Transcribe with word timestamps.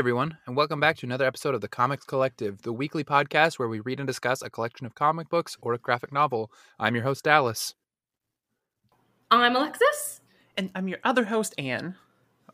Hey 0.00 0.02
everyone, 0.02 0.38
and 0.46 0.56
welcome 0.56 0.80
back 0.80 0.96
to 0.96 1.06
another 1.06 1.26
episode 1.26 1.54
of 1.54 1.60
the 1.60 1.68
Comics 1.68 2.06
Collective, 2.06 2.62
the 2.62 2.72
weekly 2.72 3.04
podcast 3.04 3.58
where 3.58 3.68
we 3.68 3.80
read 3.80 4.00
and 4.00 4.06
discuss 4.06 4.40
a 4.40 4.48
collection 4.48 4.86
of 4.86 4.94
comic 4.94 5.28
books 5.28 5.58
or 5.60 5.74
a 5.74 5.78
graphic 5.78 6.10
novel. 6.10 6.50
I'm 6.78 6.94
your 6.94 7.04
host, 7.04 7.24
Dallas. 7.24 7.74
I'm 9.30 9.54
Alexis. 9.54 10.22
And 10.56 10.70
I'm 10.74 10.88
your 10.88 11.00
other 11.04 11.24
host, 11.26 11.54
Anne. 11.58 11.96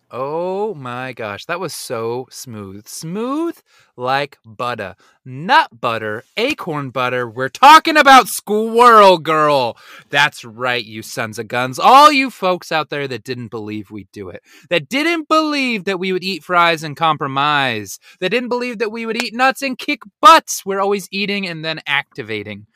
Oh 0.08 0.72
my 0.74 1.12
gosh, 1.12 1.46
that 1.46 1.58
was 1.58 1.74
so 1.74 2.28
smooth. 2.30 2.86
Smooth 2.86 3.58
like 3.96 4.38
butter. 4.46 4.94
Nut 5.24 5.80
butter, 5.80 6.22
acorn 6.36 6.90
butter. 6.90 7.28
We're 7.28 7.48
talking 7.48 7.96
about 7.96 8.28
Squirrel 8.28 9.18
Girl. 9.18 9.76
That's 10.08 10.44
right, 10.44 10.84
you 10.84 11.02
sons 11.02 11.40
of 11.40 11.48
guns. 11.48 11.80
All 11.80 12.12
you 12.12 12.30
folks 12.30 12.70
out 12.70 12.88
there 12.88 13.08
that 13.08 13.24
didn't 13.24 13.48
believe 13.48 13.90
we'd 13.90 14.12
do 14.12 14.28
it, 14.28 14.42
that 14.70 14.88
didn't 14.88 15.26
believe 15.26 15.84
that 15.86 15.98
we 15.98 16.12
would 16.12 16.22
eat 16.22 16.44
fries 16.44 16.84
and 16.84 16.96
compromise, 16.96 17.98
that 18.20 18.30
didn't 18.30 18.48
believe 18.48 18.78
that 18.78 18.92
we 18.92 19.06
would 19.06 19.20
eat 19.20 19.34
nuts 19.34 19.60
and 19.60 19.76
kick 19.76 20.02
butts. 20.20 20.64
We're 20.64 20.80
always 20.80 21.08
eating 21.10 21.48
and 21.48 21.64
then 21.64 21.80
activating. 21.84 22.68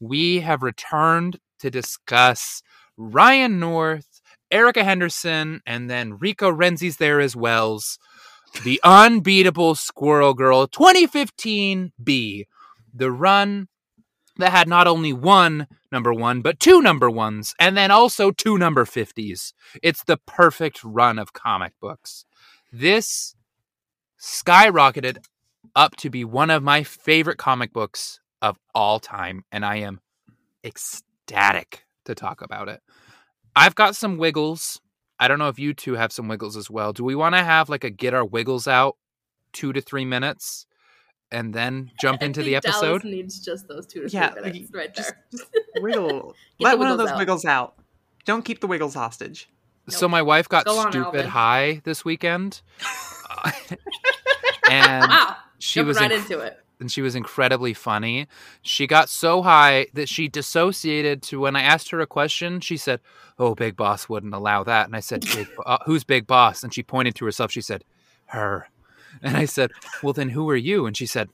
We 0.00 0.40
have 0.40 0.62
returned 0.62 1.38
to 1.60 1.70
discuss 1.70 2.62
Ryan 2.98 3.58
North 3.58 4.13
Erica 4.50 4.84
Henderson, 4.84 5.60
and 5.66 5.90
then 5.90 6.18
Rico 6.18 6.50
Renzi's 6.50 6.96
there 6.98 7.20
as 7.20 7.34
wells. 7.34 7.98
The 8.62 8.80
unbeatable 8.84 9.74
Squirrel 9.74 10.34
Girl 10.34 10.66
2015 10.66 11.92
B. 12.02 12.46
The 12.92 13.10
run 13.10 13.68
that 14.36 14.52
had 14.52 14.68
not 14.68 14.86
only 14.86 15.12
one 15.12 15.66
number 15.90 16.12
one, 16.12 16.40
but 16.40 16.60
two 16.60 16.82
number 16.82 17.10
ones, 17.10 17.54
and 17.58 17.76
then 17.76 17.90
also 17.90 18.30
two 18.30 18.58
number 18.58 18.84
50s. 18.84 19.52
It's 19.82 20.04
the 20.04 20.18
perfect 20.26 20.82
run 20.82 21.18
of 21.18 21.32
comic 21.32 21.72
books. 21.80 22.24
This 22.72 23.34
skyrocketed 24.20 25.18
up 25.76 25.96
to 25.96 26.10
be 26.10 26.24
one 26.24 26.50
of 26.50 26.62
my 26.62 26.82
favorite 26.82 27.38
comic 27.38 27.72
books 27.72 28.20
of 28.42 28.58
all 28.74 29.00
time, 29.00 29.44
and 29.52 29.64
I 29.64 29.76
am 29.76 30.00
ecstatic 30.64 31.84
to 32.04 32.14
talk 32.14 32.42
about 32.42 32.68
it. 32.68 32.80
I've 33.56 33.74
got 33.74 33.96
some 33.96 34.18
wiggles. 34.18 34.80
I 35.18 35.28
don't 35.28 35.38
know 35.38 35.48
if 35.48 35.58
you 35.58 35.74
two 35.74 35.94
have 35.94 36.12
some 36.12 36.28
wiggles 36.28 36.56
as 36.56 36.68
well. 36.70 36.92
Do 36.92 37.04
we 37.04 37.14
want 37.14 37.34
to 37.34 37.42
have 37.44 37.68
like 37.68 37.84
a 37.84 37.90
get 37.90 38.14
our 38.14 38.24
wiggles 38.24 38.66
out 38.66 38.96
two 39.52 39.72
to 39.72 39.80
three 39.80 40.04
minutes 40.04 40.66
and 41.30 41.54
then 41.54 41.90
jump 42.00 42.22
into 42.22 42.42
the 42.42 42.56
episode? 42.56 43.02
Dallas 43.02 43.04
needs 43.04 43.40
just 43.40 43.68
those 43.68 43.86
two 43.86 44.02
to 44.02 44.08
Yeah, 44.08 44.30
three 44.30 44.42
minutes 44.42 44.70
right 44.74 44.94
just- 44.94 45.14
there. 45.32 45.82
Wiggle. 45.82 46.34
Let 46.60 46.72
the 46.72 46.76
one 46.78 46.88
of 46.90 46.98
those 46.98 47.10
out. 47.10 47.18
wiggles 47.18 47.44
out. 47.44 47.74
Don't 48.24 48.44
keep 48.44 48.60
the 48.60 48.66
wiggles 48.66 48.94
hostage. 48.94 49.48
So 49.88 50.08
my 50.08 50.22
wife 50.22 50.48
got 50.48 50.64
Go 50.64 50.80
stupid 50.80 50.96
Alvin. 51.04 51.26
high 51.26 51.80
this 51.84 52.04
weekend. 52.04 52.60
Uh, 53.44 53.50
and 54.70 55.10
wow. 55.10 55.36
she 55.58 55.80
Jumping 55.80 55.88
was 55.88 55.96
right 55.98 56.10
inc- 56.10 56.16
into 56.18 56.38
it. 56.38 56.58
And 56.80 56.90
she 56.90 57.02
was 57.02 57.14
incredibly 57.14 57.74
funny. 57.74 58.26
She 58.62 58.86
got 58.86 59.08
so 59.08 59.42
high 59.42 59.86
that 59.94 60.08
she 60.08 60.28
dissociated 60.28 61.22
to 61.24 61.40
when 61.40 61.56
I 61.56 61.62
asked 61.62 61.90
her 61.90 62.00
a 62.00 62.06
question, 62.06 62.60
she 62.60 62.76
said, 62.76 63.00
"Oh, 63.38 63.54
Big 63.54 63.76
Boss 63.76 64.08
wouldn't 64.08 64.34
allow 64.34 64.64
that." 64.64 64.86
And 64.86 64.96
I 64.96 65.00
said, 65.00 65.20
big, 65.34 65.48
Bo- 65.56 65.62
uh, 65.64 65.78
"Who's 65.86 66.04
Big 66.04 66.26
Boss?" 66.26 66.62
And 66.62 66.72
she 66.74 66.82
pointed 66.82 67.14
to 67.16 67.24
herself. 67.24 67.52
She 67.52 67.60
said, 67.60 67.84
"Her." 68.26 68.68
And 69.22 69.36
I 69.36 69.44
said, 69.44 69.70
"Well, 70.02 70.12
then 70.12 70.30
who 70.30 70.48
are 70.50 70.56
you?" 70.56 70.86
And 70.86 70.96
she 70.96 71.06
said, 71.06 71.28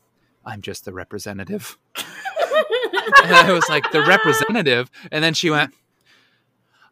"I'm 0.44 0.60
just 0.60 0.84
the 0.84 0.92
representative." 0.92 1.78
and 1.96 3.34
I 3.34 3.52
was 3.52 3.68
like, 3.68 3.90
"The 3.90 4.02
representative?" 4.02 4.90
And 5.10 5.24
then 5.24 5.34
she 5.34 5.50
went, 5.50 5.74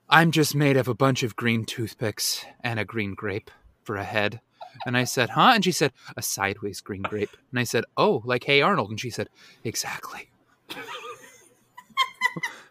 "I'm 0.09 0.31
just 0.31 0.55
made 0.55 0.77
of 0.77 0.89
a 0.89 0.95
bunch 0.95 1.23
of 1.23 1.37
green 1.37 1.65
toothpicks 1.65 2.45
and 2.61 2.81
a 2.81 2.85
green 2.85 3.15
grape 3.15 3.51
for 3.83 3.97
a 3.97 4.05
head." 4.05 4.41
And 4.87 4.97
I 4.97 5.05
said, 5.05 5.31
"Huh?" 5.31 5.53
And 5.55 5.65
she 5.65 5.73
said, 5.73 5.93
"A 6.17 6.23
sideways 6.23 6.81
green 6.81 7.03
grape." 7.03 7.37
And 7.51 7.59
I 7.59 7.65
said, 7.65 7.85
"Oh, 7.97 8.23
like 8.25 8.45
Hey 8.45 8.63
Arnold." 8.63 8.91
And 8.91 9.01
she 9.01 9.11
said, 9.11 9.29
"Exactly." 9.65 10.31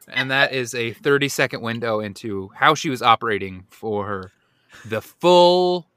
and 0.07 0.31
that 0.31 0.53
is 0.53 0.73
a 0.73 0.93
30 0.93 1.27
second 1.27 1.61
window 1.61 1.99
into 1.99 2.49
how 2.55 2.73
she 2.73 2.89
was 2.89 3.01
operating 3.01 3.65
for 3.69 4.31
the 4.85 5.01
full 5.01 5.87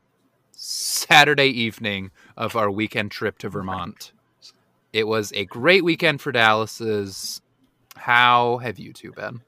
Saturday 0.52 1.48
evening 1.48 2.10
of 2.36 2.56
our 2.56 2.70
weekend 2.70 3.10
trip 3.10 3.38
to 3.38 3.48
Vermont. 3.48 4.12
It 4.92 5.06
was 5.06 5.32
a 5.32 5.44
great 5.44 5.84
weekend 5.84 6.20
for 6.20 6.32
Dallas's. 6.32 7.40
How 7.96 8.58
have 8.58 8.78
you 8.78 8.92
two 8.92 9.12
been? 9.12 9.42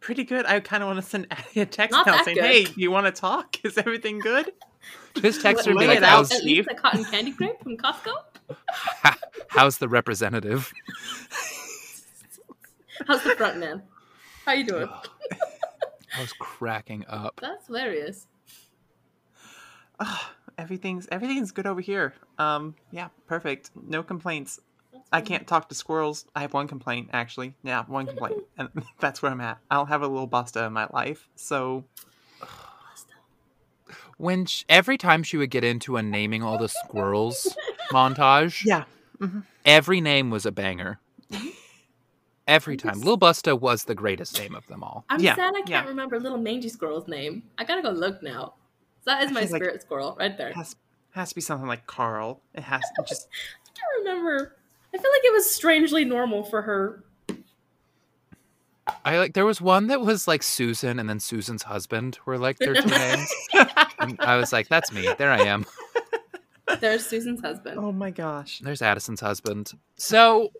Pretty 0.00 0.24
good. 0.24 0.46
I 0.46 0.60
kind 0.60 0.82
of 0.82 0.88
want 0.88 1.02
to 1.02 1.08
send 1.08 1.26
Addie 1.30 1.60
a 1.60 1.66
text 1.66 1.92
Not 1.92 2.06
now 2.06 2.22
saying, 2.22 2.36
good. 2.36 2.44
"Hey, 2.44 2.66
you 2.76 2.90
want 2.90 3.06
to 3.06 3.12
talk? 3.12 3.64
Is 3.64 3.78
everything 3.78 4.18
good?" 4.18 4.52
Just 5.16 5.40
text 5.42 5.64
her 5.64 5.70
and 5.72 5.80
be 5.80 5.86
like, 5.86 5.98
out, 5.98 6.04
how's, 6.04 6.32
At 6.32 6.38
Steve. 6.38 6.66
least 6.66 6.70
a 6.70 6.74
cotton 6.74 7.04
candy 7.04 7.32
grape 7.32 7.60
from 7.62 7.76
Costco. 7.76 8.12
how's 9.48 9.78
the 9.78 9.88
representative? 9.88 10.72
How's 13.06 13.22
the 13.22 13.36
front 13.36 13.58
man? 13.58 13.82
How 14.46 14.52
you 14.52 14.64
doing? 14.64 14.88
I 14.88 16.20
was 16.20 16.32
cracking 16.32 17.04
up. 17.08 17.38
That's 17.40 17.66
hilarious. 17.66 18.26
Ah, 20.00 20.32
everything's 20.58 21.06
everything's 21.12 21.52
good 21.52 21.66
over 21.66 21.80
here. 21.80 22.14
Um, 22.38 22.74
yeah, 22.90 23.08
perfect. 23.26 23.70
No 23.74 24.02
complaints. 24.02 24.60
I 25.12 25.20
can't 25.20 25.46
talk 25.46 25.68
to 25.68 25.74
squirrels. 25.74 26.24
I 26.34 26.40
have 26.40 26.54
one 26.54 26.68
complaint 26.68 27.10
actually. 27.12 27.54
Yeah, 27.62 27.84
one 27.86 28.06
complaint, 28.06 28.44
and 28.56 28.70
that's 28.98 29.22
where 29.22 29.30
I'm 29.30 29.40
at. 29.40 29.58
I 29.70 29.76
don't 29.76 29.88
have 29.88 30.02
a 30.02 30.08
little 30.08 30.28
Busta 30.28 30.66
in 30.66 30.72
my 30.72 30.88
life, 30.92 31.28
so 31.36 31.84
When 34.18 34.46
sh- 34.46 34.64
every 34.68 34.96
time 34.98 35.22
she 35.22 35.36
would 35.36 35.50
get 35.50 35.62
into 35.64 35.96
a 35.96 36.02
naming 36.02 36.42
all 36.42 36.56
the 36.58 36.68
squirrels 36.68 37.54
montage, 37.92 38.64
yeah. 38.64 38.84
Mm-hmm. 39.20 39.40
every 39.64 40.00
name 40.00 40.30
was 40.30 40.46
a 40.46 40.52
banger. 40.52 40.98
Every 42.48 42.76
time. 42.76 42.94
just- 42.94 43.04
Lil 43.04 43.18
Busta 43.18 43.58
was 43.58 43.84
the 43.84 43.94
greatest 43.96 44.38
name 44.38 44.54
of 44.54 44.64
them 44.68 44.84
all. 44.84 45.04
I'm 45.10 45.18
Yeah, 45.20 45.34
sad 45.34 45.48
I 45.56 45.58
can't 45.62 45.68
yeah. 45.68 45.84
remember 45.86 46.20
little 46.20 46.38
mangy 46.38 46.68
squirrel's 46.68 47.08
name. 47.08 47.42
I 47.58 47.64
gotta 47.64 47.82
go 47.82 47.90
look 47.90 48.22
now. 48.22 48.54
That 49.04 49.24
is 49.24 49.32
my 49.32 49.42
feel 49.42 49.50
like- 49.52 49.62
spirit 49.62 49.82
squirrel 49.82 50.16
right 50.18 50.36
there. 50.38 50.50
It 50.50 50.54
has 50.56 50.76
has 51.10 51.30
to 51.30 51.34
be 51.34 51.40
something 51.40 51.66
like 51.66 51.86
Carl. 51.88 52.40
It 52.54 52.62
has 52.62 52.82
to 52.82 53.04
just 53.08 53.26
I 53.66 53.70
can't 53.74 54.04
remember. 54.06 54.54
I 54.94 54.98
feel 54.98 55.10
like 55.10 55.24
it 55.24 55.32
was 55.32 55.50
strangely 55.52 56.04
normal 56.04 56.44
for 56.44 56.62
her. 56.62 57.02
I 59.04 59.18
like 59.18 59.34
there 59.34 59.46
was 59.46 59.60
one 59.60 59.88
that 59.88 60.00
was 60.00 60.28
like 60.28 60.42
Susan 60.42 60.98
and 60.98 61.08
then 61.08 61.18
Susan's 61.20 61.64
husband 61.64 62.18
were 62.26 62.38
like 62.38 62.58
their 62.58 62.74
two 62.74 62.88
names. 62.88 63.32
And 63.98 64.20
I 64.20 64.36
was 64.36 64.52
like, 64.52 64.68
that's 64.68 64.92
me. 64.92 65.08
There 65.16 65.30
I 65.32 65.40
am. 65.40 65.64
There's 66.80 67.06
Susan's 67.06 67.40
husband. 67.40 67.78
oh 67.78 67.90
my 67.92 68.10
gosh. 68.10 68.60
There's 68.60 68.82
Addison's 68.82 69.20
husband. 69.20 69.72
So 69.96 70.50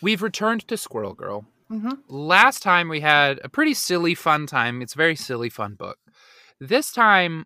we've 0.00 0.22
returned 0.22 0.66
to 0.68 0.76
Squirrel 0.76 1.12
Girl. 1.14 1.44
hmm 1.68 1.90
last 2.08 2.62
time 2.62 2.88
we 2.88 3.00
had 3.00 3.40
a 3.44 3.48
pretty 3.48 3.74
silly 3.74 4.14
fun 4.14 4.46
time 4.46 4.80
it's 4.82 4.94
a 4.94 4.96
very 4.96 5.16
silly 5.16 5.48
fun 5.50 5.74
book 5.74 5.98
this 6.60 6.92
time 6.92 7.44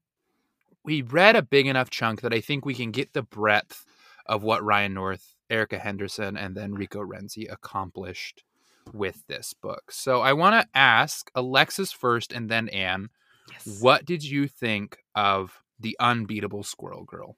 we 0.84 1.00
read 1.02 1.36
a 1.36 1.42
big 1.42 1.66
enough 1.66 1.88
chunk 1.90 2.20
that 2.20 2.32
i 2.34 2.40
think 2.40 2.64
we 2.66 2.74
can 2.74 2.90
get 2.90 3.12
the 3.14 3.22
breadth 3.22 3.86
of 4.26 4.42
what 4.42 4.62
ryan 4.62 4.92
north 4.92 5.34
erica 5.48 5.78
henderson 5.78 6.36
and 6.36 6.54
then 6.54 6.74
rico 6.74 7.00
renzi 7.00 7.50
accomplished 7.50 8.44
with 8.92 9.26
this 9.26 9.52
book 9.52 9.90
so 9.90 10.20
i 10.20 10.32
want 10.32 10.60
to 10.60 10.68
ask 10.78 11.30
alexis 11.34 11.92
first 11.92 12.32
and 12.32 12.48
then 12.48 12.68
anne 12.70 13.08
Yes. 13.50 13.80
what 13.80 14.04
did 14.04 14.22
you 14.22 14.46
think 14.46 14.98
of 15.14 15.62
the 15.80 15.96
unbeatable 15.98 16.62
squirrel 16.62 17.04
girl 17.04 17.36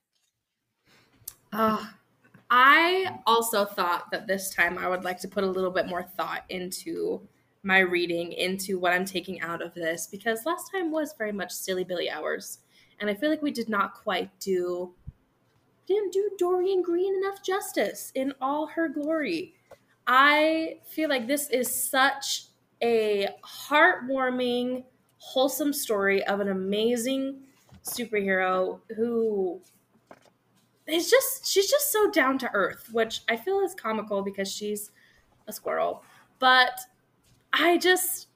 Ugh. 1.52 1.86
I 2.54 3.18
also 3.26 3.64
thought 3.64 4.10
that 4.10 4.26
this 4.26 4.50
time 4.50 4.76
I 4.76 4.86
would 4.86 5.04
like 5.04 5.18
to 5.20 5.28
put 5.28 5.42
a 5.44 5.50
little 5.50 5.70
bit 5.70 5.86
more 5.86 6.02
thought 6.02 6.44
into 6.50 7.26
my 7.62 7.78
reading, 7.78 8.32
into 8.32 8.78
what 8.78 8.92
I'm 8.92 9.06
taking 9.06 9.40
out 9.40 9.62
of 9.62 9.72
this, 9.72 10.06
because 10.06 10.44
last 10.44 10.70
time 10.70 10.90
was 10.90 11.14
very 11.16 11.32
much 11.32 11.50
silly 11.50 11.84
Billy 11.84 12.10
hours, 12.10 12.58
and 13.00 13.08
I 13.08 13.14
feel 13.14 13.30
like 13.30 13.40
we 13.40 13.52
did 13.52 13.68
not 13.68 13.94
quite 13.94 14.30
do 14.38 14.92
didn't 15.86 16.12
do 16.12 16.30
Doreen 16.38 16.82
Green 16.82 17.14
enough 17.16 17.42
justice 17.42 18.12
in 18.14 18.32
all 18.40 18.66
her 18.66 18.88
glory. 18.88 19.54
I 20.06 20.78
feel 20.86 21.08
like 21.08 21.26
this 21.26 21.48
is 21.50 21.90
such 21.90 22.44
a 22.82 23.28
heartwarming, 23.44 24.84
wholesome 25.18 25.72
story 25.72 26.24
of 26.24 26.40
an 26.40 26.48
amazing 26.48 27.40
superhero 27.84 28.80
who 28.96 29.60
is 30.86 31.10
just 31.10 31.46
she's 31.46 31.70
just 31.70 31.92
so 31.92 32.10
down 32.10 32.38
to 32.38 32.50
earth, 32.52 32.88
which 32.92 33.22
I 33.28 33.36
feel 33.36 33.60
is 33.60 33.74
comical 33.74 34.22
because 34.22 34.50
she's 34.50 34.90
a 35.46 35.52
squirrel. 35.52 36.04
But 36.38 36.78
I 37.52 37.78
just 37.78 38.28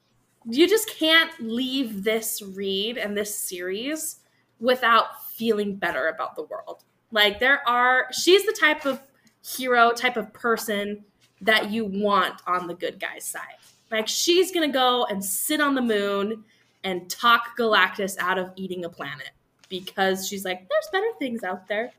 you 0.48 0.68
just 0.68 0.88
can't 0.88 1.32
leave 1.40 2.04
this 2.04 2.40
read 2.40 2.98
and 2.98 3.16
this 3.16 3.34
series 3.34 4.20
without 4.60 5.24
feeling 5.32 5.76
better 5.76 6.08
about 6.08 6.36
the 6.36 6.44
world. 6.44 6.84
Like 7.10 7.40
there 7.40 7.68
are 7.68 8.06
she's 8.12 8.46
the 8.46 8.56
type 8.58 8.86
of 8.86 9.00
hero, 9.44 9.90
type 9.90 10.16
of 10.16 10.32
person 10.32 11.04
that 11.41 11.71
you 11.71 11.85
want 11.85 12.41
on 12.47 12.67
the 12.67 12.75
good 12.75 12.99
guy's 12.99 13.25
side. 13.25 13.56
Like 13.91 14.09
she's 14.09 14.53
gonna 14.53 14.73
go 14.73 15.05
and 15.06 15.25
sit 15.25 15.61
on 15.61 15.75
the 15.75 15.83
moon 15.83 16.44
and 16.85 17.09
talk 17.11 17.56
Galactus 17.59 18.17
out 18.19 18.38
of 18.38 18.53
eating 18.56 18.85
a 18.85 18.88
planet. 18.88 19.31
because 19.69 20.29
she's 20.29 20.44
like, 20.44 20.61
there's 20.69 20.88
better 20.93 21.11
things 21.19 21.43
out 21.43 21.67
there. 21.67 21.91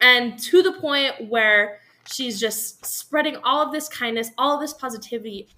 And 0.00 0.36
to 0.40 0.60
the 0.60 0.72
point 0.72 1.28
where 1.28 1.78
she's 2.10 2.40
just 2.40 2.84
spreading 2.84 3.36
all 3.44 3.64
of 3.64 3.72
this 3.72 3.88
kindness, 3.88 4.30
all 4.38 4.54
of 4.54 4.60
this 4.60 4.72
positivity 4.72 5.48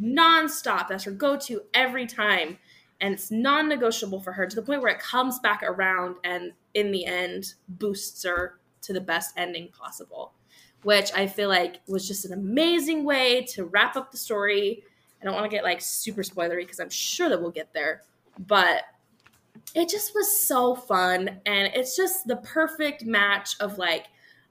nonstop. 0.00 0.88
That's 0.88 1.04
her 1.04 1.10
go 1.10 1.36
to 1.38 1.62
every 1.74 2.06
time. 2.06 2.58
And 3.00 3.14
it's 3.14 3.30
non 3.30 3.68
negotiable 3.68 4.20
for 4.20 4.32
her 4.32 4.46
to 4.46 4.56
the 4.56 4.62
point 4.62 4.80
where 4.80 4.92
it 4.92 5.00
comes 5.00 5.40
back 5.40 5.62
around 5.62 6.16
and 6.24 6.52
in 6.74 6.92
the 6.92 7.04
end 7.04 7.54
boosts 7.68 8.24
her 8.24 8.60
to 8.82 8.92
the 8.92 9.00
best 9.00 9.34
ending 9.36 9.68
possible, 9.68 10.32
which 10.82 11.12
I 11.14 11.26
feel 11.26 11.48
like 11.48 11.80
was 11.86 12.06
just 12.06 12.24
an 12.24 12.32
amazing 12.32 13.04
way 13.04 13.44
to 13.50 13.64
wrap 13.66 13.96
up 13.96 14.10
the 14.10 14.16
story. 14.16 14.82
I 15.20 15.24
don't 15.24 15.34
want 15.34 15.44
to 15.44 15.54
get 15.54 15.64
like 15.64 15.80
super 15.80 16.22
spoilery 16.22 16.62
because 16.62 16.80
I'm 16.80 16.90
sure 16.90 17.28
that 17.28 17.40
we'll 17.40 17.50
get 17.50 17.72
there, 17.72 18.02
but 18.46 18.82
it 19.74 19.88
just 19.88 20.14
was 20.14 20.40
so 20.40 20.74
fun. 20.74 21.40
And 21.46 21.72
it's 21.74 21.96
just 21.96 22.26
the 22.26 22.36
perfect 22.36 23.04
match 23.04 23.56
of 23.60 23.78
like, 23.78 24.06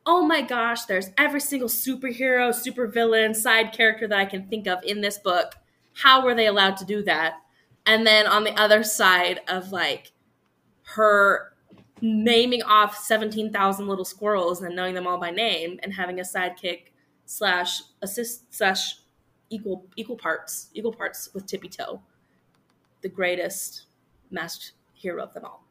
oh 0.06 0.26
my 0.26 0.42
gosh, 0.42 0.86
there's 0.86 1.10
every 1.18 1.42
single 1.42 1.70
superhero, 1.70 2.50
supervillain, 2.50 3.36
side 3.36 3.74
character 3.74 4.08
that 4.08 4.18
I 4.18 4.26
can 4.26 4.48
think 4.48 4.68
of 4.68 4.84
in 4.84 5.02
this 5.02 5.18
book. 5.18 5.56
How 5.94 6.24
were 6.24 6.34
they 6.34 6.48
allowed 6.48 6.78
to 6.78 6.86
do 6.86 7.04
that? 7.04 7.36
And 7.86 8.08
then 8.08 8.26
on 8.26 8.44
the 8.44 8.60
other 8.60 8.84
side 8.84 9.42
of 9.48 9.72
like 9.72 10.12
her 10.84 11.51
naming 12.02 12.64
off 12.64 12.98
17,000 12.98 13.88
little 13.88 14.06
squirrels 14.06 14.62
and 14.62 14.76
knowing 14.76 14.96
them 14.96 15.08
all 15.08 15.18
by 15.20 15.30
name 15.32 15.80
and 15.84 15.94
having 15.94 16.20
a 16.20 16.24
sidekick 16.24 16.86
slash 17.26 17.82
assist 18.02 18.54
slash 18.54 18.96
equal 19.50 19.86
equal 19.96 20.16
parts 20.18 20.70
equal 20.74 20.94
parts 20.94 21.30
with 21.34 21.46
Tippy 21.46 21.70
Toe, 21.70 22.02
the 23.02 23.10
greatest 23.10 23.84
masked 24.32 24.74
hero 24.94 25.24
of 25.24 25.34
them 25.34 25.46
all. 25.46 25.64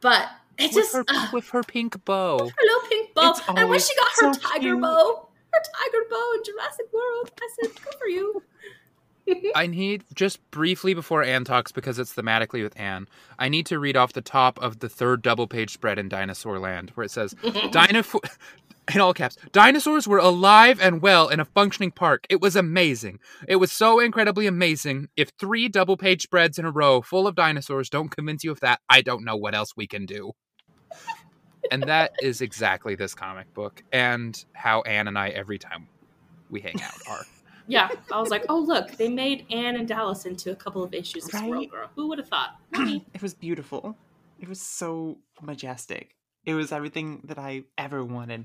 But 0.00 0.28
it 0.58 0.72
just 0.72 0.94
her, 0.94 1.04
uh, 1.08 1.28
with 1.32 1.48
her 1.50 1.62
pink 1.62 2.02
bow. 2.04 2.38
her 2.38 2.44
little 2.44 2.88
pink 2.88 3.14
bow, 3.14 3.30
It's 3.30 3.40
and 3.48 3.68
when 3.68 3.78
she 3.80 3.94
got 3.96 4.08
her 4.20 4.34
so 4.34 4.40
tiger 4.40 4.60
cute. 4.60 4.80
bow, 4.80 5.28
her 5.52 5.60
tiger 5.60 6.04
bow 6.10 6.32
in 6.36 6.44
Jurassic 6.44 6.86
World, 6.92 7.30
I 7.40 7.48
said, 7.62 7.74
"Good 7.82 7.94
for 7.94 8.08
you." 8.08 8.42
I 9.54 9.66
need 9.66 10.04
just 10.14 10.38
briefly 10.50 10.94
before 10.94 11.22
Anne 11.22 11.44
talks 11.44 11.72
because 11.72 11.98
it's 11.98 12.14
thematically 12.14 12.62
with 12.62 12.78
Anne. 12.78 13.08
I 13.38 13.48
need 13.48 13.66
to 13.66 13.78
read 13.78 13.96
off 13.96 14.12
the 14.12 14.22
top 14.22 14.58
of 14.60 14.78
the 14.80 14.88
third 14.88 15.22
double 15.22 15.46
page 15.46 15.72
spread 15.72 15.98
in 15.98 16.08
Dinosaur 16.08 16.58
Land 16.58 16.90
where 16.94 17.04
it 17.04 17.10
says 17.10 17.34
Dinosaur 17.70 18.20
in 18.94 19.00
all 19.00 19.14
caps. 19.14 19.36
Dinosaurs 19.52 20.06
were 20.06 20.18
alive 20.18 20.80
and 20.80 21.02
well 21.02 21.28
in 21.28 21.40
a 21.40 21.44
functioning 21.44 21.90
park. 21.90 22.24
It 22.30 22.40
was 22.40 22.54
amazing. 22.56 23.18
It 23.48 23.56
was 23.56 23.72
so 23.72 23.98
incredibly 24.00 24.46
amazing. 24.46 25.08
If 25.16 25.30
three 25.38 25.68
double 25.68 25.96
page 25.96 26.22
spreads 26.22 26.58
in 26.58 26.64
a 26.64 26.70
row 26.70 27.02
full 27.02 27.26
of 27.26 27.34
dinosaurs 27.34 27.90
don't 27.90 28.10
convince 28.14 28.44
you 28.44 28.52
of 28.52 28.60
that, 28.60 28.80
I 28.88 29.02
don't 29.02 29.24
know 29.24 29.36
what 29.36 29.54
else 29.54 29.72
we 29.76 29.86
can 29.86 30.06
do. 30.06 30.32
and 31.72 31.82
that 31.84 32.12
is 32.22 32.40
exactly 32.40 32.94
this 32.94 33.14
comic 33.14 33.52
book 33.54 33.82
and 33.92 34.44
how 34.52 34.82
Anne 34.82 35.08
and 35.08 35.18
I 35.18 35.30
every 35.30 35.58
time 35.58 35.88
we 36.48 36.60
hang 36.60 36.80
out 36.80 37.00
are. 37.10 37.24
Yeah, 37.68 37.88
I 38.12 38.20
was 38.20 38.30
like, 38.30 38.44
"Oh, 38.48 38.58
look, 38.58 38.92
they 38.92 39.08
made 39.08 39.46
Anne 39.50 39.76
and 39.76 39.88
Dallas 39.88 40.24
into 40.24 40.52
a 40.52 40.56
couple 40.56 40.82
of 40.82 40.94
issues 40.94 41.24
of 41.24 41.30
Squirrel 41.32 41.66
Girl. 41.66 41.88
Who 41.96 42.08
would 42.08 42.18
have 42.18 42.28
thought?" 42.28 42.56
It 43.14 43.22
was 43.22 43.34
beautiful. 43.34 43.96
It 44.38 44.48
was 44.48 44.60
so 44.60 45.18
majestic. 45.42 46.14
It 46.44 46.54
was 46.54 46.72
everything 46.72 47.22
that 47.24 47.38
I 47.38 47.64
ever 47.76 48.04
wanted. 48.04 48.44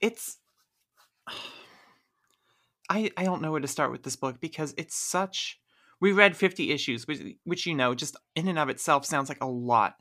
It's 0.00 0.38
I 2.90 3.10
I 3.16 3.24
don't 3.24 3.42
know 3.42 3.52
where 3.52 3.60
to 3.60 3.68
start 3.68 3.92
with 3.92 4.02
this 4.02 4.16
book 4.16 4.40
because 4.40 4.74
it's 4.78 4.96
such 4.96 5.60
we 6.00 6.12
read 6.12 6.36
50 6.36 6.70
issues 6.70 7.06
which, 7.06 7.20
which 7.44 7.66
you 7.66 7.74
know 7.74 7.94
just 7.94 8.16
in 8.34 8.48
and 8.48 8.58
of 8.58 8.68
itself 8.68 9.04
sounds 9.04 9.28
like 9.28 9.42
a 9.42 9.48
lot. 9.48 9.96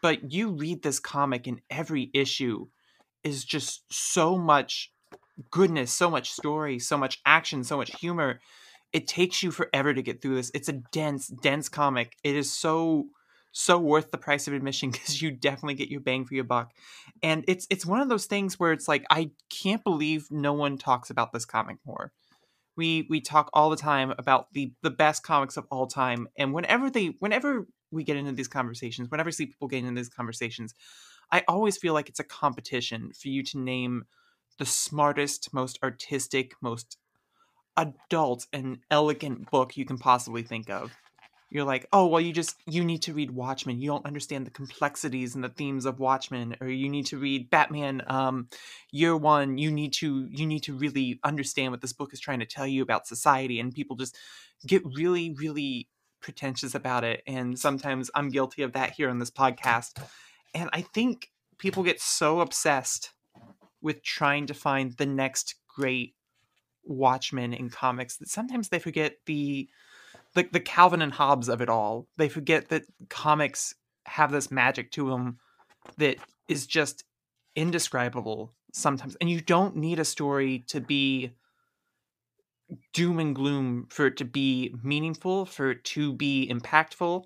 But 0.00 0.32
you 0.32 0.50
read 0.50 0.82
this 0.82 0.98
comic 0.98 1.46
and 1.46 1.60
every 1.70 2.10
issue 2.12 2.66
is 3.22 3.44
just 3.44 3.84
so 3.92 4.36
much 4.36 4.92
goodness, 5.50 5.92
so 5.92 6.10
much 6.10 6.30
story, 6.30 6.78
so 6.78 6.96
much 6.96 7.20
action, 7.24 7.64
so 7.64 7.76
much 7.76 7.94
humor. 7.98 8.40
It 8.92 9.06
takes 9.06 9.42
you 9.42 9.50
forever 9.50 9.94
to 9.94 10.02
get 10.02 10.20
through 10.20 10.36
this. 10.36 10.50
It's 10.54 10.68
a 10.68 10.74
dense, 10.92 11.28
dense 11.28 11.68
comic. 11.68 12.16
It 12.22 12.36
is 12.36 12.52
so 12.52 13.06
so 13.54 13.78
worth 13.78 14.10
the 14.10 14.18
price 14.18 14.48
of 14.48 14.54
admission 14.54 14.90
because 14.92 15.20
you 15.20 15.30
definitely 15.30 15.74
get 15.74 15.90
your 15.90 16.00
bang 16.00 16.24
for 16.24 16.34
your 16.34 16.44
buck. 16.44 16.72
And 17.22 17.44
it's 17.46 17.66
it's 17.70 17.86
one 17.86 18.00
of 18.00 18.08
those 18.08 18.26
things 18.26 18.58
where 18.58 18.72
it's 18.72 18.88
like 18.88 19.04
I 19.10 19.30
can't 19.50 19.84
believe 19.84 20.28
no 20.30 20.52
one 20.52 20.78
talks 20.78 21.10
about 21.10 21.32
this 21.32 21.44
comic 21.44 21.76
more. 21.86 22.12
We 22.76 23.06
we 23.10 23.20
talk 23.20 23.50
all 23.52 23.70
the 23.70 23.76
time 23.76 24.14
about 24.18 24.52
the 24.52 24.72
the 24.82 24.90
best 24.90 25.22
comics 25.22 25.56
of 25.56 25.66
all 25.70 25.86
time, 25.86 26.28
and 26.38 26.54
whenever 26.54 26.88
they 26.90 27.16
whenever 27.18 27.66
we 27.90 28.02
get 28.04 28.16
into 28.16 28.32
these 28.32 28.48
conversations, 28.48 29.10
whenever 29.10 29.28
I 29.28 29.32
see 29.32 29.46
people 29.46 29.68
get 29.68 29.84
into 29.84 30.00
these 30.00 30.08
conversations, 30.08 30.74
I 31.30 31.44
always 31.48 31.76
feel 31.76 31.92
like 31.92 32.08
it's 32.08 32.20
a 32.20 32.24
competition 32.24 33.12
for 33.12 33.28
you 33.28 33.42
to 33.44 33.58
name 33.58 34.04
the 34.58 34.66
smartest, 34.66 35.52
most 35.52 35.78
artistic, 35.82 36.54
most 36.60 36.98
adult 37.76 38.46
and 38.52 38.78
elegant 38.90 39.50
book 39.50 39.76
you 39.76 39.84
can 39.84 39.98
possibly 39.98 40.42
think 40.42 40.70
of. 40.70 40.92
You're 41.50 41.64
like, 41.64 41.86
oh 41.92 42.06
well, 42.06 42.20
you 42.20 42.32
just 42.32 42.56
you 42.66 42.82
need 42.82 43.02
to 43.02 43.12
read 43.12 43.30
Watchmen. 43.30 43.78
You 43.78 43.90
don't 43.90 44.06
understand 44.06 44.46
the 44.46 44.50
complexities 44.50 45.34
and 45.34 45.44
the 45.44 45.50
themes 45.50 45.84
of 45.84 45.98
Watchmen, 45.98 46.56
or 46.62 46.68
you 46.68 46.88
need 46.88 47.04
to 47.06 47.18
read 47.18 47.50
Batman 47.50 48.02
um, 48.06 48.48
Year 48.90 49.14
One. 49.14 49.58
You 49.58 49.70
need 49.70 49.92
to 49.94 50.28
you 50.30 50.46
need 50.46 50.62
to 50.62 50.74
really 50.74 51.20
understand 51.22 51.70
what 51.70 51.82
this 51.82 51.92
book 51.92 52.14
is 52.14 52.20
trying 52.20 52.40
to 52.40 52.46
tell 52.46 52.66
you 52.66 52.82
about 52.82 53.06
society. 53.06 53.60
And 53.60 53.74
people 53.74 53.96
just 53.96 54.16
get 54.66 54.82
really 54.96 55.34
really 55.38 55.88
pretentious 56.22 56.74
about 56.74 57.04
it. 57.04 57.22
And 57.26 57.58
sometimes 57.58 58.10
I'm 58.14 58.30
guilty 58.30 58.62
of 58.62 58.72
that 58.72 58.92
here 58.92 59.10
on 59.10 59.18
this 59.18 59.30
podcast. 59.30 60.02
And 60.54 60.70
I 60.72 60.80
think 60.80 61.30
people 61.58 61.82
get 61.82 62.00
so 62.00 62.40
obsessed 62.40 63.10
with 63.82 64.02
trying 64.02 64.46
to 64.46 64.54
find 64.54 64.92
the 64.92 65.06
next 65.06 65.56
great 65.68 66.14
Watchmen 66.84 67.52
in 67.52 67.70
comics 67.70 68.16
that 68.16 68.28
sometimes 68.28 68.68
they 68.68 68.78
forget 68.78 69.16
the 69.26 69.68
the, 70.34 70.48
the 70.50 70.60
Calvin 70.60 71.02
and 71.02 71.12
Hobbes 71.12 71.48
of 71.48 71.60
it 71.60 71.68
all. 71.68 72.08
They 72.16 72.28
forget 72.28 72.68
that 72.70 72.84
comics 73.08 73.74
have 74.06 74.32
this 74.32 74.50
magic 74.50 74.90
to 74.92 75.10
them 75.10 75.38
that 75.98 76.16
is 76.48 76.66
just 76.66 77.04
indescribable 77.54 78.52
sometimes. 78.72 79.16
And 79.20 79.30
you 79.30 79.40
don't 79.40 79.76
need 79.76 79.98
a 79.98 80.04
story 80.04 80.64
to 80.68 80.80
be 80.80 81.32
doom 82.92 83.18
and 83.18 83.34
gloom 83.34 83.86
for 83.90 84.06
it 84.06 84.16
to 84.18 84.24
be 84.24 84.74
meaningful, 84.82 85.44
for 85.44 85.72
it 85.72 85.84
to 85.84 86.12
be 86.14 86.50
impactful, 86.50 87.24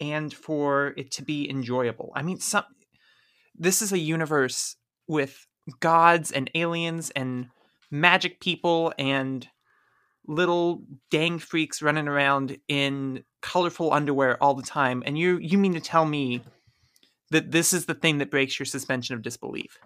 and 0.00 0.32
for 0.32 0.92
it 0.96 1.10
to 1.12 1.22
be 1.22 1.48
enjoyable. 1.48 2.12
I 2.14 2.22
mean, 2.22 2.40
some 2.40 2.64
this 3.56 3.80
is 3.80 3.92
a 3.92 3.98
universe 3.98 4.76
with 5.06 5.46
gods 5.80 6.30
and 6.30 6.50
aliens 6.54 7.10
and 7.10 7.48
magic 7.90 8.40
people 8.40 8.92
and 8.98 9.48
little 10.26 10.82
dang 11.10 11.38
freaks 11.38 11.82
running 11.82 12.08
around 12.08 12.56
in 12.68 13.24
colorful 13.42 13.92
underwear 13.92 14.42
all 14.42 14.54
the 14.54 14.62
time. 14.62 15.02
And 15.06 15.18
you 15.18 15.38
you 15.38 15.58
mean 15.58 15.74
to 15.74 15.80
tell 15.80 16.06
me 16.06 16.42
that 17.30 17.50
this 17.50 17.72
is 17.72 17.86
the 17.86 17.94
thing 17.94 18.18
that 18.18 18.30
breaks 18.30 18.58
your 18.58 18.66
suspension 18.66 19.14
of 19.14 19.22
disbelief? 19.22 19.78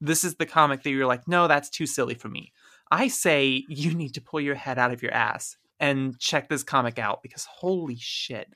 This 0.00 0.24
is 0.24 0.36
the 0.36 0.46
comic 0.46 0.82
that 0.82 0.90
you're 0.90 1.06
like 1.06 1.28
no 1.28 1.48
that's 1.48 1.70
too 1.70 1.86
silly 1.86 2.14
for 2.14 2.28
me. 2.28 2.52
I 2.90 3.08
say 3.08 3.64
you 3.68 3.94
need 3.94 4.14
to 4.14 4.20
pull 4.20 4.40
your 4.40 4.54
head 4.54 4.78
out 4.78 4.92
of 4.92 5.02
your 5.02 5.12
ass 5.12 5.56
and 5.80 6.18
check 6.18 6.48
this 6.48 6.62
comic 6.62 6.98
out 6.98 7.22
because 7.22 7.44
holy 7.44 7.96
shit. 7.96 8.52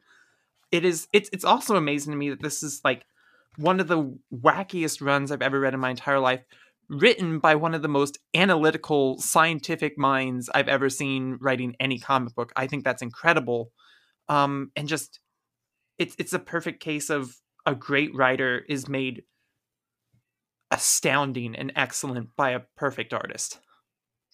It 0.71 0.85
is 0.85 1.07
it's 1.13 1.31
it's 1.33 1.45
also 1.45 1.77
amazing 1.77 2.13
to 2.13 2.17
me 2.17 2.31
that 2.31 2.43
this 2.43 2.63
is 2.63 2.81
like 2.85 3.05
one 3.57 3.81
of 3.81 3.89
the 3.89 4.19
wackiest 4.35 5.01
runs 5.01 5.31
i've 5.31 5.43
ever 5.43 5.61
read 5.61 5.75
in 5.75 5.81
my 5.81 5.91
entire 5.91 6.19
life 6.19 6.43
written 6.93 7.39
by 7.39 7.55
one 7.55 7.75
of 7.75 7.83
the 7.83 7.89
most 7.89 8.19
analytical 8.35 9.19
scientific 9.19 9.97
minds 9.97 10.51
I've 10.55 10.69
ever 10.69 10.91
seen 10.91 11.39
writing 11.41 11.75
any 11.81 11.99
comic 11.99 12.35
book. 12.35 12.53
I 12.55 12.67
think 12.67 12.85
that's 12.85 13.03
incredible. 13.03 13.73
Um, 14.29 14.71
and 14.77 14.87
just 14.87 15.21
it's 15.99 16.15
it's 16.19 16.33
a 16.33 16.39
perfect 16.39 16.81
case 16.81 17.11
of 17.11 17.37
a 17.65 17.75
great 17.75 18.15
writer 18.15 18.65
is 18.69 18.89
made 18.89 19.23
astounding 20.71 21.55
and 21.55 21.73
excellent 21.77 22.31
by 22.37 22.51
a 22.51 22.61
perfect 22.77 23.15
artist. 23.15 23.61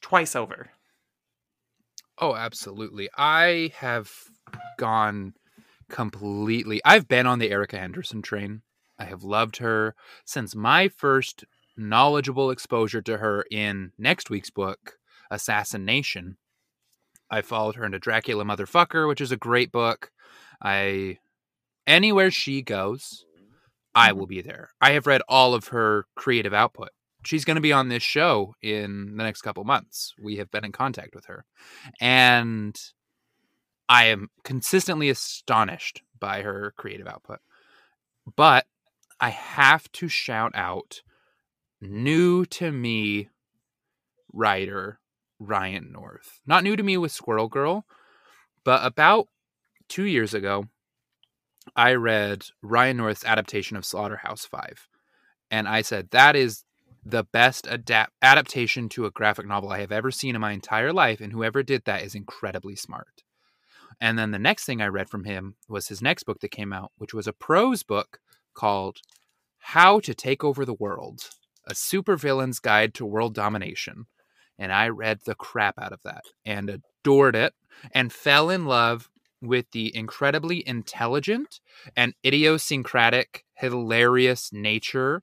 Twice 0.00 0.34
over. 0.34 0.70
Oh, 2.20 2.34
absolutely. 2.34 3.08
I 3.16 3.72
have 3.76 4.10
gone 4.78 5.34
completely. 5.88 6.80
I've 6.84 7.06
been 7.06 7.26
on 7.26 7.38
the 7.38 7.50
Erica 7.50 7.78
Henderson 7.78 8.22
train. 8.22 8.62
I 8.98 9.04
have 9.04 9.22
loved 9.22 9.58
her 9.58 9.94
since 10.24 10.54
my 10.54 10.88
first 10.88 11.44
knowledgeable 11.76 12.50
exposure 12.50 13.02
to 13.02 13.18
her 13.18 13.44
in 13.50 13.92
next 13.98 14.30
week's 14.30 14.50
book, 14.50 14.98
Assassinistas. 15.32 16.34
I 17.30 17.42
followed 17.42 17.76
her 17.76 17.84
into 17.84 17.98
Dracula 17.98 18.44
Motherfucker, 18.44 19.06
which 19.06 19.20
is 19.20 19.32
a 19.32 19.36
great 19.36 19.70
book. 19.70 20.10
I 20.62 21.18
anywhere 21.86 22.30
she 22.30 22.62
goes, 22.62 23.24
I 23.94 24.12
will 24.12 24.24
mm-hmm. 24.24 24.30
be 24.30 24.40
there. 24.42 24.70
I 24.80 24.92
have 24.92 25.06
read 25.06 25.22
all 25.28 25.54
of 25.54 25.68
her 25.68 26.06
creative 26.14 26.54
output. 26.54 26.90
She's 27.24 27.44
going 27.44 27.56
to 27.56 27.60
be 27.60 27.72
on 27.72 27.88
this 27.88 28.02
show 28.02 28.54
in 28.62 29.16
the 29.16 29.24
next 29.24 29.42
couple 29.42 29.64
months. 29.64 30.14
We 30.22 30.36
have 30.36 30.50
been 30.50 30.64
in 30.64 30.72
contact 30.72 31.14
with 31.14 31.26
her. 31.26 31.44
And 32.00 32.78
I 33.88 34.06
am 34.06 34.28
consistently 34.44 35.10
astonished 35.10 36.02
by 36.18 36.42
her 36.42 36.72
creative 36.76 37.08
output. 37.08 37.40
But 38.36 38.66
I 39.20 39.30
have 39.30 39.90
to 39.92 40.08
shout 40.08 40.52
out 40.54 41.02
new 41.80 42.44
to 42.46 42.70
me 42.70 43.28
writer 44.32 45.00
Ryan 45.38 45.92
North. 45.92 46.40
Not 46.46 46.64
new 46.64 46.76
to 46.76 46.82
me 46.82 46.96
with 46.96 47.12
Squirrel 47.12 47.48
Girl, 47.48 47.84
but 48.64 48.84
about 48.84 49.28
two 49.88 50.04
years 50.04 50.34
ago, 50.34 50.66
I 51.76 51.94
read 51.94 52.46
Ryan 52.62 52.98
North's 52.98 53.24
adaptation 53.24 53.76
of 53.76 53.84
Slaughterhouse 53.84 54.44
Five. 54.44 54.88
And 55.50 55.68
I 55.68 55.82
said, 55.82 56.10
that 56.10 56.36
is 56.36 56.64
the 57.04 57.24
best 57.24 57.66
adapt- 57.70 58.12
adaptation 58.20 58.88
to 58.90 59.06
a 59.06 59.10
graphic 59.10 59.46
novel 59.46 59.70
I 59.70 59.80
have 59.80 59.92
ever 59.92 60.10
seen 60.10 60.34
in 60.34 60.40
my 60.40 60.52
entire 60.52 60.92
life. 60.92 61.20
And 61.20 61.32
whoever 61.32 61.62
did 61.62 61.84
that 61.84 62.02
is 62.02 62.14
incredibly 62.14 62.76
smart. 62.76 63.22
And 64.00 64.18
then 64.18 64.30
the 64.30 64.38
next 64.38 64.64
thing 64.64 64.80
I 64.80 64.86
read 64.86 65.08
from 65.08 65.24
him 65.24 65.56
was 65.68 65.88
his 65.88 66.02
next 66.02 66.24
book 66.24 66.40
that 66.40 66.50
came 66.50 66.72
out, 66.72 66.92
which 66.98 67.14
was 67.14 67.26
a 67.26 67.32
prose 67.32 67.82
book 67.82 68.18
called 68.58 68.98
How 69.58 70.00
to 70.00 70.14
Take 70.14 70.42
Over 70.42 70.64
the 70.64 70.74
World 70.74 71.30
A 71.64 71.74
Supervillain's 71.74 72.58
Guide 72.58 72.92
to 72.94 73.06
World 73.06 73.34
Domination. 73.34 74.06
And 74.58 74.72
I 74.72 74.88
read 74.88 75.20
the 75.24 75.36
crap 75.36 75.78
out 75.78 75.92
of 75.92 76.02
that 76.02 76.24
and 76.44 76.68
adored 77.04 77.36
it 77.36 77.54
and 77.92 78.12
fell 78.12 78.50
in 78.50 78.66
love 78.66 79.08
with 79.40 79.70
the 79.70 79.94
incredibly 79.94 80.66
intelligent 80.66 81.60
and 81.96 82.14
idiosyncratic, 82.26 83.44
hilarious 83.54 84.50
nature 84.52 85.22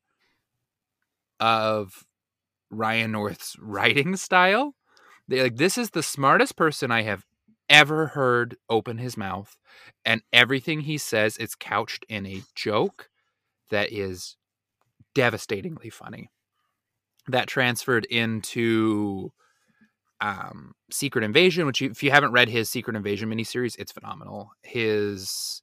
of 1.37 2.05
Ryan 2.69 3.11
North's 3.11 3.57
writing 3.59 4.15
style. 4.15 4.75
They, 5.27 5.41
like 5.41 5.57
this 5.57 5.77
is 5.77 5.89
the 5.89 6.03
smartest 6.03 6.55
person 6.55 6.89
I 6.89 7.01
have 7.01 7.25
ever 7.67 8.07
heard 8.07 8.55
open 8.69 8.99
his 8.99 9.17
mouth, 9.17 9.57
and 10.05 10.21
everything 10.31 10.81
he 10.81 10.97
says 10.97 11.35
is 11.35 11.55
couched 11.55 12.05
in 12.07 12.25
a 12.25 12.43
joke 12.55 13.09
that 13.69 13.91
is 13.91 14.37
devastatingly 15.13 15.89
funny. 15.89 16.29
That 17.27 17.47
transferred 17.47 18.05
into 18.05 19.31
um, 20.21 20.73
Secret 20.91 21.23
Invasion, 21.23 21.65
which 21.65 21.81
you, 21.81 21.89
if 21.89 22.03
you 22.03 22.11
haven't 22.11 22.31
read 22.31 22.49
his 22.49 22.69
Secret 22.69 22.95
Invasion 22.95 23.29
miniseries, 23.29 23.75
it's 23.79 23.91
phenomenal. 23.91 24.51
His 24.61 25.61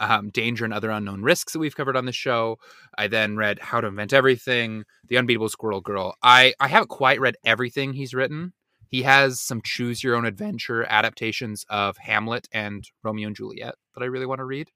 um, 0.00 0.30
Danger 0.30 0.64
and 0.64 0.74
Other 0.74 0.90
Unknown 0.90 1.22
Risks 1.22 1.52
that 1.52 1.58
we've 1.58 1.76
covered 1.76 1.96
on 1.96 2.04
the 2.04 2.12
show. 2.12 2.58
I 2.98 3.08
then 3.08 3.36
read 3.36 3.58
How 3.60 3.80
to 3.80 3.86
Invent 3.86 4.12
Everything, 4.12 4.84
The 5.08 5.18
Unbeatable 5.18 5.48
Squirrel 5.48 5.80
Girl. 5.80 6.14
I, 6.22 6.54
I 6.60 6.68
haven't 6.68 6.88
quite 6.88 7.20
read 7.20 7.36
everything 7.44 7.92
he's 7.92 8.14
written. 8.14 8.52
He 8.88 9.02
has 9.02 9.40
some 9.40 9.60
choose 9.62 10.04
your 10.04 10.14
own 10.14 10.24
adventure 10.24 10.84
adaptations 10.88 11.64
of 11.68 11.96
Hamlet 11.96 12.48
and 12.52 12.84
Romeo 13.02 13.28
and 13.28 13.36
Juliet 13.36 13.74
that 13.94 14.02
I 14.02 14.06
really 14.06 14.26
want 14.26 14.38
to 14.38 14.44
read. 14.44 14.70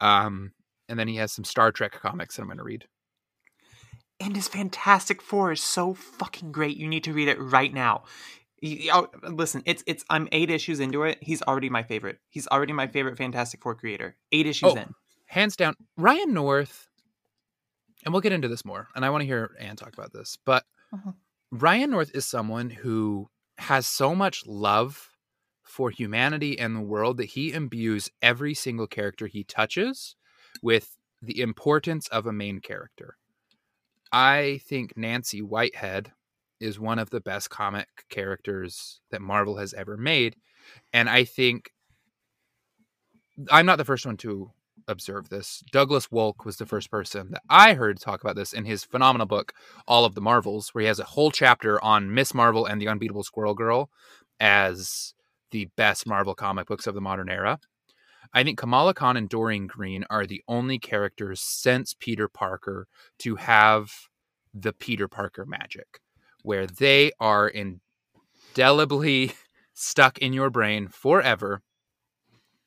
Um, 0.00 0.52
and 0.88 0.98
then 0.98 1.08
he 1.08 1.16
has 1.16 1.32
some 1.32 1.44
Star 1.44 1.72
Trek 1.72 1.92
comics 1.92 2.36
that 2.36 2.42
I'm 2.42 2.48
going 2.48 2.58
to 2.58 2.64
read. 2.64 2.86
And 4.18 4.34
his 4.34 4.48
Fantastic 4.48 5.20
Four 5.20 5.52
is 5.52 5.62
so 5.62 5.92
fucking 5.94 6.52
great. 6.52 6.76
You 6.76 6.88
need 6.88 7.04
to 7.04 7.12
read 7.12 7.28
it 7.28 7.40
right 7.40 7.72
now. 7.72 8.04
Oh, 8.92 9.08
listen, 9.22 9.62
it's 9.66 9.84
it's. 9.86 10.04
I'm 10.08 10.28
eight 10.32 10.50
issues 10.50 10.80
into 10.80 11.02
it. 11.02 11.18
He's 11.20 11.42
already 11.42 11.68
my 11.68 11.82
favorite. 11.82 12.18
He's 12.30 12.46
already 12.48 12.72
my 12.72 12.86
favorite 12.86 13.18
Fantastic 13.18 13.62
Four 13.62 13.74
creator. 13.74 14.16
Eight 14.32 14.46
issues 14.46 14.72
Oh. 14.72 14.76
in. 14.76 14.94
hands 15.26 15.56
down, 15.56 15.74
Ryan 15.96 16.32
North, 16.32 16.88
and 18.04 18.14
we'll 18.14 18.20
get 18.22 18.32
into 18.32 18.46
this 18.48 18.64
more, 18.64 18.88
and 18.94 19.04
I 19.04 19.10
want 19.10 19.22
to 19.22 19.26
hear 19.26 19.50
Anne 19.58 19.74
talk 19.76 19.92
about 19.92 20.12
this, 20.12 20.38
but 20.44 20.64
Mhm. 20.94 21.14
Ryan 21.50 21.90
North 21.90 22.12
is 22.14 22.24
someone 22.24 22.70
who 22.70 23.28
has 23.58 23.86
so 23.88 24.14
much 24.14 24.46
love 24.46 25.10
for 25.64 25.90
humanity 25.90 26.56
and 26.58 26.76
the 26.76 26.80
world 26.80 27.16
that 27.16 27.24
he 27.30 27.52
imbues 27.52 28.08
every 28.22 28.54
single 28.54 28.86
character 28.86 29.26
he 29.26 29.42
touches 29.42 30.14
with 30.62 30.96
the 31.22 31.40
importance 31.40 32.08
of 32.08 32.26
a 32.26 32.32
main 32.32 32.60
character. 32.60 33.16
I 34.12 34.60
think 34.66 34.96
Nancy 34.96 35.42
Whitehead 35.42 36.12
is 36.60 36.80
one 36.80 36.98
of 36.98 37.10
the 37.10 37.20
best 37.20 37.50
comic 37.50 37.88
characters 38.08 39.00
that 39.10 39.20
Marvel 39.20 39.58
has 39.58 39.74
ever 39.74 39.96
made. 39.96 40.36
And 40.92 41.08
I 41.08 41.24
think 41.24 41.70
I'm 43.50 43.66
not 43.66 43.76
the 43.76 43.84
first 43.84 44.06
one 44.06 44.16
to 44.18 44.50
observe 44.88 45.28
this. 45.28 45.62
Douglas 45.72 46.08
Wolk 46.08 46.44
was 46.44 46.56
the 46.56 46.66
first 46.66 46.90
person 46.90 47.30
that 47.32 47.42
I 47.50 47.74
heard 47.74 48.00
talk 48.00 48.22
about 48.22 48.36
this 48.36 48.52
in 48.52 48.64
his 48.64 48.84
phenomenal 48.84 49.26
book, 49.26 49.52
All 49.86 50.04
of 50.04 50.14
the 50.14 50.20
Marvels, 50.20 50.70
where 50.70 50.82
he 50.82 50.88
has 50.88 51.00
a 51.00 51.04
whole 51.04 51.30
chapter 51.30 51.82
on 51.82 52.14
Ms. 52.14 52.34
Marvel 52.34 52.66
and 52.66 52.80
the 52.80 52.88
Unbeatable 52.88 53.24
Squirrel 53.24 53.54
Girl 53.54 53.90
as 54.40 55.14
the 55.50 55.68
best 55.76 56.06
Marvel 56.06 56.34
comic 56.34 56.66
books 56.66 56.86
of 56.86 56.94
the 56.94 57.00
modern 57.00 57.28
era. 57.28 57.58
I 58.32 58.42
think 58.44 58.58
Kamala 58.58 58.94
Khan 58.94 59.16
and 59.16 59.28
Doreen 59.28 59.66
Green 59.66 60.04
are 60.10 60.26
the 60.26 60.42
only 60.48 60.78
characters 60.78 61.40
since 61.40 61.94
Peter 61.98 62.28
Parker 62.28 62.86
to 63.20 63.36
have 63.36 63.92
the 64.52 64.72
Peter 64.72 65.08
Parker 65.08 65.44
magic, 65.46 66.00
where 66.42 66.66
they 66.66 67.12
are 67.20 67.48
indelibly 68.54 69.32
stuck 69.74 70.18
in 70.18 70.32
your 70.32 70.50
brain 70.50 70.88
forever, 70.88 71.62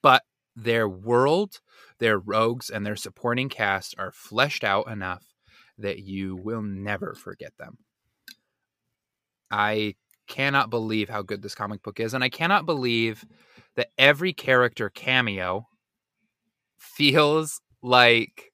but 0.02 0.24
their 0.56 0.88
world, 0.88 1.60
their 2.00 2.20
rogues, 2.20 2.70
and 2.70 2.86
their 2.86 2.96
supporting 2.96 3.50
cast 3.50 3.96
are 3.98 4.12
fleshed 4.12 4.64
out 4.64 4.90
enough 4.90 5.34
that 5.78 6.00
you 6.00 6.36
will 6.36 6.62
never 6.62 7.14
forget 7.14 7.54
them. 7.58 7.78
I 9.50 9.96
cannot 10.28 10.70
believe 10.70 11.10
how 11.10 11.22
good 11.22 11.42
this 11.42 11.56
comic 11.56 11.82
book 11.82 12.00
is, 12.00 12.14
and 12.14 12.24
I 12.24 12.30
cannot 12.30 12.66
believe 12.66 13.26
that 13.80 13.92
every 13.98 14.34
character 14.34 14.90
cameo 14.90 15.70
feels 16.78 17.62
like, 17.82 18.52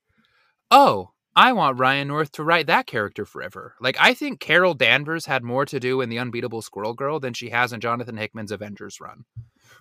oh, 0.70 1.10
I 1.36 1.52
want 1.52 1.80
Ryan 1.80 2.08
North 2.10 2.32
to 2.34 2.44
write 2.44 2.68
that 2.68 2.86
character 2.86 3.26
forever. 3.26 3.74
Like, 3.82 3.98
I 4.00 4.14
think 4.14 4.40
Carol 4.40 4.76
Danvers 4.76 5.26
had 5.26 5.44
more 5.44 5.66
to 5.66 5.80
do 5.80 6.00
in 6.00 6.10
The 6.10 6.20
Unbeatable 6.20 6.62
Squirrel 6.62 6.94
Girl 6.94 7.20
than 7.20 7.34
she 7.34 7.50
has 7.50 7.74
in 7.74 7.82
Jonathan 7.82 8.18
Hickman's 8.18 8.52
Avengers 8.52 9.02
run. 9.02 9.26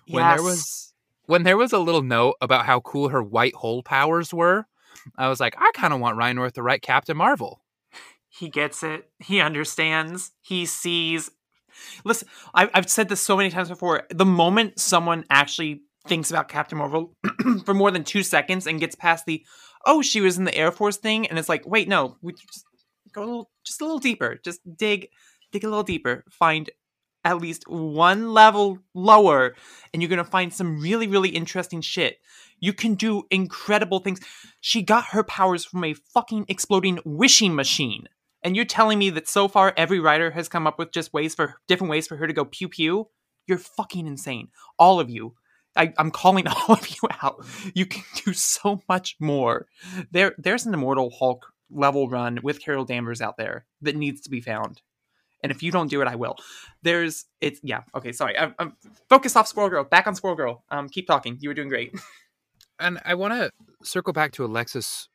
When 0.07 0.23
Yes. 0.23 0.35
there 0.35 0.43
was 0.43 0.93
when 1.27 1.43
there 1.43 1.57
was 1.57 1.73
a 1.73 1.79
little 1.79 2.01
note 2.01 2.35
about 2.41 2.65
how 2.65 2.79
cool 2.79 3.09
her 3.09 3.21
white 3.21 3.53
hole 3.55 3.83
powers 3.83 4.33
were, 4.33 4.65
I 5.15 5.27
was 5.29 5.39
like, 5.39 5.55
I 5.59 5.71
kind 5.75 5.93
of 5.93 5.99
want 5.99 6.17
Ryan 6.17 6.37
North 6.37 6.53
to 6.53 6.63
write 6.63 6.81
Captain 6.81 7.15
Marvel. 7.17 7.61
He 8.29 8.49
gets 8.49 8.81
it. 8.81 9.09
He 9.19 9.39
understands. 9.41 10.31
He 10.41 10.65
sees. 10.65 11.29
Listen, 12.03 12.27
I, 12.53 12.69
I've 12.73 12.89
said 12.89 13.09
this 13.09 13.21
so 13.21 13.37
many 13.37 13.49
times 13.49 13.69
before. 13.69 14.03
The 14.09 14.25
moment 14.25 14.79
someone 14.79 15.25
actually 15.29 15.81
thinks 16.07 16.29
about 16.29 16.49
Captain 16.49 16.77
Marvel 16.77 17.13
for 17.65 17.73
more 17.73 17.91
than 17.91 18.03
two 18.03 18.23
seconds 18.23 18.67
and 18.67 18.79
gets 18.79 18.95
past 18.95 19.25
the, 19.25 19.45
oh, 19.85 20.01
she 20.01 20.21
was 20.21 20.37
in 20.37 20.43
the 20.43 20.55
Air 20.55 20.71
Force 20.71 20.97
thing, 20.97 21.27
and 21.27 21.39
it's 21.39 21.49
like, 21.49 21.65
wait, 21.65 21.87
no, 21.87 22.17
we 22.21 22.33
just 22.33 22.65
go 23.11 23.21
a 23.21 23.25
little, 23.25 23.49
just 23.65 23.81
a 23.81 23.85
little 23.85 23.99
deeper. 23.99 24.39
Just 24.43 24.59
dig, 24.77 25.09
dig 25.51 25.63
a 25.63 25.69
little 25.69 25.83
deeper. 25.83 26.23
Find 26.29 26.69
at 27.23 27.41
least 27.41 27.63
one 27.67 28.33
level 28.33 28.77
lower, 28.93 29.55
and 29.91 30.01
you're 30.01 30.09
gonna 30.09 30.23
find 30.23 30.53
some 30.53 30.79
really, 30.79 31.07
really 31.07 31.29
interesting 31.29 31.81
shit. 31.81 32.17
You 32.59 32.71
can 32.71 32.95
do 32.95 33.23
incredible 33.31 33.99
things. 33.99 34.19
She 34.61 34.83
got 34.83 35.05
her 35.05 35.23
powers 35.23 35.65
from 35.65 35.83
a 35.83 35.93
fucking 35.93 36.45
exploding 36.47 36.99
wishing 37.03 37.55
machine. 37.55 38.07
And 38.45 38.55
you're 38.55 38.63
telling 38.63 38.99
me 38.99 39.09
that 39.09 39.27
so 39.27 39.47
far 39.47 39.73
every 39.75 39.99
writer 39.99 40.29
has 40.29 40.47
come 40.47 40.67
up 40.67 40.77
with 40.77 40.91
just 40.91 41.11
ways 41.11 41.33
for 41.33 41.55
different 41.67 41.89
ways 41.89 42.05
for 42.05 42.15
her 42.17 42.27
to 42.27 42.33
go 42.33 42.45
pew 42.45 42.69
pew? 42.69 43.07
You're 43.47 43.57
fucking 43.57 44.05
insane. 44.05 44.49
All 44.77 44.99
of 44.99 45.09
you. 45.09 45.33
I, 45.75 45.93
I'm 45.97 46.11
calling 46.11 46.47
all 46.47 46.75
of 46.75 46.87
you 46.87 47.09
out. 47.23 47.43
You 47.73 47.87
can 47.87 48.03
do 48.23 48.33
so 48.33 48.83
much 48.87 49.15
more. 49.19 49.65
There, 50.11 50.35
there's 50.37 50.67
an 50.67 50.75
Immortal 50.75 51.09
Hulk 51.09 51.47
level 51.71 52.07
run 52.07 52.39
with 52.43 52.63
Carol 52.63 52.85
Danvers 52.85 53.19
out 53.19 53.35
there 53.35 53.65
that 53.81 53.95
needs 53.95 54.21
to 54.21 54.29
be 54.29 54.41
found. 54.41 54.83
And 55.41 55.51
if 55.51 55.63
you 55.63 55.71
don't 55.71 55.89
do 55.89 56.01
it, 56.03 56.07
I 56.07 56.15
will. 56.15 56.35
There's, 56.83 57.25
it's 57.41 57.59
yeah. 57.63 57.81
Okay, 57.95 58.11
sorry. 58.11 58.37
I'm, 58.37 58.53
I'm 58.59 58.77
focused 59.09 59.35
off 59.35 59.47
Squirrel 59.47 59.69
Girl. 59.69 59.83
Back 59.83 60.05
on 60.05 60.13
Squirrel 60.13 60.35
Girl. 60.35 60.63
Um, 60.69 60.87
keep 60.87 61.07
talking. 61.07 61.37
You 61.41 61.49
were 61.49 61.55
doing 61.55 61.69
great. 61.69 61.93
And 62.77 62.99
I 63.05 63.13
want 63.15 63.33
to 63.33 63.51
circle 63.85 64.11
back 64.11 64.33
to 64.33 64.43
Alexis 64.43 65.07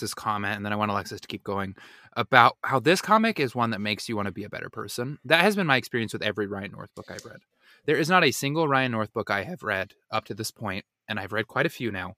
this 0.00 0.14
comment, 0.14 0.56
and 0.56 0.64
then 0.64 0.72
I 0.72 0.76
want 0.76 0.90
Alexis 0.90 1.20
to 1.20 1.28
keep 1.28 1.44
going 1.44 1.76
about 2.16 2.56
how 2.64 2.80
this 2.80 3.02
comic 3.02 3.38
is 3.38 3.54
one 3.54 3.70
that 3.70 3.80
makes 3.80 4.08
you 4.08 4.16
want 4.16 4.26
to 4.26 4.32
be 4.32 4.44
a 4.44 4.48
better 4.48 4.70
person. 4.70 5.18
That 5.24 5.42
has 5.42 5.54
been 5.54 5.66
my 5.66 5.76
experience 5.76 6.12
with 6.12 6.22
every 6.22 6.46
Ryan 6.46 6.72
North 6.72 6.94
book 6.94 7.10
I've 7.10 7.24
read. 7.24 7.40
There 7.84 7.96
is 7.96 8.08
not 8.08 8.24
a 8.24 8.32
single 8.32 8.66
Ryan 8.66 8.92
North 8.92 9.12
book 9.12 9.30
I 9.30 9.44
have 9.44 9.62
read 9.62 9.92
up 10.10 10.24
to 10.24 10.34
this 10.34 10.50
point, 10.50 10.86
and 11.08 11.20
I've 11.20 11.32
read 11.32 11.46
quite 11.46 11.66
a 11.66 11.70
few 11.70 11.92
now, 11.92 12.14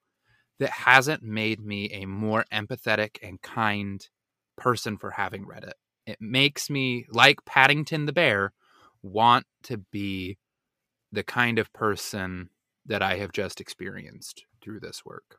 that 0.61 0.71
hasn't 0.71 1.23
made 1.23 1.61
me 1.61 1.91
a 1.93 2.07
more 2.07 2.45
empathetic 2.53 3.19
and 3.23 3.43
kind 3.43 4.09
person 4.57 4.97
for 4.97 5.11
having 5.11 5.47
read 5.47 5.65
it. 5.65 5.75
It 6.07 6.19
makes 6.21 6.71
me, 6.71 7.07
like 7.11 7.45
Paddington 7.45 8.07
the 8.07 8.13
bear, 8.13 8.53
want 9.03 9.47
to 9.65 9.79
be 9.79 10.39
the 11.13 11.23
kind 11.23 11.59
of 11.59 11.73
person 11.73 12.51
that 12.87 13.03
I 13.03 13.17
have 13.17 13.33
just 13.33 13.61
experienced 13.61 14.45
through 14.63 14.81
this 14.81 15.05
work. 15.05 15.39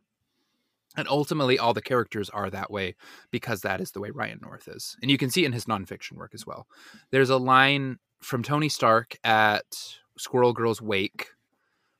And 0.98 1.08
ultimately, 1.08 1.60
all 1.60 1.74
the 1.74 1.82
characters 1.82 2.30
are 2.32 2.50
that 2.50 2.72
way 2.72 2.96
because 3.32 3.62
that 3.62 3.80
is 3.80 3.92
the 3.92 4.02
way 4.02 4.10
Ryan 4.10 4.40
North 4.42 4.68
is. 4.68 4.98
And 5.02 5.12
you 5.12 5.18
can 5.18 5.30
see 5.30 5.46
in 5.46 5.54
his 5.54 5.66
nonfiction 5.66 6.14
work 6.14 6.32
as 6.34 6.48
well. 6.48 6.68
There's 7.12 7.30
a 7.30 7.38
line 7.38 8.00
from 8.22 8.44
Tony 8.44 8.70
Stark 8.70 9.18
at 9.24 9.66
Squirrel 10.18 10.54
Girl's 10.54 10.82
Wake 10.82 11.28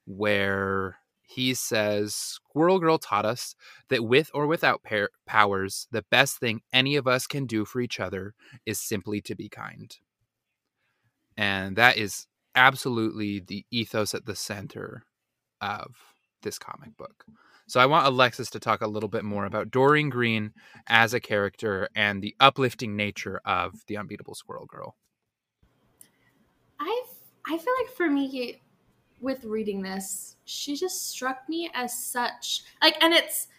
where 0.06 0.98
he 1.22 1.54
says 1.54 2.16
Squirrel 2.16 2.80
Girl 2.80 2.98
taught 2.98 3.26
us 3.26 3.56
that 3.90 4.04
with 4.04 4.32
or 4.34 4.48
without 4.48 4.82
par- 4.84 5.12
powers, 5.28 5.88
the 5.92 6.04
best 6.10 6.40
thing 6.40 6.62
any 6.74 6.96
of 6.96 7.08
us 7.08 7.28
can 7.28 7.46
do 7.46 7.66
for 7.66 7.80
each 7.80 8.00
other 8.00 8.34
is 8.66 8.80
simply 8.80 9.22
to 9.22 9.36
be 9.36 9.48
kind. 9.48 9.96
And 11.38 11.76
that 11.76 11.98
is 11.98 12.26
absolutely 12.56 13.40
the 13.40 13.64
ethos 13.70 14.16
at 14.16 14.26
the 14.26 14.36
center 14.36 15.04
of 15.62 15.96
this 16.42 16.58
comic 16.58 16.98
book. 16.98 17.26
So 17.70 17.80
I 17.80 17.86
want 17.86 18.08
Alexis 18.08 18.50
to 18.50 18.60
talk 18.60 18.82
a 18.82 18.88
little 18.88 19.08
bit 19.08 19.24
more 19.24 19.46
about 19.46 19.70
Doreen 19.70 20.10
Green 20.10 20.54
as 20.88 21.14
a 21.14 21.20
character 21.20 21.88
and 21.96 22.20
the 22.20 22.36
uplifting 22.40 22.96
nature 22.96 23.40
of 23.46 23.76
the 23.86 23.96
unbeatable 23.96 24.34
Squirrel 24.34 24.66
Girl. 24.66 24.96
I 26.80 27.04
I 27.46 27.58
feel 27.60 27.74
like 27.80 27.96
for 27.96 28.10
me 28.10 28.60
with 29.22 29.44
reading 29.44 29.84
this, 29.84 30.38
she 30.46 30.76
just 30.76 31.12
struck 31.12 31.48
me 31.48 31.70
as 31.76 31.94
such 31.94 32.64
like 32.82 32.98
and 33.04 33.14
it's 33.14 33.50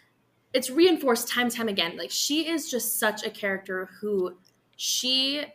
it's 0.53 0.69
reinforced 0.69 1.29
time 1.29 1.47
time 1.47 1.69
again. 1.69 1.95
Like 1.95 2.11
she 2.11 2.49
is 2.49 2.69
just 2.69 2.99
such 2.99 3.25
a 3.25 3.29
character 3.29 3.91
who 4.01 4.35
she 4.75 5.45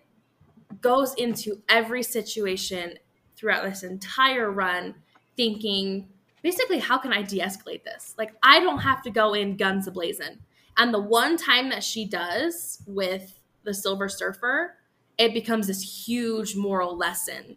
goes 0.80 1.12
into 1.16 1.60
every 1.68 2.02
situation 2.02 2.94
throughout 3.36 3.64
this 3.64 3.82
entire 3.82 4.50
run 4.50 4.94
thinking 5.36 6.08
basically 6.46 6.78
how 6.78 6.96
can 6.96 7.12
I 7.12 7.22
de-escalate 7.22 7.82
this? 7.82 8.14
Like 8.16 8.32
I 8.40 8.60
don't 8.60 8.78
have 8.78 9.02
to 9.02 9.10
go 9.10 9.34
in 9.34 9.56
guns 9.56 9.88
ablazing. 9.88 10.38
And 10.76 10.94
the 10.94 11.00
one 11.00 11.36
time 11.36 11.70
that 11.70 11.82
she 11.82 12.06
does 12.06 12.80
with 12.86 13.40
the 13.64 13.74
Silver 13.74 14.08
Surfer, 14.08 14.76
it 15.18 15.34
becomes 15.34 15.66
this 15.66 16.06
huge 16.06 16.54
moral 16.54 16.96
lesson 16.96 17.56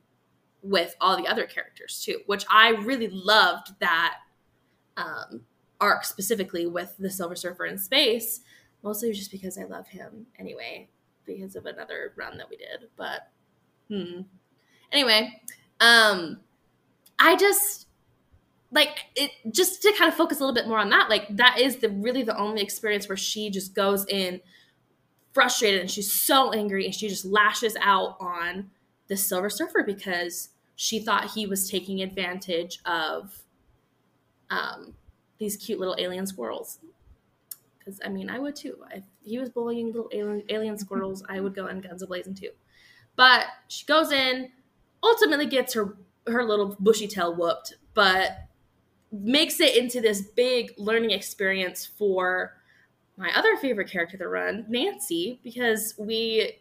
with 0.63 0.96
all 1.00 1.15
the 1.15 1.27
other 1.27 1.46
characters 1.46 2.01
too, 2.03 2.22
which 2.25 2.43
I 2.50 2.69
really 2.69 3.10
loved 3.10 3.79
that 3.79 4.15
um, 4.98 5.41
arc 5.79 6.03
specifically 6.03 6.65
with 6.65 6.96
the 6.98 7.12
Silver 7.12 7.36
Surfer 7.36 7.67
in 7.67 7.77
space, 7.77 8.39
mostly 8.81 9.13
just 9.13 9.29
because 9.29 9.60
I 9.60 9.65
love 9.65 9.88
him 9.88 10.25
anyway, 10.39 10.89
because 11.27 11.55
of 11.55 11.67
another 11.67 12.13
run 12.15 12.39
that 12.39 12.50
we 12.50 12.58
did. 12.58 12.89
But 12.98 13.29
hmm. 13.88 14.22
Anyway, 14.91 15.39
um, 15.79 16.39
I 17.19 17.36
just 17.36 17.86
like 18.71 19.05
it 19.15 19.31
just 19.51 19.81
to 19.81 19.93
kind 19.97 20.09
of 20.09 20.15
focus 20.15 20.39
a 20.39 20.41
little 20.41 20.53
bit 20.53 20.67
more 20.67 20.79
on 20.79 20.89
that. 20.89 21.09
Like 21.09 21.35
that 21.35 21.59
is 21.59 21.77
the 21.77 21.89
really 21.89 22.23
the 22.23 22.38
only 22.38 22.61
experience 22.61 23.09
where 23.09 23.17
she 23.17 23.49
just 23.49 23.73
goes 23.73 24.05
in 24.07 24.41
frustrated 25.33 25.81
and 25.81 25.89
she's 25.89 26.11
so 26.11 26.51
angry 26.51 26.85
and 26.85 26.93
she 26.93 27.07
just 27.07 27.25
lashes 27.25 27.75
out 27.81 28.17
on 28.19 28.69
the 29.07 29.17
Silver 29.17 29.49
Surfer 29.49 29.83
because 29.83 30.49
she 30.75 30.99
thought 30.99 31.31
he 31.31 31.45
was 31.45 31.69
taking 31.69 32.01
advantage 32.01 32.79
of 32.85 33.41
um, 34.49 34.93
these 35.38 35.57
cute 35.57 35.79
little 35.79 35.95
alien 35.97 36.25
squirrels. 36.25 36.79
Because 37.77 37.99
I 38.05 38.09
mean, 38.09 38.29
I 38.29 38.39
would 38.39 38.55
too. 38.55 38.77
If 38.91 39.03
he 39.23 39.39
was 39.39 39.49
bullying 39.49 39.88
little 39.88 40.09
alien, 40.11 40.43
alien 40.49 40.77
squirrels, 40.79 41.23
I 41.27 41.39
would 41.39 41.55
go 41.55 41.67
in 41.67 41.81
guns 41.81 42.03
ablazing 42.03 42.39
too. 42.39 42.51
But 43.15 43.45
she 43.67 43.85
goes 43.85 44.11
in, 44.11 44.51
ultimately 45.03 45.47
gets 45.47 45.73
her 45.73 45.97
her 46.27 46.43
little 46.43 46.75
bushy 46.79 47.07
tail 47.07 47.35
whooped, 47.35 47.75
but 47.93 48.49
makes 49.12 49.60
it 49.60 49.75
into 49.75 50.01
this 50.01 50.22
big 50.22 50.74
learning 50.78 51.12
experience 51.12 51.86
for 51.86 52.56
my 53.18 53.32
other 53.36 53.58
favorite 53.58 53.89
character 53.89 54.18
to 54.18 54.28
run, 54.28 54.66
Nancy, 54.70 55.39
because 55.44 55.94
we 55.98 56.54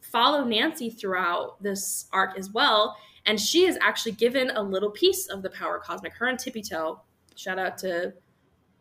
follow 0.00 0.44
Nancy 0.44 0.90
throughout 0.90 1.62
this 1.62 2.06
arc 2.12 2.36
as 2.38 2.50
well. 2.50 2.96
And 3.26 3.38
she 3.38 3.66
is 3.66 3.78
actually 3.80 4.12
given 4.12 4.50
a 4.50 4.62
little 4.62 4.90
piece 4.90 5.28
of 5.28 5.42
the 5.42 5.50
power 5.50 5.78
cosmic. 5.78 6.14
Her 6.14 6.28
and 6.28 6.38
Tippy 6.38 6.62
Toe. 6.62 7.00
Shout 7.36 7.58
out 7.58 7.78
to 7.78 8.12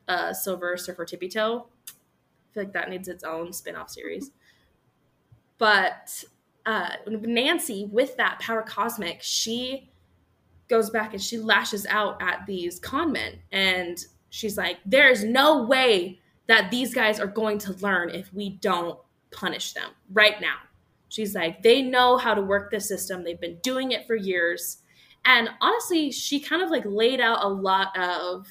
uh, 0.07 0.33
Silver 0.33 0.75
Surfer 0.77 1.05
Tippy 1.05 1.27
Toe. 1.27 1.67
I 1.87 2.53
feel 2.53 2.63
like 2.63 2.73
that 2.73 2.89
needs 2.89 3.07
its 3.07 3.23
own 3.23 3.53
spin 3.53 3.75
off 3.75 3.89
series. 3.89 4.31
But 5.59 6.23
uh, 6.65 6.89
Nancy, 7.07 7.87
with 7.91 8.17
that 8.17 8.39
power 8.39 8.63
cosmic, 8.63 9.21
she 9.21 9.91
goes 10.69 10.89
back 10.89 11.13
and 11.13 11.21
she 11.21 11.37
lashes 11.37 11.85
out 11.87 12.21
at 12.21 12.45
these 12.45 12.79
con 12.79 13.11
men. 13.11 13.39
And 13.51 13.97
she's 14.29 14.57
like, 14.57 14.77
there 14.85 15.09
is 15.09 15.23
no 15.23 15.63
way 15.63 16.19
that 16.47 16.71
these 16.71 16.93
guys 16.93 17.19
are 17.19 17.27
going 17.27 17.57
to 17.59 17.73
learn 17.73 18.09
if 18.09 18.33
we 18.33 18.51
don't 18.51 18.97
punish 19.31 19.73
them 19.73 19.91
right 20.11 20.39
now. 20.39 20.55
She's 21.09 21.33
like, 21.33 21.63
they 21.63 21.81
know 21.81 22.17
how 22.17 22.33
to 22.33 22.41
work 22.41 22.71
the 22.71 22.79
system. 22.79 23.23
They've 23.23 23.39
been 23.39 23.57
doing 23.61 23.91
it 23.91 24.05
for 24.05 24.15
years. 24.15 24.77
And 25.25 25.49
honestly, 25.59 26.11
she 26.11 26.39
kind 26.39 26.61
of 26.61 26.69
like 26.69 26.85
laid 26.85 27.19
out 27.19 27.43
a 27.43 27.47
lot 27.47 27.97
of 27.97 28.47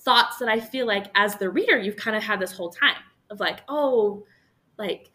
thoughts 0.00 0.38
that 0.38 0.48
I 0.48 0.60
feel 0.60 0.86
like 0.86 1.06
as 1.14 1.36
the 1.36 1.50
reader, 1.50 1.78
you've 1.78 1.96
kind 1.96 2.16
of 2.16 2.22
had 2.22 2.40
this 2.40 2.52
whole 2.52 2.70
time 2.70 2.96
of 3.30 3.40
like, 3.40 3.60
oh, 3.68 4.24
like 4.78 5.10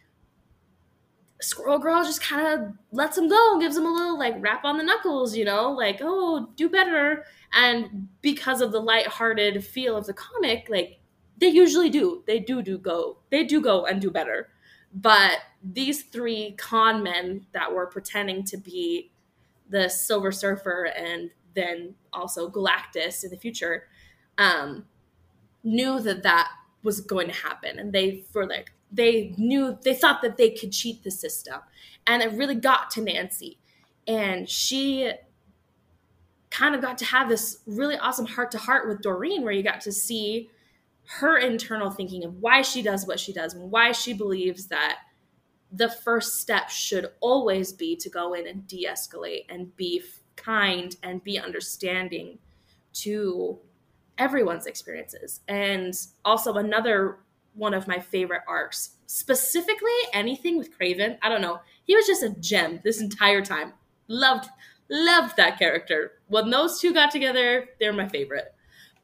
Squirrel 1.43 1.79
Girl 1.79 2.03
just 2.03 2.21
kind 2.21 2.47
of 2.47 2.73
lets 2.91 3.17
him 3.17 3.27
go 3.27 3.53
and 3.53 3.61
gives 3.61 3.77
him 3.77 3.85
a 3.85 3.91
little 3.91 4.17
like 4.17 4.35
rap 4.39 4.63
on 4.63 4.77
the 4.77 4.83
knuckles, 4.83 5.35
you 5.35 5.45
know, 5.45 5.71
like, 5.71 5.99
oh, 6.01 6.49
do 6.55 6.69
better. 6.69 7.25
And 7.51 8.07
because 8.21 8.61
of 8.61 8.71
the 8.71 8.79
light-hearted 8.79 9.63
feel 9.63 9.95
of 9.97 10.05
the 10.05 10.13
comic, 10.13 10.67
like 10.69 10.99
they 11.37 11.47
usually 11.47 11.89
do. 11.89 12.23
They 12.25 12.39
do 12.39 12.61
do 12.61 12.77
go. 12.77 13.17
They 13.29 13.43
do 13.43 13.61
go 13.61 13.85
and 13.85 14.01
do 14.01 14.09
better. 14.09 14.49
But 14.93 15.39
these 15.63 16.03
three 16.03 16.53
con 16.57 17.03
men 17.03 17.45
that 17.51 17.73
were 17.73 17.87
pretending 17.87 18.43
to 18.45 18.57
be 18.57 19.11
the 19.69 19.89
Silver 19.89 20.31
Surfer 20.31 20.85
and 20.95 21.31
then 21.55 21.95
also 22.11 22.49
Galactus 22.49 23.23
in 23.23 23.29
the 23.31 23.37
future 23.37 23.87
um, 24.37 24.85
knew 25.63 25.99
that 25.99 26.23
that 26.23 26.49
was 26.83 27.01
going 27.01 27.27
to 27.27 27.33
happen, 27.33 27.79
and 27.79 27.93
they 27.93 28.25
were 28.33 28.45
like 28.45 28.71
they 28.93 29.33
knew 29.37 29.77
they 29.81 29.95
thought 29.95 30.21
that 30.21 30.37
they 30.37 30.51
could 30.51 30.71
cheat 30.71 31.03
the 31.03 31.11
system, 31.11 31.59
and 32.05 32.21
it 32.21 32.31
really 32.33 32.55
got 32.55 32.91
to 32.91 33.01
Nancy, 33.01 33.57
and 34.07 34.49
she 34.49 35.11
kind 36.51 36.75
of 36.75 36.81
got 36.81 36.99
to 36.99 37.05
have 37.05 37.27
this 37.29 37.59
really 37.65 37.97
awesome 37.97 38.27
heart 38.27 38.51
to 38.51 38.57
heart 38.59 38.87
with 38.87 39.01
Doreen, 39.01 39.41
where 39.41 39.51
you 39.51 39.63
got 39.63 39.81
to 39.81 39.91
see 39.91 40.49
her 41.05 41.37
internal 41.37 41.89
thinking 41.89 42.23
of 42.23 42.41
why 42.41 42.61
she 42.61 42.81
does 42.81 43.07
what 43.07 43.19
she 43.19 43.33
does 43.33 43.55
and 43.55 43.71
why 43.71 43.91
she 43.91 44.13
believes 44.13 44.67
that 44.67 44.99
the 45.71 45.89
first 45.89 46.39
step 46.39 46.69
should 46.69 47.07
always 47.19 47.73
be 47.73 47.95
to 47.95 48.09
go 48.09 48.33
in 48.33 48.47
and 48.47 48.67
de-escalate 48.67 49.45
and 49.49 49.75
be 49.75 50.01
kind 50.35 50.95
and 51.01 51.23
be 51.23 51.39
understanding 51.39 52.37
to 52.93 53.57
everyone's 54.19 54.67
experiences. 54.67 55.41
And 55.47 55.93
also 56.23 56.53
another 56.53 57.17
one 57.55 57.73
of 57.73 57.87
my 57.87 57.99
favorite 57.99 58.41
arcs 58.47 58.91
specifically 59.05 59.91
anything 60.13 60.57
with 60.57 60.77
Kraven. 60.77 61.17
i 61.21 61.29
don't 61.29 61.41
know 61.41 61.59
he 61.83 61.95
was 61.95 62.07
just 62.07 62.23
a 62.23 62.29
gem 62.39 62.79
this 62.83 63.01
entire 63.01 63.43
time 63.43 63.73
loved 64.07 64.49
loved 64.89 65.35
that 65.37 65.57
character 65.57 66.13
when 66.27 66.49
those 66.49 66.79
two 66.79 66.93
got 66.93 67.11
together 67.11 67.69
they're 67.79 67.93
my 67.93 68.07
favorite 68.07 68.53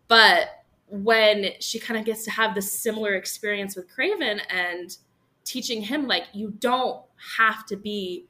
but 0.07 0.47
when 0.89 1.51
she 1.59 1.79
kind 1.79 1.99
of 1.99 2.05
gets 2.05 2.23
to 2.25 2.31
have 2.31 2.55
this 2.55 2.73
similar 2.73 3.13
experience 3.13 3.75
with 3.75 3.87
Kraven 3.95 4.41
and 4.49 4.97
teaching 5.45 5.81
him 5.81 6.07
like 6.07 6.25
you 6.33 6.51
don't 6.59 7.03
have 7.37 7.65
to 7.67 7.75
be 7.75 8.27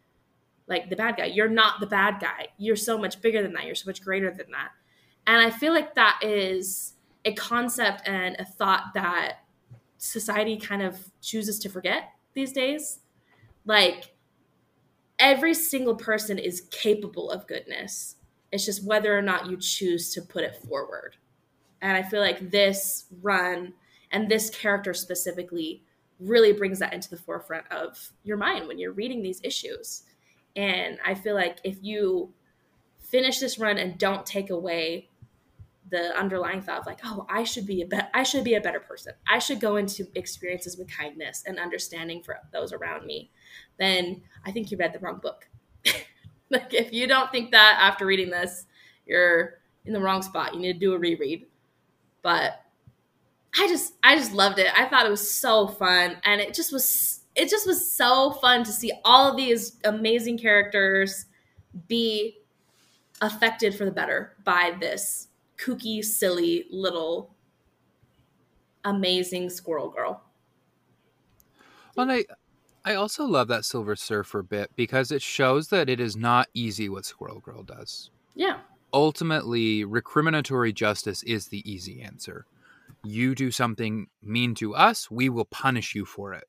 like 0.67 0.89
the 0.89 0.95
bad 0.95 1.17
guy. 1.17 1.25
You're 1.25 1.49
not 1.49 1.79
the 1.79 1.87
bad 1.87 2.19
guy. 2.19 2.47
You're 2.57 2.75
so 2.75 2.97
much 2.97 3.21
bigger 3.21 3.41
than 3.41 3.53
that. 3.53 3.65
You're 3.65 3.75
so 3.75 3.89
much 3.89 4.03
greater 4.03 4.29
than 4.29 4.51
that. 4.51 4.71
And 5.25 5.41
I 5.41 5.49
feel 5.49 5.73
like 5.73 5.95
that 5.95 6.19
is 6.21 6.93
a 7.25 7.33
concept 7.33 8.07
and 8.07 8.35
a 8.39 8.45
thought 8.45 8.93
that 8.93 9.39
society 9.99 10.57
kind 10.57 10.81
of 10.81 11.11
chooses 11.21 11.59
to 11.59 11.69
forget 11.69 12.13
these 12.33 12.51
days. 12.51 12.99
Like 13.65 14.15
every 15.19 15.53
single 15.53 15.95
person 15.95 16.39
is 16.39 16.61
capable 16.71 17.29
of 17.29 17.45
goodness. 17.45 18.15
It's 18.51 18.65
just 18.65 18.83
whether 18.83 19.15
or 19.15 19.21
not 19.21 19.47
you 19.47 19.57
choose 19.57 20.11
to 20.13 20.21
put 20.21 20.43
it 20.43 20.55
forward. 20.55 21.17
And 21.81 21.95
I 21.95 22.01
feel 22.01 22.21
like 22.21 22.49
this 22.49 23.05
run 23.21 23.73
and 24.11 24.27
this 24.27 24.49
character 24.49 24.93
specifically 24.93 25.83
really 26.19 26.51
brings 26.51 26.79
that 26.79 26.93
into 26.93 27.09
the 27.09 27.17
forefront 27.17 27.65
of 27.71 28.11
your 28.23 28.37
mind 28.37 28.67
when 28.67 28.79
you're 28.79 28.91
reading 28.91 29.21
these 29.21 29.39
issues. 29.43 30.03
And 30.55 30.97
I 31.05 31.13
feel 31.13 31.35
like 31.35 31.59
if 31.63 31.77
you 31.81 32.33
finish 32.99 33.39
this 33.39 33.59
run 33.59 33.77
and 33.77 33.97
don't 33.97 34.25
take 34.25 34.49
away 34.49 35.08
the 35.89 36.17
underlying 36.17 36.61
thought 36.61 36.79
of 36.79 36.85
like, 36.85 36.99
oh, 37.03 37.25
I 37.29 37.43
should 37.43 37.65
be 37.65 37.81
a 37.81 37.85
be- 37.85 37.99
I 38.13 38.23
should 38.23 38.43
be 38.43 38.55
a 38.55 38.61
better 38.61 38.79
person. 38.79 39.13
I 39.27 39.39
should 39.39 39.59
go 39.59 39.75
into 39.77 40.07
experiences 40.15 40.77
with 40.77 40.89
kindness 40.89 41.43
and 41.45 41.59
understanding 41.59 42.21
for 42.23 42.37
those 42.53 42.73
around 42.73 43.05
me. 43.05 43.31
Then 43.77 44.21
I 44.45 44.51
think 44.51 44.71
you 44.71 44.77
read 44.77 44.93
the 44.93 44.99
wrong 44.99 45.19
book. 45.21 45.47
like 46.49 46.73
if 46.73 46.93
you 46.93 47.07
don't 47.07 47.31
think 47.31 47.51
that 47.51 47.77
after 47.79 48.05
reading 48.05 48.29
this, 48.29 48.65
you're 49.05 49.59
in 49.85 49.93
the 49.93 50.01
wrong 50.01 50.21
spot. 50.21 50.53
You 50.53 50.59
need 50.59 50.73
to 50.73 50.79
do 50.79 50.93
a 50.93 50.99
reread 50.99 51.45
but 52.21 52.63
I 53.57 53.67
just 53.67 53.93
I 54.03 54.15
just 54.15 54.33
loved 54.33 54.59
it. 54.59 54.67
I 54.77 54.85
thought 54.85 55.05
it 55.05 55.09
was 55.09 55.29
so 55.29 55.67
fun 55.67 56.17
and 56.23 56.39
it 56.41 56.53
just 56.53 56.71
was 56.71 57.21
it 57.35 57.49
just 57.49 57.65
was 57.65 57.89
so 57.91 58.31
fun 58.33 58.63
to 58.63 58.71
see 58.71 58.91
all 59.03 59.31
of 59.31 59.37
these 59.37 59.77
amazing 59.83 60.37
characters 60.37 61.25
be 61.87 62.37
affected 63.21 63.75
for 63.75 63.85
the 63.85 63.91
better 63.91 64.35
by 64.43 64.75
this 64.79 65.28
kooky, 65.59 66.03
silly 66.03 66.65
little 66.71 67.35
amazing 68.85 69.49
squirrel 69.49 69.89
girl. 69.89 70.23
Well, 71.95 72.09
and 72.09 72.25
I, 72.85 72.91
I 72.91 72.95
also 72.95 73.25
love 73.25 73.47
that 73.49 73.65
Silver 73.65 73.95
Surfer 73.95 74.41
bit 74.41 74.71
because 74.75 75.11
it 75.11 75.21
shows 75.21 75.67
that 75.67 75.89
it 75.89 75.99
is 75.99 76.15
not 76.15 76.47
easy 76.53 76.87
what 76.87 77.05
Squirrel 77.05 77.39
Girl 77.39 77.63
does. 77.63 78.09
Yeah. 78.35 78.59
Ultimately, 78.93 79.83
recriminatory 79.85 80.73
justice 80.73 81.21
is 81.23 81.47
the 81.47 81.69
easy 81.69 82.01
answer. 82.01 82.45
You 83.03 83.35
do 83.35 83.51
something 83.51 84.07
mean 84.21 84.55
to 84.55 84.75
us, 84.75 85.11
we 85.11 85.29
will 85.29 85.45
punish 85.45 85.93
you 85.93 86.05
for 86.05 86.33
it. 86.33 86.45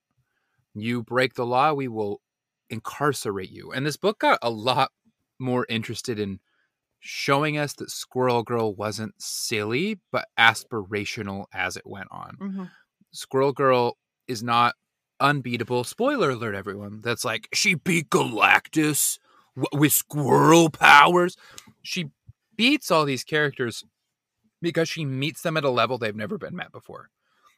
You 0.75 1.03
break 1.03 1.35
the 1.35 1.47
law, 1.47 1.73
we 1.73 1.89
will 1.89 2.21
incarcerate 2.71 3.51
you. 3.51 3.73
And 3.73 3.85
this 3.85 3.97
book 3.97 4.21
got 4.21 4.39
a 4.41 4.51
lot 4.51 4.93
more 5.39 5.67
interested 5.69 6.19
in 6.19 6.41
showing 7.01 7.59
us 7.59 7.73
that 7.75 7.91
Squirrel 7.91 8.43
Girl 8.43 8.75
wasn't 8.75 9.15
silly, 9.19 9.99
but 10.13 10.29
aspirational 10.39 11.47
as 11.53 11.77
it 11.77 11.87
went 11.87 12.09
on. 12.11 12.37
Mm-hmm. 12.41 12.65
Squirrel 13.11 13.53
Girl 13.53 13.97
is 14.29 14.43
not 14.43 14.75
unbeatable. 15.19 15.85
Spoiler 15.85 16.31
alert, 16.31 16.55
everyone. 16.55 17.01
That's 17.03 17.25
like, 17.25 17.49
she 17.53 17.75
beat 17.75 18.11
Galactus 18.11 19.19
w- 19.57 19.81
with 19.81 19.93
squirrel 19.93 20.71
powers. 20.71 21.37
She 21.83 22.11
beats 22.57 22.91
all 22.91 23.05
these 23.05 23.25
characters 23.25 23.85
because 24.63 24.89
she 24.89 25.05
meets 25.05 25.43
them 25.43 25.57
at 25.57 25.65
a 25.65 25.71
level 25.71 25.99
they've 25.99 26.15
never 26.15 26.39
been 26.39 26.55
met 26.55 26.71
before. 26.71 27.09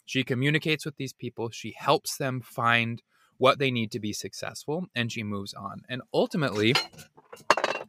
She 0.06 0.24
communicates 0.24 0.84
with 0.84 0.96
these 0.96 1.12
people, 1.12 1.50
she 1.50 1.74
helps 1.76 2.16
them 2.16 2.40
find 2.40 3.02
what 3.38 3.58
they 3.58 3.70
need 3.70 3.90
to 3.92 4.00
be 4.00 4.12
successful, 4.12 4.86
and 4.94 5.10
she 5.10 5.24
moves 5.24 5.52
on. 5.52 5.82
And 5.88 6.02
ultimately, 6.14 6.74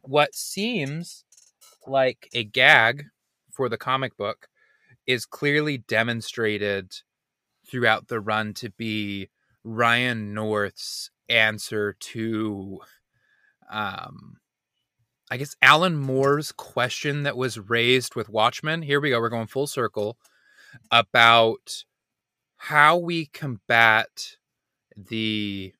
what 0.02 0.34
seems 0.34 1.24
like 1.86 2.28
a 2.34 2.44
gag 2.44 3.06
for 3.50 3.68
the 3.68 3.76
comic 3.78 4.16
book 4.16 4.48
is 5.06 5.26
clearly 5.26 5.78
demonstrated 5.78 6.92
throughout 7.66 8.08
the 8.08 8.20
run 8.20 8.54
to 8.54 8.70
be 8.70 9.28
Ryan 9.62 10.34
North's 10.34 11.10
answer 11.28 11.96
to 11.98 12.80
um 13.70 14.36
I 15.30 15.38
guess 15.38 15.56
Alan 15.62 15.96
Moore's 15.96 16.52
question 16.52 17.22
that 17.22 17.36
was 17.36 17.58
raised 17.58 18.14
with 18.14 18.28
Watchmen. 18.28 18.82
Here 18.82 19.00
we 19.00 19.10
go, 19.10 19.18
we're 19.20 19.30
going 19.30 19.46
full 19.46 19.66
circle 19.66 20.18
about 20.90 21.84
how 22.56 22.98
we 22.98 23.26
combat 23.26 24.36
the 24.96 25.74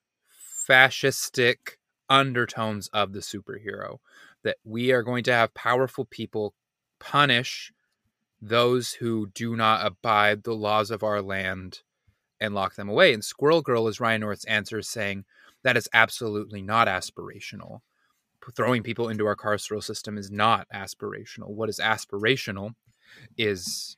fascistic 0.67 1.77
undertones 2.09 2.87
of 2.89 3.13
the 3.13 3.19
superhero 3.19 3.99
that 4.45 4.57
we 4.63 4.91
are 4.91 5.03
going 5.03 5.23
to 5.23 5.33
have 5.33 5.53
powerful 5.55 6.05
people 6.05 6.53
punish 6.99 7.73
those 8.39 8.93
who 8.93 9.27
do 9.33 9.55
not 9.55 9.85
abide 9.85 10.43
the 10.43 10.53
laws 10.53 10.91
of 10.91 11.03
our 11.03 11.21
land 11.21 11.81
and 12.39 12.53
lock 12.53 12.75
them 12.75 12.87
away. 12.87 13.11
And 13.11 13.25
Squirrel 13.25 13.63
Girl 13.63 13.87
is 13.87 13.99
Ryan 13.99 14.21
North's 14.21 14.45
answer 14.45 14.81
saying 14.81 15.25
that 15.63 15.75
is 15.75 15.89
absolutely 15.93 16.61
not 16.61 16.87
aspirational. 16.87 17.81
Throwing 18.55 18.83
people 18.83 19.09
into 19.09 19.25
our 19.25 19.35
carceral 19.35 19.83
system 19.83 20.15
is 20.15 20.29
not 20.29 20.67
aspirational. 20.71 21.49
What 21.49 21.67
is 21.67 21.79
aspirational 21.79 22.75
is 23.35 23.97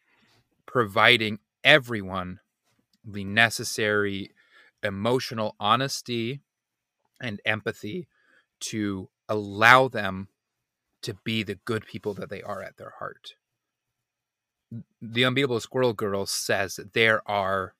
providing 0.66 1.40
everyone 1.66 2.40
the 3.04 3.26
necessary 3.26 4.32
emotional 4.82 5.58
honesty 5.60 6.40
and 7.22 7.42
empathy 7.44 8.08
to 8.62 9.10
allow 9.28 9.90
them 9.90 10.30
to 11.08 11.16
be 11.24 11.42
the 11.42 11.56
good 11.66 11.86
people 11.86 12.14
that 12.14 12.30
they 12.30 12.42
are 12.42 12.62
at 12.62 12.76
their 12.78 12.94
heart. 13.00 13.36
The 15.02 15.24
Unbeatable 15.24 15.62
Squirrel 15.62 15.94
Girl 15.94 16.26
says 16.26 16.80
there 16.94 17.22
are 17.30 17.76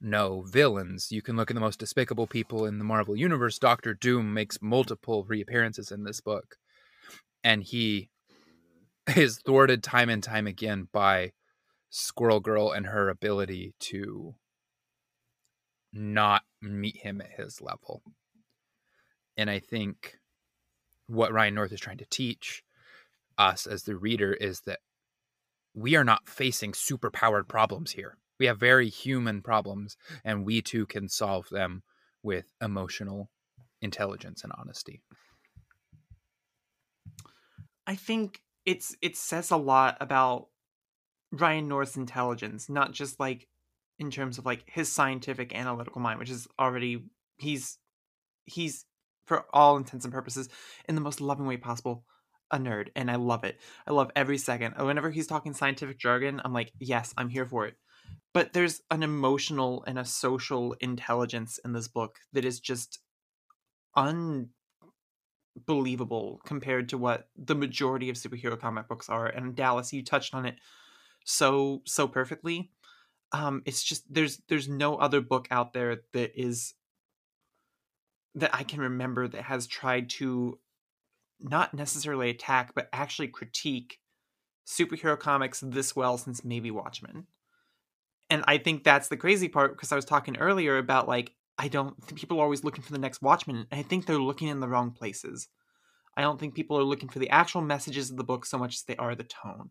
no 0.00 0.42
villains. 0.42 1.12
You 1.12 1.20
can 1.20 1.36
look 1.36 1.50
at 1.50 1.54
the 1.54 1.60
most 1.60 1.78
despicable 1.78 2.26
people 2.26 2.64
in 2.64 2.78
the 2.78 2.84
Marvel 2.84 3.14
Universe. 3.14 3.58
Doctor 3.58 3.92
Doom 3.92 4.32
makes 4.32 4.62
multiple 4.62 5.24
reappearances 5.24 5.92
in 5.92 6.04
this 6.04 6.22
book, 6.22 6.56
and 7.42 7.62
he 7.62 8.08
is 9.14 9.38
thwarted 9.44 9.82
time 9.82 10.08
and 10.08 10.22
time 10.22 10.46
again 10.46 10.88
by 10.90 11.32
Squirrel 11.90 12.40
Girl 12.40 12.72
and 12.72 12.86
her 12.86 13.10
ability 13.10 13.74
to 13.80 14.34
not 15.92 16.42
meet 16.62 16.96
him 16.96 17.20
at 17.20 17.38
his 17.38 17.60
level. 17.60 18.02
And 19.36 19.50
I 19.50 19.58
think 19.58 20.16
what 21.06 21.32
Ryan 21.32 21.54
North 21.54 21.72
is 21.72 21.80
trying 21.80 21.98
to 21.98 22.06
teach 22.06 22.62
us 23.36 23.66
as 23.66 23.82
the 23.82 23.96
reader 23.96 24.32
is 24.32 24.60
that 24.62 24.80
we 25.74 25.96
are 25.96 26.04
not 26.04 26.28
facing 26.28 26.72
superpowered 26.72 27.48
problems 27.48 27.92
here. 27.92 28.16
We 28.38 28.46
have 28.46 28.58
very 28.58 28.88
human 28.88 29.42
problems, 29.42 29.96
and 30.24 30.44
we 30.44 30.62
too 30.62 30.86
can 30.86 31.08
solve 31.08 31.48
them 31.50 31.82
with 32.22 32.52
emotional 32.60 33.30
intelligence 33.80 34.42
and 34.42 34.52
honesty. 34.56 35.02
I 37.86 37.94
think 37.96 38.40
it's 38.64 38.96
it 39.02 39.16
says 39.16 39.50
a 39.50 39.56
lot 39.56 39.96
about 40.00 40.48
Ryan 41.30 41.68
North's 41.68 41.96
intelligence, 41.96 42.68
not 42.68 42.92
just 42.92 43.20
like 43.20 43.46
in 43.98 44.10
terms 44.10 44.38
of 44.38 44.46
like 44.46 44.64
his 44.66 44.90
scientific 44.90 45.54
analytical 45.54 46.00
mind, 46.00 46.18
which 46.18 46.30
is 46.30 46.48
already 46.58 47.04
he's 47.36 47.78
he's 48.46 48.86
for 49.26 49.46
all 49.52 49.76
intents 49.76 50.04
and 50.04 50.14
purposes 50.14 50.48
in 50.88 50.94
the 50.94 51.00
most 51.00 51.20
loving 51.20 51.46
way 51.46 51.56
possible 51.56 52.04
a 52.50 52.58
nerd 52.58 52.88
and 52.94 53.10
I 53.10 53.16
love 53.16 53.44
it. 53.44 53.58
I 53.86 53.92
love 53.92 54.10
every 54.14 54.38
second. 54.38 54.74
Whenever 54.78 55.10
he's 55.10 55.26
talking 55.26 55.54
scientific 55.54 55.98
jargon, 55.98 56.40
I'm 56.44 56.52
like, 56.52 56.72
"Yes, 56.78 57.14
I'm 57.16 57.28
here 57.28 57.46
for 57.46 57.66
it." 57.66 57.76
But 58.32 58.52
there's 58.52 58.82
an 58.90 59.02
emotional 59.02 59.84
and 59.86 59.98
a 59.98 60.04
social 60.04 60.74
intelligence 60.74 61.58
in 61.64 61.72
this 61.72 61.88
book 61.88 62.18
that 62.32 62.44
is 62.44 62.60
just 62.60 63.00
unbelievable 63.96 64.50
compared 66.44 66.88
to 66.90 66.98
what 66.98 67.28
the 67.36 67.54
majority 67.54 68.10
of 68.10 68.16
superhero 68.16 68.58
comic 68.58 68.88
books 68.88 69.08
are. 69.08 69.26
And 69.26 69.54
Dallas, 69.54 69.92
you 69.92 70.04
touched 70.04 70.34
on 70.34 70.46
it 70.46 70.56
so 71.24 71.82
so 71.86 72.08
perfectly. 72.08 72.70
Um, 73.32 73.62
it's 73.66 73.82
just 73.82 74.04
there's 74.12 74.40
there's 74.48 74.68
no 74.68 74.96
other 74.96 75.20
book 75.20 75.48
out 75.50 75.72
there 75.72 76.02
that 76.12 76.32
is 76.40 76.74
that 78.34 78.54
I 78.54 78.62
can 78.64 78.80
remember 78.80 79.28
that 79.28 79.42
has 79.42 79.66
tried 79.66 80.10
to 80.10 80.58
not 81.40 81.74
necessarily 81.74 82.30
attack, 82.30 82.74
but 82.74 82.88
actually 82.92 83.28
critique 83.28 83.98
superhero 84.66 85.18
comics 85.18 85.60
this 85.60 85.94
well 85.94 86.18
since 86.18 86.44
maybe 86.44 86.70
Watchmen. 86.70 87.26
And 88.30 88.42
I 88.48 88.58
think 88.58 88.82
that's 88.82 89.08
the 89.08 89.16
crazy 89.16 89.48
part 89.48 89.72
because 89.72 89.92
I 89.92 89.96
was 89.96 90.04
talking 90.04 90.36
earlier 90.38 90.78
about 90.78 91.06
like, 91.06 91.32
I 91.58 91.68
don't 91.68 91.94
people 92.16 92.40
are 92.40 92.44
always 92.44 92.64
looking 92.64 92.82
for 92.82 92.92
the 92.92 92.98
next 92.98 93.22
Watchmen, 93.22 93.66
and 93.70 93.78
I 93.78 93.82
think 93.82 94.06
they're 94.06 94.18
looking 94.18 94.48
in 94.48 94.60
the 94.60 94.68
wrong 94.68 94.90
places. 94.90 95.48
I 96.16 96.22
don't 96.22 96.40
think 96.40 96.54
people 96.54 96.78
are 96.78 96.84
looking 96.84 97.08
for 97.08 97.18
the 97.18 97.30
actual 97.30 97.60
messages 97.60 98.10
of 98.10 98.16
the 98.16 98.24
book 98.24 98.46
so 98.46 98.58
much 98.58 98.74
as 98.74 98.82
they 98.82 98.96
are 98.96 99.14
the 99.14 99.24
tone. 99.24 99.70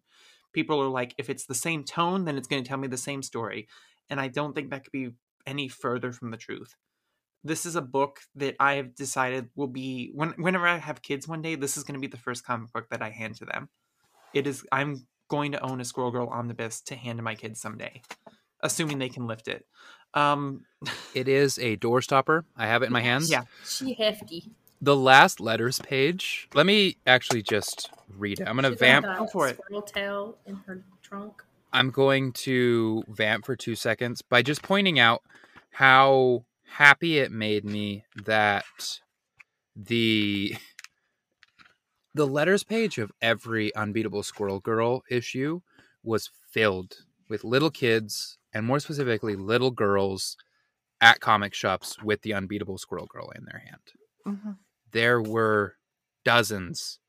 People 0.53 0.81
are 0.81 0.89
like, 0.89 1.15
if 1.17 1.29
it's 1.29 1.45
the 1.45 1.55
same 1.55 1.83
tone, 1.83 2.25
then 2.25 2.37
it's 2.37 2.47
going 2.47 2.63
to 2.63 2.67
tell 2.67 2.77
me 2.77 2.87
the 2.87 2.97
same 2.97 3.23
story. 3.23 3.67
And 4.09 4.19
I 4.19 4.27
don't 4.27 4.53
think 4.53 4.69
that 4.69 4.83
could 4.83 4.91
be 4.91 5.11
any 5.47 5.67
further 5.67 6.11
from 6.11 6.31
the 6.31 6.37
truth 6.37 6.75
this 7.43 7.65
is 7.65 7.75
a 7.75 7.81
book 7.81 8.21
that 8.35 8.55
I 8.59 8.75
have 8.75 8.95
decided 8.95 9.49
will 9.55 9.67
be 9.67 10.11
when 10.13 10.29
whenever 10.31 10.67
I 10.67 10.77
have 10.77 11.01
kids 11.01 11.27
one 11.27 11.41
day, 11.41 11.55
this 11.55 11.77
is 11.77 11.83
going 11.83 11.95
to 11.95 12.01
be 12.01 12.07
the 12.07 12.17
first 12.17 12.45
comic 12.45 12.71
book 12.71 12.87
that 12.89 13.01
I 13.01 13.09
hand 13.09 13.35
to 13.37 13.45
them. 13.45 13.69
It 14.33 14.47
is 14.47 14.65
I'm 14.71 15.05
going 15.29 15.51
to 15.53 15.61
own 15.61 15.81
a 15.81 15.85
Squirrel 15.85 16.11
Girl 16.11 16.27
omnibus 16.27 16.81
to 16.81 16.95
hand 16.95 17.19
to 17.19 17.23
my 17.23 17.35
kids 17.35 17.59
someday, 17.59 18.01
assuming 18.61 18.99
they 18.99 19.09
can 19.09 19.27
lift 19.27 19.47
it. 19.47 19.65
Um, 20.13 20.65
it 21.13 21.27
is 21.27 21.57
a 21.59 21.75
door 21.75 22.01
stopper. 22.01 22.45
I 22.55 22.67
have 22.67 22.83
it 22.83 22.87
in 22.87 22.93
my 22.93 23.01
hands. 23.01 23.29
Yeah, 23.29 23.43
she 23.65 23.93
hefty. 23.93 24.51
The 24.81 24.95
last 24.95 25.39
letters 25.39 25.79
page. 25.79 26.49
Let 26.53 26.65
me 26.65 26.97
actually 27.07 27.41
just 27.41 27.89
read 28.17 28.39
it. 28.39 28.47
I'm 28.47 28.57
going 28.57 28.71
to 28.71 28.77
vamp 28.77 29.05
Go 29.05 29.27
for 29.27 29.47
it. 29.47 29.57
Squirrel 29.57 29.81
tail 29.81 30.37
in 30.45 30.55
her 30.67 30.83
trunk. 31.01 31.41
I'm 31.71 31.89
going 31.89 32.33
to 32.33 33.03
vamp 33.07 33.45
for 33.45 33.55
two 33.55 33.75
seconds 33.75 34.21
by 34.21 34.43
just 34.43 34.61
pointing 34.61 34.99
out 34.99 35.23
how 35.71 36.43
happy 36.73 37.19
it 37.19 37.31
made 37.31 37.63
me 37.63 38.03
that 38.25 38.99
the 39.75 40.55
the 42.15 42.25
letters 42.25 42.63
page 42.63 42.97
of 42.97 43.11
every 43.21 43.73
unbeatable 43.75 44.23
squirrel 44.23 44.59
girl 44.59 45.03
issue 45.09 45.59
was 46.03 46.31
filled 46.51 46.95
with 47.29 47.43
little 47.43 47.69
kids 47.69 48.37
and 48.53 48.65
more 48.65 48.79
specifically 48.79 49.35
little 49.35 49.71
girls 49.71 50.35
at 50.99 51.19
comic 51.19 51.53
shops 51.53 52.01
with 52.01 52.21
the 52.23 52.33
unbeatable 52.33 52.77
squirrel 52.77 53.07
girl 53.07 53.29
in 53.35 53.45
their 53.45 53.59
hand 53.59 53.81
mm-hmm. 54.27 54.51
there 54.91 55.21
were 55.21 55.75
dozens 56.25 56.99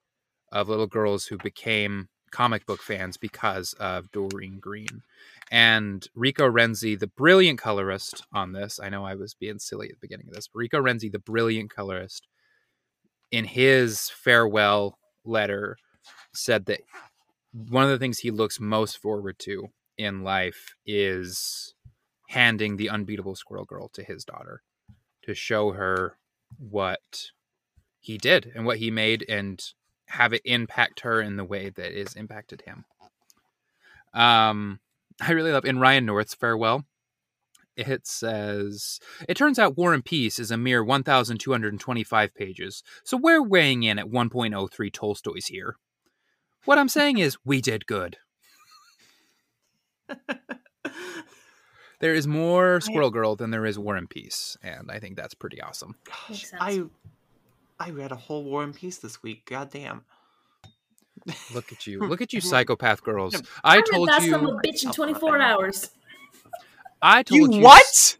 of 0.53 0.69
little 0.69 0.87
girls 0.87 1.27
who 1.27 1.39
became 1.39 2.09
comic 2.35 2.67
book 2.67 2.83
fans 2.83 3.17
because 3.17 3.75
of 3.75 4.11
Doreen 4.11 4.59
Green. 4.59 5.03
And 5.51 6.07
Rico 6.15 6.51
Renzi, 6.51 6.99
the 6.99 7.07
brilliant 7.07 7.59
colorist 7.59 8.25
on 8.33 8.53
this, 8.53 8.81
I 8.83 8.89
know 8.89 9.05
I 9.05 9.15
was 9.15 9.35
being 9.35 9.59
silly 9.59 9.89
at 9.89 9.93
the 9.93 10.07
beginning 10.07 10.29
of 10.29 10.35
this, 10.35 10.49
but 10.49 10.59
Rico 10.59 10.81
Renzi, 10.81 11.11
the 11.11 11.19
brilliant 11.19 11.71
colorist, 11.71 12.27
in 13.31 13.45
his 13.45 14.11
farewell 14.11 14.99
letter 15.25 15.77
said 16.33 16.67
that 16.67 16.81
one 17.53 17.85
of 17.85 17.91
the 17.91 17.99
things 17.99 18.19
he 18.19 18.31
looks 18.31 18.59
most 18.59 18.99
forward 18.99 19.39
to 19.41 19.69
in 19.97 20.25
life 20.25 20.75
is 20.87 21.75
handing 22.29 22.77
the 22.77 22.89
unbeatable 22.89 23.37
squirrel 23.37 23.65
girl 23.65 23.89
to 23.89 24.03
his 24.03 24.25
daughter 24.25 24.63
to 25.23 25.35
show 25.35 25.73
her 25.73 26.17
what 26.59 27.31
he 28.01 28.19
did 28.19 28.51
and 28.55 28.67
what 28.67 28.79
he 28.79 28.91
made 28.91 29.25
and 29.29 29.63
have 30.09 30.33
it 30.33 30.43
impact 30.45 31.01
her 31.01 31.21
in 31.21 31.37
the 31.37 31.45
way 31.45 31.71
that 31.71 31.93
is 31.93 32.15
impacted 32.15 32.63
him. 32.63 32.85
Um, 34.13 34.81
I 35.21 35.33
really 35.33 35.53
love 35.53 35.65
in 35.65 35.79
Ryan 35.79 36.07
North's 36.07 36.35
farewell. 36.35 36.85
It 37.77 38.07
says, 38.07 39.01
It 39.29 39.37
turns 39.37 39.59
out 39.59 39.77
War 39.77 39.95
and 39.95 40.05
Peace 40.05 40.39
is 40.39 40.51
a 40.53 40.57
mere 40.57 40.85
1,225 40.85 42.35
pages, 42.35 42.83
so 43.05 43.17
we're 43.17 43.43
weighing 43.43 43.83
in 43.83 43.99
at 43.99 44.07
1.03 44.07 44.93
Tolstoy's 44.93 45.47
here. 45.47 45.77
What 46.65 46.79
I'm 46.79 46.89
saying 46.89 47.19
is, 47.19 47.37
we 47.45 47.61
did 47.61 47.87
good. 47.87 48.17
there 52.01 52.15
is 52.15 52.27
more 52.27 52.81
Squirrel 52.81 53.11
Girl 53.11 53.37
than 53.37 53.51
there 53.51 53.67
is 53.67 53.79
War 53.79 53.97
and 53.97 54.09
Peace, 54.09 54.57
and 54.63 54.91
I 54.91 54.99
think 55.01 55.17
that's 55.17 55.35
pretty 55.35 55.61
awesome. 55.61 55.97
Makes 56.29 56.51
sense. 56.51 56.63
I 56.63 56.85
I 57.79 57.91
read 57.91 58.13
a 58.13 58.17
whole 58.17 58.45
War 58.45 58.63
and 58.63 58.75
Peace 58.75 58.99
this 58.99 59.23
week. 59.23 59.47
God 59.47 59.71
damn. 59.71 60.05
Look 61.55 61.73
at 61.73 61.87
you. 61.87 62.01
Look 62.07 62.21
at 62.21 62.33
you, 62.33 62.41
psychopath 62.43 63.03
girls. 63.03 63.35
Yeah. 63.35 63.41
I 63.63 63.77
read 63.77 63.85
told 63.91 64.09
that 64.09 64.23
son 64.23 64.35
of 64.35 64.43
you. 64.43 64.49
a 64.51 64.61
bitch 64.61 64.83
in 64.85 64.91
Oh, 64.91 64.93
24 64.93 65.41
hours. 65.41 65.91
I 67.01 67.23
told 67.23 67.55
you. 67.55 67.63
what? 67.63 68.17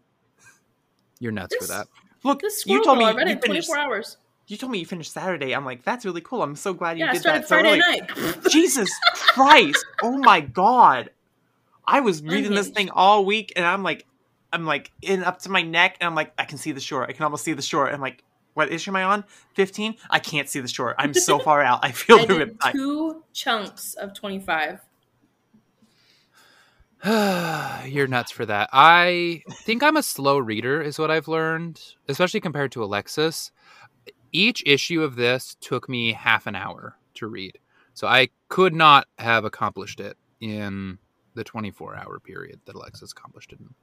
You're 1.19 1.31
nuts 1.31 1.55
for 1.55 1.67
that. 1.67 1.87
Look, 2.23 2.41
This 2.41 2.65
you 2.65 2.83
told 2.83 2.97
girl, 2.97 3.05
me 3.07 3.11
I 3.11 3.15
read 3.15 3.27
it 3.27 3.29
you 3.29 3.35
in 3.35 3.41
finished. 3.41 3.69
24 3.69 3.77
hours. 3.85 4.17
You 4.47 4.57
told 4.57 4.71
me 4.71 4.77
you 4.79 4.85
finished 4.85 5.11
Saturday. 5.11 5.53
I'm 5.55 5.65
like, 5.65 5.83
that's 5.83 6.05
really 6.05 6.21
cool. 6.21 6.43
I'm 6.43 6.55
so 6.55 6.73
glad 6.73 6.99
you 6.99 7.05
Yeah, 7.05 7.11
I 7.11 7.13
did 7.13 7.21
started 7.21 7.43
that 7.43 7.47
so 7.47 7.55
Friday 7.55 7.69
early. 7.69 7.79
night. 7.79 8.41
Jesus 8.49 8.91
Christ! 9.13 9.83
Oh 10.03 10.17
my 10.17 10.41
God! 10.41 11.09
I 11.87 12.01
was 12.01 12.21
reading 12.21 12.53
this 12.53 12.69
thing 12.69 12.89
all 12.91 13.25
week, 13.25 13.53
and 13.55 13.65
I'm 13.65 13.81
like, 13.83 14.05
I'm 14.53 14.65
like 14.65 14.91
in 15.01 15.23
up 15.23 15.39
to 15.43 15.49
my 15.49 15.61
neck, 15.63 15.97
and 15.99 16.07
I'm 16.07 16.15
like, 16.15 16.31
I 16.37 16.45
can 16.45 16.57
see 16.59 16.71
the 16.73 16.79
shore. 16.79 17.03
I 17.03 17.11
can 17.13 17.23
almost 17.23 17.43
see 17.43 17.53
the 17.53 17.61
shore. 17.63 17.89
I'm 17.89 18.01
like, 18.01 18.23
what 18.55 18.71
issue 18.73 18.89
am 18.89 18.95
I 18.95 19.03
on? 19.03 19.23
Fifteen? 19.53 19.95
I 20.09 20.17
can't 20.19 20.49
see 20.49 20.59
the 20.59 20.67
shore. 20.67 20.95
I'm 20.97 21.13
so 21.13 21.37
far 21.47 21.61
out. 21.61 21.79
I 21.83 21.91
feel 21.91 22.17
I 22.17 22.21
the 22.21 22.27
did 22.27 22.37
rip. 22.39 22.57
I- 22.61 22.71
two 22.71 23.23
chunks 23.33 23.93
of 23.93 24.13
25. 24.15 24.81
You're 27.85 28.07
nuts 28.07 28.31
for 28.31 28.45
that. 28.47 28.69
I 28.73 29.43
think 29.51 29.83
I'm 29.83 29.97
a 29.97 30.01
slow 30.03 30.37
reader, 30.39 30.81
is 30.81 30.97
what 30.97 31.11
I've 31.11 31.27
learned, 31.27 31.79
especially 32.07 32.39
compared 32.39 32.71
to 32.71 32.83
Alexis. 32.83 33.51
Each 34.31 34.63
issue 34.65 35.03
of 35.03 35.15
this 35.15 35.55
took 35.61 35.87
me 35.87 36.13
half 36.13 36.47
an 36.47 36.55
hour 36.55 36.97
to 37.15 37.27
read. 37.27 37.59
So 37.93 38.07
I 38.07 38.29
could 38.49 38.73
not 38.73 39.07
have 39.19 39.45
accomplished 39.45 39.99
it 39.99 40.17
in 40.41 40.97
the 41.35 41.43
24 41.43 41.95
hour 41.95 42.19
period 42.19 42.59
that 42.65 42.75
Alexis 42.75 43.11
accomplished 43.11 43.53
it 43.53 43.59
in. 43.59 43.73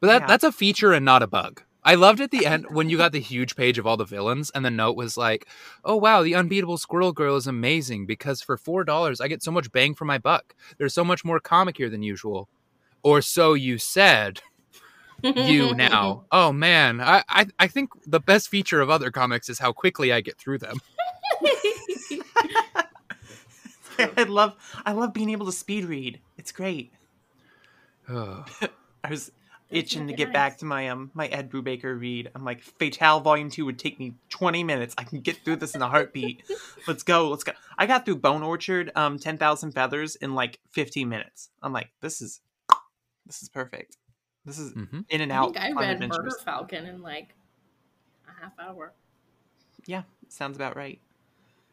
But 0.00 0.06
that, 0.08 0.20
Yeah. 0.22 0.26
that's 0.28 0.44
a 0.44 0.52
feature 0.52 0.92
and 0.92 1.04
not 1.04 1.22
a 1.22 1.26
bug. 1.26 1.62
I 1.84 1.96
loved 1.96 2.20
at 2.20 2.30
the 2.30 2.46
end 2.46 2.66
when 2.70 2.88
you 2.88 2.96
got 2.96 3.12
the 3.12 3.20
huge 3.20 3.56
page 3.56 3.78
of 3.78 3.86
all 3.86 3.96
the 3.96 4.04
villains, 4.04 4.50
and 4.54 4.64
the 4.64 4.70
note 4.70 4.96
was 4.96 5.16
like, 5.16 5.46
"Oh 5.84 5.96
wow, 5.96 6.22
the 6.22 6.34
unbeatable 6.34 6.78
Squirrel 6.78 7.12
Girl 7.12 7.36
is 7.36 7.46
amazing 7.46 8.06
because 8.06 8.40
for 8.40 8.56
four 8.56 8.84
dollars 8.84 9.20
I 9.20 9.28
get 9.28 9.42
so 9.42 9.50
much 9.50 9.72
bang 9.72 9.94
for 9.94 10.04
my 10.04 10.18
buck. 10.18 10.54
There's 10.78 10.94
so 10.94 11.04
much 11.04 11.24
more 11.24 11.40
comic 11.40 11.76
here 11.76 11.90
than 11.90 12.02
usual." 12.02 12.48
Or 13.02 13.20
so 13.20 13.54
you 13.54 13.78
said. 13.78 14.40
You 15.22 15.74
now. 15.74 16.24
Oh 16.32 16.52
man, 16.52 17.00
I, 17.00 17.22
I 17.28 17.46
I 17.58 17.66
think 17.66 17.90
the 18.06 18.20
best 18.20 18.48
feature 18.48 18.80
of 18.80 18.90
other 18.90 19.10
comics 19.10 19.48
is 19.48 19.58
how 19.58 19.72
quickly 19.72 20.12
I 20.12 20.20
get 20.20 20.38
through 20.38 20.58
them. 20.58 20.78
I 23.98 24.24
love, 24.24 24.54
I 24.84 24.92
love 24.92 25.12
being 25.12 25.30
able 25.30 25.46
to 25.46 25.52
speed 25.52 25.84
read. 25.84 26.20
It's 26.36 26.52
great. 26.52 26.92
Ugh. 28.08 28.48
I 29.04 29.10
was 29.10 29.30
That's 29.30 29.32
itching 29.70 30.06
to 30.06 30.12
get 30.12 30.28
nice. 30.28 30.32
back 30.32 30.58
to 30.58 30.64
my 30.64 30.88
um 30.88 31.10
my 31.14 31.26
Ed 31.28 31.50
Brubaker 31.50 31.98
read. 31.98 32.30
I'm 32.34 32.44
like, 32.44 32.62
Fatale 32.62 33.20
Volume 33.20 33.50
Two 33.50 33.64
would 33.66 33.78
take 33.78 33.98
me 33.98 34.14
20 34.30 34.64
minutes. 34.64 34.94
I 34.98 35.04
can 35.04 35.20
get 35.20 35.44
through 35.44 35.56
this 35.56 35.74
in 35.74 35.82
a 35.82 35.88
heartbeat. 35.88 36.42
let's 36.88 37.02
go, 37.02 37.28
let's 37.28 37.44
go. 37.44 37.52
I 37.76 37.86
got 37.86 38.04
through 38.04 38.16
Bone 38.16 38.42
Orchard, 38.42 38.92
um, 38.94 39.18
Ten 39.18 39.38
Thousand 39.38 39.72
Feathers 39.72 40.16
in 40.16 40.34
like 40.34 40.58
15 40.72 41.08
minutes. 41.08 41.50
I'm 41.62 41.72
like, 41.72 41.90
this 42.00 42.20
is, 42.20 42.40
this 43.26 43.42
is 43.42 43.48
perfect. 43.48 43.96
This 44.44 44.58
is 44.58 44.72
hmm 44.72 45.00
in 45.08 45.20
and 45.20 45.32
I 45.32 45.36
out. 45.36 45.54
think 45.54 45.58
I 45.58 45.70
read 45.72 45.90
adventures. 45.90 46.18
Murder 46.18 46.36
Falcon 46.44 46.86
in 46.86 47.02
like 47.02 47.34
a 48.28 48.42
half 48.42 48.52
hour. 48.58 48.92
Yeah, 49.86 50.02
sounds 50.28 50.56
about 50.56 50.76
right. 50.76 51.00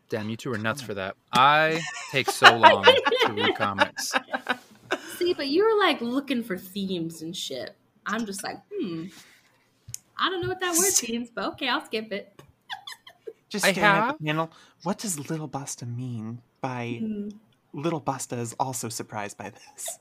Damn, 0.10 0.30
you 0.30 0.36
two 0.36 0.52
are 0.52 0.58
nuts 0.58 0.82
for 0.82 0.94
that. 0.94 1.16
I 1.32 1.82
take 2.12 2.28
so 2.30 2.56
long 2.58 2.86
to 3.26 3.34
read 3.34 3.56
comics. 3.56 4.14
See, 5.18 5.34
but 5.34 5.48
you 5.48 5.64
were 5.64 5.80
like 5.80 6.02
looking 6.02 6.44
for 6.44 6.58
themes 6.58 7.22
and 7.22 7.36
shit. 7.36 7.76
I'm 8.06 8.26
just 8.26 8.44
like, 8.44 8.58
hmm. 8.74 9.06
I 10.18 10.30
don't 10.30 10.42
know 10.42 10.50
what 10.50 10.60
that 10.60 10.78
word 10.78 11.10
means, 11.10 11.30
but 11.34 11.46
okay, 11.54 11.68
I'll 11.68 11.86
skip 11.86 12.12
it. 12.12 12.42
Just 13.50 13.66
I 13.66 13.74
staring 13.74 14.02
at 14.04 14.18
the 14.18 14.26
panel. 14.26 14.52
What 14.84 15.00
does 15.00 15.30
Little 15.30 15.50
Busta 15.50 15.88
mean 15.88 16.42
by 16.62 17.00
Hmm. 17.02 17.30
Little 17.74 18.02
Busta 18.02 18.38
is 18.38 18.54
also 18.60 18.90
surprised 18.90 19.38
by 19.38 19.50
this? 19.50 20.00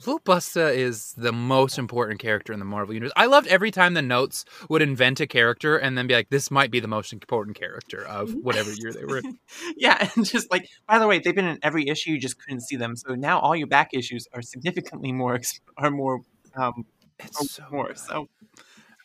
Little 0.00 0.20
Busta 0.20 0.74
is 0.74 1.14
the 1.16 1.32
most 1.32 1.78
important 1.78 2.20
character 2.20 2.52
in 2.52 2.58
the 2.58 2.64
Marvel 2.64 2.92
universe. 2.92 3.12
I 3.16 3.26
loved 3.26 3.46
every 3.46 3.70
time 3.70 3.94
the 3.94 4.02
notes 4.02 4.44
would 4.68 4.82
invent 4.82 5.20
a 5.20 5.26
character 5.26 5.78
and 5.78 5.96
then 5.96 6.06
be 6.06 6.14
like, 6.14 6.28
"This 6.28 6.50
might 6.50 6.70
be 6.70 6.80
the 6.80 6.88
most 6.88 7.12
important 7.12 7.56
character 7.56 8.04
of 8.04 8.34
whatever 8.34 8.70
year 8.72 8.92
they 8.92 9.04
were 9.04 9.18
in." 9.18 9.38
yeah, 9.76 10.10
and 10.14 10.26
just 10.26 10.50
like 10.50 10.68
by 10.86 10.98
the 10.98 11.06
way, 11.06 11.18
they've 11.18 11.34
been 11.34 11.46
in 11.46 11.58
every 11.62 11.88
issue. 11.88 12.12
You 12.12 12.20
just 12.20 12.38
couldn't 12.38 12.60
see 12.60 12.76
them. 12.76 12.94
So 12.96 13.14
now 13.14 13.40
all 13.40 13.56
your 13.56 13.68
back 13.68 13.90
issues 13.94 14.26
are 14.34 14.42
significantly 14.42 15.12
more 15.12 15.40
are 15.78 15.90
more 15.90 16.20
um 16.56 16.84
It's 17.18 17.50
so 17.52 17.64
more. 17.70 17.88
good. 17.88 17.98
So 17.98 18.28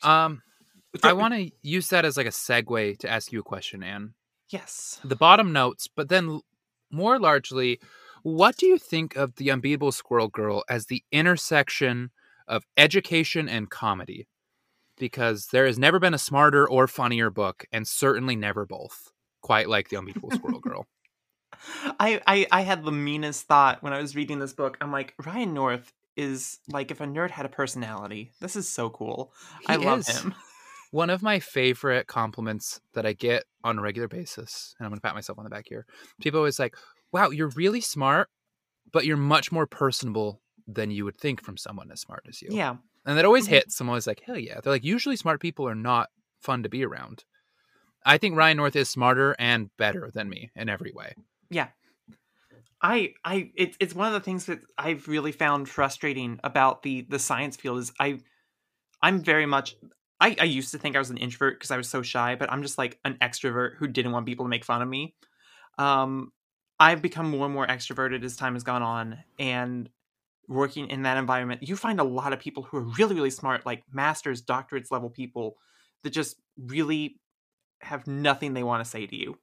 Um, 0.04 0.42
I 1.04 1.14
want 1.14 1.34
to 1.34 1.52
use 1.62 1.88
that 1.90 2.06
as 2.06 2.18
like 2.18 2.26
a 2.28 2.32
segue 2.32 2.98
to 3.00 3.10
ask 3.10 3.32
you 3.32 3.40
a 3.40 3.44
question, 3.44 3.84
Anne. 3.84 4.14
yes. 4.50 5.00
The 5.04 5.16
bottom 5.16 5.54
notes, 5.54 5.88
but 5.88 6.10
then 6.10 6.42
more 6.92 7.20
largely, 7.20 7.80
what 8.24 8.58
do 8.58 8.66
you 8.66 8.78
think 8.78 9.16
of 9.16 9.36
the 9.36 9.50
Unbeatable 9.52 9.92
Squirrel 9.92 10.28
Girl 10.28 10.64
as 10.70 10.88
the 10.88 11.04
intersection 11.12 12.12
of 12.48 12.66
education 12.78 13.48
and 13.48 13.70
comedy? 13.70 14.28
Because 14.98 15.48
there 15.48 15.66
has 15.66 15.80
never 15.80 16.00
been 16.00 16.14
a 16.14 16.18
smarter 16.20 16.68
or 16.70 16.88
funnier 16.88 17.30
book, 17.30 17.66
and 17.72 17.88
certainly 17.88 18.36
never 18.36 18.66
both, 18.66 19.12
quite 19.42 19.70
like 19.70 19.90
the 19.90 19.98
Unbeatable 19.98 20.32
Squirrel 20.32 20.60
Girl. 20.68 20.86
I, 22.00 22.22
I 22.28 22.48
I 22.52 22.62
had 22.62 22.84
the 22.84 22.92
meanest 22.92 23.46
thought 23.48 23.82
when 23.84 23.94
I 23.94 24.02
was 24.02 24.16
reading 24.16 24.40
this 24.40 24.54
book. 24.54 24.78
I'm 24.82 24.92
like 24.92 25.14
Ryan 25.24 25.54
North 25.54 25.94
is 26.16 26.60
like 26.68 26.92
if 26.92 27.02
a 27.02 27.06
nerd 27.06 27.30
had 27.32 27.46
a 27.46 27.50
personality. 27.50 28.32
This 28.42 28.56
is 28.56 28.68
so 28.68 28.90
cool. 28.90 29.34
I 29.68 29.78
He 29.78 29.86
love 29.86 30.00
is. 30.00 30.08
him. 30.22 30.34
One 30.92 31.10
of 31.10 31.22
my 31.24 31.40
favorite 31.40 32.08
compliments 32.08 32.82
that 32.94 33.06
I 33.06 33.14
get 33.14 33.46
on 33.64 33.80
a 33.80 33.82
regular 33.82 34.10
basis, 34.10 34.76
and 34.78 34.86
I'm 34.86 34.92
going 34.92 34.98
to 35.00 35.02
pat 35.02 35.16
myself 35.16 35.38
on 35.38 35.46
the 35.46 35.50
back 35.50 35.66
here. 35.70 35.86
People 36.22 36.40
always 36.40 36.60
like, 36.60 36.76
wow, 37.14 37.30
you're 37.30 37.48
really 37.50 37.80
smart, 37.80 38.28
but 38.92 39.06
you're 39.06 39.16
much 39.16 39.54
more 39.54 39.66
personable 39.66 40.42
than 40.68 40.92
you 40.92 41.06
would 41.06 41.18
think 41.18 41.42
from 41.42 41.56
someone 41.56 41.90
as 41.92 42.02
smart 42.02 42.24
as 42.28 42.42
you. 42.42 42.50
Yeah. 42.52 42.76
And 43.06 43.18
that 43.18 43.24
always 43.24 43.46
Mhm. 43.48 43.52
hits. 43.52 43.80
I'm 43.80 43.88
always 43.88 44.06
like, 44.06 44.22
hell 44.26 44.38
yeah. 44.38 44.60
They're 44.60 44.74
like, 44.74 44.84
usually 44.84 45.16
smart 45.16 45.40
people 45.40 45.66
are 45.68 45.76
not 45.76 46.10
fun 46.42 46.62
to 46.64 46.70
be 46.70 46.84
around. 46.86 47.24
I 48.06 48.18
think 48.18 48.36
Ryan 48.36 48.58
North 48.58 48.76
is 48.76 48.90
smarter 48.90 49.34
and 49.40 49.70
better 49.78 50.12
than 50.14 50.28
me 50.28 50.52
in 50.58 50.68
every 50.68 50.92
way. 50.92 51.14
Yeah. 51.50 51.70
I 52.82 53.14
I 53.24 53.52
it's 53.56 53.78
it's 53.80 53.94
one 53.96 54.08
of 54.08 54.14
the 54.14 54.20
things 54.20 54.46
that 54.46 54.60
I've 54.78 55.08
really 55.08 55.32
found 55.32 55.70
frustrating 55.70 56.40
about 56.44 56.84
the 56.84 57.02
the 57.10 57.20
science 57.20 57.56
field 57.56 57.80
is 57.80 57.92
I 58.00 58.20
I'm 59.02 59.22
very 59.24 59.46
much 59.46 59.76
I, 60.20 60.36
I 60.40 60.46
used 60.46 60.72
to 60.72 60.78
think 60.80 60.96
I 60.96 61.00
was 61.00 61.10
an 61.12 61.18
introvert 61.18 61.56
because 61.60 61.72
I 61.72 61.78
was 61.78 61.90
so 61.90 62.02
shy, 62.04 62.36
but 62.36 62.52
I'm 62.52 62.64
just 62.64 62.78
like 62.78 63.00
an 63.06 63.18
extrovert 63.22 63.78
who 63.78 63.88
didn't 63.88 64.12
want 64.14 64.26
people 64.28 64.46
to 64.46 64.50
make 64.50 64.66
fun 64.66 64.82
of 64.82 64.90
me. 64.90 65.16
Um 65.80 66.32
I've 66.80 67.02
become 67.02 67.30
more 67.30 67.46
and 67.46 67.54
more 67.54 67.68
extroverted 67.68 68.24
as 68.24 68.36
time 68.36 68.54
has 68.56 68.64
gone 68.64 68.84
on 68.84 69.20
and 69.40 69.90
working 70.48 70.90
in 70.90 71.04
that 71.04 71.18
environment, 71.18 71.64
you 71.68 71.76
find 71.76 72.00
a 72.00 72.04
lot 72.04 72.34
of 72.34 72.40
people 72.40 72.64
who 72.64 72.78
are 72.78 72.82
really, 72.98 73.16
really 73.16 73.30
smart, 73.32 73.66
like 73.66 73.84
masters, 73.94 74.42
doctorates 74.44 74.92
level 74.92 75.10
people 75.10 75.58
that 76.04 76.12
just 76.12 76.38
really 76.58 77.20
have 77.82 78.08
nothing 78.08 78.54
they 78.54 78.64
want 78.64 78.84
to 78.84 78.90
say 78.90 79.08
to 79.08 79.16
you. 79.16 79.38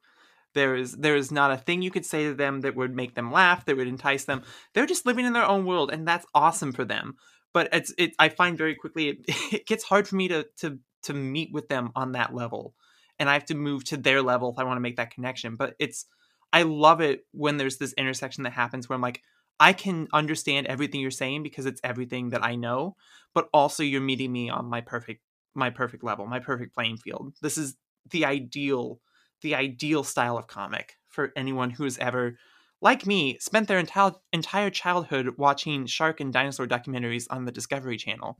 There 0.55 0.75
is 0.75 0.93
there 0.93 1.15
is 1.15 1.31
not 1.31 1.51
a 1.51 1.57
thing 1.57 1.81
you 1.81 1.91
could 1.91 2.05
say 2.05 2.25
to 2.25 2.33
them 2.33 2.61
that 2.61 2.75
would 2.75 2.95
make 2.95 3.15
them 3.15 3.31
laugh, 3.31 3.65
that 3.65 3.77
would 3.77 3.87
entice 3.87 4.25
them. 4.25 4.43
They're 4.73 4.85
just 4.85 5.05
living 5.05 5.25
in 5.25 5.33
their 5.33 5.45
own 5.45 5.65
world, 5.65 5.91
and 5.91 6.07
that's 6.07 6.25
awesome 6.33 6.71
for 6.71 6.85
them. 6.85 7.15
But 7.53 7.69
it's 7.71 7.93
it. 7.97 8.13
I 8.19 8.29
find 8.29 8.57
very 8.57 8.75
quickly 8.75 9.09
it, 9.09 9.17
it 9.53 9.67
gets 9.67 9.83
hard 9.83 10.07
for 10.07 10.15
me 10.15 10.27
to 10.29 10.47
to 10.57 10.79
to 11.03 11.13
meet 11.13 11.51
with 11.53 11.67
them 11.67 11.91
on 11.95 12.13
that 12.13 12.33
level, 12.33 12.73
and 13.19 13.29
I 13.29 13.33
have 13.33 13.45
to 13.45 13.55
move 13.55 13.83
to 13.85 13.97
their 13.97 14.21
level 14.21 14.51
if 14.51 14.59
I 14.59 14.63
want 14.63 14.77
to 14.77 14.81
make 14.81 14.97
that 14.97 15.13
connection. 15.13 15.55
But 15.55 15.75
it's 15.79 16.05
I 16.51 16.63
love 16.63 17.01
it 17.01 17.25
when 17.31 17.57
there's 17.57 17.77
this 17.77 17.93
intersection 17.93 18.43
that 18.43 18.53
happens 18.53 18.89
where 18.89 18.95
I'm 18.95 19.01
like, 19.01 19.21
I 19.59 19.73
can 19.73 20.07
understand 20.13 20.67
everything 20.67 21.01
you're 21.01 21.11
saying 21.11 21.43
because 21.43 21.65
it's 21.65 21.81
everything 21.83 22.29
that 22.29 22.43
I 22.43 22.55
know, 22.55 22.95
but 23.33 23.49
also 23.53 23.83
you're 23.83 24.01
meeting 24.01 24.31
me 24.31 24.49
on 24.49 24.65
my 24.65 24.81
perfect 24.81 25.21
my 25.53 25.69
perfect 25.69 26.03
level, 26.03 26.25
my 26.25 26.39
perfect 26.39 26.73
playing 26.73 26.97
field. 26.97 27.33
This 27.41 27.57
is 27.57 27.75
the 28.11 28.25
ideal 28.25 28.99
the 29.41 29.55
ideal 29.55 30.03
style 30.03 30.37
of 30.37 30.47
comic 30.47 30.97
for 31.07 31.31
anyone 31.35 31.71
who 31.71 31.83
has 31.83 31.97
ever 31.97 32.37
like 32.81 33.05
me, 33.05 33.37
spent 33.39 33.67
their 33.67 33.77
entire 33.79 34.13
entire 34.31 34.69
childhood 34.69 35.37
watching 35.37 35.85
shark 35.85 36.19
and 36.21 36.31
dinosaur 36.31 36.65
documentaries 36.65 37.27
on 37.29 37.43
the 37.45 37.51
Discovery 37.51 37.97
Channel, 37.97 38.37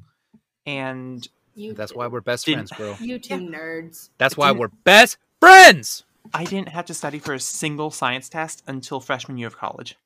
and 0.66 1.28
You 1.56 1.74
That's 1.74 1.92
two- 1.92 1.98
why 1.98 2.08
we're 2.08 2.22
best 2.22 2.46
friends, 2.46 2.72
bro. 2.72 2.96
you 3.02 3.20
two 3.20 3.36
nerds. 3.36 4.10
That's 4.18 4.38
why 4.38 4.52
we're 4.52 4.70
best 4.86 5.18
friends. 5.42 6.06
I 6.34 6.46
didn't 6.46 6.70
have 6.70 6.86
to 6.86 6.94
study 6.94 7.20
for 7.20 7.34
a 7.34 7.40
single 7.40 7.92
science 7.92 8.30
test 8.30 8.64
until 8.68 9.00
freshman 9.02 9.38
year 9.38 9.48
of 9.48 9.58
college. 9.58 9.98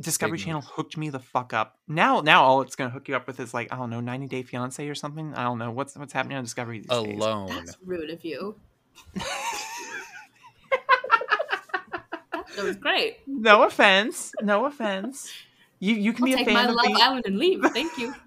Discovery 0.00 0.38
Big 0.38 0.46
Channel 0.46 0.62
hooked 0.62 0.96
me 0.96 1.10
the 1.10 1.18
fuck 1.18 1.52
up. 1.52 1.78
Now, 1.86 2.20
now 2.20 2.42
all 2.42 2.62
it's 2.62 2.74
gonna 2.74 2.90
hook 2.90 3.08
you 3.08 3.16
up 3.16 3.26
with 3.26 3.38
is 3.38 3.52
like 3.52 3.72
I 3.72 3.76
don't 3.76 3.90
know, 3.90 4.00
90 4.00 4.26
Day 4.26 4.42
Fiance 4.42 4.86
or 4.88 4.94
something. 4.94 5.34
I 5.34 5.44
don't 5.44 5.58
know 5.58 5.70
what's 5.70 5.96
what's 5.96 6.12
happening 6.12 6.36
on 6.38 6.44
Discovery 6.44 6.80
these 6.80 6.88
days. 6.88 7.16
Alone. 7.18 7.48
That's 7.48 7.76
rude 7.84 8.10
of 8.10 8.24
you. 8.24 8.54
That 12.56 12.64
was 12.64 12.76
great. 12.76 13.18
No 13.26 13.64
offense, 13.64 14.32
no 14.42 14.66
offense. 14.66 15.28
You 15.78 15.94
you 15.94 16.12
can 16.12 16.24
I'll 16.24 16.36
be 16.36 16.42
a 16.42 16.44
fan 16.44 16.54
my 16.54 16.64
of 16.66 16.74
Love 16.74 16.86
the, 16.86 17.02
Island 17.02 17.26
and 17.26 17.38
leave. 17.38 17.62
Thank 17.72 17.96
you. 17.98 18.14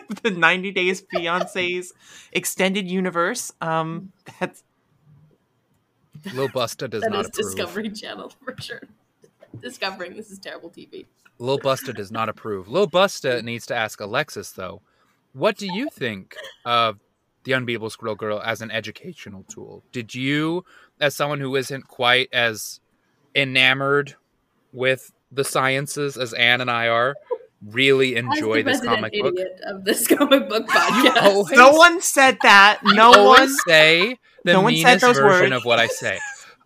the 0.22 0.30
90 0.30 0.70
Days 0.72 1.02
Fiance's 1.10 1.92
extended 2.32 2.90
universe. 2.90 3.52
Um, 3.60 4.12
that's 4.40 4.62
Lil 6.34 6.48
Busta 6.48 6.88
does 6.88 7.02
That 7.02 7.10
not 7.10 7.20
is 7.20 7.26
approve. 7.28 7.56
Discovery 7.56 7.90
Channel 7.90 8.32
for 8.44 8.54
sure. 8.60 8.82
Discovering 9.60 10.16
this 10.16 10.30
is 10.30 10.38
terrible 10.38 10.70
TV. 10.70 11.06
Lil 11.38 11.58
Busta 11.58 11.94
does 11.94 12.12
not 12.12 12.28
approve. 12.28 12.68
Lil 12.68 12.88
Busta 12.88 13.42
needs 13.42 13.66
to 13.66 13.74
ask 13.74 14.00
Alexis 14.00 14.52
though. 14.52 14.82
What 15.32 15.56
do 15.56 15.66
you 15.66 15.88
think 15.90 16.36
of 16.64 17.00
the 17.44 17.54
Unbeatable 17.54 17.90
Squirrel 17.90 18.14
Girl 18.14 18.40
as 18.44 18.60
an 18.60 18.70
educational 18.70 19.44
tool? 19.44 19.82
Did 19.92 20.14
you, 20.14 20.64
as 21.00 21.14
someone 21.14 21.40
who 21.40 21.54
isn't 21.56 21.88
quite 21.88 22.28
as 22.32 22.80
enamored 23.34 24.14
with 24.72 25.12
the 25.30 25.44
sciences 25.44 26.16
as 26.16 26.32
Anne 26.34 26.60
and 26.60 26.70
I 26.70 26.88
are, 26.88 27.14
really 27.64 28.16
enjoy 28.16 28.58
As 28.60 28.64
the 28.64 28.70
this 28.70 28.80
resident 28.80 28.94
comic 28.96 29.12
book? 29.22 29.34
of 29.64 29.84
this 29.84 30.06
comic 30.18 30.48
book 30.48 30.66
podcast. 30.68 31.22
always- 31.22 31.56
no 31.56 31.70
one 31.72 32.00
said 32.00 32.38
that. 32.42 32.80
You 32.84 32.94
No 32.94 33.10
one. 33.10 33.18
always 33.18 33.56
say 33.66 34.16
the 34.44 34.52
no 34.54 34.60
one 34.62 34.74
said 34.76 34.84
meanest 34.84 35.00
those 35.04 35.18
version 35.18 35.50
words. 35.52 35.62
of 35.62 35.64
what 35.66 35.78
I 35.78 35.86
say. 35.86 36.18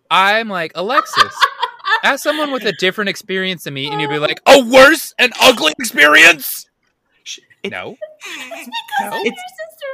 I'm 0.09 0.49
like 0.49 0.71
Alexis. 0.75 1.33
As 2.03 2.21
someone 2.21 2.51
with 2.51 2.63
a 2.65 2.73
different 2.73 3.09
experience 3.09 3.63
than 3.63 3.73
me, 3.73 3.87
and 3.89 3.99
you'd 4.01 4.09
be 4.09 4.19
like, 4.19 4.39
"A 4.45 4.59
worse 4.63 5.13
and 5.17 5.33
ugly 5.41 5.73
experience." 5.79 6.65
It- 7.63 7.71
No, 7.71 7.97
It's 8.25 8.69
No. 9.01 9.07
of 9.07 9.25
your 9.25 9.33
sister. 9.33 9.87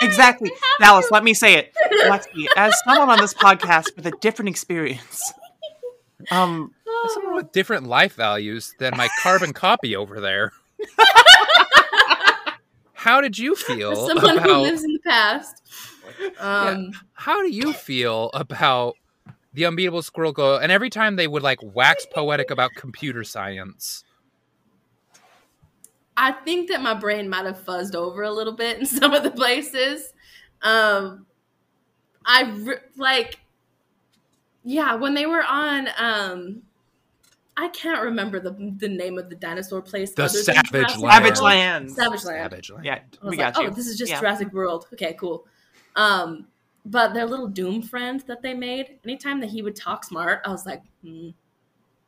I'm 0.00 0.10
sorry. 0.10 0.10
Exactly. 0.10 0.50
We 0.50 0.56
have 0.56 0.78
Dallas, 0.80 1.10
let 1.10 1.24
me 1.24 1.34
say 1.34 1.54
it. 1.54 1.74
Lexi, 2.04 2.46
as 2.56 2.74
someone 2.84 3.10
on 3.10 3.18
this 3.18 3.34
podcast 3.34 3.94
with 3.96 4.06
a 4.06 4.12
different 4.20 4.48
experience, 4.48 5.32
um, 6.30 6.72
As 7.04 7.14
someone 7.14 7.36
with 7.36 7.52
different 7.52 7.86
life 7.86 8.14
values 8.14 8.74
than 8.78 8.96
my 8.96 9.08
carbon 9.22 9.52
copy 9.52 9.94
over 9.96 10.20
there. 10.20 10.52
How 12.92 13.20
did 13.20 13.38
you 13.38 13.52
As 13.52 13.62
feel 13.62 13.94
someone 14.08 14.38
who 14.38 14.52
lives 14.62 14.82
in 14.82 14.92
the 14.92 14.98
past. 15.00 15.62
Um, 16.38 16.90
How 17.12 17.42
do 17.42 17.48
you 17.50 17.72
feel 17.72 18.30
about 18.34 18.94
the 19.52 19.64
unbeatable 19.66 20.02
squirrel 20.02 20.32
girl? 20.32 20.56
And 20.56 20.72
every 20.72 20.90
time 20.90 21.16
they 21.16 21.28
would 21.28 21.42
like 21.42 21.58
wax 21.62 22.06
poetic 22.12 22.50
about 22.50 22.72
computer 22.74 23.22
science. 23.22 24.02
I 26.16 26.32
think 26.32 26.68
that 26.70 26.80
my 26.80 26.94
brain 26.94 27.28
might 27.28 27.44
have 27.44 27.64
fuzzed 27.64 27.94
over 27.94 28.22
a 28.22 28.30
little 28.30 28.54
bit 28.54 28.78
in 28.78 28.86
some 28.86 29.12
of 29.12 29.22
the 29.22 29.30
places. 29.30 30.12
Um, 30.62 31.26
I 32.24 32.50
re- 32.50 32.78
like, 32.96 33.38
yeah, 34.64 34.94
when 34.94 35.14
they 35.14 35.26
were 35.26 35.44
on, 35.44 35.88
um, 35.98 36.62
I 37.56 37.68
can't 37.68 38.02
remember 38.02 38.40
the 38.40 38.74
the 38.78 38.88
name 38.88 39.16
of 39.18 39.30
the 39.30 39.36
dinosaur 39.36 39.80
place. 39.80 40.12
The 40.12 40.24
other 40.24 40.38
Savage 40.38 40.70
Jurassic 40.70 41.00
Land. 41.00 41.12
Savage 41.12 41.36
World. 41.36 41.44
Land. 41.44 41.90
Savage 41.92 42.24
Land. 42.24 42.50
Savage 42.50 42.70
Land. 42.70 42.84
Yeah, 42.84 42.94
I 42.94 43.24
was 43.24 43.30
we 43.30 43.36
like, 43.36 43.54
got 43.54 43.62
you. 43.62 43.68
oh, 43.68 43.72
this 43.72 43.86
is 43.86 43.96
just 43.96 44.10
Yeah. 44.10 44.20
Jurassic 44.20 44.52
World. 44.52 44.86
Okay, 44.92 45.14
cool. 45.18 45.46
Um, 45.94 46.46
but 46.84 47.14
their 47.14 47.26
little 47.26 47.48
Doom 47.48 47.82
friend 47.82 48.22
that 48.26 48.42
they 48.42 48.54
made, 48.54 48.98
anytime 49.04 49.40
that 49.40 49.50
he 49.50 49.62
would 49.62 49.74
talk 49.74 50.04
smart, 50.04 50.42
I 50.44 50.50
was 50.50 50.66
like, 50.66 50.82
hmm, 51.02 51.30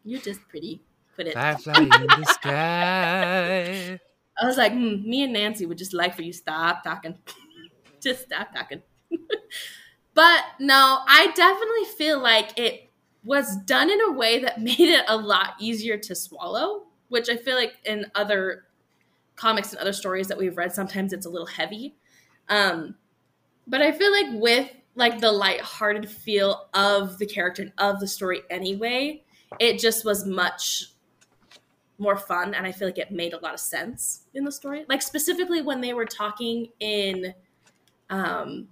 you're 0.05 0.21
just 0.21 0.47
pretty. 0.49 0.83
Quit 1.19 1.27
it. 1.27 1.35
Firefly 1.35 1.75
in 1.83 1.89
the 1.89 2.25
sky. 2.27 3.99
I 4.41 4.47
was 4.47 4.57
like, 4.57 4.71
hmm, 4.71 5.03
me 5.03 5.25
and 5.25 5.33
Nancy 5.33 5.67
would 5.67 5.77
just 5.77 5.93
like 5.93 6.15
for 6.15 6.23
you 6.23 6.33
stop 6.33 6.85
talking. 6.85 7.19
just 8.01 8.27
stop 8.27 8.55
talking. 8.55 8.83
but 10.15 10.45
no, 10.61 11.01
I 11.09 11.33
definitely 11.35 11.87
feel 11.97 12.21
like 12.21 12.57
it 12.57 12.93
was 13.25 13.57
done 13.67 13.91
in 13.91 14.01
a 14.01 14.13
way 14.13 14.39
that 14.39 14.61
made 14.61 14.79
it 14.79 15.05
a 15.09 15.17
lot 15.17 15.55
easier 15.59 15.99
to 15.99 16.15
swallow, 16.15 16.85
which 17.09 17.29
I 17.29 17.37
feel 17.37 17.57
like 17.57 17.73
in 17.85 18.07
other 18.15 18.67
comics 19.35 19.73
and 19.73 19.81
other 19.81 19.93
stories 19.93 20.29
that 20.29 20.39
we've 20.39 20.57
read, 20.57 20.73
sometimes 20.73 21.13
it's 21.13 21.27
a 21.27 21.31
little 21.31 21.49
heavy. 21.49 21.97
Um, 22.49 22.95
but 23.67 23.83
I 23.83 23.91
feel 23.91 24.13
like 24.13 24.41
with 24.41 24.71
like 24.95 25.21
the 25.21 25.33
lighthearted 25.33 26.09
feel 26.09 26.69
of 26.75 27.19
the 27.19 27.27
character 27.27 27.63
and 27.63 27.73
of 27.77 27.99
the 27.99 28.07
story 28.07 28.43
anyway, 28.51 29.25
it 29.59 29.81
just 29.81 30.05
was 30.05 30.25
much 30.25 30.93
more 31.99 32.17
fun 32.17 32.55
and 32.55 32.67
I 32.67 32.73
feel 32.73 32.89
like 32.89 32.99
it 32.99 33.11
made 33.11 33.33
a 33.33 33.39
lot 33.39 33.55
of 33.55 33.61
sense 33.61 34.25
in 34.35 34.45
the 34.45 34.53
story. 34.53 34.85
Like 34.89 35.03
specifically 35.03 35.63
when 35.63 35.81
they 35.81 35.93
were 35.93 36.05
talking 36.05 36.69
in 36.81 37.35
um 38.11 38.69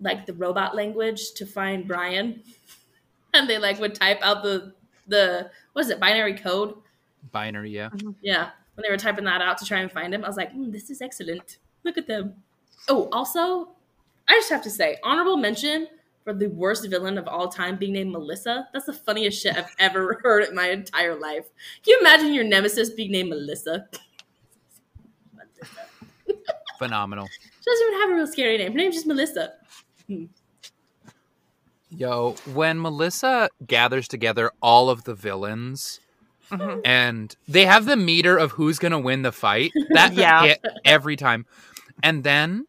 like 0.00 0.26
the 0.26 0.32
robot 0.32 0.74
language 0.74 1.32
to 1.32 1.46
find 1.46 1.86
Brian 1.86 2.42
and 3.34 3.48
they 3.48 3.58
like 3.58 3.78
would 3.80 3.94
type 3.94 4.20
out 4.22 4.42
the 4.42 4.72
the 5.08 5.50
what 5.72 5.84
is 5.84 5.90
it 5.90 6.00
binary 6.00 6.34
code? 6.34 6.74
Binary, 7.32 7.70
yeah. 7.70 7.90
yeah. 8.20 8.50
When 8.74 8.82
they 8.82 8.90
were 8.90 8.96
typing 8.96 9.24
that 9.24 9.42
out 9.42 9.58
to 9.58 9.64
try 9.64 9.80
and 9.80 9.90
find 9.90 10.14
him 10.14 10.24
i 10.24 10.28
was 10.28 10.36
like 10.36 10.52
mm, 10.54 10.70
this 10.70 10.90
is 10.90 11.02
excellent. 11.02 11.58
Look 11.84 11.98
at 11.98 12.06
them. 12.06 12.34
Oh 12.88 13.08
also 13.12 13.70
i 14.28 14.34
just 14.34 14.50
have 14.50 14.62
to 14.62 14.70
say 14.70 14.96
honorable 15.02 15.36
mention 15.36 15.88
for 16.24 16.32
the 16.32 16.48
worst 16.48 16.88
villain 16.88 17.18
of 17.18 17.26
all 17.28 17.48
time 17.48 17.76
being 17.76 17.92
named 17.92 18.10
melissa 18.12 18.68
that's 18.72 18.86
the 18.86 18.92
funniest 18.92 19.40
shit 19.42 19.56
i've 19.56 19.74
ever 19.78 20.20
heard 20.22 20.44
in 20.48 20.54
my 20.54 20.68
entire 20.70 21.14
life 21.18 21.46
can 21.84 21.92
you 21.92 21.98
imagine 22.00 22.32
your 22.34 22.44
nemesis 22.44 22.90
being 22.90 23.10
named 23.12 23.28
melissa 23.30 23.86
Phenomenal. 26.78 27.26
she 27.28 27.70
doesn't 27.70 27.86
even 27.88 28.00
have 28.00 28.10
a 28.10 28.14
real 28.14 28.26
scary 28.26 28.58
name 28.58 28.72
her 28.72 28.78
name's 28.78 28.94
just 28.96 29.06
melissa 29.06 29.52
Yo, 31.94 32.34
when 32.54 32.80
Melissa 32.80 33.50
gathers 33.66 34.08
together 34.08 34.50
all 34.62 34.88
of 34.88 35.04
the 35.04 35.14
villains 35.14 36.00
Mhm. 36.50 36.80
and 36.86 37.36
they 37.46 37.66
have 37.66 37.84
the 37.84 37.96
meter 37.98 38.36
of 38.38 38.52
who's 38.52 38.78
going 38.78 38.92
to 38.92 38.98
win 38.98 39.20
the 39.22 39.30
fight, 39.32 39.72
that 39.90 40.12
Yeah. 40.14 40.42
hit 40.42 40.64
every 40.86 41.16
time. 41.16 41.44
And 42.02 42.24
then 42.24 42.66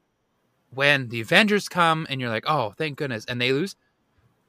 when 0.75 1.09
the 1.09 1.21
Avengers 1.21 1.69
come 1.69 2.07
and 2.09 2.19
you're 2.19 2.29
like, 2.29 2.45
oh, 2.47 2.73
thank 2.77 2.97
goodness, 2.97 3.25
and 3.25 3.39
they 3.39 3.51
lose. 3.51 3.75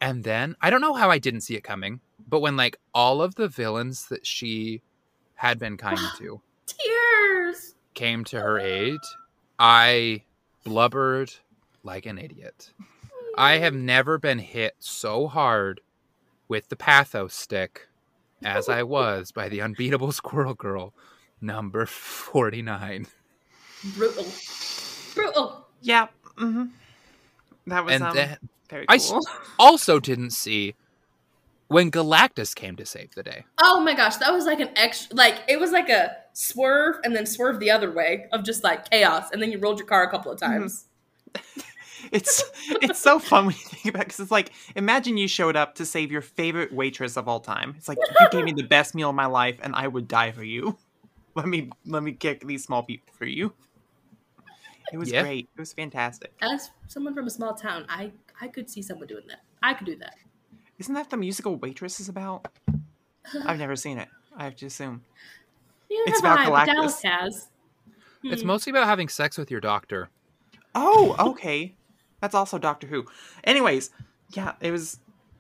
And 0.01 0.25
then 0.25 0.57
I 0.61 0.71
don't 0.71 0.81
know 0.81 0.95
how 0.95 1.11
I 1.11 1.19
didn't 1.19 1.43
see 1.43 1.57
it 1.57 1.65
coming, 1.65 2.01
but 2.29 2.41
when 2.41 2.57
like 2.57 2.79
all 2.93 3.23
of 3.23 3.35
the 3.37 3.49
villains 3.49 4.07
that 4.09 4.27
she 4.27 4.83
had 5.35 5.59
been 5.59 5.77
kind 5.77 5.99
to 6.19 6.41
tears 6.67 7.75
came 7.95 8.25
to 8.25 8.41
her 8.41 8.59
aid, 8.59 9.01
I 9.59 10.23
blubbered 10.65 11.33
like 11.83 12.07
an 12.07 12.19
idiot. 12.19 12.73
I 13.37 13.59
have 13.59 13.75
never 13.75 14.19
been 14.19 14.39
hit 14.39 14.75
so 14.79 15.27
hard 15.27 15.81
with 16.49 16.69
the 16.69 16.77
pathos 16.77 17.35
stick 17.35 17.89
as 18.43 18.69
I 18.69 18.83
was 18.83 19.33
by 19.33 19.49
the 19.49 19.61
unbeatable 19.63 20.13
squirrel 20.21 20.55
girl, 20.55 20.95
number 21.41 21.87
49. 21.87 23.07
brutal 23.95 24.27
brutal 25.15 25.64
Yeah. 25.85 26.07
hmm 26.39 26.65
That 27.67 27.85
was 27.85 27.95
And 27.95 28.05
um, 28.05 28.17
then 28.17 28.39
very 28.71 28.87
I 28.89 28.97
s- 28.97 29.11
cool. 29.11 29.21
also 29.59 30.01
didn't 30.01 30.31
see 30.31 30.75
when 31.69 31.91
Galactus 31.91 32.55
came 32.55 32.75
to 32.77 32.87
save 32.87 33.15
the 33.15 33.23
day. 33.23 33.45
Oh 33.59 33.81
my 33.81 33.95
gosh, 33.95 34.17
that 34.17 34.33
was 34.33 34.47
like 34.47 34.61
an 34.61 34.71
extra, 34.77 35.15
like 35.15 35.43
it 35.47 35.61
was 35.61 35.71
like 35.73 35.91
a 35.91 36.17
swerve 36.33 36.97
and 37.05 37.15
then 37.15 37.27
swerve 37.27 37.61
the 37.61 37.71
other 37.71 37.93
way 37.93 38.27
of 38.33 38.45
just 38.45 38.65
like 38.65 38.91
chaos, 38.91 39.31
and 39.31 39.43
then 39.43 39.53
you 39.53 39.59
rolled 39.59 39.79
your 39.79 39.87
car 39.87 40.03
a 40.05 40.11
couple 40.11 40.33
of 40.33 40.41
times. 40.41 40.87
It's 42.13 42.45
it's 42.83 42.99
so 42.99 43.19
fun 43.19 43.47
when 43.47 43.55
you 43.55 43.63
think 43.63 43.87
about 43.87 44.03
it 44.03 44.07
because 44.09 44.21
it's 44.21 44.31
like 44.31 44.53
imagine 44.77 45.17
you 45.17 45.27
showed 45.27 45.57
up 45.57 45.77
to 45.77 45.87
save 45.87 46.13
your 46.13 46.21
favorite 46.21 46.71
waitress 46.73 47.17
of 47.17 47.29
all 47.29 47.41
time. 47.41 47.75
It's 47.79 47.89
like 47.89 47.97
you 47.99 48.29
gave 48.31 48.45
me 48.45 48.53
the 48.53 48.67
best 48.69 48.95
meal 48.95 49.09
of 49.09 49.17
my 49.17 49.25
life 49.27 49.59
and 49.63 49.75
I 49.75 49.89
would 49.89 50.07
die 50.07 50.31
for 50.33 50.45
you. 50.45 50.77
Let 51.35 51.49
me 51.49 51.71
let 51.87 52.03
me 52.03 52.13
kick 52.13 52.47
these 52.47 52.63
small 52.63 52.83
people 52.83 53.13
for 53.17 53.25
you. 53.25 53.55
It 54.93 54.99
was 54.99 55.11
Yeah. 55.11 55.23
great. 55.23 55.49
It 55.57 55.61
was 55.61 55.73
fantastic. 55.73 56.33
As 56.43 56.71
someone 56.89 57.15
from 57.15 57.27
a 57.27 57.31
small 57.31 57.55
town, 57.55 57.87
I 57.89 58.13
I 58.41 58.49
could 58.49 58.69
see 58.69 58.83
someone 58.83 59.07
doing 59.07 59.27
that. 59.29 59.41
I 59.63 59.75
could 59.75 59.87
do 59.87 59.97
that. 59.97 60.17
Isn't 60.79 60.95
that 60.95 61.11
the 61.11 61.17
musical 61.17 61.57
Waitress 61.57 62.01
is 62.01 62.09
about? 62.09 62.47
I've 63.47 63.59
never 63.59 63.77
seen 63.77 63.99
it. 63.99 64.09
I 64.37 64.45
have 64.45 64.57
to 64.57 64.67
assume. 64.67 65.05
Neither 65.91 66.03
It's 66.11 66.21
about 66.21 66.39
I, 66.41 66.45
but 66.51 66.53
Galactus. 66.53 66.75
Dallas 66.75 67.03
has. 67.03 67.49
It's 68.25 68.43
Hmm. 68.43 68.49
mostly 68.49 68.71
about 68.71 68.87
having 68.87 69.09
sex 69.09 69.39
with 69.39 69.51
your 69.51 69.61
doctor. 69.61 70.11
Oh, 70.75 71.15
okay. 71.31 71.77
That's 72.21 72.35
also 72.35 72.59
Doctor 72.59 72.87
Who. 72.87 73.05
Anyways, 73.45 73.91
yeah, 74.31 74.55
it 74.61 74.71
was 74.71 74.99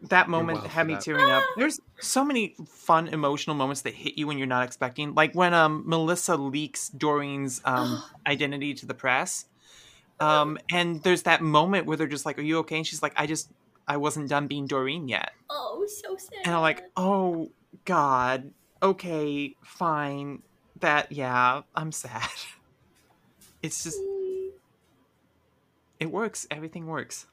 that 0.08 0.28
moment 0.28 0.66
had 0.66 0.82
for 0.82 0.84
me 0.84 0.94
that. 0.94 1.02
tearing 1.02 1.30
up. 1.30 1.42
There's 1.56 1.80
so 2.00 2.24
many 2.24 2.54
fun 2.66 3.08
emotional 3.08 3.56
moments 3.56 3.82
that 3.82 3.94
hit 3.94 4.18
you 4.18 4.26
when 4.26 4.38
you're 4.38 4.46
not 4.46 4.64
expecting. 4.64 5.14
Like 5.14 5.34
when 5.34 5.54
um 5.54 5.82
Melissa 5.86 6.36
leaks 6.36 6.88
Doreen's 6.90 7.60
um 7.64 8.02
identity 8.26 8.74
to 8.74 8.86
the 8.86 8.94
press. 8.94 9.46
Um 10.20 10.58
and 10.70 11.02
there's 11.02 11.22
that 11.22 11.42
moment 11.42 11.86
where 11.86 11.96
they're 11.96 12.06
just 12.06 12.26
like, 12.26 12.38
Are 12.38 12.42
you 12.42 12.58
okay? 12.58 12.76
And 12.76 12.86
she's 12.86 13.02
like, 13.02 13.14
I 13.16 13.26
just 13.26 13.50
I 13.86 13.96
wasn't 13.96 14.28
done 14.28 14.46
being 14.46 14.66
Doreen 14.66 15.08
yet. 15.08 15.32
Oh, 15.50 15.86
so 15.86 16.16
sad. 16.16 16.40
And 16.44 16.54
I'm 16.54 16.62
like, 16.62 16.82
Oh 16.96 17.50
God, 17.84 18.52
okay, 18.82 19.56
fine. 19.62 20.42
That 20.80 21.12
yeah, 21.12 21.62
I'm 21.74 21.92
sad. 21.92 22.28
It's 23.62 23.82
just 23.82 23.98
it 25.98 26.10
works. 26.10 26.46
Everything 26.50 26.86
works. 26.86 27.26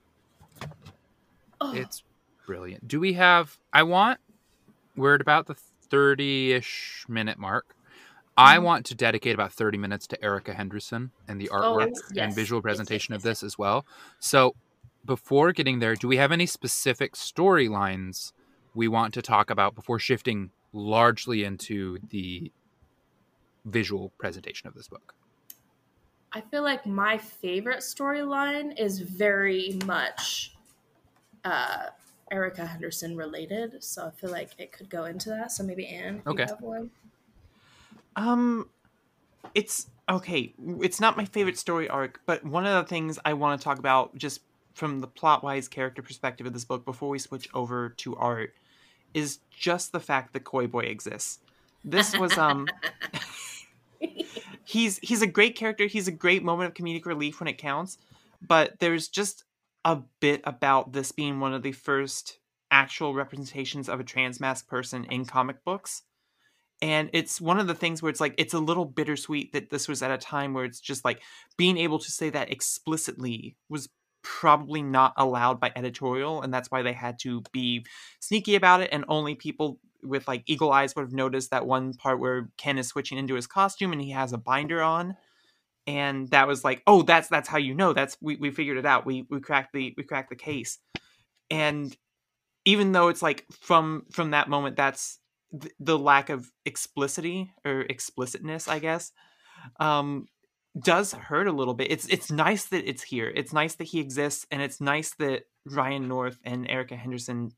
It's 1.61 2.03
brilliant. 2.45 2.87
Do 2.87 2.99
we 2.99 3.13
have? 3.13 3.57
I 3.73 3.83
want. 3.83 4.19
We're 4.95 5.15
at 5.15 5.21
about 5.21 5.47
the 5.47 5.55
thirty-ish 5.89 7.05
minute 7.07 7.37
mark. 7.37 7.75
I 8.37 8.57
Mhm. 8.57 8.63
want 8.63 8.85
to 8.87 8.95
dedicate 8.95 9.33
about 9.33 9.53
thirty 9.53 9.77
minutes 9.77 10.07
to 10.07 10.23
Erica 10.23 10.53
Henderson 10.53 11.11
and 11.27 11.39
the 11.39 11.49
Oh, 11.49 11.53
artwork 11.55 11.89
yes, 11.89 12.01
and 12.09 12.15
yes, 12.15 12.35
visual 12.35 12.59
yes, 12.59 12.63
presentation 12.63 13.13
yes, 13.13 13.19
of 13.19 13.23
this 13.23 13.43
as 13.43 13.57
well. 13.57 13.85
So, 14.19 14.55
before 15.05 15.51
getting 15.51 15.79
there, 15.79 15.95
do 15.95 16.07
we 16.07 16.17
have 16.17 16.31
any 16.31 16.45
specific 16.45 17.13
storylines 17.13 18.31
we 18.73 18.87
want 18.87 19.13
to 19.15 19.21
talk 19.21 19.49
about 19.49 19.75
before 19.75 19.99
shifting 19.99 20.51
largely 20.73 21.43
into 21.43 21.99
the 22.09 22.51
visual 23.65 24.11
presentation 24.17 24.67
of 24.67 24.73
this 24.73 24.87
book? 24.87 25.13
I 26.33 26.39
feel 26.39 26.63
like 26.63 26.85
my 26.85 27.17
favorite 27.17 27.79
storyline 27.79 28.79
is 28.79 28.99
very 28.99 29.77
much 29.85 30.55
uh, 31.43 31.87
Erica 32.31 32.65
Henderson 32.65 33.15
related, 33.15 33.83
so 33.83 34.07
I 34.07 34.11
feel 34.11 34.31
like 34.31 34.51
it 34.57 34.71
could 34.71 34.89
go 34.89 35.05
into 35.05 35.29
that. 35.29 35.51
So 35.51 35.63
maybe 35.63 35.85
Anne, 35.87 36.21
Okay. 36.25 36.43
you 36.43 36.47
have 36.49 36.61
one. 36.61 36.89
Um, 38.15 38.69
it's 39.53 39.87
okay. 40.09 40.53
It's 40.81 40.99
not 40.99 41.17
my 41.17 41.25
favorite 41.25 41.57
story 41.57 41.89
arc, 41.89 42.21
but 42.25 42.43
one 42.45 42.65
of 42.65 42.83
the 42.83 42.89
things 42.89 43.19
I 43.25 43.33
want 43.33 43.59
to 43.59 43.63
talk 43.63 43.79
about, 43.79 44.15
just 44.17 44.41
from 44.73 44.99
the 44.99 45.07
plot 45.07 45.43
wise 45.43 45.67
character 45.67 46.01
perspective 46.01 46.47
of 46.47 46.53
this 46.53 46.65
book, 46.65 46.85
before 46.85 47.09
we 47.09 47.19
switch 47.19 47.47
over 47.53 47.89
to 47.89 48.15
art, 48.15 48.53
is 49.13 49.39
just 49.49 49.91
the 49.91 49.99
fact 49.99 50.33
that 50.33 50.43
Koi 50.45 50.67
Boy 50.67 50.83
exists. 50.83 51.39
This 51.83 52.17
was 52.17 52.37
um, 52.37 52.67
he's 54.65 54.99
he's 54.99 55.21
a 55.21 55.27
great 55.27 55.55
character. 55.55 55.85
He's 55.85 56.07
a 56.07 56.11
great 56.11 56.43
moment 56.43 56.69
of 56.69 56.73
comedic 56.73 57.05
relief 57.05 57.39
when 57.39 57.47
it 57.47 57.57
counts, 57.57 57.97
but 58.47 58.79
there's 58.79 59.07
just 59.07 59.43
a 59.85 59.99
bit 60.19 60.41
about 60.43 60.93
this 60.93 61.11
being 61.11 61.39
one 61.39 61.53
of 61.53 61.63
the 61.63 61.71
first 61.71 62.39
actual 62.69 63.13
representations 63.13 63.89
of 63.89 63.99
a 63.99 64.03
transmask 64.03 64.67
person 64.67 65.05
in 65.05 65.25
comic 65.25 65.63
books. 65.65 66.03
And 66.81 67.09
it's 67.13 67.39
one 67.39 67.59
of 67.59 67.67
the 67.67 67.75
things 67.75 68.01
where 68.01 68.09
it's 68.09 68.21
like 68.21 68.33
it's 68.37 68.53
a 68.55 68.59
little 68.59 68.85
bittersweet 68.85 69.53
that 69.53 69.69
this 69.69 69.87
was 69.87 70.01
at 70.01 70.11
a 70.11 70.17
time 70.17 70.53
where 70.53 70.65
it's 70.65 70.79
just 70.79 71.05
like 71.05 71.21
being 71.57 71.77
able 71.77 71.99
to 71.99 72.11
say 72.11 72.29
that 72.31 72.51
explicitly 72.51 73.55
was 73.69 73.89
probably 74.23 74.81
not 74.81 75.13
allowed 75.17 75.59
by 75.59 75.71
editorial 75.75 76.41
and 76.41 76.53
that's 76.53 76.69
why 76.69 76.81
they 76.81 76.93
had 76.93 77.17
to 77.19 77.41
be 77.51 77.85
sneaky 78.19 78.55
about 78.55 78.81
it 78.81 78.89
and 78.91 79.05
only 79.07 79.35
people 79.35 79.79
with 80.03 80.27
like 80.27 80.43
eagle 80.45 80.71
eyes 80.71 80.95
would 80.95 81.03
have 81.03 81.13
noticed 81.13 81.49
that 81.51 81.65
one 81.65 81.93
part 81.93 82.19
where 82.19 82.49
ken 82.57 82.77
is 82.77 82.87
switching 82.87 83.17
into 83.17 83.35
his 83.35 83.47
costume 83.47 83.91
and 83.91 84.01
he 84.01 84.11
has 84.11 84.31
a 84.31 84.37
binder 84.37 84.81
on 84.81 85.15
and 85.87 86.29
that 86.29 86.47
was 86.47 86.63
like 86.63 86.81
oh 86.87 87.01
that's 87.01 87.27
that's 87.27 87.49
how 87.49 87.57
you 87.57 87.73
know 87.73 87.93
that's 87.93 88.17
we, 88.21 88.35
we 88.35 88.51
figured 88.51 88.77
it 88.77 88.85
out 88.85 89.05
we 89.05 89.25
we 89.29 89.39
cracked 89.39 89.73
the 89.73 89.93
we 89.97 90.03
cracked 90.03 90.29
the 90.29 90.35
case. 90.35 90.79
And 91.49 91.95
even 92.65 92.91
though 92.91 93.07
it's 93.09 93.21
like 93.21 93.45
from 93.61 94.03
from 94.11 94.31
that 94.31 94.49
moment 94.49 94.75
that's 94.75 95.19
th- 95.59 95.73
the 95.79 95.97
lack 95.97 96.29
of 96.29 96.49
explicitity 96.65 97.51
or 97.65 97.81
explicitness 97.81 98.67
i 98.67 98.79
guess 98.79 99.11
um 99.79 100.27
does 100.79 101.11
hurt 101.11 101.47
a 101.47 101.51
little 101.51 101.73
bit. 101.73 101.91
It's 101.91 102.07
it's 102.07 102.31
nice 102.31 102.65
that 102.65 102.87
it's 102.87 103.03
here. 103.03 103.31
It's 103.33 103.53
nice 103.53 103.75
that 103.75 103.85
he 103.87 103.99
exists 103.99 104.45
and 104.51 104.61
it's 104.61 104.79
nice 104.79 105.13
that 105.15 105.43
ryan 105.65 106.07
north 106.07 106.39
and 106.43 106.67
erica 106.67 106.95
henderson 106.95 107.51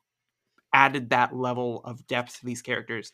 added 0.74 1.11
that 1.11 1.36
level 1.36 1.82
of 1.86 2.05
depth 2.07 2.39
to 2.39 2.45
these 2.45 2.61
characters. 2.61 3.11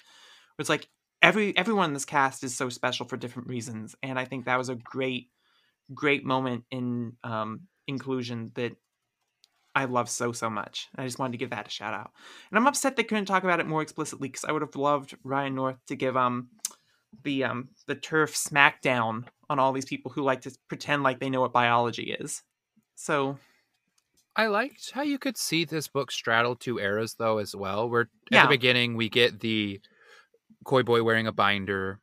It's 0.57 0.69
like 0.69 0.87
every 1.29 1.55
everyone 1.57 1.89
in 1.89 1.93
this 1.93 2.05
cast 2.05 2.43
is 2.43 2.55
so 2.55 2.69
special 2.69 3.05
for 3.05 3.17
different 3.17 3.47
reasons 3.47 3.95
and 4.03 4.19
i 4.19 4.25
think 4.25 4.45
that 4.45 4.57
was 4.57 4.69
a 4.69 4.75
great 4.75 5.29
great 5.93 6.25
moment 6.25 6.63
in 6.71 7.13
um 7.23 7.61
inclusion 7.87 8.51
that 8.55 8.73
I 9.75 9.85
love 9.85 10.09
so 10.09 10.31
so 10.31 10.49
much. 10.49 10.87
I 10.95 11.05
just 11.05 11.19
wanted 11.19 11.33
to 11.33 11.37
give 11.37 11.51
that 11.51 11.67
a 11.67 11.69
shout 11.69 11.93
out. 11.93 12.11
And 12.49 12.57
I'm 12.57 12.67
upset 12.67 12.95
they 12.95 13.03
couldn't 13.03 13.25
talk 13.25 13.43
about 13.43 13.59
it 13.59 13.67
more 13.67 13.83
explicitly 13.83 14.27
because 14.27 14.43
I 14.43 14.51
would 14.51 14.63
have 14.63 14.75
loved 14.75 15.15
Ryan 15.23 15.55
North 15.55 15.77
to 15.87 15.95
give 15.95 16.17
um 16.17 16.49
the 17.23 17.43
um 17.43 17.69
the 17.87 17.95
turf 17.95 18.35
smackdown 18.35 19.25
on 19.49 19.59
all 19.59 19.71
these 19.71 19.85
people 19.85 20.11
who 20.11 20.23
like 20.23 20.41
to 20.41 20.51
pretend 20.67 21.03
like 21.03 21.19
they 21.19 21.29
know 21.29 21.41
what 21.41 21.53
biology 21.53 22.15
is. 22.19 22.43
So 22.95 23.37
I 24.35 24.47
liked 24.47 24.91
how 24.91 25.01
you 25.01 25.19
could 25.19 25.37
see 25.37 25.65
this 25.65 25.87
book 25.87 26.11
straddle 26.11 26.55
two 26.55 26.79
eras 26.79 27.15
though 27.15 27.37
as 27.37 27.55
well. 27.55 27.89
Where 27.89 28.01
at 28.01 28.09
Yeah. 28.31 28.41
the 28.43 28.49
beginning 28.49 28.95
we 28.95 29.09
get 29.09 29.39
the 29.39 29.79
koi 30.65 30.83
boy 30.83 31.03
wearing 31.03 31.27
a 31.27 31.31
binder, 31.31 31.99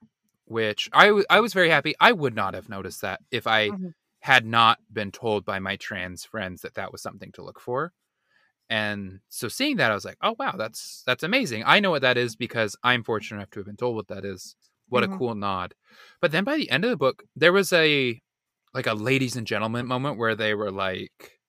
which 0.47 0.89
I 0.93 1.07
w- 1.07 1.25
I 1.31 1.41
was 1.41 1.53
very 1.53 1.71
happy. 1.71 1.95
I 2.01 2.13
would 2.13 2.35
not 2.35 2.55
have 2.55 2.69
noticed 2.69 3.01
that 3.03 3.21
if 3.31 3.47
I 3.47 3.71
Mhm. 3.71 3.95
had 4.21 4.45
not 4.47 4.79
been 4.93 5.13
told 5.13 5.45
by 5.45 5.59
my 5.59 5.77
trans 5.77 6.25
friends 6.25 6.63
that 6.63 6.75
that 6.75 6.93
was 6.93 7.03
something 7.03 7.33
to 7.33 7.43
look 7.43 7.61
for. 7.61 7.93
And 8.69 9.21
so 9.29 9.47
seeing 9.49 9.77
that, 9.77 9.93
I 9.93 9.95
was 9.95 10.05
like, 10.05 10.19
oh 10.23 10.35
wow, 10.39 10.53
that's 10.57 11.03
that's 11.07 11.23
amazing. 11.23 11.63
I 11.67 11.79
know 11.81 11.91
what 11.91 12.03
that 12.03 12.17
is 12.19 12.35
because 12.35 12.77
I'm 12.83 13.05
fortunate 13.05 13.39
enough 13.39 13.51
to 13.51 13.61
have 13.61 13.67
been 13.67 13.77
told 13.77 13.95
what 13.97 14.09
that 14.09 14.25
is. 14.25 14.57
What 14.89 15.05
Mhm. 15.05 15.15
a 15.15 15.19
cool 15.19 15.35
nod. 15.35 15.75
But 16.21 16.33
then 16.33 16.45
by 16.45 16.57
the 16.57 16.71
end 16.71 16.85
of 16.85 16.91
the 16.91 16.97
book, 16.97 17.23
there 17.37 17.53
was 17.53 17.73
a 17.73 18.21
like 18.75 18.87
a 18.87 18.95
ladies 18.95 19.37
and 19.37 19.47
gentlemen 19.47 19.87
moment 19.87 20.19
where 20.19 20.35
they 20.35 20.55
were 20.55 20.71
like 20.71 21.41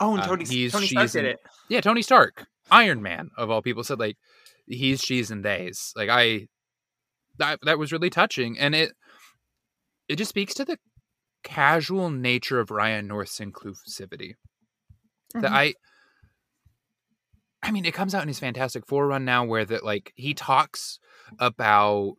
oh, 0.00 0.12
and 0.14 0.22
Um, 0.22 0.28
Tony 0.28 0.44
he's- 0.44 0.70
Tony 0.72 0.86
Stark 0.86 1.10
did 1.10 1.24
it. 1.24 1.38
yeah, 1.68 1.80
Tony 1.80 2.02
Stark, 2.02 2.46
Iron 2.70 3.02
Man 3.02 3.30
of 3.36 3.50
all 3.50 3.62
people 3.62 3.82
said 3.82 3.98
like 3.98 4.16
he's, 4.68 5.00
she's, 5.00 5.30
and 5.30 5.44
they's. 5.44 5.92
Like 5.96 6.08
I, 6.08 6.48
that 7.38 7.60
that 7.62 7.78
was 7.78 7.92
really 7.92 8.10
touching, 8.10 8.58
and 8.58 8.74
it 8.74 8.92
it 10.08 10.16
just 10.16 10.30
speaks 10.30 10.54
to 10.54 10.64
the 10.64 10.78
casual 11.42 12.10
nature 12.10 12.60
of 12.60 12.70
Ryan 12.70 13.06
North's 13.06 13.38
inclusivity. 13.38 14.34
That 15.34 15.50
Mhm. 15.52 15.54
I, 15.54 15.74
I 17.62 17.70
mean, 17.70 17.84
it 17.84 17.94
comes 17.94 18.14
out 18.14 18.22
in 18.22 18.28
his 18.28 18.38
Fantastic 18.38 18.86
Four 18.86 19.06
run 19.08 19.24
now, 19.24 19.44
where 19.44 19.64
that 19.64 19.84
like 19.84 20.12
he 20.16 20.34
talks 20.34 20.98
about 21.38 22.16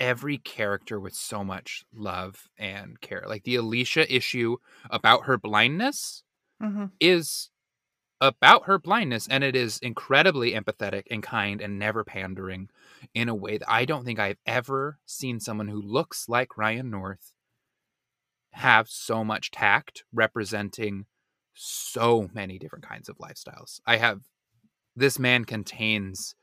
every 0.00 0.38
character 0.38 1.00
with 1.00 1.14
so 1.14 1.42
much 1.42 1.84
love 1.92 2.48
and 2.58 3.00
care. 3.00 3.24
Like 3.26 3.44
the 3.44 3.56
Alicia 3.56 4.12
issue 4.14 4.56
about 4.90 5.24
her 5.24 5.36
blindness 5.36 6.22
Mhm. 6.62 6.92
is 7.00 7.50
about 8.20 8.64
her 8.66 8.78
blindness 8.78 9.28
and 9.28 9.44
it 9.44 9.54
is 9.54 9.78
incredibly 9.78 10.52
empathetic 10.52 11.04
and 11.10 11.22
kind 11.22 11.60
and 11.60 11.78
never 11.78 12.02
pandering 12.02 12.68
in 13.14 13.28
a 13.28 13.34
way 13.34 13.58
that 13.58 13.70
I 13.70 13.84
don't 13.84 14.04
think 14.04 14.18
I've 14.18 14.40
ever 14.44 14.98
seen 15.06 15.38
someone 15.40 15.68
who 15.68 15.80
looks 15.80 16.28
like 16.28 16.58
Ryan 16.58 16.90
North 16.90 17.32
have 18.52 18.88
so 18.88 19.24
much 19.24 19.50
tact 19.50 20.04
representing 20.12 21.06
so 21.54 22.28
many 22.32 22.58
different 22.58 22.86
kinds 22.86 23.08
of 23.08 23.18
lifestyles. 23.18 23.80
I 23.86 23.96
have 23.96 24.22
this 24.96 25.18
man 25.18 25.44
contains 25.44 26.34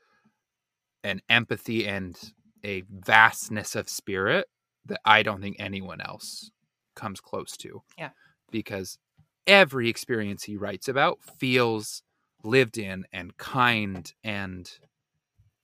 an 1.04 1.20
empathy 1.28 1.86
and 1.86 2.18
a 2.64 2.82
vastness 2.90 3.76
of 3.76 3.88
spirit 3.88 4.48
that 4.86 5.00
I 5.04 5.22
don't 5.22 5.42
think 5.42 5.56
anyone 5.58 6.00
else 6.00 6.50
comes 6.94 7.20
close 7.20 7.56
to. 7.58 7.82
Yeah. 7.98 8.10
Because 8.50 8.98
every 9.46 9.88
experience 9.88 10.44
he 10.44 10.56
writes 10.56 10.88
about 10.88 11.18
feels 11.22 12.02
lived 12.42 12.78
in 12.78 13.04
and 13.12 13.36
kind 13.36 14.12
and 14.22 14.70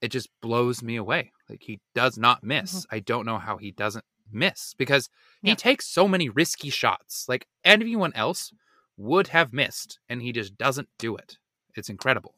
it 0.00 0.08
just 0.08 0.28
blows 0.40 0.82
me 0.82 0.96
away. 0.96 1.32
Like 1.48 1.62
he 1.62 1.80
does 1.94 2.18
not 2.18 2.42
miss. 2.42 2.80
Mm-hmm. 2.80 2.94
I 2.96 2.98
don't 3.00 3.26
know 3.26 3.38
how 3.38 3.56
he 3.56 3.70
doesn't 3.70 4.04
miss 4.30 4.74
because 4.76 5.08
he 5.42 5.54
takes 5.54 5.86
so 5.86 6.08
many 6.08 6.28
risky 6.28 6.70
shots. 6.70 7.26
Like 7.28 7.46
anyone 7.64 8.12
else 8.14 8.52
would 8.96 9.28
have 9.28 9.52
missed 9.52 9.98
and 10.08 10.22
he 10.22 10.32
just 10.32 10.56
doesn't 10.56 10.88
do 10.98 11.16
it. 11.16 11.38
It's 11.74 11.88
incredible. 11.88 12.34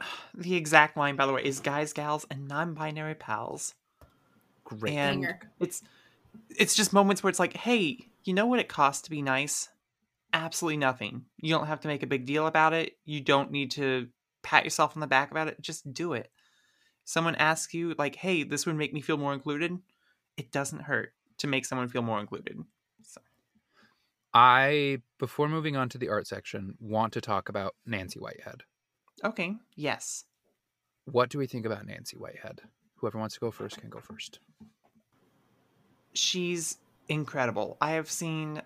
The 0.34 0.54
exact 0.54 0.96
line, 0.96 1.16
by 1.16 1.26
the 1.26 1.32
way, 1.32 1.42
is 1.42 1.60
guys, 1.60 1.92
gals, 1.92 2.24
and 2.30 2.46
non-binary 2.48 3.16
pals. 3.16 3.74
Great. 4.64 4.94
And 4.94 5.22
Banger. 5.22 5.40
it's 5.58 5.82
it's 6.56 6.74
just 6.74 6.92
moments 6.92 7.22
where 7.22 7.28
it's 7.28 7.40
like, 7.40 7.56
hey, 7.56 7.98
you 8.24 8.32
know 8.32 8.46
what 8.46 8.60
it 8.60 8.68
costs 8.68 9.02
to 9.02 9.10
be 9.10 9.20
nice? 9.22 9.68
Absolutely 10.32 10.76
nothing. 10.76 11.24
You 11.38 11.54
don't 11.54 11.66
have 11.66 11.80
to 11.80 11.88
make 11.88 12.02
a 12.02 12.06
big 12.06 12.26
deal 12.26 12.46
about 12.46 12.72
it. 12.72 12.92
You 13.04 13.20
don't 13.20 13.50
need 13.50 13.72
to 13.72 14.08
pat 14.42 14.64
yourself 14.64 14.96
on 14.96 15.00
the 15.00 15.06
back 15.06 15.30
about 15.30 15.48
it. 15.48 15.60
Just 15.60 15.92
do 15.92 16.12
it. 16.12 16.30
Someone 17.04 17.34
asks 17.34 17.74
you, 17.74 17.94
like, 17.98 18.16
hey, 18.16 18.44
this 18.44 18.66
would 18.66 18.76
make 18.76 18.92
me 18.92 19.00
feel 19.00 19.16
more 19.16 19.32
included. 19.32 19.76
It 20.36 20.52
doesn't 20.52 20.82
hurt 20.82 21.12
to 21.38 21.46
make 21.46 21.64
someone 21.64 21.88
feel 21.88 22.02
more 22.02 22.20
included. 22.20 22.58
So, 23.02 23.20
I, 24.32 24.98
before 25.18 25.48
moving 25.48 25.76
on 25.76 25.88
to 25.88 25.98
the 25.98 26.08
art 26.08 26.26
section, 26.28 26.74
want 26.78 27.12
to 27.14 27.20
talk 27.20 27.48
about 27.48 27.74
Nancy 27.84 28.20
Whitehead. 28.20 28.62
Okay. 29.24 29.56
Yes. 29.74 30.24
What 31.06 31.30
do 31.30 31.38
we 31.38 31.46
think 31.46 31.66
about 31.66 31.86
Nancy 31.86 32.16
Whitehead? 32.16 32.60
Whoever 32.96 33.18
wants 33.18 33.34
to 33.34 33.40
go 33.40 33.50
first 33.50 33.80
can 33.80 33.90
go 33.90 34.00
first. 34.00 34.38
She's 36.12 36.76
incredible. 37.08 37.76
I 37.80 37.92
have 37.92 38.10
seen 38.10 38.62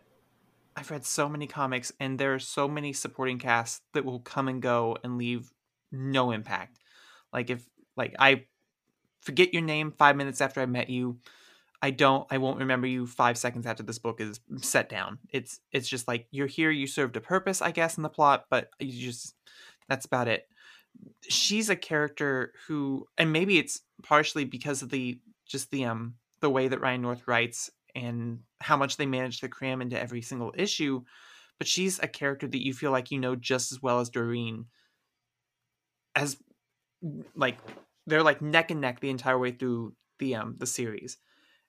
I've 0.76 0.90
read 0.90 1.04
so 1.04 1.28
many 1.28 1.46
comics 1.46 1.92
and 2.00 2.18
there 2.18 2.34
are 2.34 2.40
so 2.40 2.68
many 2.68 2.92
supporting 2.92 3.38
casts 3.38 3.82
that 3.92 4.04
will 4.04 4.20
come 4.20 4.48
and 4.48 4.60
go 4.60 4.98
and 5.04 5.18
leave 5.18 5.52
no 5.92 6.30
impact. 6.32 6.78
Like 7.32 7.50
if 7.50 7.64
like 7.96 8.14
I 8.18 8.44
forget 9.20 9.52
your 9.52 9.62
name 9.62 9.92
5 9.92 10.16
minutes 10.16 10.40
after 10.40 10.60
I 10.60 10.66
met 10.66 10.90
you, 10.90 11.18
I 11.80 11.90
don't 11.90 12.26
I 12.30 12.38
won't 12.38 12.58
remember 12.58 12.86
you 12.86 13.06
5 13.06 13.38
seconds 13.38 13.66
after 13.66 13.82
this 13.82 13.98
book 13.98 14.20
is 14.20 14.40
set 14.56 14.88
down. 14.88 15.18
It's 15.30 15.60
it's 15.70 15.88
just 15.88 16.08
like 16.08 16.26
you're 16.30 16.46
here 16.46 16.70
you 16.70 16.86
served 16.86 17.16
a 17.16 17.20
purpose 17.20 17.62
I 17.62 17.70
guess 17.70 17.96
in 17.96 18.02
the 18.02 18.08
plot, 18.08 18.46
but 18.50 18.70
you 18.80 19.04
just 19.04 19.34
that's 19.88 20.06
about 20.06 20.28
it. 20.28 20.48
She's 21.28 21.70
a 21.70 21.76
character 21.76 22.52
who 22.66 23.06
and 23.16 23.32
maybe 23.32 23.58
it's 23.58 23.82
partially 24.02 24.44
because 24.44 24.82
of 24.82 24.90
the 24.90 25.20
just 25.46 25.70
the 25.70 25.84
um 25.84 26.14
the 26.40 26.50
way 26.50 26.68
that 26.68 26.80
Ryan 26.80 27.02
North 27.02 27.28
writes 27.28 27.70
and 27.94 28.40
how 28.60 28.76
much 28.76 28.96
they 28.96 29.06
manage 29.06 29.40
to 29.40 29.48
cram 29.48 29.80
into 29.80 30.00
every 30.00 30.22
single 30.22 30.52
issue. 30.56 31.02
But 31.58 31.68
she's 31.68 31.98
a 32.00 32.08
character 32.08 32.48
that 32.48 32.64
you 32.64 32.74
feel 32.74 32.90
like 32.90 33.10
you 33.10 33.18
know 33.18 33.36
just 33.36 33.72
as 33.72 33.82
well 33.82 34.00
as 34.00 34.10
Doreen. 34.10 34.66
As 36.16 36.36
like 37.34 37.58
they're 38.06 38.22
like 38.22 38.42
neck 38.42 38.70
and 38.70 38.80
neck 38.80 39.00
the 39.00 39.10
entire 39.10 39.38
way 39.38 39.52
through 39.52 39.94
the 40.18 40.34
um 40.34 40.56
the 40.58 40.66
series. 40.66 41.18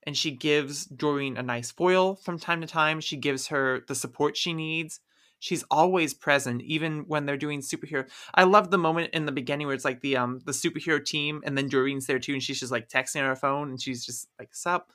And 0.04 0.16
she 0.16 0.32
gives 0.32 0.86
Doreen 0.86 1.36
a 1.38 1.44
nice 1.44 1.72
foil 1.72 2.16
from 2.16 2.38
time 2.38 2.62
to 2.62 2.68
time. 2.68 3.02
She 3.02 3.18
gives 3.18 3.48
her 3.48 3.82
the 3.88 3.96
support 3.96 4.38
she 4.38 4.54
needs. 4.54 5.00
She's 5.40 5.66
always 5.70 6.14
present, 6.14 6.62
even 6.62 7.06
when 7.08 7.26
they're 7.26 7.38
doing 7.38 7.62
superhero. 7.62 8.10
I 8.34 8.44
love 8.44 8.72
the 8.72 8.78
moment 8.78 9.14
in 9.14 9.26
the 9.26 9.32
beginning 9.32 9.68
where 9.68 9.76
it's 9.76 9.86
like 9.86 10.02
the 10.02 10.18
um 10.18 10.42
the 10.46 10.52
superhero 10.52 11.04
team, 11.04 11.42
and 11.46 11.58
then 11.58 11.68
Doreen's 11.68 12.08
there 12.08 12.20
too, 12.20 12.34
and 12.34 12.42
she's 12.44 12.60
just 12.60 12.72
like 12.72 12.88
texting 12.90 13.22
on 13.22 13.28
her 13.28 13.36
phone, 13.36 13.70
and 13.70 13.82
she's 13.82 14.06
just 14.06 14.30
like, 14.40 14.56
"Sup." 14.56 14.92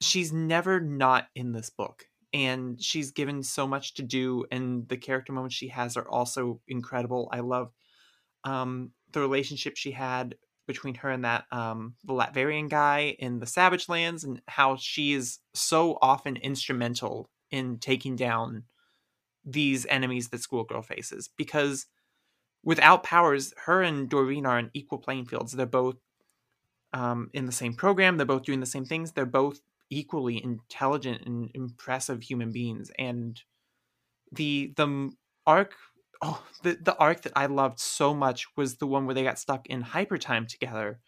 She's 0.00 0.32
never 0.32 0.80
not 0.80 1.28
in 1.34 1.52
this 1.52 1.70
book 1.70 2.06
and 2.32 2.82
she's 2.82 3.10
given 3.10 3.42
so 3.42 3.66
much 3.66 3.94
to 3.94 4.02
do 4.02 4.44
and 4.50 4.88
the 4.88 4.96
character 4.96 5.32
moments 5.32 5.56
she 5.56 5.68
has 5.68 5.96
are 5.96 6.08
also 6.08 6.60
incredible. 6.68 7.28
I 7.32 7.40
love 7.40 7.72
um, 8.44 8.92
the 9.12 9.20
relationship 9.20 9.76
she 9.76 9.90
had 9.90 10.36
between 10.66 10.94
her 10.94 11.10
and 11.10 11.24
that 11.24 11.44
um, 11.50 11.94
the 12.04 12.12
latverian 12.12 12.68
guy 12.68 13.16
in 13.18 13.40
the 13.40 13.46
savage 13.46 13.88
lands 13.88 14.24
and 14.24 14.40
how 14.46 14.76
she 14.76 15.12
is 15.12 15.38
so 15.52 15.98
often 16.00 16.36
instrumental 16.36 17.28
in 17.50 17.78
taking 17.78 18.14
down 18.14 18.62
these 19.44 19.84
enemies 19.86 20.28
that 20.28 20.40
Squirrel 20.40 20.64
Girl 20.64 20.82
faces 20.82 21.28
because 21.36 21.86
without 22.62 23.02
powers 23.02 23.52
her 23.64 23.82
and 23.82 24.08
doreen 24.08 24.46
are 24.46 24.58
on 24.58 24.70
equal 24.74 24.98
playing 24.98 25.26
fields. 25.26 25.52
They're 25.52 25.66
both 25.66 25.96
um, 26.92 27.30
in 27.32 27.46
the 27.46 27.52
same 27.52 27.74
program 27.74 28.16
they're 28.16 28.26
both 28.26 28.42
doing 28.42 28.60
the 28.60 28.66
same 28.66 28.84
things 28.84 29.12
they're 29.12 29.24
both 29.24 29.60
equally 29.90 30.42
intelligent 30.42 31.22
and 31.26 31.50
impressive 31.54 32.22
human 32.22 32.52
beings 32.52 32.90
and 32.98 33.42
the 34.32 34.72
the 34.76 35.10
arc 35.46 35.74
oh 36.22 36.42
the, 36.62 36.78
the 36.80 36.96
arc 36.96 37.22
that 37.22 37.32
i 37.34 37.46
loved 37.46 37.80
so 37.80 38.14
much 38.14 38.46
was 38.56 38.76
the 38.76 38.86
one 38.86 39.04
where 39.06 39.14
they 39.14 39.24
got 39.24 39.38
stuck 39.38 39.66
in 39.66 39.80
hyper 39.80 40.16
time 40.16 40.46
together 40.46 41.00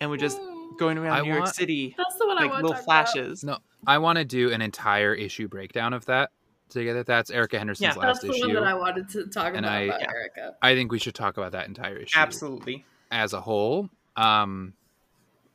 and 0.00 0.10
were 0.10 0.16
just 0.16 0.40
going 0.78 0.98
around 0.98 1.12
I 1.16 1.22
new 1.22 1.32
york 1.32 1.46
city 1.46 1.94
That's 1.96 2.18
the 2.18 2.26
one 2.26 2.38
I 2.38 2.42
like 2.42 2.50
want 2.50 2.62
little 2.64 2.76
to 2.76 2.84
talk 2.84 2.84
about. 2.84 3.12
flashes 3.12 3.44
No, 3.44 3.58
I 3.86 3.98
want 3.98 4.18
to 4.18 4.24
do 4.24 4.50
an 4.52 4.60
entire 4.62 5.14
issue 5.14 5.48
breakdown 5.48 5.92
of 5.92 6.04
that 6.06 6.30
together. 6.68 7.02
That's 7.02 7.30
Erica 7.30 7.58
Henderson's 7.58 7.96
Yeah. 7.96 8.02
last 8.02 8.20
That's 8.20 8.20
the 8.20 8.28
issue. 8.30 8.46
one 8.46 8.54
that 8.54 8.64
I 8.64 8.74
wanted 8.74 9.08
to 9.10 9.26
talk 9.28 9.54
And 9.54 9.64
about, 9.64 9.72
I- 9.72 9.80
about 9.84 10.00
Yeah. 10.02 10.10
Erica. 10.10 10.54
I 10.60 10.74
think 10.74 10.92
we 10.92 10.98
should 10.98 11.14
talk 11.14 11.36
about 11.38 11.52
that 11.52 11.66
entire 11.66 11.96
issue 11.96 12.18
absolutely 12.18 12.84
as 13.10 13.32
a 13.32 13.40
whole. 13.40 13.88
Um, 14.16 14.74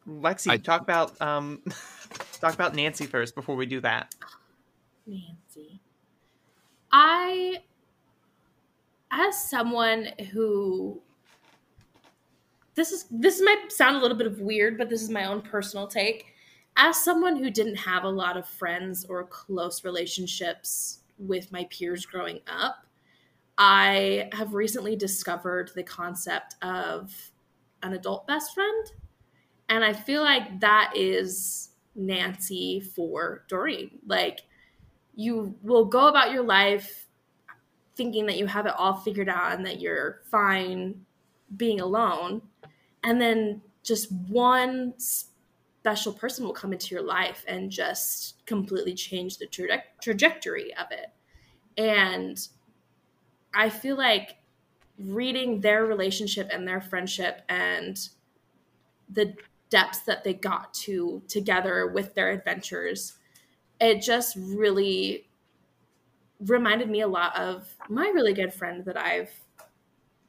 lexi 0.08 0.50
I- 0.52 0.58
talk 0.58 0.82
about 0.82 1.22
um 1.22 1.62
talk 2.44 2.54
about 2.54 2.76
nancy 2.76 3.06
first 3.06 3.36
before 3.36 3.56
we 3.56 3.66
do 3.66 3.80
that 3.80 4.14
Nancy. 5.06 5.80
I, 6.92 7.58
as 9.12 9.50
someone 9.50 10.10
who, 10.32 11.02
this 12.76 12.92
is 12.92 13.06
this 13.12 13.42
might 13.42 13.72
sound 13.72 13.98
a 13.98 14.00
little 14.00 14.18
bit 14.18 14.28
of 14.28 14.40
weird, 14.40 14.78
but 14.78 14.90
this 14.90 15.02
is 15.02 15.10
my 15.10 15.26
own 15.26 15.42
personal 15.42 15.88
take. 15.88 16.28
As 16.76 17.04
someone 17.04 17.36
who 17.36 17.52
didn't 17.52 17.76
have 17.76 18.04
a 18.04 18.10
lot 18.10 18.38
of 18.38 18.48
friends 18.48 19.06
or 19.06 19.26
close 19.26 19.84
relationships 19.84 21.00
with 21.20 21.52
my 21.52 21.66
peers 21.66 22.06
growing 22.06 22.40
up, 22.48 22.88
I 23.58 24.30
have 24.34 24.56
recently 24.56 24.96
discovered 24.96 25.70
the 25.76 25.84
concept 25.84 26.56
of 26.64 27.14
an 27.84 27.94
adult 27.94 28.26
best 28.26 28.56
friend. 28.56 28.92
And 29.70 29.84
I 29.84 29.94
feel 29.94 30.24
like 30.24 30.60
that 30.62 30.94
is 30.96 31.70
Nancy 31.96 32.80
for 32.80 33.44
Doreen. 33.48 34.00
Like, 34.06 34.42
you 35.16 35.56
will 35.62 35.86
go 35.86 36.08
about 36.08 36.32
your 36.32 36.44
life 36.44 37.08
thinking 37.96 38.26
that 38.26 38.38
you 38.38 38.48
have 38.48 38.66
it 38.66 38.74
all 38.78 38.96
figured 38.96 39.30
out 39.30 39.54
and 39.54 39.66
that 39.66 39.80
you're 39.80 40.22
fine 40.32 41.06
being 41.56 41.80
alone. 41.80 42.42
And 43.04 43.22
then 43.22 43.62
just 43.84 44.12
one 44.12 44.94
special 44.98 46.14
person 46.14 46.46
will 46.46 46.54
come 46.54 46.74
into 46.74 46.96
your 46.96 47.04
life 47.04 47.44
and 47.48 47.70
just 47.70 48.46
completely 48.46 48.94
change 48.94 49.38
the 49.38 49.46
traje- 49.46 49.84
trajectory 50.02 50.74
of 50.76 50.88
it. 50.92 51.08
And 51.78 52.40
I 53.54 53.70
feel 53.70 53.98
like 53.98 54.38
reading 54.98 55.62
their 55.62 55.86
relationship 55.86 56.50
and 56.52 56.68
their 56.68 56.82
friendship 56.82 57.42
and 57.50 57.98
the 59.10 59.36
depths 59.74 60.02
that 60.02 60.24
they 60.24 60.34
got 60.34 60.74
to 60.74 61.22
together 61.28 61.88
with 61.88 62.14
their 62.14 62.30
adventures 62.32 63.18
it 63.80 64.02
just 64.02 64.38
really 64.38 65.28
reminded 66.40 66.90
me 66.90 67.02
a 67.02 67.08
lot 67.08 67.36
of 67.38 67.68
my 67.90 68.08
really 68.14 68.34
good 68.34 68.54
friend 68.54 68.84
that 68.86 68.98
I've 68.98 69.32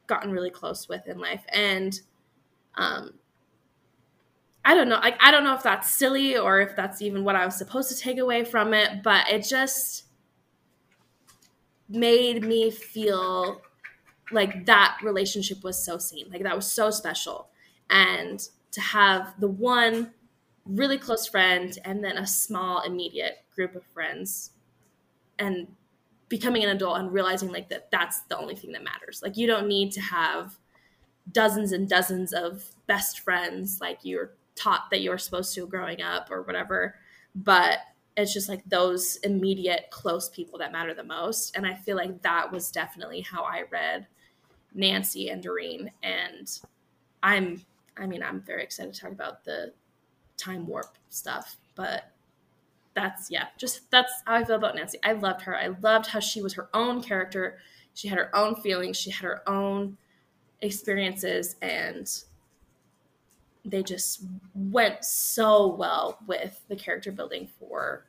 gotten 0.07 0.31
really 0.31 0.51
close 0.51 0.89
with 0.89 1.07
in 1.07 1.19
life. 1.19 1.45
And 1.49 1.99
um 2.77 3.15
I 4.65 4.75
don't 4.75 4.89
know, 4.89 4.97
like 4.97 5.17
I 5.21 5.31
don't 5.31 5.45
know 5.45 5.55
if 5.55 5.63
that's 5.63 5.91
silly 5.91 6.39
or 6.39 6.61
if 6.61 6.75
that's 6.75 7.03
even 7.03 7.23
what 7.23 7.37
I 7.37 7.45
was 7.45 7.57
supposed 7.57 7.91
to 7.91 7.97
take 7.97 8.19
away 8.19 8.45
from 8.45 8.73
it, 8.73 9.03
but 9.03 9.29
it 9.29 9.45
just 9.45 10.05
made 11.89 12.43
me 12.45 12.71
feel 12.71 13.61
like 14.33 14.65
that 14.67 14.99
relationship 15.03 15.63
was 15.63 15.85
so 15.85 15.99
seen. 15.99 16.31
Like 16.31 16.43
that 16.43 16.57
was 16.57 16.71
so 16.71 16.91
special. 16.91 17.49
And 17.91 18.41
to 18.75 18.81
have 18.81 19.35
the 19.41 19.49
one 19.49 20.13
really 20.65 20.99
close 20.99 21.27
friend 21.27 21.79
and 21.85 22.03
then 22.03 22.17
a 22.17 22.27
small 22.27 22.83
immediate 22.83 23.45
group 23.55 23.75
of 23.75 23.85
friends 23.85 24.53
and 25.39 25.67
becoming 26.29 26.65
an 26.65 26.71
adult 26.71 26.99
and 26.99 27.13
realizing 27.13 27.51
like 27.51 27.69
that 27.69 27.91
that's 27.91 28.21
the 28.23 28.39
only 28.39 28.55
thing 28.55 28.73
that 28.73 28.83
matters. 28.83 29.21
Like 29.23 29.37
you 29.37 29.47
don't 29.47 29.69
need 29.69 29.93
to 29.93 30.01
have 30.01 30.59
dozens 31.33 31.73
and 31.73 31.89
dozens 31.89 32.33
of 32.33 32.65
best 32.87 33.21
friends 33.21 33.79
like 33.81 33.99
you're 34.03 34.33
taught 34.57 34.91
that 34.91 35.01
you're 35.01 35.19
supposed 35.19 35.55
to 35.55 35.67
growing 35.67 36.03
up 36.03 36.31
or 36.31 36.43
whatever 36.43 36.95
but 37.35 37.79
it's 38.17 38.33
just 38.33 38.49
like 38.49 38.63
those 38.67 39.17
immediate 39.17 39.87
close 39.91 40.29
people 40.29 40.59
that 40.59 40.73
matter 40.73 40.95
the 40.95 41.05
most. 41.05 41.57
And 41.57 41.67
i 41.67 41.75
feel 41.75 41.97
like 41.97 42.23
that 42.23 42.51
was 42.51 42.71
definitely 42.71 43.21
how 43.21 43.43
i 43.43 43.65
read 43.71 44.07
nancy 44.75 45.29
and 45.31 45.43
doreen. 45.43 45.91
And 46.03 46.51
i'm 47.23 47.63
i 47.97 48.07
mean 48.07 48.23
i'm 48.23 48.41
very 48.41 48.63
excited 48.63 48.93
to 48.93 49.01
talk 49.01 49.13
about 49.13 49.45
the 49.45 49.73
time 50.37 50.67
warp 50.67 50.97
stuff. 51.09 51.57
But 51.75 52.11
that's 52.95 53.31
yeah, 53.31 53.47
just 53.59 53.91
that's 53.91 54.13
how 54.27 54.35
I 54.35 54.45
feel 54.45 54.57
about 54.57 54.77
Nancy. 54.77 54.99
I 55.03 55.13
loved 55.13 55.43
her. 55.43 55.57
I 55.57 55.69
loved 55.83 56.07
how 56.07 56.21
she 56.21 56.43
was 56.43 56.55
her 56.55 56.69
own 56.75 57.03
character. 57.03 57.59
She 57.95 58.09
had 58.09 58.19
her 58.19 58.35
own 58.35 58.57
feelings. 58.57 58.97
She 58.97 59.11
had 59.11 59.25
her 59.25 59.49
own 59.49 59.97
experiences, 60.61 61.57
and 61.63 62.11
they 63.65 63.83
just 63.83 64.25
went 64.55 65.05
so 65.05 65.75
well 65.75 66.19
with 66.27 66.61
the 66.69 66.77
character 66.77 67.11
building 67.11 67.49
for 67.59 68.07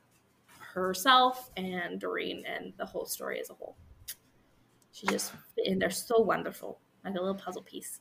herself 0.59 1.49
and 1.55 1.99
Doreen 1.99 2.43
and 2.45 2.73
the 2.77 2.85
whole 2.85 3.05
story 3.05 3.39
as 3.39 3.49
a 3.49 3.53
whole. 3.53 3.75
She 4.91 5.07
just 5.07 5.33
in 5.57 5.79
there 5.79 5.89
so 5.89 6.19
wonderful, 6.19 6.79
like 7.03 7.15
a 7.15 7.19
little 7.19 7.35
puzzle 7.35 7.63
piece. 7.63 7.99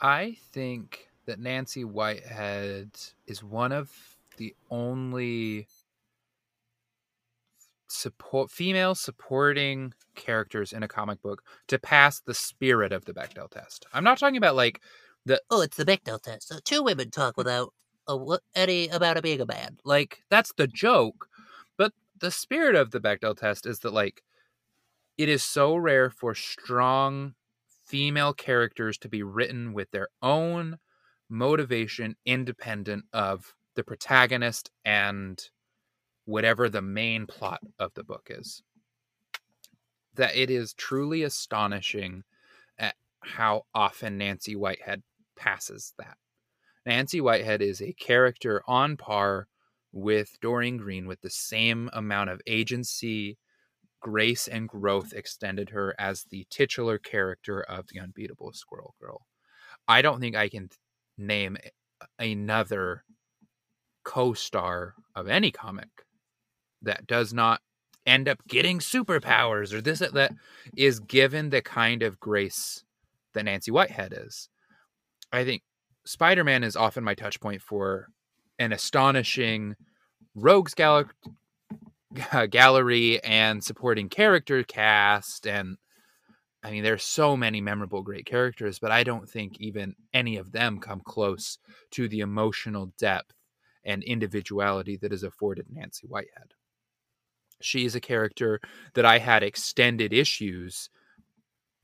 I 0.00 0.36
think 0.52 1.08
that 1.26 1.38
Nancy 1.38 1.84
Whitehead 1.84 2.90
is 3.26 3.44
one 3.44 3.72
of 3.72 3.90
the 4.38 4.54
only 4.70 5.66
support 7.88 8.50
female 8.50 8.94
supporting 8.94 9.92
characters 10.14 10.72
in 10.72 10.82
a 10.82 10.88
comic 10.88 11.20
book 11.22 11.42
to 11.68 11.78
pass 11.78 12.20
the 12.20 12.34
spirit 12.34 12.92
of 12.92 13.04
the 13.04 13.12
Bechdel 13.12 13.50
test. 13.50 13.84
I'm 13.92 14.04
not 14.04 14.18
talking 14.18 14.36
about 14.36 14.56
like 14.56 14.80
the 15.26 15.40
Oh, 15.50 15.60
it's 15.60 15.76
the 15.76 15.84
Bechdel 15.84 16.22
test. 16.22 16.48
So 16.48 16.58
two 16.64 16.82
women 16.82 17.10
talk 17.10 17.36
without 17.36 17.74
a, 18.06 18.16
what, 18.16 18.40
any 18.54 18.88
about 18.88 19.16
it 19.16 19.22
being 19.22 19.40
a 19.40 19.46
man. 19.46 19.76
like 19.84 20.22
that's 20.30 20.52
the 20.56 20.66
joke, 20.66 21.28
but 21.76 21.92
the 22.18 22.30
spirit 22.30 22.74
of 22.74 22.90
the 22.92 23.00
Bechdel 23.00 23.36
test 23.36 23.66
is 23.66 23.80
that 23.80 23.92
like 23.92 24.22
it 25.18 25.28
is 25.28 25.42
so 25.42 25.76
rare 25.76 26.08
for 26.08 26.34
strong 26.34 27.34
female 27.90 28.32
characters 28.32 28.96
to 28.96 29.08
be 29.08 29.24
written 29.24 29.72
with 29.72 29.90
their 29.90 30.08
own 30.22 30.78
motivation 31.28 32.14
independent 32.24 33.04
of 33.12 33.54
the 33.74 33.82
protagonist 33.82 34.70
and 34.84 35.50
whatever 36.24 36.68
the 36.68 36.80
main 36.80 37.26
plot 37.26 37.60
of 37.80 37.92
the 37.94 38.04
book 38.04 38.28
is. 38.30 38.62
That 40.14 40.36
it 40.36 40.50
is 40.50 40.72
truly 40.72 41.24
astonishing 41.24 42.22
at 42.78 42.94
how 43.20 43.66
often 43.74 44.18
Nancy 44.18 44.54
Whitehead 44.54 45.02
passes 45.36 45.92
that. 45.98 46.16
Nancy 46.86 47.20
Whitehead 47.20 47.60
is 47.60 47.82
a 47.82 47.92
character 47.94 48.62
on 48.68 48.96
par 48.96 49.48
with 49.92 50.38
Doreen 50.40 50.76
Green 50.76 51.08
with 51.08 51.22
the 51.22 51.30
same 51.30 51.90
amount 51.92 52.30
of 52.30 52.40
agency, 52.46 53.36
grace, 54.00 54.48
and 54.48 54.68
growth 54.68 55.12
extended 55.12 55.70
her 55.70 55.94
as 55.98 56.24
the 56.24 56.46
titular 56.50 56.98
character 56.98 57.60
of 57.62 57.86
the 57.88 58.00
unbeatable 58.00 58.52
Squirrel 58.52 58.94
Girl. 59.00 59.26
I 59.86 60.02
don't 60.02 60.20
think 60.20 60.36
I 60.36 60.48
can 60.48 60.70
name 61.18 61.56
another 62.18 63.04
co 64.04 64.32
star 64.32 64.94
of 65.14 65.28
any 65.28 65.50
comic 65.50 65.88
that 66.82 67.06
does 67.06 67.32
not 67.32 67.60
end 68.06 68.28
up 68.28 68.38
getting 68.48 68.78
superpowers 68.78 69.72
or 69.72 69.80
this 69.80 69.98
that 69.98 70.32
is 70.76 71.00
given 71.00 71.50
the 71.50 71.62
kind 71.62 72.02
of 72.02 72.18
grace 72.18 72.84
that 73.34 73.44
Nancy 73.44 73.70
Whitehead 73.70 74.14
is. 74.16 74.48
I 75.32 75.44
think 75.44 75.62
Spider 76.06 76.44
Man 76.44 76.64
is 76.64 76.76
often 76.76 77.04
my 77.04 77.14
touch 77.14 77.40
point 77.40 77.62
for 77.62 78.08
an 78.58 78.72
astonishing 78.72 79.76
rogues 80.34 80.74
gal- 80.74 81.04
gallery 82.50 83.22
and 83.22 83.62
supporting 83.62 84.08
character 84.08 84.62
cast 84.62 85.46
and 85.46 85.76
I 86.62 86.70
mean 86.70 86.82
there's 86.82 87.04
so 87.04 87.36
many 87.36 87.60
memorable 87.60 88.02
great 88.02 88.26
characters 88.26 88.78
but 88.78 88.90
I 88.90 89.04
don't 89.04 89.28
think 89.28 89.60
even 89.60 89.94
any 90.12 90.36
of 90.36 90.52
them 90.52 90.78
come 90.78 91.00
close 91.04 91.58
to 91.92 92.08
the 92.08 92.20
emotional 92.20 92.92
depth 92.98 93.34
and 93.84 94.02
individuality 94.02 94.96
that 94.98 95.12
is 95.12 95.22
afforded 95.22 95.66
Nancy 95.70 96.06
Whitehead. 96.06 96.54
She 97.62 97.84
is 97.84 97.94
a 97.94 98.00
character 98.00 98.60
that 98.94 99.04
I 99.04 99.18
had 99.18 99.42
extended 99.42 100.12
issues 100.12 100.90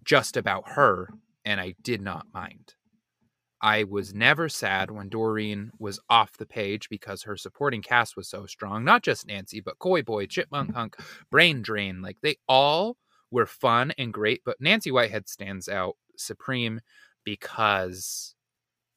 just 0.05 0.37
about 0.37 0.70
her 0.70 1.11
and 1.45 1.61
I 1.61 1.74
did 1.83 2.03
not 2.03 2.27
mind. 2.35 2.74
I 3.63 3.85
was 3.85 4.15
never 4.15 4.49
sad 4.49 4.91
when 4.91 5.09
Doreen 5.09 5.71
was 5.79 5.99
off 6.11 6.37
the 6.37 6.47
page 6.47 6.89
because 6.89 7.23
her 7.23 7.37
supporting 7.37 7.83
cast 7.83 8.17
was 8.17 8.29
so 8.29 8.47
strong. 8.47 8.85
Not 8.85 9.03
just 9.03 9.27
Nancy, 9.27 9.61
but 9.61 9.79
Koi 9.79 10.03
Boy, 10.03 10.27
Chipmunk 10.27 10.71
mm-hmm. 10.71 10.79
Hunk, 10.79 10.97
Brain 11.31 11.63
Drain. 11.63 12.03
Like 12.03 12.19
they 12.23 12.37
all 12.49 12.97
were 13.31 13.47
fun 13.47 13.93
and 13.99 14.13
great, 14.13 14.43
but 14.45 14.61
Nancy 14.61 14.91
Whitehead 14.91 15.29
stands 15.29 15.69
out 15.69 15.97
supreme 16.17 16.81
because 17.25 18.35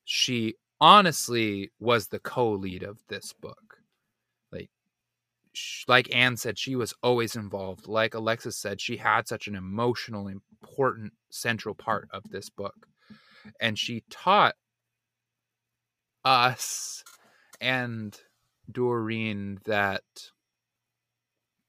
she 0.05 0.55
honestly 0.82 1.72
was 1.80 2.07
the 2.07 2.20
co-lead 2.20 2.84
of 2.84 2.99
this 3.07 3.34
book. 3.34 3.78
Like 4.51 4.70
like 5.88 6.14
Anne 6.14 6.38
said, 6.38 6.60
she 6.60 6.76
was 6.76 6.93
always 7.01 7.36
involved. 7.36 7.88
Like 7.88 8.14
Alexis 8.14 8.57
said, 8.57 8.82
she 8.82 8.97
had 8.97 9.28
such 9.28 9.47
an 9.47 9.55
emotional, 9.55 10.28
important, 10.28 11.14
central 11.30 11.76
part 11.76 12.10
of 12.12 12.24
this 12.30 12.49
book 12.49 12.88
and 13.59 13.77
she 13.77 14.03
taught 14.09 14.55
us 16.25 17.03
and 17.61 18.19
Doreen 18.71 19.59
that 19.65 20.03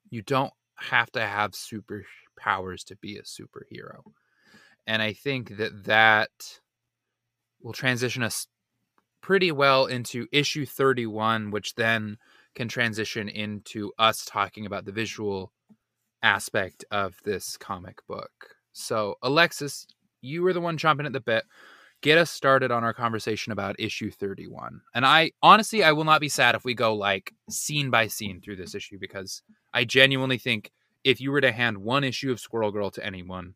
you 0.08 0.22
don't 0.22 0.52
have 0.76 1.10
to 1.12 1.20
have 1.20 1.52
superpowers 1.52 2.84
to 2.86 2.96
be 2.96 3.16
a 3.16 3.22
superhero. 3.22 4.02
And 4.86 5.02
I 5.02 5.12
think 5.12 5.56
that 5.56 5.84
that 5.84 6.30
will 7.62 7.72
transition 7.72 8.22
us 8.22 8.46
pretty 9.20 9.52
well 9.52 9.86
into 9.86 10.26
issue 10.32 10.66
31, 10.66 11.50
which 11.50 11.74
then 11.74 12.16
can 12.54 12.68
transition 12.68 13.28
into 13.28 13.92
us 13.98 14.24
talking 14.24 14.66
about 14.66 14.84
the 14.84 14.92
visual 14.92 15.52
aspect 16.22 16.84
of 16.90 17.16
this 17.24 17.56
comic 17.56 18.04
book. 18.06 18.56
So, 18.72 19.16
Alexis, 19.22 19.86
you 20.20 20.42
were 20.42 20.52
the 20.52 20.60
one 20.60 20.78
chomping 20.78 21.06
at 21.06 21.12
the 21.12 21.20
bit. 21.20 21.44
Get 22.02 22.16
us 22.16 22.30
started 22.30 22.70
on 22.70 22.82
our 22.82 22.94
conversation 22.94 23.52
about 23.52 23.76
issue 23.78 24.10
31. 24.10 24.80
And 24.94 25.04
I 25.04 25.32
honestly, 25.42 25.84
I 25.84 25.92
will 25.92 26.04
not 26.04 26.20
be 26.20 26.30
sad 26.30 26.54
if 26.54 26.64
we 26.64 26.74
go 26.74 26.94
like 26.94 27.34
scene 27.50 27.90
by 27.90 28.06
scene 28.06 28.40
through 28.40 28.56
this 28.56 28.74
issue 28.74 28.98
because 28.98 29.42
I 29.74 29.84
genuinely 29.84 30.38
think 30.38 30.70
if 31.04 31.20
you 31.20 31.30
were 31.30 31.42
to 31.42 31.52
hand 31.52 31.78
one 31.78 32.04
issue 32.04 32.30
of 32.30 32.40
Squirrel 32.40 32.72
Girl 32.72 32.90
to 32.92 33.04
anyone, 33.04 33.54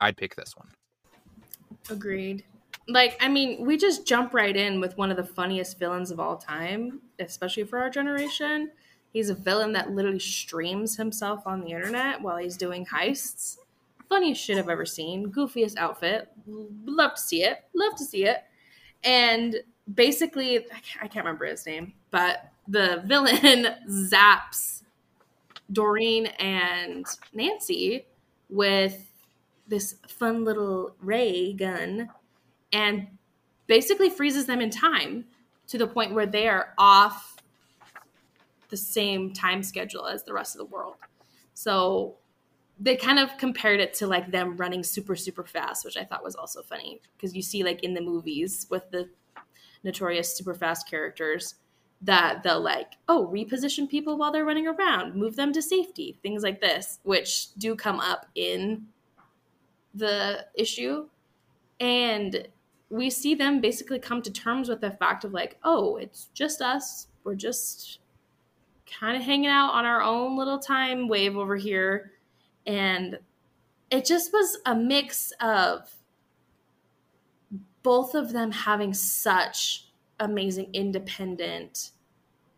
I'd 0.00 0.16
pick 0.16 0.36
this 0.36 0.54
one. 0.56 0.68
Agreed. 1.90 2.44
Like, 2.88 3.16
I 3.20 3.28
mean, 3.28 3.66
we 3.66 3.76
just 3.76 4.06
jump 4.06 4.32
right 4.32 4.56
in 4.56 4.80
with 4.80 4.96
one 4.96 5.10
of 5.10 5.16
the 5.16 5.24
funniest 5.24 5.78
villains 5.78 6.10
of 6.10 6.20
all 6.20 6.36
time, 6.36 7.00
especially 7.18 7.64
for 7.64 7.78
our 7.78 7.90
generation. 7.90 8.70
He's 9.12 9.28
a 9.28 9.34
villain 9.34 9.72
that 9.72 9.90
literally 9.90 10.18
streams 10.18 10.96
himself 10.96 11.46
on 11.46 11.60
the 11.60 11.70
internet 11.70 12.20
while 12.22 12.36
he's 12.36 12.56
doing 12.56 12.86
heists 12.86 13.56
funniest 14.08 14.42
shit 14.42 14.58
I've 14.58 14.68
ever 14.68 14.86
seen. 14.86 15.30
Goofiest 15.32 15.76
outfit. 15.76 16.28
Love 16.46 17.14
to 17.14 17.20
see 17.20 17.42
it. 17.42 17.64
Love 17.74 17.96
to 17.96 18.04
see 18.04 18.24
it. 18.24 18.38
And 19.04 19.56
basically, 19.92 20.58
I 21.00 21.08
can't 21.08 21.24
remember 21.24 21.46
his 21.46 21.66
name, 21.66 21.92
but 22.10 22.50
the 22.68 23.02
villain 23.06 23.74
zaps 23.88 24.82
Doreen 25.72 26.26
and 26.38 27.06
Nancy 27.32 28.06
with 28.48 29.04
this 29.66 29.96
fun 30.08 30.44
little 30.44 30.94
ray 31.00 31.52
gun 31.52 32.08
and 32.72 33.08
basically 33.66 34.10
freezes 34.10 34.46
them 34.46 34.60
in 34.60 34.70
time 34.70 35.24
to 35.66 35.78
the 35.78 35.86
point 35.86 36.14
where 36.14 36.26
they 36.26 36.48
are 36.48 36.74
off 36.78 37.36
the 38.68 38.76
same 38.76 39.32
time 39.32 39.62
schedule 39.62 40.06
as 40.06 40.22
the 40.24 40.32
rest 40.32 40.54
of 40.54 40.58
the 40.58 40.66
world. 40.66 40.94
So 41.54 42.16
they 42.78 42.96
kind 42.96 43.18
of 43.18 43.36
compared 43.38 43.80
it 43.80 43.94
to 43.94 44.06
like 44.06 44.30
them 44.30 44.56
running 44.56 44.82
super 44.82 45.16
super 45.16 45.44
fast 45.44 45.84
which 45.84 45.96
i 45.96 46.04
thought 46.04 46.22
was 46.22 46.36
also 46.36 46.62
funny 46.62 47.00
because 47.16 47.34
you 47.34 47.42
see 47.42 47.62
like 47.62 47.82
in 47.82 47.94
the 47.94 48.00
movies 48.00 48.66
with 48.70 48.90
the 48.90 49.08
notorious 49.82 50.36
super 50.36 50.54
fast 50.54 50.88
characters 50.88 51.54
that 52.02 52.42
they'll 52.42 52.60
like 52.60 52.92
oh 53.08 53.30
reposition 53.32 53.88
people 53.88 54.18
while 54.18 54.30
they're 54.30 54.44
running 54.44 54.66
around. 54.66 55.14
Move 55.14 55.36
them 55.36 55.52
to 55.52 55.62
safety. 55.62 56.18
Things 56.22 56.42
like 56.42 56.60
this 56.60 56.98
which 57.04 57.54
do 57.54 57.74
come 57.74 58.00
up 58.00 58.26
in 58.34 58.86
the 59.94 60.44
issue. 60.54 61.08
And 61.80 62.48
we 62.90 63.10
see 63.10 63.34
them 63.34 63.60
basically 63.60 63.98
come 63.98 64.22
to 64.22 64.30
terms 64.30 64.68
with 64.68 64.80
the 64.80 64.90
fact 64.90 65.24
of 65.24 65.32
like 65.32 65.58
oh 65.64 65.96
it's 65.96 66.28
just 66.34 66.60
us. 66.60 67.08
We're 67.24 67.34
just 67.34 68.00
kind 69.00 69.16
of 69.16 69.22
hanging 69.22 69.50
out 69.50 69.72
on 69.72 69.84
our 69.84 70.02
own 70.02 70.36
little 70.36 70.58
time 70.58 71.08
wave 71.08 71.36
over 71.36 71.56
here 71.56 72.12
and 72.66 73.18
it 73.90 74.04
just 74.04 74.32
was 74.32 74.58
a 74.66 74.74
mix 74.74 75.32
of 75.40 75.90
both 77.82 78.14
of 78.14 78.32
them 78.32 78.50
having 78.50 78.92
such 78.92 79.88
amazing 80.18 80.68
independent 80.72 81.92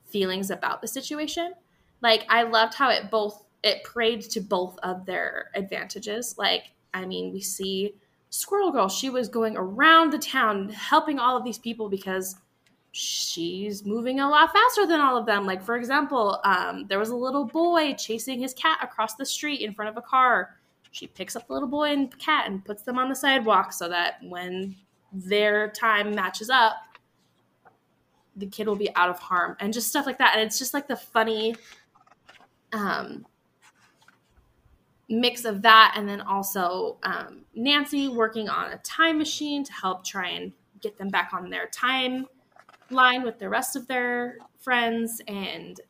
feelings 0.07 0.51
about 0.51 0.81
the 0.81 0.89
situation. 0.89 1.53
Like 2.01 2.25
I 2.29 2.45
loved 2.45 2.75
how 2.75 2.91
it 2.91 3.11
both 3.11 3.45
it 3.63 3.83
prayed 3.85 4.23
to 4.23 4.41
both 4.41 4.79
of 4.83 5.05
their 5.05 5.51
advantages. 5.55 6.37
Like 6.39 6.71
I 6.95 7.05
mean, 7.05 7.33
we 7.33 7.41
see 7.41 7.95
Squirrel 8.31 8.71
Girl, 8.71 8.89
she 8.89 9.11
was 9.11 9.29
going 9.29 9.57
around 9.57 10.13
the 10.13 10.19
town 10.19 10.71
helping 10.71 11.19
all 11.19 11.37
of 11.37 11.45
these 11.45 11.59
people 11.59 11.89
because 11.89 12.37
she's 12.93 13.85
moving 13.85 14.21
a 14.21 14.29
lot 14.29 14.53
faster 14.53 14.87
than 14.87 15.01
all 15.01 15.17
of 15.17 15.27
them. 15.27 15.47
Like, 15.47 15.63
for 15.63 15.77
example, 15.77 16.41
um, 16.45 16.87
there 16.89 16.99
was 16.99 17.11
a 17.11 17.17
little 17.17 17.45
boy 17.45 17.95
chasing 17.95 18.41
his 18.41 18.55
cat 18.55 18.79
across 18.83 19.15
the 19.15 19.27
street 19.27 19.61
in 19.61 19.73
front 19.73 19.91
of 19.91 19.97
a 19.97 20.03
car. 20.03 20.57
She 20.91 21.07
picks 21.07 21.37
up 21.37 21.47
the 21.47 21.53
little 21.53 21.69
boy 21.69 21.93
and 21.93 22.19
cat 22.19 22.47
and 22.49 22.65
puts 22.65 22.83
them 22.83 22.99
on 22.99 23.09
the 23.09 23.15
sidewalk 23.15 23.73
so 23.73 23.89
that 23.89 24.15
when 24.23 24.75
their 25.13 25.71
time 25.71 26.15
matches 26.15 26.51
up, 26.51 26.75
the 28.37 28.47
kid 28.47 28.67
will 28.67 28.77
be 28.77 28.95
out 28.95 29.11
of 29.11 29.19
harm 29.19 29.57
and 29.61 29.73
just 29.73 29.89
stuff 29.89 30.07
like 30.07 30.19
that. 30.19 30.35
And 30.35 30.45
it's 30.45 30.59
just 30.59 30.73
like 30.73 30.89
the 30.89 30.97
funny 30.97 31.57
um, 32.73 33.27
mix 35.09 35.45
of 35.45 35.61
that. 35.63 35.95
And 35.97 36.09
then 36.09 36.21
also 36.21 36.97
um, 37.03 37.41
Nancy 37.55 38.09
working 38.09 38.49
on 38.49 38.73
a 38.73 38.79
time 38.79 39.19
machine 39.19 39.65
to 39.65 39.73
help 39.73 40.05
try 40.05 40.29
and 40.29 40.53
get 40.81 40.97
them 40.97 41.09
back 41.09 41.31
on 41.33 41.51
their 41.51 41.67
time 41.67 42.27
line 42.91 43.23
with 43.23 43.39
the 43.39 43.49
rest 43.49 43.77
of 43.77 43.87
their 43.87 44.39
friends 44.59 45.21
and 45.29 45.81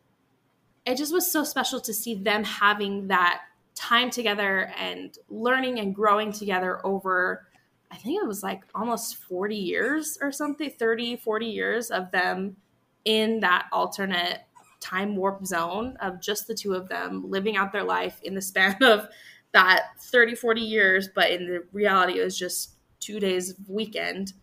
it 0.87 0.97
just 0.97 1.13
was 1.13 1.31
so 1.31 1.45
special 1.45 1.81
to 1.81 1.93
see 1.93 2.15
them 2.15 2.43
having 2.45 3.09
that 3.09 3.43
time 3.75 4.11
together 4.11 4.73
and 4.79 5.19
learning 5.29 5.79
and 5.79 5.95
growing 5.95 6.33
together 6.33 6.85
over 6.85 7.47
i 7.91 7.97
think 7.97 8.21
it 8.21 8.27
was 8.27 8.43
like 8.43 8.63
almost 8.75 9.17
40 9.17 9.55
years 9.55 10.19
or 10.21 10.33
something 10.33 10.71
30 10.71 11.17
40 11.17 11.47
years 11.47 11.91
of 11.91 12.11
them 12.11 12.57
in 13.05 13.41
that 13.41 13.67
alternate 13.73 14.41
time 14.81 15.17
warp 15.17 15.45
zone 15.47 15.97
of 16.01 16.21
just 16.21 16.47
the 16.47 16.55
two 16.55 16.75
of 16.75 16.89
them 16.89 17.29
living 17.31 17.57
out 17.57 17.73
their 17.73 17.85
life 17.85 18.21
in 18.23 18.35
the 18.35 18.43
span 18.43 18.77
of 18.83 19.09
that 19.53 19.83
30 20.01 20.35
40 20.35 20.61
years 20.61 21.09
but 21.15 21.31
in 21.31 21.47
the 21.47 21.65
reality 21.73 22.21
it 22.21 22.25
was 22.25 22.39
just 22.39 22.79
two 23.01 23.21
days 23.21 23.55
weekend. 23.67 24.35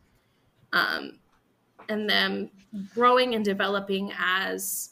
Um, 0.73 1.19
and 1.89 2.09
them 2.09 2.49
growing 2.93 3.36
and 3.36 3.45
developing 3.45 4.11
as 4.17 4.91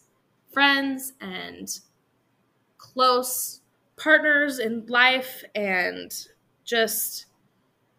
friends 0.51 1.13
and 1.19 1.79
close 2.77 3.61
partners 3.97 4.59
in 4.59 4.85
life 4.87 5.43
and 5.55 6.27
just 6.65 7.25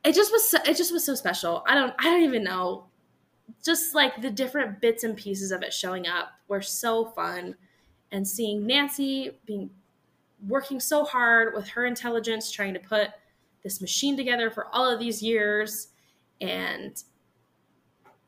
it 0.05 0.15
just 0.15 0.31
was 0.33 0.51
so, 0.51 0.59
it 0.67 0.77
just 0.77 0.93
was 0.93 1.05
so 1.05 1.15
special. 1.15 1.65
I 1.67 1.75
don't 1.75 1.95
i 1.99 2.05
don't 2.05 2.23
even 2.23 2.45
know. 2.45 2.87
Just 3.65 3.95
like 3.95 4.21
the 4.23 4.31
different 4.31 4.81
bits 4.81 5.05
and 5.05 5.17
pieces 5.17 5.51
of 5.51 5.63
it 5.63 5.73
showing 5.73 6.07
up 6.07 6.33
were 6.49 6.63
so 6.63 7.07
fun 7.07 7.57
and 8.13 8.27
seeing 8.27 8.67
nancy 8.67 9.39
being 9.47 9.71
working 10.47 10.79
so 10.79 11.05
hard 11.05 11.55
with 11.55 11.69
her 11.69 11.87
intelligence 11.87 12.51
trying 12.51 12.75
to 12.75 12.81
put 12.81 13.09
this 13.63 13.81
machine 13.81 14.17
together 14.17 14.51
for 14.51 14.67
all 14.75 14.89
of 14.89 14.99
these 14.99 15.23
years 15.23 15.89
and 16.41 17.03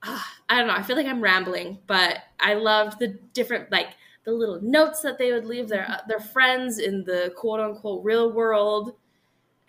i 0.49 0.57
don't 0.59 0.67
know 0.67 0.75
i 0.75 0.83
feel 0.83 0.97
like 0.97 1.07
i'm 1.07 1.21
rambling 1.21 1.79
but 1.87 2.19
i 2.41 2.55
loved 2.55 2.99
the 2.99 3.09
different 3.33 3.71
like 3.71 3.89
the 4.27 4.33
little 4.33 4.61
notes 4.61 5.01
that 5.03 5.19
they 5.19 5.33
would 5.33 5.47
leave 5.47 5.69
their 5.69 5.89
uh, 5.89 6.01
their 6.09 6.21
friends 6.21 6.79
in 6.79 7.05
the 7.05 7.33
quote 7.37 7.61
unquote 7.61 8.05
real 8.05 8.33
world. 8.33 8.93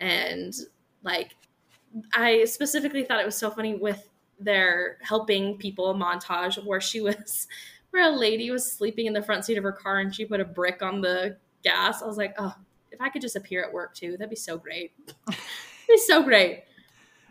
And 0.00 0.54
like 1.02 1.34
i 2.12 2.44
specifically 2.44 3.02
thought 3.02 3.20
it 3.20 3.24
was 3.24 3.36
so 3.36 3.50
funny 3.50 3.74
with 3.74 4.10
their 4.38 4.98
helping 5.00 5.56
people 5.56 5.94
montage 5.94 6.62
where 6.64 6.80
she 6.80 7.00
was 7.00 7.48
where 7.90 8.12
a 8.12 8.14
lady 8.14 8.50
was 8.50 8.70
sleeping 8.70 9.06
in 9.06 9.14
the 9.14 9.22
front 9.22 9.44
seat 9.44 9.56
of 9.56 9.64
her 9.64 9.72
car 9.72 10.00
and 10.00 10.14
she 10.14 10.26
put 10.26 10.40
a 10.40 10.44
brick 10.44 10.82
on 10.82 11.00
the 11.00 11.36
gas. 11.64 12.02
I 12.02 12.06
was 12.06 12.18
like 12.18 12.34
oh 12.38 12.54
if 12.90 13.00
i 13.00 13.08
could 13.08 13.22
just 13.22 13.36
appear 13.36 13.64
at 13.64 13.72
work 13.72 13.94
too 13.94 14.12
that'd 14.12 14.28
be 14.28 14.36
so 14.36 14.58
great. 14.58 14.92
It'd 15.28 15.38
be 15.88 15.98
so 15.98 16.22
great 16.22 16.64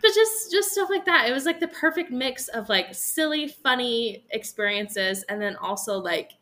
but 0.02 0.14
just 0.14 0.52
just 0.52 0.72
stuff 0.72 0.90
like 0.90 1.06
that. 1.06 1.28
It 1.28 1.34
was 1.34 1.46
like 1.46 1.60
the 1.60 1.68
perfect 1.68 2.12
mix 2.12 2.48
of 2.50 2.70
like 2.70 2.94
silly 2.94 3.48
funny 3.48 4.26
experiences 4.32 5.24
and 5.24 5.42
then 5.42 5.56
also 5.58 5.98
like 6.00 6.34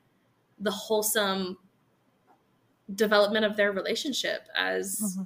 the 0.60 0.72
wholesome 0.72 1.58
development 2.93 3.45
of 3.45 3.58
their 3.58 3.72
relationship 3.72 4.47
as 4.56 4.99
mm-hmm. 5.01 5.24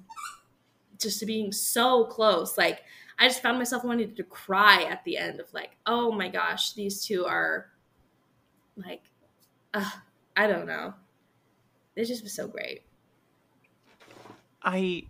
just 0.98 1.26
being 1.26 1.52
so 1.52 2.06
close. 2.06 2.58
Like 2.58 2.84
i 3.22 3.28
just 3.28 3.42
found 3.42 3.58
myself 3.58 3.84
wanting 3.84 4.16
to 4.16 4.24
cry 4.24 4.84
at 4.84 5.04
the 5.04 5.18
end 5.18 5.42
of 5.42 5.54
like 5.54 5.72
oh 5.86 6.10
my 6.10 6.30
gosh 6.30 6.72
these 6.72 7.06
two 7.06 7.26
are 7.26 7.68
like 8.78 9.04
uh, 9.74 9.92
i 10.38 10.48
don't 10.48 10.66
know. 10.66 10.94
It 11.96 12.06
just 12.06 12.24
was 12.24 12.32
so 12.32 12.48
great. 12.48 12.84
I 14.64 15.04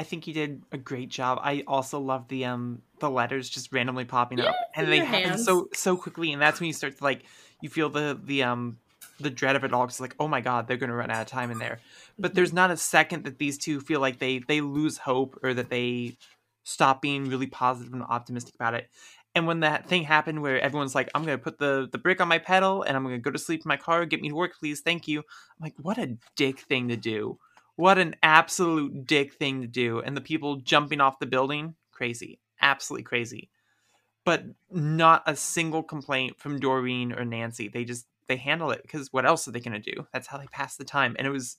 i 0.00 0.02
think 0.02 0.26
you 0.26 0.32
did 0.32 0.62
a 0.72 0.78
great 0.78 1.10
job. 1.10 1.38
I 1.42 1.62
also 1.66 2.00
love 2.00 2.26
the 2.28 2.46
um 2.46 2.80
the 3.00 3.10
letters 3.10 3.50
just 3.50 3.70
randomly 3.70 4.06
popping 4.06 4.38
yeah, 4.38 4.46
up 4.46 4.56
and 4.74 4.90
they 4.90 5.04
happen 5.04 5.38
so 5.38 5.68
so 5.74 5.94
quickly 5.96 6.32
and 6.32 6.40
that's 6.40 6.58
when 6.58 6.68
you 6.68 6.72
start 6.72 6.96
to 6.96 7.04
like 7.04 7.24
you 7.60 7.68
feel 7.68 7.90
the 7.90 8.18
the 8.24 8.42
um 8.42 8.78
the 9.20 9.28
dread 9.28 9.56
of 9.56 9.64
it 9.64 9.74
all. 9.74 9.84
Because 9.84 10.00
like 10.00 10.16
oh 10.18 10.26
my 10.26 10.40
god 10.40 10.66
they're 10.66 10.78
going 10.78 10.88
to 10.88 10.96
run 10.96 11.10
out 11.10 11.20
of 11.20 11.26
time 11.26 11.50
in 11.50 11.58
there. 11.58 11.80
But 12.18 12.34
there's 12.34 12.52
not 12.52 12.70
a 12.70 12.78
second 12.78 13.24
that 13.24 13.38
these 13.38 13.58
two 13.58 13.80
feel 13.80 14.00
like 14.00 14.18
they 14.18 14.38
they 14.38 14.62
lose 14.62 14.96
hope 14.96 15.38
or 15.42 15.52
that 15.52 15.68
they 15.68 16.16
stop 16.64 17.02
being 17.02 17.28
really 17.28 17.46
positive 17.46 17.92
and 17.92 18.02
optimistic 18.02 18.54
about 18.54 18.72
it. 18.74 18.88
And 19.34 19.46
when 19.46 19.60
that 19.60 19.86
thing 19.86 20.04
happened 20.04 20.40
where 20.40 20.58
everyone's 20.60 20.94
like 20.94 21.10
i'm 21.14 21.26
going 21.26 21.36
to 21.36 21.44
put 21.44 21.58
the 21.58 21.90
the 21.92 21.98
brick 21.98 22.22
on 22.22 22.28
my 22.28 22.38
pedal 22.38 22.82
and 22.82 22.96
i'm 22.96 23.02
going 23.04 23.16
to 23.16 23.20
go 23.20 23.30
to 23.30 23.38
sleep 23.38 23.60
in 23.66 23.68
my 23.68 23.76
car. 23.76 24.06
Get 24.06 24.22
me 24.22 24.30
to 24.30 24.34
work 24.34 24.52
please. 24.58 24.80
Thank 24.80 25.06
you. 25.06 25.18
I'm 25.18 25.60
like 25.60 25.74
what 25.76 25.98
a 25.98 26.16
dick 26.36 26.60
thing 26.60 26.88
to 26.88 26.96
do 26.96 27.38
what 27.80 27.98
an 27.98 28.14
absolute 28.22 29.06
dick 29.06 29.34
thing 29.34 29.62
to 29.62 29.66
do 29.66 30.00
and 30.00 30.16
the 30.16 30.20
people 30.20 30.56
jumping 30.56 31.00
off 31.00 31.18
the 31.18 31.26
building 31.26 31.74
crazy 31.92 32.38
absolutely 32.60 33.02
crazy 33.02 33.50
but 34.24 34.44
not 34.70 35.22
a 35.26 35.34
single 35.34 35.82
complaint 35.82 36.38
from 36.38 36.60
Doreen 36.60 37.12
or 37.12 37.24
Nancy. 37.24 37.68
They 37.68 37.84
just 37.84 38.06
they 38.28 38.36
handle 38.36 38.70
it 38.70 38.82
because 38.82 39.12
what 39.12 39.26
else 39.26 39.48
are 39.48 39.50
they 39.50 39.60
going 39.60 39.80
to 39.80 39.92
do? 39.92 40.06
That's 40.12 40.26
how 40.26 40.38
they 40.38 40.46
pass 40.46 40.76
the 40.76 40.84
time. 40.84 41.16
And 41.18 41.26
it 41.26 41.30
was, 41.30 41.56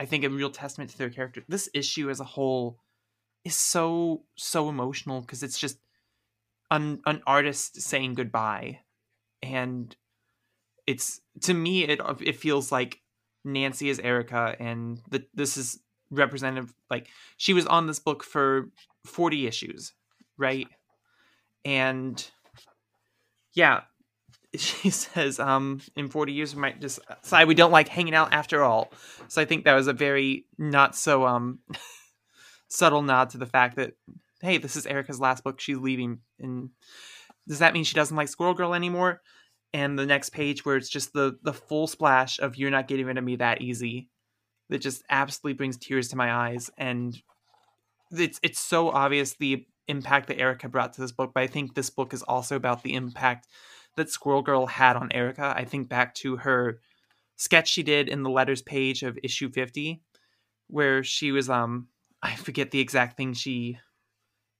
I 0.00 0.06
think, 0.06 0.24
a 0.24 0.30
real 0.30 0.50
testament 0.50 0.90
to 0.90 0.98
their 0.98 1.10
character. 1.10 1.42
This 1.48 1.68
issue 1.74 2.08
as 2.08 2.20
a 2.20 2.24
whole 2.24 2.78
is 3.44 3.56
so 3.56 4.24
so 4.36 4.68
emotional 4.68 5.20
because 5.20 5.42
it's 5.42 5.58
just 5.58 5.78
an 6.70 7.00
an 7.06 7.22
artist 7.26 7.80
saying 7.80 8.14
goodbye, 8.14 8.80
and 9.42 9.94
it's 10.86 11.20
to 11.42 11.52
me 11.52 11.84
it 11.84 12.00
it 12.20 12.36
feels 12.36 12.70
like 12.70 13.00
Nancy 13.46 13.88
is 13.88 13.98
Erica, 13.98 14.54
and 14.58 15.00
the, 15.10 15.24
this 15.34 15.56
is 15.56 15.80
representative. 16.10 16.74
Like 16.90 17.08
she 17.36 17.54
was 17.54 17.66
on 17.66 17.86
this 17.86 17.98
book 17.98 18.22
for 18.22 18.70
forty 19.04 19.46
issues, 19.46 19.92
right? 20.36 20.68
And 21.64 22.24
yeah, 23.54 23.80
she 24.56 24.90
says, 24.90 25.40
um, 25.40 25.80
in 25.96 26.08
40 26.08 26.32
years, 26.32 26.54
we 26.54 26.60
might 26.60 26.80
just 26.80 27.00
decide 27.22 27.48
we 27.48 27.54
don't 27.54 27.72
like 27.72 27.88
hanging 27.88 28.14
out 28.14 28.32
after 28.32 28.62
all. 28.62 28.92
So 29.28 29.42
I 29.42 29.44
think 29.44 29.64
that 29.64 29.74
was 29.74 29.88
a 29.88 29.92
very 29.92 30.46
not 30.58 30.94
so 30.94 31.26
um, 31.26 31.58
subtle 32.68 33.02
nod 33.02 33.30
to 33.30 33.38
the 33.38 33.46
fact 33.46 33.76
that, 33.76 33.94
hey, 34.40 34.58
this 34.58 34.76
is 34.76 34.86
Erica's 34.86 35.20
last 35.20 35.42
book. 35.42 35.60
She's 35.60 35.78
leaving. 35.78 36.20
And 36.38 36.70
does 37.48 37.58
that 37.58 37.74
mean 37.74 37.84
she 37.84 37.94
doesn't 37.94 38.16
like 38.16 38.28
Squirrel 38.28 38.54
Girl 38.54 38.74
anymore? 38.74 39.22
And 39.76 39.98
the 39.98 40.06
next 40.06 40.30
page 40.30 40.64
where 40.64 40.76
it's 40.76 40.88
just 40.88 41.12
the, 41.12 41.38
the 41.42 41.52
full 41.52 41.86
splash 41.86 42.38
of 42.38 42.56
You're 42.56 42.70
Not 42.70 42.88
Getting 42.88 43.06
Rid 43.06 43.18
of 43.18 43.24
Me 43.24 43.36
That 43.36 43.60
Easy 43.60 44.08
that 44.68 44.78
just 44.78 45.02
absolutely 45.10 45.56
brings 45.56 45.76
tears 45.76 46.08
to 46.08 46.16
my 46.16 46.32
eyes. 46.32 46.70
And 46.78 47.20
it's, 48.10 48.40
it's 48.42 48.58
so 48.58 48.90
obvious 48.90 49.34
the 49.34 49.66
impact 49.86 50.28
that 50.28 50.40
Erica 50.40 50.68
brought 50.68 50.94
to 50.94 51.00
this 51.00 51.12
book, 51.12 51.32
but 51.34 51.42
I 51.42 51.46
think 51.46 51.74
this 51.74 51.90
book 51.90 52.14
is 52.14 52.22
also 52.22 52.56
about 52.56 52.82
the 52.82 52.94
impact– 52.94 53.46
that 53.96 54.10
Squirrel 54.10 54.42
Girl 54.42 54.66
had 54.66 54.96
on 54.96 55.10
Erica. 55.12 55.52
I 55.56 55.64
think 55.64 55.88
back 55.88 56.14
to 56.16 56.36
her 56.36 56.80
sketch 57.36 57.68
she 57.68 57.82
did 57.82 58.08
in 58.08 58.22
the 58.22 58.30
letters 58.30 58.62
page 58.62 59.02
of 59.02 59.18
issue 59.22 59.50
50 59.50 60.00
where 60.68 61.04
she 61.04 61.32
was 61.32 61.50
um 61.50 61.88
I 62.22 62.34
forget 62.34 62.70
the 62.70 62.80
exact 62.80 63.18
thing 63.18 63.34
she 63.34 63.78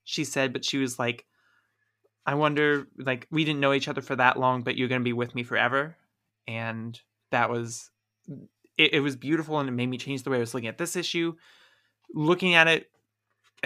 she 0.04 0.24
said 0.24 0.52
but 0.52 0.62
she 0.62 0.76
was 0.76 0.98
like 0.98 1.24
I 2.26 2.34
wonder 2.34 2.88
like 2.98 3.26
we 3.30 3.44
didn't 3.44 3.60
know 3.60 3.72
each 3.72 3.88
other 3.88 4.02
for 4.02 4.16
that 4.16 4.38
long 4.38 4.62
but 4.62 4.76
you're 4.76 4.88
going 4.88 5.00
to 5.00 5.04
be 5.04 5.12
with 5.12 5.34
me 5.34 5.44
forever 5.44 5.96
and 6.46 7.00
that 7.30 7.48
was 7.50 7.90
it, 8.76 8.94
it 8.94 9.00
was 9.00 9.16
beautiful 9.16 9.58
and 9.60 9.68
it 9.68 9.72
made 9.72 9.88
me 9.88 9.98
change 9.98 10.22
the 10.22 10.30
way 10.30 10.36
I 10.36 10.40
was 10.40 10.52
looking 10.52 10.68
at 10.68 10.78
this 10.78 10.96
issue 10.96 11.34
looking 12.12 12.54
at 12.54 12.68
it 12.68 12.90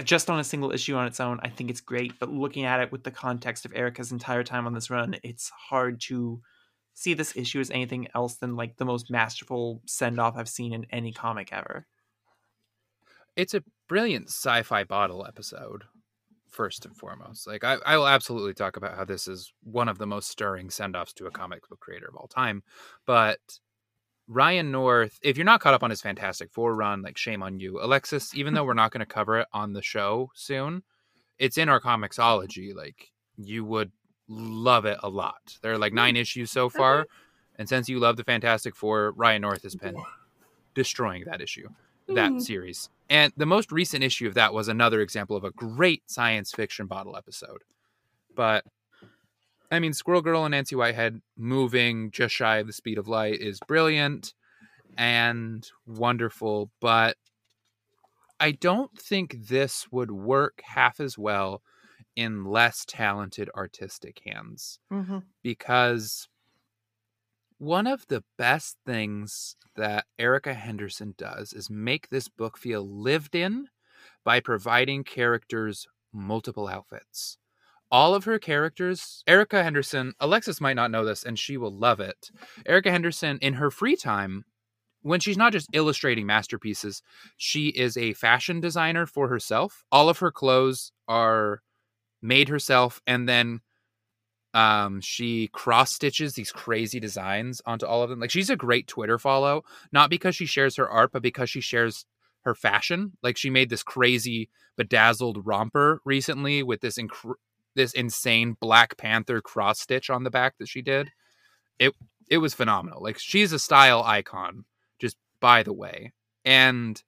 just 0.04 0.30
on 0.30 0.38
a 0.38 0.44
single 0.44 0.72
issue 0.72 0.94
on 0.94 1.06
its 1.06 1.20
own, 1.20 1.40
I 1.42 1.48
think 1.48 1.70
it's 1.70 1.80
great. 1.80 2.18
But 2.18 2.32
looking 2.32 2.64
at 2.64 2.80
it 2.80 2.92
with 2.92 3.04
the 3.04 3.10
context 3.10 3.64
of 3.64 3.72
Erica's 3.74 4.12
entire 4.12 4.44
time 4.44 4.66
on 4.66 4.72
this 4.72 4.90
run, 4.90 5.16
it's 5.22 5.50
hard 5.50 6.00
to 6.02 6.40
see 6.94 7.14
this 7.14 7.36
issue 7.36 7.60
as 7.60 7.70
anything 7.70 8.08
else 8.14 8.36
than 8.36 8.56
like 8.56 8.76
the 8.76 8.84
most 8.84 9.10
masterful 9.10 9.82
send 9.86 10.20
off 10.20 10.36
I've 10.36 10.48
seen 10.48 10.72
in 10.72 10.86
any 10.90 11.12
comic 11.12 11.52
ever. 11.52 11.86
It's 13.36 13.54
a 13.54 13.64
brilliant 13.88 14.28
sci 14.28 14.62
fi 14.62 14.84
bottle 14.84 15.24
episode, 15.26 15.84
first 16.50 16.84
and 16.84 16.96
foremost. 16.96 17.46
Like, 17.46 17.64
I, 17.64 17.76
I 17.86 17.96
will 17.96 18.08
absolutely 18.08 18.54
talk 18.54 18.76
about 18.76 18.96
how 18.96 19.04
this 19.04 19.28
is 19.28 19.52
one 19.62 19.88
of 19.88 19.98
the 19.98 20.06
most 20.06 20.28
stirring 20.28 20.70
send 20.70 20.96
offs 20.96 21.12
to 21.14 21.26
a 21.26 21.30
comic 21.30 21.68
book 21.68 21.80
creator 21.80 22.08
of 22.08 22.16
all 22.16 22.28
time. 22.28 22.62
But 23.06 23.40
Ryan 24.28 24.70
North, 24.70 25.18
if 25.22 25.36
you're 25.36 25.44
not 25.44 25.60
caught 25.60 25.74
up 25.74 25.82
on 25.82 25.90
his 25.90 26.00
Fantastic 26.00 26.52
Four 26.52 26.76
run, 26.76 27.02
like 27.02 27.18
shame 27.18 27.42
on 27.42 27.58
you. 27.58 27.82
Alexis, 27.82 28.34
even 28.34 28.54
though 28.54 28.64
we're 28.64 28.74
not 28.74 28.92
going 28.92 29.00
to 29.00 29.06
cover 29.06 29.40
it 29.40 29.48
on 29.52 29.72
the 29.72 29.82
show 29.82 30.30
soon, 30.34 30.84
it's 31.38 31.58
in 31.58 31.68
our 31.68 31.80
comiXology. 31.80 32.74
Like 32.74 33.10
you 33.36 33.64
would 33.64 33.90
love 34.28 34.84
it 34.84 34.98
a 35.02 35.08
lot. 35.08 35.58
There 35.62 35.72
are 35.72 35.78
like 35.78 35.92
nine 35.92 36.16
issues 36.16 36.52
so 36.52 36.68
far. 36.68 37.06
And 37.56 37.68
since 37.68 37.88
you 37.88 37.98
love 37.98 38.16
the 38.16 38.24
Fantastic 38.24 38.76
Four, 38.76 39.12
Ryan 39.16 39.42
North 39.42 39.64
has 39.64 39.74
been 39.74 39.96
destroying 40.74 41.24
that 41.24 41.40
issue, 41.40 41.68
that 42.08 42.30
mm. 42.30 42.40
series. 42.40 42.88
And 43.10 43.32
the 43.36 43.44
most 43.46 43.72
recent 43.72 44.04
issue 44.04 44.28
of 44.28 44.34
that 44.34 44.54
was 44.54 44.68
another 44.68 45.00
example 45.00 45.36
of 45.36 45.42
a 45.42 45.50
great 45.50 46.04
science 46.06 46.52
fiction 46.52 46.86
bottle 46.86 47.16
episode. 47.16 47.62
But 48.34 48.64
I 49.70 49.80
mean, 49.80 49.92
Squirrel 49.92 50.22
Girl 50.22 50.44
and 50.44 50.52
Nancy 50.52 50.76
Whitehead 50.76 51.20
moving 51.36 52.12
just 52.12 52.34
shy 52.34 52.58
of 52.58 52.68
the 52.68 52.72
speed 52.72 52.98
of 52.98 53.08
light 53.08 53.40
is 53.40 53.58
brilliant 53.66 54.32
and 54.96 55.68
wonderful, 55.86 56.70
but 56.80 57.16
I 58.38 58.52
don't 58.52 58.96
think 58.96 59.36
this 59.48 59.86
would 59.90 60.10
work 60.10 60.62
half 60.64 60.98
as 61.00 61.18
well 61.18 61.62
in 62.16 62.44
less 62.44 62.84
talented 62.86 63.50
artistic 63.56 64.20
hands 64.24 64.78
mm-hmm. 64.92 65.18
because 65.42 66.28
one 67.60 67.86
of 67.86 68.06
the 68.08 68.24
best 68.36 68.76
things 68.84 69.54
that 69.76 70.06
Erica 70.18 70.54
Henderson 70.54 71.14
does 71.16 71.52
is 71.52 71.70
make 71.70 72.08
this 72.08 72.28
book 72.28 72.58
feel 72.58 72.82
lived 72.82 73.34
in 73.34 73.68
by 74.24 74.40
providing 74.40 75.04
characters 75.04 75.86
multiple 76.12 76.66
outfits 76.66 77.38
all 77.90 78.14
of 78.14 78.24
her 78.24 78.38
characters, 78.38 79.22
Erica 79.26 79.62
Henderson, 79.62 80.14
Alexis 80.20 80.60
might 80.60 80.76
not 80.76 80.90
know 80.90 81.04
this 81.04 81.24
and 81.24 81.38
she 81.38 81.56
will 81.56 81.76
love 81.76 82.00
it. 82.00 82.30
Erica 82.66 82.90
Henderson, 82.90 83.38
in 83.40 83.54
her 83.54 83.70
free 83.70 83.96
time, 83.96 84.44
when 85.02 85.18
she's 85.18 85.36
not 85.36 85.52
just 85.52 85.68
illustrating 85.72 86.26
masterpieces, 86.26 87.02
she 87.36 87.68
is 87.68 87.96
a 87.96 88.12
fashion 88.12 88.60
designer 88.60 89.06
for 89.06 89.28
herself. 89.28 89.84
All 89.90 90.08
of 90.08 90.18
her 90.18 90.30
clothes 90.30 90.92
are 91.08 91.62
made 92.22 92.48
herself 92.48 93.00
and 93.06 93.28
then 93.28 93.60
um 94.54 95.00
she 95.00 95.48
cross 95.48 95.92
stitches 95.92 96.34
these 96.34 96.50
crazy 96.50 96.98
designs 96.98 97.62
onto 97.66 97.86
all 97.86 98.02
of 98.02 98.10
them 98.10 98.18
like 98.18 98.30
she's 98.30 98.50
a 98.50 98.56
great 98.56 98.88
twitter 98.88 99.18
follow 99.18 99.62
not 99.92 100.10
because 100.10 100.34
she 100.34 100.46
shares 100.46 100.76
her 100.76 100.88
art 100.88 101.12
but 101.12 101.22
because 101.22 101.48
she 101.48 101.60
shares 101.60 102.04
her 102.42 102.54
fashion 102.54 103.12
like 103.22 103.36
she 103.36 103.50
made 103.50 103.70
this 103.70 103.82
crazy 103.82 104.48
bedazzled 104.76 105.46
romper 105.46 106.00
recently 106.04 106.62
with 106.62 106.80
this 106.80 106.98
inc- 106.98 107.34
this 107.74 107.92
insane 107.92 108.56
black 108.60 108.96
panther 108.96 109.40
cross 109.40 109.80
stitch 109.80 110.10
on 110.10 110.24
the 110.24 110.30
back 110.30 110.56
that 110.58 110.68
she 110.68 110.82
did. 110.82 111.10
It 111.78 111.94
it 112.28 112.38
was 112.38 112.54
phenomenal 112.54 113.02
like 113.02 113.18
she's 113.18 113.52
a 113.52 113.58
style 113.58 114.02
icon 114.04 114.64
just 114.98 115.16
by 115.40 115.62
the 115.62 115.72
way 115.72 116.12
and 116.44 117.02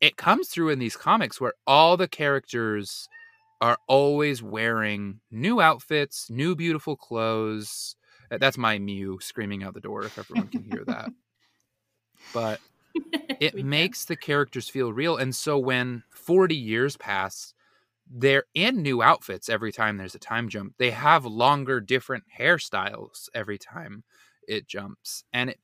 it 0.00 0.16
comes 0.16 0.48
through 0.48 0.70
in 0.70 0.78
these 0.78 0.96
comics 0.96 1.40
where 1.40 1.54
all 1.66 1.96
the 1.96 2.08
characters 2.08 3.08
are 3.60 3.78
always 3.88 4.42
wearing 4.42 5.20
new 5.30 5.60
outfits, 5.60 6.30
new 6.30 6.54
beautiful 6.56 6.96
clothes. 6.96 7.96
That's 8.30 8.58
my 8.58 8.78
Mew 8.78 9.18
screaming 9.20 9.62
out 9.62 9.74
the 9.74 9.80
door 9.80 10.06
if 10.06 10.18
everyone 10.18 10.48
can 10.50 10.64
hear 10.64 10.84
that. 10.86 11.12
But 12.32 12.60
it 13.40 13.56
makes 13.56 14.04
the 14.04 14.16
characters 14.16 14.68
feel 14.68 14.92
real. 14.92 15.16
And 15.16 15.34
so 15.34 15.58
when 15.58 16.04
40 16.14 16.56
years 16.56 16.96
pass, 16.96 17.54
they're 18.10 18.44
in 18.54 18.82
new 18.82 19.02
outfits 19.02 19.48
every 19.48 19.72
time 19.72 19.96
there's 19.96 20.14
a 20.14 20.18
time 20.20 20.48
jump. 20.48 20.74
They 20.78 20.90
have 20.90 21.24
longer, 21.26 21.80
different 21.80 22.24
hairstyles 22.38 23.28
every 23.34 23.58
time 23.58 24.04
it 24.48 24.66
jumps. 24.68 25.24
And 25.32 25.50
it, 25.50 25.60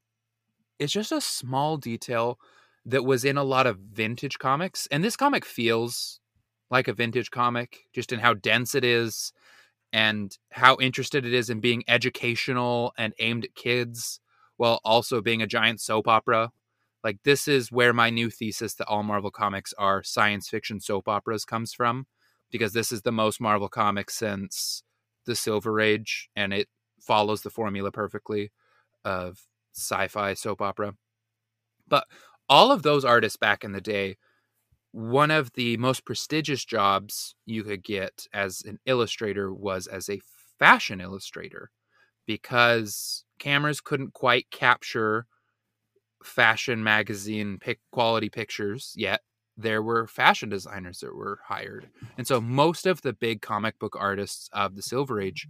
it's 0.78 0.92
just 0.92 1.12
a 1.12 1.20
small 1.20 1.76
detail 1.76 2.38
that 2.86 3.04
was 3.04 3.24
in 3.24 3.36
a 3.36 3.44
lot 3.44 3.66
of 3.66 3.78
vintage 3.78 4.38
comics. 4.38 4.86
And 4.90 5.04
this 5.04 5.16
comic 5.16 5.44
feels 5.44 6.20
like 6.70 6.88
a 6.88 6.92
vintage 6.92 7.30
comic, 7.30 7.84
just 7.92 8.12
in 8.12 8.20
how 8.20 8.34
dense 8.34 8.74
it 8.74 8.84
is 8.84 9.32
and 9.92 10.36
how 10.50 10.76
interested 10.80 11.24
it 11.24 11.32
is 11.32 11.48
in 11.48 11.60
being 11.60 11.84
educational 11.88 12.92
and 12.98 13.14
aimed 13.18 13.44
at 13.44 13.54
kids 13.54 14.20
while 14.56 14.80
also 14.84 15.20
being 15.20 15.42
a 15.42 15.46
giant 15.46 15.80
soap 15.80 16.08
opera. 16.08 16.50
Like, 17.04 17.18
this 17.22 17.46
is 17.46 17.70
where 17.70 17.92
my 17.92 18.10
new 18.10 18.30
thesis 18.30 18.74
that 18.74 18.88
all 18.88 19.04
Marvel 19.04 19.30
comics 19.30 19.72
are 19.78 20.02
science 20.02 20.48
fiction 20.48 20.80
soap 20.80 21.08
operas 21.08 21.44
comes 21.44 21.72
from, 21.72 22.06
because 22.50 22.72
this 22.72 22.90
is 22.90 23.02
the 23.02 23.12
most 23.12 23.40
Marvel 23.40 23.68
comic 23.68 24.10
since 24.10 24.82
the 25.24 25.36
Silver 25.36 25.80
Age, 25.80 26.28
and 26.34 26.52
it 26.52 26.68
follows 27.00 27.42
the 27.42 27.50
formula 27.50 27.92
perfectly 27.92 28.50
of 29.04 29.40
sci 29.72 30.08
fi 30.08 30.34
soap 30.34 30.60
opera. 30.60 30.94
But 31.86 32.06
all 32.48 32.72
of 32.72 32.82
those 32.82 33.04
artists 33.04 33.36
back 33.36 33.62
in 33.62 33.72
the 33.72 33.80
day 33.80 34.16
one 34.96 35.30
of 35.30 35.52
the 35.52 35.76
most 35.76 36.06
prestigious 36.06 36.64
jobs 36.64 37.34
you 37.44 37.62
could 37.62 37.84
get 37.84 38.26
as 38.32 38.62
an 38.64 38.78
illustrator 38.86 39.52
was 39.52 39.86
as 39.86 40.08
a 40.08 40.22
fashion 40.58 41.02
illustrator 41.02 41.70
because 42.26 43.22
cameras 43.38 43.82
couldn't 43.82 44.14
quite 44.14 44.50
capture 44.50 45.26
fashion 46.24 46.82
magazine 46.82 47.58
pic- 47.60 47.82
quality 47.92 48.30
pictures 48.30 48.94
yet. 48.96 49.20
There 49.58 49.82
were 49.82 50.06
fashion 50.06 50.48
designers 50.48 51.00
that 51.00 51.14
were 51.14 51.40
hired. 51.46 51.90
And 52.16 52.26
so 52.26 52.40
most 52.40 52.86
of 52.86 53.02
the 53.02 53.12
big 53.12 53.42
comic 53.42 53.78
book 53.78 53.96
artists 54.00 54.48
of 54.54 54.76
the 54.76 54.82
silver 54.82 55.20
age 55.20 55.46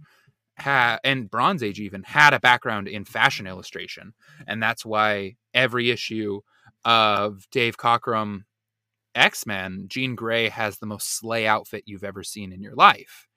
had 0.55 0.97
and 1.05 1.31
bronze 1.31 1.63
age 1.63 1.79
even 1.79 2.03
had 2.03 2.33
a 2.33 2.39
background 2.41 2.89
in 2.89 3.05
fashion 3.05 3.47
illustration. 3.47 4.11
And 4.45 4.61
that's 4.61 4.85
why 4.85 5.37
every 5.53 5.89
issue 5.89 6.41
of 6.83 7.45
dave 7.49 7.77
cockrum 7.77 8.43
X-Men, 9.17 9.85
Jean 9.87 10.15
Grey 10.15 10.49
has 10.49 10.77
the 10.77 10.85
most 10.85 11.17
slay 11.17 11.47
outfit 11.47 11.83
you've 11.85 12.03
ever 12.03 12.23
seen 12.23 12.51
in 12.51 12.61
your 12.61 12.75
life 12.75 13.27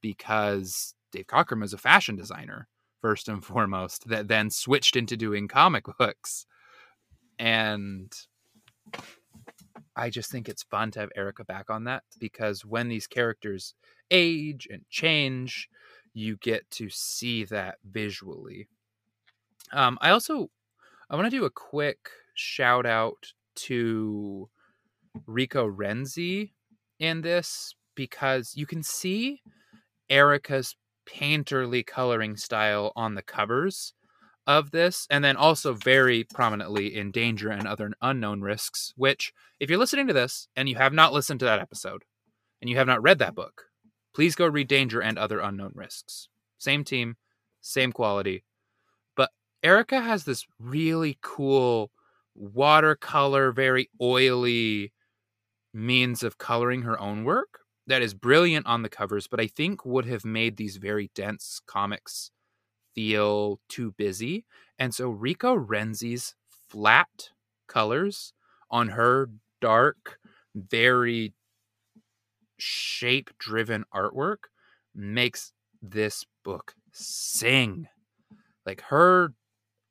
because 0.00 0.94
Dave 1.12 1.26
Cockrum 1.26 1.62
is 1.64 1.72
a 1.72 1.78
fashion 1.78 2.16
designer 2.16 2.68
first 3.00 3.28
and 3.28 3.44
foremost 3.44 4.08
that 4.08 4.28
then 4.28 4.50
switched 4.50 4.96
into 4.96 5.16
doing 5.16 5.48
comic 5.48 5.84
books. 5.98 6.46
And 7.38 8.12
I 9.96 10.10
just 10.10 10.30
think 10.30 10.48
it's 10.48 10.62
fun 10.62 10.90
to 10.92 11.00
have 11.00 11.10
Erica 11.16 11.44
back 11.44 11.70
on 11.70 11.84
that 11.84 12.02
because 12.18 12.64
when 12.64 12.88
these 12.88 13.06
characters 13.06 13.74
age 14.10 14.68
and 14.70 14.82
change, 14.88 15.68
you 16.14 16.36
get 16.36 16.68
to 16.72 16.88
see 16.88 17.44
that 17.44 17.76
visually. 17.84 18.68
Um, 19.72 19.98
I 20.00 20.10
also 20.10 20.50
I 21.10 21.16
want 21.16 21.26
to 21.26 21.36
do 21.36 21.44
a 21.44 21.50
quick 21.50 22.08
shout 22.34 22.86
out 22.86 23.32
to 23.56 24.48
Rico 25.26 25.68
Renzi 25.68 26.52
in 26.98 27.22
this 27.22 27.74
because 27.94 28.52
you 28.56 28.66
can 28.66 28.82
see 28.82 29.40
Erica's 30.10 30.76
painterly 31.08 31.86
coloring 31.86 32.36
style 32.36 32.92
on 32.96 33.14
the 33.14 33.22
covers 33.22 33.94
of 34.46 34.70
this, 34.72 35.06
and 35.10 35.24
then 35.24 35.36
also 35.36 35.72
very 35.72 36.24
prominently 36.24 36.94
in 36.94 37.10
Danger 37.10 37.48
and 37.50 37.66
Other 37.66 37.92
Unknown 38.02 38.42
Risks. 38.42 38.92
Which, 38.96 39.32
if 39.58 39.70
you're 39.70 39.78
listening 39.78 40.06
to 40.08 40.12
this 40.12 40.48
and 40.54 40.68
you 40.68 40.76
have 40.76 40.92
not 40.92 41.12
listened 41.12 41.40
to 41.40 41.46
that 41.46 41.60
episode 41.60 42.02
and 42.60 42.68
you 42.68 42.76
have 42.76 42.86
not 42.86 43.02
read 43.02 43.18
that 43.20 43.34
book, 43.34 43.62
please 44.14 44.34
go 44.34 44.46
read 44.46 44.68
Danger 44.68 45.00
and 45.00 45.18
Other 45.18 45.40
Unknown 45.40 45.72
Risks. 45.74 46.28
Same 46.58 46.84
team, 46.84 47.16
same 47.60 47.92
quality. 47.92 48.44
But 49.16 49.30
Erica 49.62 50.00
has 50.00 50.24
this 50.24 50.46
really 50.58 51.18
cool 51.22 51.90
watercolor, 52.34 53.52
very 53.52 53.88
oily 54.00 54.92
means 55.74 56.22
of 56.22 56.38
coloring 56.38 56.82
her 56.82 56.98
own 57.00 57.24
work 57.24 57.60
that 57.86 58.00
is 58.00 58.14
brilliant 58.14 58.66
on 58.66 58.82
the 58.82 58.88
covers, 58.88 59.26
but 59.26 59.40
I 59.40 59.46
think 59.46 59.84
would 59.84 60.06
have 60.06 60.24
made 60.24 60.56
these 60.56 60.76
very 60.76 61.10
dense 61.14 61.60
comics 61.66 62.30
feel 62.94 63.60
too 63.68 63.92
busy. 63.92 64.44
And 64.78 64.94
so 64.94 65.10
Rico 65.10 65.54
Renzi's 65.54 66.34
flat 66.70 67.30
colors 67.66 68.32
on 68.70 68.90
her 68.90 69.30
dark, 69.60 70.18
very 70.54 71.34
shape 72.58 73.30
driven 73.38 73.84
artwork 73.92 74.48
makes 74.94 75.52
this 75.82 76.24
book 76.44 76.74
sing. 76.92 77.88
Like 78.64 78.80
her 78.82 79.34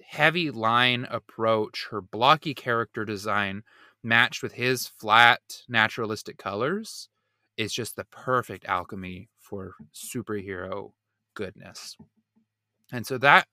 heavy 0.01 0.49
line 0.49 1.05
approach, 1.09 1.88
her 1.91 2.01
blocky 2.01 2.53
character 2.53 3.05
design 3.05 3.63
matched 4.04 4.43
with 4.43 4.54
his 4.54 4.88
flat 4.88 5.41
naturalistic 5.70 6.38
colors 6.38 7.10
is 7.58 7.74
just 7.74 7.95
the 7.95 8.06
perfect 8.06 8.66
alchemy 8.66 9.30
for 9.39 9.74
superhero 9.93 10.91
goodness. 11.36 11.95
And 12.91 13.06
so 13.06 13.18
that 13.20 13.47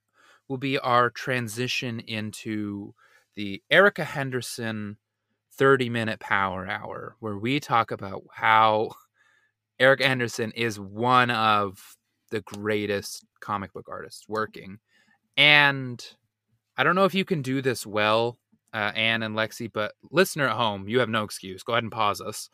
will 0.49 0.59
be 0.59 0.79
our 0.79 1.11
transition 1.11 2.01
into 2.01 2.95
the 3.37 3.63
Erica 3.71 4.05
Henderson 4.05 4.97
30 5.55 5.89
minute 5.91 6.21
power 6.21 6.67
hour, 6.67 7.17
where 7.21 7.39
we 7.39 7.61
talk 7.61 7.91
about 7.91 8.23
how 8.33 8.91
Erica 9.79 10.07
Henderson 10.07 10.53
is 10.53 10.81
one 10.81 11.31
of 11.31 11.97
the 12.31 12.41
greatest 12.43 13.25
comic 13.41 13.73
book 13.73 13.89
artists 13.89 14.29
working. 14.29 14.79
And 15.37 16.05
I 16.77 16.85
don't 16.85 16.95
know 16.95 17.05
if 17.05 17.15
you 17.15 17.25
can 17.25 17.43
do 17.43 17.63
this 17.63 17.87
well, 17.87 18.39
uh, 18.73 18.93
Anne 18.95 19.23
and 19.23 19.35
Lexi, 19.35 19.71
but 19.73 19.93
listener 20.11 20.49
at 20.49 20.57
home, 20.57 20.89
you 20.89 21.01
have 21.01 21.09
no 21.09 21.25
excuse. 21.25 21.63
Go 21.63 21.73
ahead 21.73 21.85
and 21.85 21.93
pause 21.93 22.21
us. 22.21 22.49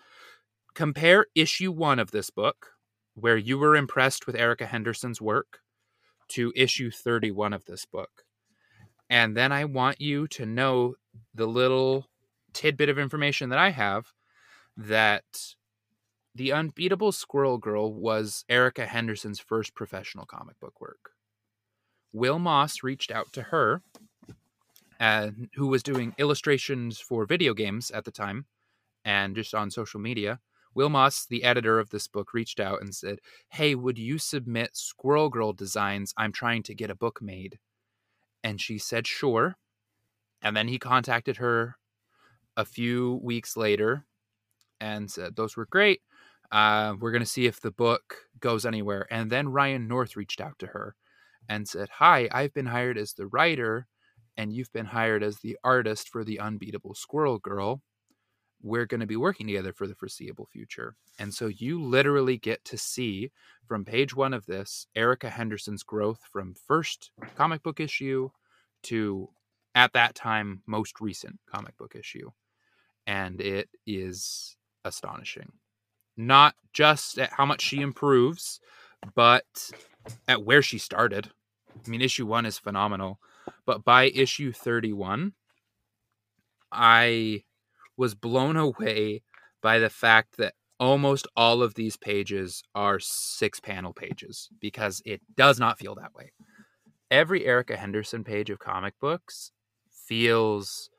Compare 0.75 1.27
issue 1.35 1.73
one 1.73 1.99
of 1.99 2.11
this 2.11 2.31
book, 2.31 2.73
where 3.15 3.37
you 3.37 3.59
were 3.59 3.77
impressed 3.77 4.27
with 4.27 4.37
Erica 4.37 4.67
Henderson's 4.67 5.21
work, 5.21 5.61
to 6.29 6.53
issue 6.57 6.91
31 6.91 7.53
of 7.53 7.65
this 7.65 7.85
book. 7.85 8.25
And 9.09 9.37
then 9.37 9.53
I 9.53 9.65
want 9.65 10.01
you 10.01 10.27
to 10.29 10.45
know 10.45 10.95
the 11.35 11.47
little 11.47 12.07
tidbit 12.53 12.89
of 12.89 12.99
information 12.99 13.51
that 13.51 13.59
I 13.59 13.71
have 13.71 14.13
that 14.77 15.25
The 16.35 16.53
Unbeatable 16.53 17.13
Squirrel 17.13 17.59
Girl 17.59 17.93
was 17.93 18.45
Erica 18.49 18.87
Henderson's 18.87 19.41
first 19.41 19.75
professional 19.75 20.27
comic 20.27 20.59
book 20.61 20.81
work. 20.81 21.13
Wil 22.13 22.39
Moss 22.39 22.83
reached 22.83 23.11
out 23.11 23.33
to 23.35 23.43
her, 23.43 23.83
uh, 25.01 25.31
who 25.55 25.67
was 25.67 25.83
doing 25.83 26.15
illustrations 26.19 26.99
for 26.99 27.27
video 27.27 27.55
games 27.55 27.91
at 27.91 28.05
the 28.05 28.11
time 28.11 28.47
and 29.05 29.35
just 29.35 29.55
on 29.55 29.71
social 29.71 30.01
media. 30.01 30.41
Wil 30.75 30.91
Moss, 30.91 31.25
the 31.25 31.45
editor 31.45 31.79
of 31.79 31.89
this 31.89 32.07
book, 32.07 32.35
reached 32.35 32.61
out 32.61 32.83
and 32.83 32.95
said, 32.95 33.21
Hey, 33.49 33.75
would 33.75 33.99
you 33.99 34.19
submit 34.19 34.77
Squirrel 34.77 35.31
Girl 35.31 35.55
designs? 35.55 36.13
I'm 36.19 36.33
trying 36.33 36.63
to 36.65 36.75
get 36.75 36.91
a 36.91 36.95
book 36.95 37.23
made. 37.23 37.59
And 38.45 38.61
she 38.61 38.77
said, 38.77 39.07
Sure. 39.07 39.57
And 40.43 40.55
then 40.55 40.69
he 40.69 40.79
contacted 40.79 41.39
her 41.39 41.77
a 42.57 42.67
few 42.67 43.21
weeks 43.23 43.57
later 43.57 44.05
and 44.79 45.11
said, 45.11 45.37
Those 45.37 45.57
were 45.57 45.67
great. 45.67 46.03
Uh, 46.53 46.95
we're 47.01 47.11
going 47.11 47.23
to 47.23 47.27
see 47.27 47.47
if 47.47 47.61
the 47.61 47.71
book 47.71 48.29
goes 48.39 48.67
anywhere. 48.67 49.07
And 49.11 49.31
then 49.31 49.49
Ryan 49.49 49.89
North 49.89 50.15
reached 50.15 50.41
out 50.41 50.59
to 50.59 50.69
her 50.69 50.95
and 51.49 51.67
said, 51.67 51.89
Hi, 51.95 52.29
I've 52.31 52.53
been 52.53 52.67
hired 52.67 52.99
as 52.99 53.15
the 53.15 53.27
writer, 53.27 53.87
and 54.37 54.53
you've 54.53 54.73
been 54.73 54.87
hired 54.87 55.23
as 55.23 55.39
the 55.39 55.57
artist 55.65 56.09
for 56.09 56.25
The 56.25 56.41
Unbeatable 56.41 56.95
Squirrel 56.95 57.39
Girl. 57.39 57.83
We're 58.63 58.87
going 58.87 59.01
to 59.01 59.07
be 59.07 59.17
working 59.17 59.47
together 59.47 59.73
for 59.73 59.87
the 59.87 59.95
foreseeable 59.95 60.47
future. 60.47 60.95
And 61.19 61.33
so 61.33 61.47
you 61.47 61.83
literally 61.83 62.39
get 62.39 62.65
to 62.67 62.79
see 62.79 63.31
from 63.67 63.85
page 63.85 64.15
one 64.15 64.33
of 64.33 64.47
this 64.47 64.87
Erica 64.95 65.31
Henderson's 65.31 65.83
growth 65.83 66.21
from 66.33 66.55
first 66.67 67.11
comic 67.37 67.63
book 67.63 67.81
issue 67.81 68.31
to, 68.85 69.29
at 69.75 69.93
that 69.93 70.15
time, 70.15 70.63
most 70.67 71.01
recent 71.01 71.39
comic 71.53 71.77
book 71.77 71.95
issue. 71.95 72.31
And 73.07 73.41
it 73.41 73.69
is 73.87 74.57
astonishing. 74.85 75.53
Not 76.17 76.55
just 76.73 77.19
at 77.19 77.31
how 77.31 77.45
much 77.45 77.61
she 77.61 77.83
improves, 77.83 78.59
but 79.15 79.45
at 80.27 80.45
where 80.45 80.63
she 80.63 80.79
started. 80.79 81.31
I 81.87 81.91
mean, 81.91 82.01
issue 82.01 82.27
one 82.27 82.47
is 82.47 82.59
phenomenal, 82.59 83.21
but 83.65 83.85
by 83.85 84.05
issue 84.05 84.53
31, 84.53 85.33
I 86.73 87.45
was 87.97 88.15
blown 88.15 88.57
away 88.57 89.23
by 89.63 89.79
the 89.79 89.91
fact 89.91 90.37
that 90.37 90.55
almost 90.79 91.27
all 91.37 91.63
of 91.63 91.75
these 91.75 91.97
pages 91.97 92.63
are 92.75 92.99
six 93.01 93.61
panel 93.61 93.93
pages 93.93 94.49
because 94.61 95.01
it 95.07 95.21
does 95.37 95.59
not 95.59 95.79
feel 95.79 95.95
that 95.95 96.15
way. 96.15 96.33
Every 97.11 97.47
Erica 97.47 97.77
Henderson 97.77 98.25
page 98.25 98.51
of 98.51 98.59
comic 98.59 98.95
books 99.01 99.53
feels 99.91 100.91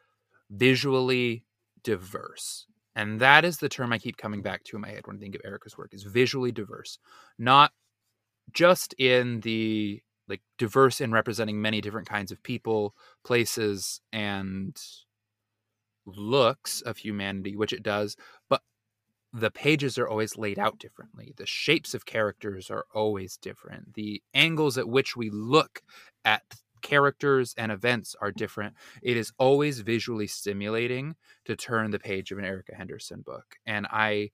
visually 0.50 1.43
diverse. 1.84 2.66
And 2.95 3.20
that 3.20 3.45
is 3.45 3.58
the 3.58 3.70
term 3.70 3.93
I 3.93 4.00
keep 4.00 4.18
coming 4.18 4.41
back 4.41 4.64
to 4.66 4.78
in 4.78 4.82
my 4.82 4.89
head 4.89 5.06
when 5.06 5.18
I 5.18 5.20
think 5.20 5.36
of 5.36 5.41
Erica's 5.45 5.78
work 5.78 5.93
is 5.93 6.04
visually 6.04 6.52
diverse. 6.52 6.98
Not 7.38 7.72
just 8.54 8.93
in 8.93 9.41
the 9.41 10.02
like 10.28 10.41
diverse 10.57 11.01
in 11.01 11.11
representing 11.11 11.61
many 11.61 11.82
different 11.82 12.07
kinds 12.07 12.32
of 12.32 12.43
people, 12.43 12.93
places, 13.23 14.01
and 14.11 14.78
looks 16.05 16.82
of 16.82 16.97
humanity, 16.97 17.55
which 17.55 17.73
it 17.73 17.84
does, 17.84 18.15
but 18.49 18.61
the 19.34 19.51
pages 19.51 19.97
are 19.97 20.07
always 20.07 20.38
laid 20.38 20.57
out 20.57 20.80
differently. 20.80 21.34
The 21.36 21.45
shapes 21.45 21.93
of 21.93 22.05
characters 22.05 22.71
are 22.71 22.86
always 22.93 23.38
different. 23.38 23.93
The 23.93 24.21
angles 24.34 24.78
at 24.78 24.88
which 24.88 25.15
we 25.15 25.30
look 25.30 25.82
at 26.23 26.43
characters 26.82 27.53
and 27.57 27.71
events 27.71 28.15
are 28.21 28.32
different. 28.32 28.75
It 29.01 29.17
is 29.17 29.32
always 29.38 29.82
visually 29.82 30.28
stimulating 30.28 31.15
to 31.45 31.55
turn 31.55 31.91
the 31.91 31.99
page 31.99 32.32
of 32.32 32.38
an 32.38 32.45
Erica 32.45 32.75
Henderson 32.75 33.21
book. 33.21 33.57
And 33.65 33.86
I 33.88 34.32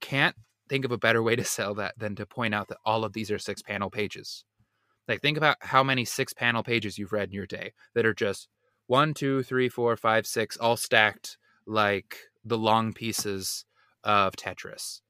can't 0.00 0.36
think 0.68 0.84
of 0.84 0.92
a 0.92 0.98
better 0.98 1.22
way 1.22 1.36
to 1.36 1.44
sell 1.44 1.74
that 1.74 1.98
than 1.98 2.14
to 2.16 2.26
point 2.26 2.54
out 2.54 2.68
that 2.68 2.78
all 2.84 3.04
of 3.04 3.12
these 3.12 3.30
are 3.30 3.38
six 3.38 3.62
panel 3.62 3.90
pages. 3.90 4.44
Like, 5.08 5.20
think 5.20 5.36
about 5.36 5.56
how 5.60 5.82
many 5.82 6.04
six 6.04 6.32
panel 6.32 6.62
pages 6.62 6.98
you've 6.98 7.12
read 7.12 7.28
in 7.28 7.34
your 7.34 7.46
day 7.46 7.72
that 7.94 8.06
are 8.06 8.14
just 8.14 8.48
one, 8.86 9.14
two, 9.14 9.42
three, 9.42 9.68
four, 9.68 9.96
five, 9.96 10.26
six, 10.26 10.56
all 10.56 10.76
stacked 10.76 11.38
like 11.66 12.18
the 12.44 12.58
long 12.58 12.92
pieces 12.92 13.64
of 14.04 14.34
Tetris. 14.36 15.00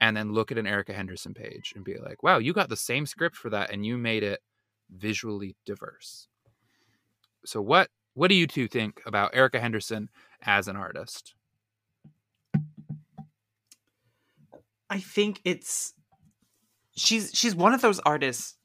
And 0.00 0.16
then 0.16 0.32
look 0.32 0.50
at 0.50 0.58
an 0.58 0.66
Erica 0.66 0.92
Henderson 0.92 1.32
page 1.32 1.72
and 1.76 1.84
be 1.84 1.96
like, 1.98 2.22
wow, 2.22 2.38
you 2.38 2.52
got 2.52 2.68
the 2.68 2.76
same 2.76 3.06
script 3.06 3.36
for 3.36 3.50
that 3.50 3.70
and 3.70 3.86
you 3.86 3.96
made 3.96 4.22
it 4.22 4.40
visually 4.90 5.56
diverse. 5.64 6.28
So 7.44 7.60
what 7.60 7.88
what 8.14 8.28
do 8.28 8.34
you 8.34 8.46
two 8.46 8.68
think 8.68 9.00
about 9.06 9.34
Erica 9.34 9.58
Henderson 9.58 10.10
as 10.42 10.68
an 10.68 10.76
artist? 10.76 11.34
I 14.90 15.00
think 15.00 15.40
it's 15.44 15.94
she's 16.94 17.30
she's 17.32 17.54
one 17.54 17.72
of 17.72 17.80
those 17.80 18.00
artists 18.00 18.56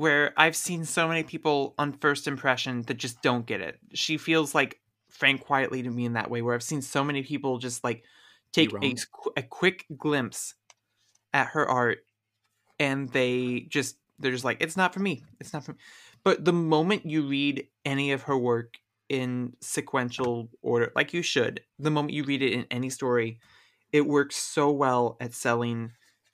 where 0.00 0.32
I've 0.34 0.56
seen 0.56 0.86
so 0.86 1.06
many 1.06 1.22
people 1.24 1.74
on 1.76 1.92
first 1.92 2.26
impression 2.26 2.80
that 2.86 2.94
just 2.94 3.20
don't 3.20 3.44
get 3.44 3.60
it. 3.60 3.78
She 3.92 4.16
feels 4.16 4.54
like 4.54 4.80
Frank 5.10 5.44
Quitely 5.46 5.82
to 5.82 5.90
me 5.90 6.06
in 6.06 6.14
that 6.14 6.30
way, 6.30 6.40
where 6.40 6.54
I've 6.54 6.62
seen 6.62 6.80
so 6.80 7.04
many 7.04 7.22
people 7.22 7.58
just 7.58 7.84
like 7.84 8.02
take 8.50 8.72
a, 8.82 8.94
a 9.36 9.42
quick 9.42 9.84
glimpse 9.98 10.54
at 11.34 11.48
her 11.48 11.68
art 11.68 11.98
and 12.78 13.10
they 13.10 13.66
just 13.68 13.98
they're 14.18 14.32
just 14.32 14.42
like 14.42 14.62
it's 14.62 14.74
not 14.74 14.94
for 14.94 15.00
me. 15.00 15.22
It's 15.38 15.52
not 15.52 15.64
for 15.64 15.72
me. 15.72 15.78
But 16.24 16.46
the 16.46 16.54
moment 16.54 17.04
you 17.04 17.28
read 17.28 17.68
any 17.84 18.12
of 18.12 18.22
her 18.22 18.38
work 18.38 18.78
in 19.10 19.52
sequential 19.60 20.48
order 20.62 20.92
like 20.96 21.12
you 21.12 21.20
should 21.20 21.60
the 21.78 21.90
moment 21.90 22.14
you 22.14 22.22
read 22.22 22.40
it 22.42 22.52
in 22.52 22.64
any 22.70 22.88
story 22.88 23.40
it 23.92 24.06
works 24.06 24.36
so 24.36 24.70
well 24.70 25.16
at 25.20 25.34
selling 25.34 25.90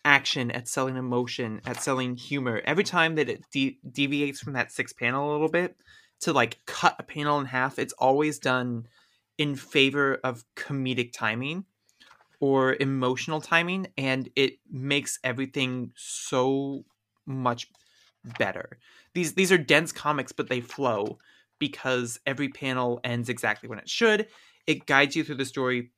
action 0.06 0.50
at 0.52 0.68
selling 0.68 0.96
emotion 0.96 1.60
at 1.66 1.82
selling 1.82 2.16
humor 2.16 2.62
every 2.64 2.84
time 2.84 3.16
that 3.16 3.28
it 3.28 3.44
de- 3.50 3.78
deviates 3.90 4.40
from 4.40 4.52
that 4.52 4.70
six 4.70 4.92
panel 4.92 5.30
a 5.30 5.32
little 5.32 5.48
bit 5.48 5.76
to 6.20 6.32
like 6.32 6.58
cut 6.64 6.94
a 6.98 7.02
panel 7.02 7.40
in 7.40 7.46
half 7.46 7.78
it's 7.78 7.92
always 7.94 8.38
done 8.38 8.86
in 9.36 9.56
favor 9.56 10.18
of 10.24 10.44
comedic 10.54 11.12
timing 11.12 11.64
or 12.40 12.76
emotional 12.80 13.40
timing 13.40 13.86
and 13.96 14.30
it 14.36 14.58
makes 14.70 15.18
everything 15.24 15.90
so 15.96 16.84
much 17.26 17.68
better. 18.38 18.78
These 19.14 19.34
these 19.34 19.52
are 19.52 19.58
dense 19.58 19.92
comics 19.92 20.32
but 20.32 20.48
they 20.48 20.60
flow 20.60 21.18
because 21.58 22.20
every 22.26 22.48
panel 22.48 23.00
ends 23.04 23.28
exactly 23.28 23.68
when 23.68 23.78
it 23.78 23.88
should. 23.88 24.28
It 24.66 24.86
guides 24.86 25.16
you 25.16 25.24
through 25.24 25.36
the 25.36 25.44
story 25.44 25.90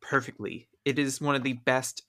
perfectly. 0.00 0.68
It 0.84 0.98
is 0.98 1.20
one 1.20 1.34
of 1.34 1.42
the 1.42 1.52
best 1.52 2.02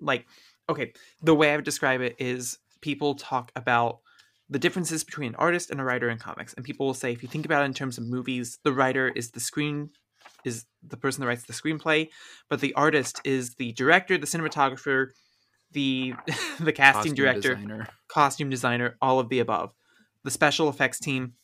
like 0.00 0.26
okay, 0.68 0.92
the 1.22 1.34
way 1.34 1.52
I 1.52 1.56
would 1.56 1.64
describe 1.64 2.00
it 2.00 2.16
is 2.18 2.58
people 2.80 3.14
talk 3.14 3.52
about 3.54 4.00
the 4.48 4.58
differences 4.58 5.04
between 5.04 5.30
an 5.30 5.36
artist 5.36 5.70
and 5.70 5.80
a 5.80 5.84
writer 5.84 6.08
in 6.08 6.18
comics 6.18 6.54
and 6.54 6.64
people 6.64 6.86
will 6.86 6.94
say 6.94 7.12
if 7.12 7.22
you 7.22 7.28
think 7.28 7.44
about 7.44 7.62
it 7.62 7.66
in 7.66 7.74
terms 7.74 7.98
of 7.98 8.06
movies, 8.06 8.58
the 8.64 8.72
writer 8.72 9.08
is 9.08 9.30
the 9.30 9.40
screen 9.40 9.90
is 10.44 10.64
the 10.86 10.96
person 10.96 11.20
that 11.20 11.26
writes 11.26 11.44
the 11.44 11.52
screenplay, 11.52 12.08
but 12.48 12.60
the 12.60 12.72
artist 12.74 13.20
is 13.24 13.54
the 13.56 13.72
director, 13.72 14.16
the 14.16 14.26
cinematographer, 14.26 15.08
the 15.72 16.14
the 16.60 16.72
casting 16.72 17.00
costume 17.00 17.14
director, 17.14 17.54
designer. 17.54 17.88
costume 18.08 18.50
designer, 18.50 18.96
all 19.02 19.18
of 19.18 19.28
the 19.28 19.40
above. 19.40 19.74
The 20.24 20.30
special 20.30 20.68
effects 20.68 20.98
team, 20.98 21.34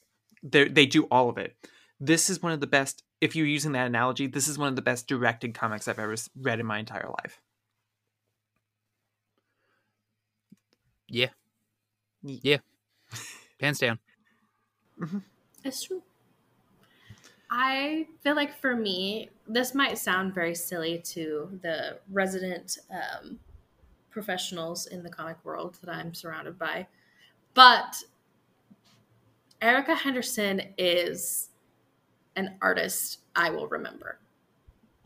they 0.42 0.86
do 0.86 1.04
all 1.04 1.28
of 1.28 1.38
it. 1.38 1.56
This 2.00 2.30
is 2.30 2.42
one 2.42 2.52
of 2.52 2.60
the 2.60 2.66
best. 2.66 3.04
If 3.20 3.36
you're 3.36 3.46
using 3.46 3.72
that 3.72 3.86
analogy, 3.86 4.26
this 4.26 4.48
is 4.48 4.58
one 4.58 4.68
of 4.68 4.76
the 4.76 4.82
best 4.82 5.06
directed 5.06 5.54
comics 5.54 5.86
I've 5.86 6.00
ever 6.00 6.16
read 6.40 6.58
in 6.58 6.66
my 6.66 6.80
entire 6.80 7.08
life. 7.22 7.40
Yeah, 11.12 11.28
yeah, 12.22 12.56
hands 13.60 13.80
down. 13.80 13.98
Mm-hmm. 14.98 15.18
It's 15.62 15.82
true. 15.82 16.02
I 17.50 18.06
feel 18.22 18.34
like 18.34 18.58
for 18.58 18.74
me, 18.74 19.28
this 19.46 19.74
might 19.74 19.98
sound 19.98 20.34
very 20.34 20.54
silly 20.54 21.00
to 21.04 21.60
the 21.60 21.98
resident 22.10 22.78
um, 22.90 23.38
professionals 24.10 24.86
in 24.86 25.02
the 25.02 25.10
comic 25.10 25.36
world 25.44 25.78
that 25.84 25.94
I'm 25.94 26.14
surrounded 26.14 26.58
by, 26.58 26.86
but 27.52 28.02
Erica 29.60 29.94
Henderson 29.94 30.62
is 30.78 31.50
an 32.36 32.56
artist 32.62 33.18
I 33.36 33.50
will 33.50 33.68
remember. 33.68 34.18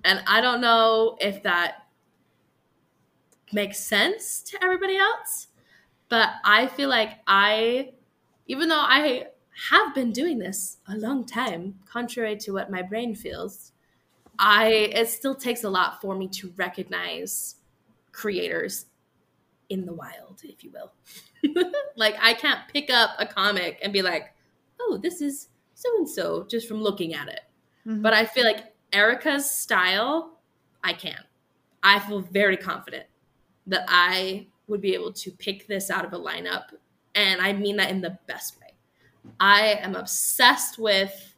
And 0.04 0.22
I 0.28 0.40
don't 0.40 0.60
know 0.60 1.16
if 1.20 1.42
that 1.42 1.86
makes 3.52 3.80
sense 3.80 4.40
to 4.42 4.62
everybody 4.62 4.96
else, 4.96 5.48
but 6.08 6.30
I 6.44 6.66
feel 6.66 6.88
like 6.88 7.18
I, 7.26 7.92
even 8.46 8.68
though 8.68 8.76
I 8.76 9.26
have 9.70 9.94
been 9.94 10.12
doing 10.12 10.38
this 10.38 10.78
a 10.88 10.96
long 10.96 11.24
time, 11.24 11.76
contrary 11.86 12.36
to 12.36 12.52
what 12.52 12.70
my 12.70 12.82
brain 12.82 13.14
feels. 13.14 13.72
I 14.38 14.68
it 14.68 15.08
still 15.08 15.34
takes 15.34 15.64
a 15.64 15.70
lot 15.70 16.00
for 16.02 16.14
me 16.14 16.28
to 16.28 16.52
recognize 16.56 17.56
creators 18.12 18.86
in 19.70 19.86
the 19.86 19.94
wild, 19.94 20.42
if 20.44 20.62
you 20.62 20.70
will. 20.70 20.92
like 21.96 22.16
I 22.20 22.34
can't 22.34 22.60
pick 22.72 22.90
up 22.90 23.10
a 23.18 23.26
comic 23.26 23.78
and 23.82 23.92
be 23.92 24.02
like, 24.02 24.34
"Oh, 24.78 24.98
this 25.02 25.22
is 25.22 25.48
so 25.74 25.88
and 25.96 26.08
so," 26.08 26.44
just 26.48 26.68
from 26.68 26.82
looking 26.82 27.14
at 27.14 27.28
it. 27.28 27.40
Mm-hmm. 27.86 28.02
But 28.02 28.12
I 28.12 28.26
feel 28.26 28.44
like 28.44 28.74
Erica's 28.92 29.50
style, 29.50 30.38
I 30.84 30.92
can. 30.92 31.18
I 31.82 31.98
feel 32.00 32.20
very 32.20 32.56
confident 32.56 33.06
that 33.66 33.86
I 33.88 34.48
would 34.68 34.80
be 34.80 34.94
able 34.94 35.12
to 35.12 35.30
pick 35.30 35.66
this 35.66 35.90
out 35.90 36.04
of 36.04 36.12
a 36.12 36.18
lineup, 36.18 36.64
and 37.14 37.40
I 37.40 37.52
mean 37.52 37.76
that 37.76 37.90
in 37.90 38.00
the 38.00 38.18
best 38.26 38.58
way. 38.60 38.66
I 39.40 39.78
am 39.82 39.94
obsessed 39.94 40.78
with 40.78 41.34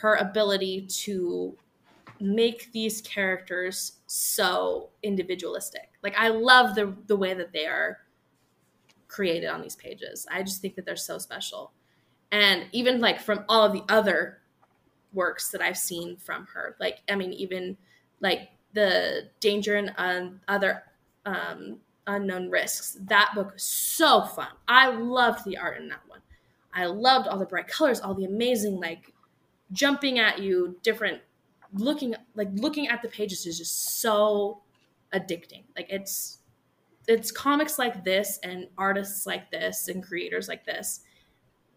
her 0.00 0.16
ability 0.16 0.86
to 0.86 1.56
make 2.20 2.70
these 2.72 3.00
characters 3.00 3.92
so 4.06 4.90
individualistic. 5.02 5.90
Like 6.02 6.14
I 6.16 6.28
love 6.28 6.74
the 6.74 6.94
the 7.06 7.16
way 7.16 7.34
that 7.34 7.52
they 7.52 7.66
are 7.66 7.98
created 9.08 9.48
on 9.48 9.62
these 9.62 9.76
pages. 9.76 10.26
I 10.30 10.42
just 10.42 10.60
think 10.60 10.74
that 10.76 10.84
they're 10.84 10.96
so 10.96 11.18
special. 11.18 11.72
And 12.30 12.66
even 12.72 13.00
like 13.00 13.20
from 13.20 13.44
all 13.48 13.64
of 13.64 13.72
the 13.72 13.84
other 13.88 14.38
works 15.12 15.50
that 15.50 15.62
I've 15.62 15.78
seen 15.78 16.16
from 16.16 16.46
her, 16.52 16.76
like 16.78 16.98
I 17.08 17.14
mean 17.14 17.32
even 17.32 17.76
like 18.20 18.50
the 18.74 19.28
danger 19.40 19.76
and 19.76 19.94
um, 19.96 20.40
other 20.46 20.82
um, 21.24 21.78
unknown 22.08 22.50
risks. 22.50 22.96
That 23.00 23.30
book 23.34 23.52
was 23.52 23.62
so 23.62 24.22
fun. 24.22 24.48
I 24.66 24.88
loved 24.88 25.44
the 25.44 25.58
art 25.58 25.78
in 25.78 25.88
that 25.88 26.00
one. 26.08 26.20
I 26.74 26.86
loved 26.86 27.28
all 27.28 27.38
the 27.38 27.46
bright 27.46 27.68
colors, 27.68 28.00
all 28.00 28.14
the 28.14 28.24
amazing 28.24 28.80
like 28.80 29.12
jumping 29.70 30.18
at 30.18 30.40
you, 30.40 30.76
different 30.82 31.20
looking 31.72 32.14
like 32.34 32.48
looking 32.54 32.88
at 32.88 33.02
the 33.02 33.08
pages 33.08 33.46
is 33.46 33.58
just 33.58 34.00
so 34.00 34.62
addicting. 35.14 35.64
Like 35.76 35.86
it's 35.90 36.38
it's 37.06 37.30
comics 37.30 37.78
like 37.78 38.04
this 38.04 38.38
and 38.42 38.68
artists 38.76 39.26
like 39.26 39.50
this 39.50 39.88
and 39.88 40.02
creators 40.02 40.48
like 40.48 40.64
this 40.64 41.00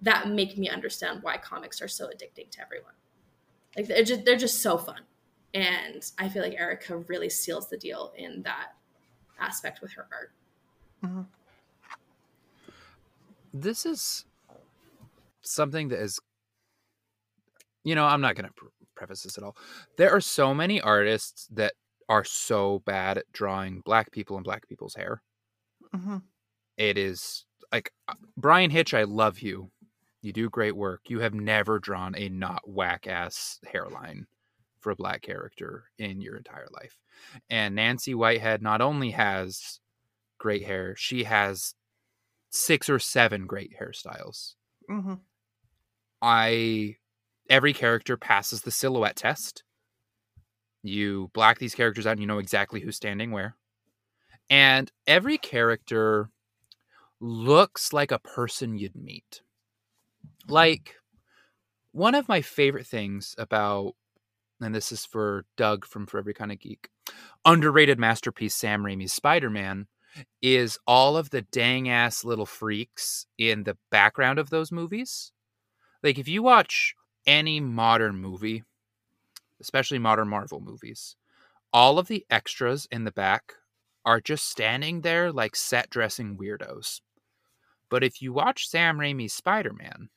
that 0.01 0.29
make 0.29 0.57
me 0.57 0.69
understand 0.69 1.21
why 1.21 1.37
comics 1.37 1.81
are 1.81 1.87
so 1.87 2.07
addicting 2.07 2.49
to 2.51 2.61
everyone. 2.61 2.93
Like 3.75 3.87
they're 3.87 4.03
just 4.03 4.25
they're 4.25 4.37
just 4.37 4.61
so 4.61 4.77
fun. 4.77 5.01
And 5.53 6.09
I 6.17 6.29
feel 6.29 6.43
like 6.43 6.55
Erica 6.57 6.97
really 6.97 7.29
seals 7.29 7.69
the 7.69 7.77
deal 7.77 8.13
in 8.17 8.43
that 8.43 8.69
aspect 9.41 9.81
with 9.81 9.91
her 9.93 10.07
art. 10.11 10.31
Mm-hmm. 11.03 11.21
This 13.53 13.85
is 13.85 14.25
something 15.41 15.89
that 15.89 15.99
is, 15.99 16.19
you 17.83 17.95
know, 17.95 18.05
I'm 18.05 18.21
not 18.21 18.35
going 18.35 18.47
to 18.47 18.53
pre- 18.53 18.69
preface 18.95 19.23
this 19.23 19.37
at 19.37 19.43
all. 19.43 19.57
There 19.97 20.11
are 20.11 20.21
so 20.21 20.53
many 20.53 20.79
artists 20.79 21.47
that 21.51 21.73
are 22.07 22.23
so 22.23 22.81
bad 22.85 23.17
at 23.17 23.31
drawing 23.33 23.81
black 23.81 24.11
people 24.11 24.37
and 24.37 24.43
black 24.43 24.67
people's 24.67 24.95
hair. 24.95 25.21
Mm-hmm. 25.93 26.17
It 26.77 26.97
is 26.97 27.45
like 27.71 27.91
uh, 28.07 28.13
Bryan 28.37 28.69
Hitch, 28.69 28.93
I 28.93 29.03
love 29.03 29.39
you. 29.39 29.71
You 30.21 30.31
do 30.31 30.49
great 30.49 30.75
work. 30.75 31.01
You 31.07 31.19
have 31.19 31.33
never 31.33 31.79
drawn 31.79 32.15
a 32.15 32.29
not 32.29 32.61
whack 32.67 33.07
ass 33.07 33.59
hairline 33.65 34.27
for 34.79 34.91
a 34.91 34.95
black 34.95 35.21
character 35.21 35.85
in 35.97 36.21
your 36.21 36.37
entire 36.37 36.67
life. 36.71 37.00
And 37.49 37.75
Nancy 37.75 38.13
Whitehead 38.13 38.61
not 38.61 38.81
only 38.81 39.11
has 39.11 39.79
great 40.37 40.65
hair, 40.65 40.95
she 40.97 41.23
has 41.23 41.73
six 42.49 42.89
or 42.89 42.99
seven 42.99 43.45
great 43.45 43.73
hairstyles. 43.79 44.55
Mm-hmm. 44.89 45.15
I 46.21 46.95
every 47.49 47.73
character 47.73 48.17
passes 48.17 48.61
the 48.61 48.71
silhouette 48.71 49.15
test. 49.15 49.63
You 50.83 51.29
black 51.33 51.59
these 51.59 51.75
characters 51.75 52.07
out 52.07 52.11
and 52.11 52.21
you 52.21 52.27
know 52.27 52.39
exactly 52.39 52.81
who's 52.81 52.95
standing 52.95 53.31
where. 53.31 53.55
And 54.49 54.91
every 55.07 55.37
character 55.37 56.29
looks 57.19 57.93
like 57.93 58.11
a 58.11 58.19
person 58.19 58.77
you'd 58.77 58.95
meet. 58.95 59.41
Like 60.47 60.95
one 61.91 62.15
of 62.15 62.27
my 62.27 62.41
favorite 62.41 62.87
things 62.87 63.35
about 63.37 63.93
and 64.61 64.75
this 64.75 64.91
is 64.91 65.05
for 65.05 65.45
Doug 65.57 65.85
from 65.85 66.05
For 66.05 66.19
Every 66.19 66.33
Kind 66.33 66.51
of 66.51 66.59
Geek, 66.59 66.89
underrated 67.45 67.99
masterpiece 67.99 68.55
Sam 68.55 68.83
Raimi's 68.83 69.13
Spider-Man 69.13 69.87
is 70.41 70.77
all 70.85 71.17
of 71.17 71.29
the 71.29 71.41
dang 71.41 71.89
ass 71.89 72.23
little 72.23 72.45
freaks 72.45 73.25
in 73.37 73.63
the 73.63 73.77
background 73.89 74.39
of 74.39 74.49
those 74.49 74.71
movies. 74.71 75.31
Like 76.03 76.17
if 76.19 76.27
you 76.27 76.43
watch 76.43 76.95
any 77.25 77.59
modern 77.59 78.17
movie, 78.17 78.63
especially 79.59 79.99
modern 79.99 80.27
Marvel 80.27 80.59
movies, 80.59 81.15
all 81.71 81.97
of 81.99 82.07
the 82.07 82.25
extras 82.29 82.87
in 82.91 83.05
the 83.05 83.11
back 83.11 83.53
are 84.03 84.19
just 84.19 84.49
standing 84.49 85.01
there 85.01 85.31
like 85.31 85.55
set 85.55 85.89
dressing 85.89 86.37
weirdos. 86.37 87.01
But 87.89 88.03
if 88.03 88.21
you 88.21 88.33
watch 88.33 88.67
Sam 88.67 88.97
Raimi's 88.97 89.33
Spider 89.33 89.73
Man, 89.73 90.09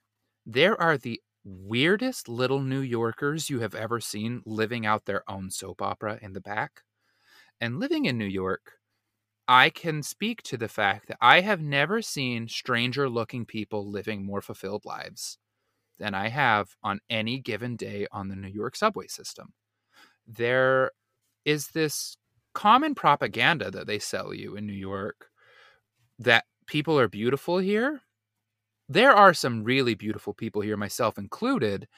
there 0.46 0.80
are 0.80 0.96
the 0.96 1.20
weirdest 1.44 2.28
little 2.28 2.60
New 2.60 2.80
Yorkers 2.80 3.50
you 3.50 3.60
have 3.60 3.74
ever 3.74 4.00
seen 4.00 4.42
living 4.46 4.86
out 4.86 5.04
their 5.04 5.28
own 5.30 5.50
soap 5.50 5.82
opera 5.82 6.18
in 6.22 6.32
the 6.32 6.40
back. 6.40 6.82
And 7.60 7.78
living 7.80 8.06
in 8.06 8.18
New 8.18 8.24
York, 8.26 8.72
I 9.46 9.70
can 9.70 10.02
speak 10.02 10.42
to 10.44 10.56
the 10.56 10.68
fact 10.68 11.08
that 11.08 11.18
I 11.20 11.40
have 11.42 11.60
never 11.60 12.02
seen 12.02 12.48
stranger 12.48 13.08
looking 13.08 13.44
people 13.44 13.90
living 13.90 14.24
more 14.24 14.42
fulfilled 14.42 14.84
lives 14.84 15.38
than 15.98 16.14
I 16.14 16.28
have 16.28 16.70
on 16.82 17.00
any 17.10 17.38
given 17.40 17.76
day 17.76 18.06
on 18.12 18.28
the 18.28 18.36
New 18.36 18.48
York 18.48 18.76
subway 18.76 19.06
system. 19.08 19.52
There 20.26 20.92
is 21.44 21.68
this 21.68 22.16
common 22.54 22.94
propaganda 22.94 23.70
that 23.70 23.86
they 23.86 23.98
sell 23.98 24.34
you 24.34 24.56
in 24.56 24.66
New 24.66 24.72
York 24.72 25.28
that 26.18 26.44
people 26.66 26.98
are 26.98 27.08
beautiful 27.08 27.58
here. 27.58 28.02
There 28.88 29.12
are 29.12 29.32
some 29.32 29.64
really 29.64 29.94
beautiful 29.94 30.34
people 30.34 30.60
here, 30.60 30.76
myself 30.76 31.16
included, 31.16 31.88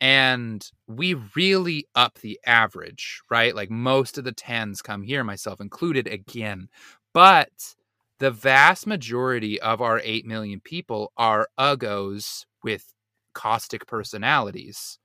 and 0.00 0.68
we 0.86 1.14
really 1.34 1.86
up 1.94 2.20
the 2.20 2.38
average, 2.46 3.20
right? 3.30 3.54
Like 3.54 3.70
most 3.70 4.16
of 4.18 4.24
the 4.24 4.32
tens 4.32 4.80
come 4.82 5.02
here, 5.02 5.24
myself 5.24 5.60
included, 5.60 6.06
again. 6.06 6.68
But 7.12 7.74
the 8.18 8.30
vast 8.30 8.86
majority 8.86 9.60
of 9.60 9.80
our 9.80 10.00
8 10.04 10.24
million 10.26 10.60
people 10.60 11.12
are 11.16 11.48
uggos 11.58 12.44
with 12.62 12.94
caustic 13.34 13.86
personalities. 13.86 14.98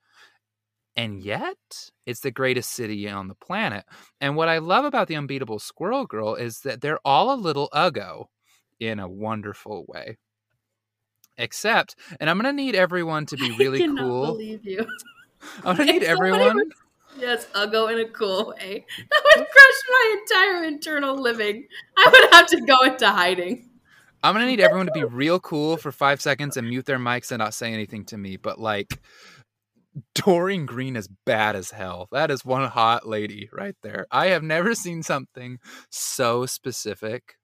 And 0.96 1.24
yet, 1.24 1.58
it's 2.06 2.20
the 2.20 2.32
greatest 2.32 2.72
city 2.72 3.10
on 3.10 3.30
the 3.30 3.36
planet. 3.36 3.86
And 4.20 4.36
what 4.36 4.50
I 4.50 4.60
love 4.60 4.86
about 4.86 5.08
the 5.08 5.16
Unbeatable 5.16 5.60
Squirrel 5.60 6.06
Girl 6.06 6.36
is 6.36 6.60
that 6.60 6.82
they're 6.82 7.00
all 7.06 7.34
a 7.34 7.40
little 7.42 7.70
uggo 7.74 8.26
in 8.80 9.00
a 9.00 9.10
wonderful 9.10 9.86
way. 9.88 10.18
Except, 11.38 11.96
and 12.20 12.30
I'm 12.30 12.38
gonna 12.38 12.54
need 12.54 12.76
everyone 12.76 13.26
to 13.28 13.38
be 13.38 13.52
really 13.58 13.80
I 13.80 13.88
cannot 13.88 14.02
cool. 14.04 14.26
believe 14.28 14.66
you. 14.66 14.86
I'm 15.66 15.76
gonna 15.78 15.92
need 15.92 16.04
everyone. 16.04 16.40
somebody 16.40 16.50
everyone. 16.50 16.56
were- 16.58 16.76
Yes, 17.20 17.46
Uggo 17.54 17.92
in 17.92 18.00
a 18.00 18.10
cool 18.10 18.54
way. 18.58 18.86
That 18.98 19.24
would 19.36 19.46
crush 19.48 19.82
my 19.90 20.16
entire 20.22 20.64
internal 20.64 21.22
living. 21.22 21.68
I 21.98 22.10
would 22.10 22.34
have 22.34 22.48
to 22.48 22.62
go 22.62 22.76
into 22.86 23.10
hiding. 23.10 23.70
I'm 24.24 24.34
gonna 24.34 24.46
need 24.46 24.62
everyone 24.62 24.86
to 24.86 24.92
be 24.94 25.04
real 25.04 25.40
cool 25.40 25.76
for 25.78 25.92
five 25.92 26.22
seconds 26.22 26.56
and 26.56 26.70
mute 26.70 26.86
their 26.86 27.00
mics 27.00 27.32
and 27.32 27.40
not 27.40 27.54
say 27.54 27.74
anything 27.74 28.06
to 28.06 28.18
me. 28.18 28.38
But 28.38 28.60
like, 28.60 28.98
Doreen 30.16 30.66
Green 30.66 30.96
is 30.96 31.10
bad 31.26 31.56
as 31.58 31.72
hell. 31.72 32.08
That 32.12 32.32
is 32.32 32.46
one 32.46 32.68
hot 32.70 33.06
lady 33.08 33.50
right 33.52 33.76
there. 33.84 34.08
I 34.12 34.28
have 34.28 34.44
never 34.44 34.74
seen 34.74 35.04
something 35.04 35.60
so 35.90 36.46
specific 36.46 37.36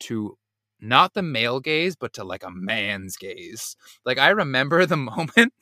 to 0.00 0.36
not 0.82 1.14
the 1.14 1.22
male 1.22 1.60
gaze, 1.60 1.96
but 1.96 2.12
to 2.14 2.24
like 2.24 2.42
a 2.44 2.50
man's 2.50 3.16
gaze. 3.16 3.76
Like 4.04 4.18
I 4.18 4.28
remember 4.30 4.84
the 4.86 4.96
moment 4.96 5.54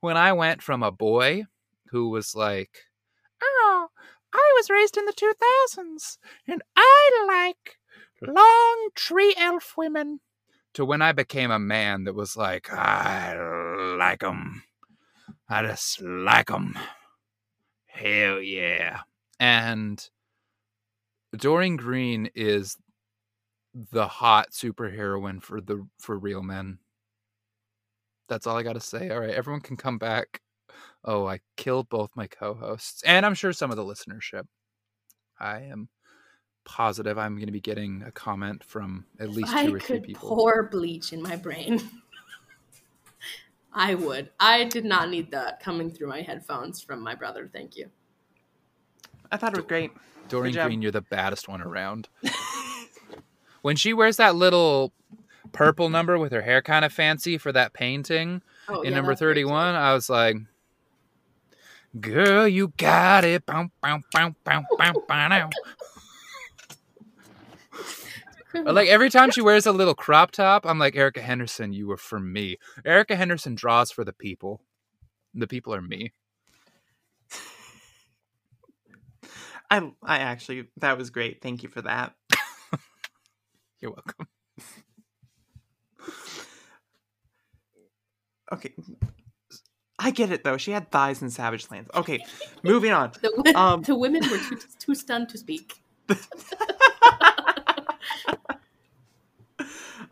when 0.00 0.16
I 0.16 0.32
went 0.32 0.62
from 0.62 0.82
a 0.82 0.92
boy 0.92 1.44
who 1.90 2.10
was 2.10 2.34
like, 2.34 2.70
"Oh, 3.42 3.88
I 4.32 4.52
was 4.56 4.68
raised 4.68 4.96
in 4.96 5.06
the 5.06 5.12
2000s, 5.12 6.18
and 6.46 6.62
I 6.76 7.24
like." 7.26 7.78
long 8.26 8.88
tree 8.94 9.34
elf 9.36 9.74
women 9.76 10.20
to 10.74 10.84
when 10.84 11.02
I 11.02 11.12
became 11.12 11.50
a 11.50 11.58
man 11.58 12.04
that 12.04 12.14
was 12.14 12.36
like, 12.36 12.72
I 12.72 13.34
like 13.96 14.20
them. 14.20 14.64
I 15.48 15.62
just 15.62 16.00
like 16.02 16.48
them. 16.48 16.76
Hell 17.86 18.40
yeah. 18.40 19.00
And 19.38 20.04
Doreen 21.36 21.76
Green 21.76 22.28
is 22.34 22.76
the 23.74 24.06
hot 24.06 24.50
superheroine 24.52 25.42
for 25.42 25.60
the 25.60 25.86
for 25.98 26.18
real 26.18 26.42
men. 26.42 26.78
That's 28.28 28.46
all 28.46 28.56
I 28.56 28.62
got 28.62 28.74
to 28.74 28.80
say. 28.80 29.10
All 29.10 29.20
right, 29.20 29.30
everyone 29.30 29.60
can 29.60 29.76
come 29.76 29.98
back. 29.98 30.40
Oh, 31.04 31.26
I 31.26 31.40
killed 31.56 31.88
both 31.88 32.10
my 32.16 32.26
co-hosts 32.26 33.02
and 33.02 33.26
I'm 33.26 33.34
sure 33.34 33.52
some 33.52 33.70
of 33.70 33.76
the 33.76 33.84
listenership. 33.84 34.44
I 35.38 35.60
am 35.62 35.88
positive 36.64 37.18
I'm 37.18 37.34
going 37.34 37.46
to 37.46 37.52
be 37.52 37.60
getting 37.60 38.02
a 38.06 38.10
comment 38.10 38.64
from 38.64 39.04
at 39.20 39.30
least 39.30 39.52
I 39.54 39.66
two 39.66 39.74
or 39.74 39.80
three 39.80 39.98
could 39.98 40.04
people. 40.04 40.28
pour 40.28 40.62
bleach 40.64 41.12
in 41.12 41.20
my 41.20 41.36
brain. 41.36 41.82
I 43.74 43.96
would. 43.96 44.30
I 44.38 44.64
did 44.64 44.84
not 44.84 45.10
need 45.10 45.32
that 45.32 45.60
coming 45.60 45.90
through 45.90 46.08
my 46.08 46.22
headphones 46.22 46.80
from 46.80 47.02
my 47.02 47.14
brother. 47.14 47.50
Thank 47.52 47.76
you. 47.76 47.90
I 49.32 49.36
thought 49.36 49.52
it 49.52 49.56
was 49.56 49.66
great. 49.66 49.90
Doreen 50.28 50.54
job. 50.54 50.68
Green, 50.68 50.80
you're 50.80 50.92
the 50.92 51.02
baddest 51.02 51.48
one 51.48 51.60
around. 51.60 52.08
when 53.64 53.76
she 53.76 53.94
wears 53.94 54.18
that 54.18 54.34
little 54.34 54.92
purple 55.52 55.88
number 55.88 56.18
with 56.18 56.32
her 56.32 56.42
hair 56.42 56.60
kind 56.60 56.84
of 56.84 56.92
fancy 56.92 57.38
for 57.38 57.50
that 57.50 57.72
painting 57.72 58.42
Oh, 58.68 58.82
in 58.82 58.90
yeah, 58.90 58.96
number 58.96 59.12
that's 59.12 59.22
great, 59.22 59.36
too. 59.36 59.48
31, 59.48 59.74
I 59.74 59.94
was 59.94 60.10
like, 60.10 60.36
Girl, 61.98 62.46
you 62.46 62.74
got 62.76 63.24
it. 63.24 63.46
Bow, 63.46 63.70
bow, 63.80 64.00
bow, 64.12 64.34
bow, 64.44 64.64
bow, 64.76 64.92
bow. 65.08 65.50
Like 68.52 68.88
every 68.88 69.08
time 69.10 69.30
she 69.30 69.40
wears 69.40 69.64
a 69.64 69.72
little 69.72 69.94
crop 69.94 70.30
top, 70.30 70.66
I'm 70.66 70.78
like, 70.78 70.94
Erica 70.94 71.22
Henderson, 71.22 71.72
you 71.72 71.86
were 71.86 71.96
for 71.96 72.20
me. 72.20 72.58
Erica 72.84 73.16
Henderson 73.16 73.54
draws 73.54 73.90
for 73.90 74.04
the 74.04 74.12
people. 74.12 74.60
The 75.34 75.46
people 75.46 75.74
are 75.74 75.82
me. 75.82 76.12
I 79.70 79.90
I 80.02 80.18
actually 80.18 80.68
that 80.78 80.98
was 80.98 81.10
great. 81.10 81.40
Thank 81.42 81.62
you 81.62 81.68
for 81.68 81.82
that. 81.82 82.14
You're 83.80 83.92
welcome. 83.92 84.26
Okay. 88.52 88.72
I 89.98 90.10
get 90.10 90.30
it 90.30 90.44
though. 90.44 90.58
She 90.58 90.70
had 90.70 90.90
thighs 90.90 91.22
in 91.22 91.30
Savage 91.30 91.70
Lands. 91.70 91.88
Okay, 91.94 92.22
moving 92.62 92.92
on. 92.92 93.10
The, 93.22 93.32
wo- 93.34 93.58
Um, 93.58 93.82
the 93.82 93.94
women 93.96 94.20
were 94.30 94.38
too, 94.38 94.58
too 94.78 94.94
stunned 94.94 95.30
to 95.30 95.38
speak. 95.38 95.80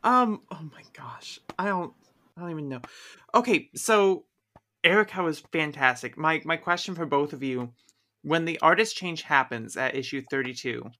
Um. 0.04 0.40
Oh 0.50 0.58
my 0.72 0.82
gosh. 0.96 1.38
I 1.58 1.66
don't. 1.66 1.92
I 2.36 2.40
don't 2.40 2.50
even 2.50 2.68
know. 2.68 2.80
Okay. 3.34 3.68
So 3.76 4.24
Erica 4.82 5.22
was 5.22 5.40
fantastic. 5.52 6.16
My 6.16 6.40
my 6.44 6.56
question 6.56 6.94
for 6.94 7.06
both 7.06 7.32
of 7.32 7.42
you: 7.42 7.72
When 8.22 8.44
the 8.44 8.58
artist 8.60 8.96
change 8.96 9.22
happens 9.22 9.76
at 9.76 9.94
issue 9.94 10.22
thirty-two, 10.28 10.90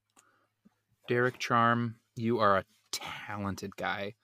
Derek 1.08 1.38
Charm, 1.38 1.96
you 2.16 2.38
are 2.38 2.58
a 2.58 2.64
talented 2.90 3.76
guy, 3.76 4.14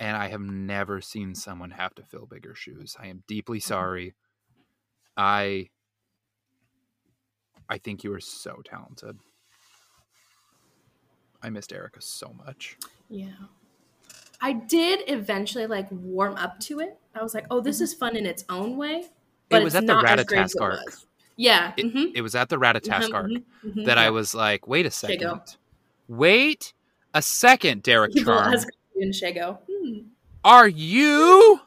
and 0.00 0.16
I 0.16 0.28
have 0.28 0.40
never 0.40 1.00
seen 1.00 1.34
someone 1.34 1.70
have 1.72 1.94
to 1.96 2.02
fill 2.02 2.26
bigger 2.26 2.54
shoes. 2.54 2.96
I 2.98 3.08
am 3.08 3.22
deeply 3.26 3.60
sorry. 3.60 4.14
I 5.16 5.68
I 7.68 7.78
think 7.78 8.02
you 8.02 8.12
are 8.14 8.20
so 8.20 8.62
talented. 8.64 9.18
I 11.42 11.50
missed 11.50 11.72
Erica 11.72 12.00
so 12.00 12.32
much. 12.32 12.76
Yeah. 13.08 13.28
I 14.40 14.52
did 14.52 15.00
eventually 15.08 15.66
like 15.66 15.88
warm 15.90 16.36
up 16.36 16.58
to 16.60 16.80
it. 16.80 16.98
I 17.14 17.22
was 17.22 17.34
like, 17.34 17.46
oh, 17.50 17.60
this 17.60 17.80
is 17.80 17.92
fun 17.92 18.16
in 18.16 18.26
its 18.26 18.44
own 18.48 18.76
way. 18.76 19.06
But 19.48 19.62
it 19.62 19.64
was 19.64 19.74
it's 19.74 19.82
at 19.82 19.86
the 19.86 19.94
Ratatoskr 19.94 20.60
arc. 20.60 20.80
was. 20.86 21.06
Yeah. 21.36 21.72
It, 21.76 21.94
mhm, 21.94 22.12
it 22.14 22.22
was 22.22 22.34
at 22.34 22.48
the 22.48 22.56
Ratatoskr 22.56 23.10
mhm, 23.10 23.14
arc 23.14 23.30
mhm, 23.30 23.44
mhm. 23.64 23.86
that 23.86 23.98
I 23.98 24.10
was 24.10 24.34
like, 24.34 24.66
wait 24.66 24.86
a 24.86 24.90
second. 24.90 25.40
Wait 26.08 26.72
a 27.14 27.22
second, 27.22 27.82
Derek 27.82 28.12
People 28.12 28.34
Charm. 28.34 28.54
as 28.54 28.66
in 28.96 29.10
Shago. 29.10 29.58
Hmm. 29.70 29.98
Are 30.44 30.68
you 30.68 31.60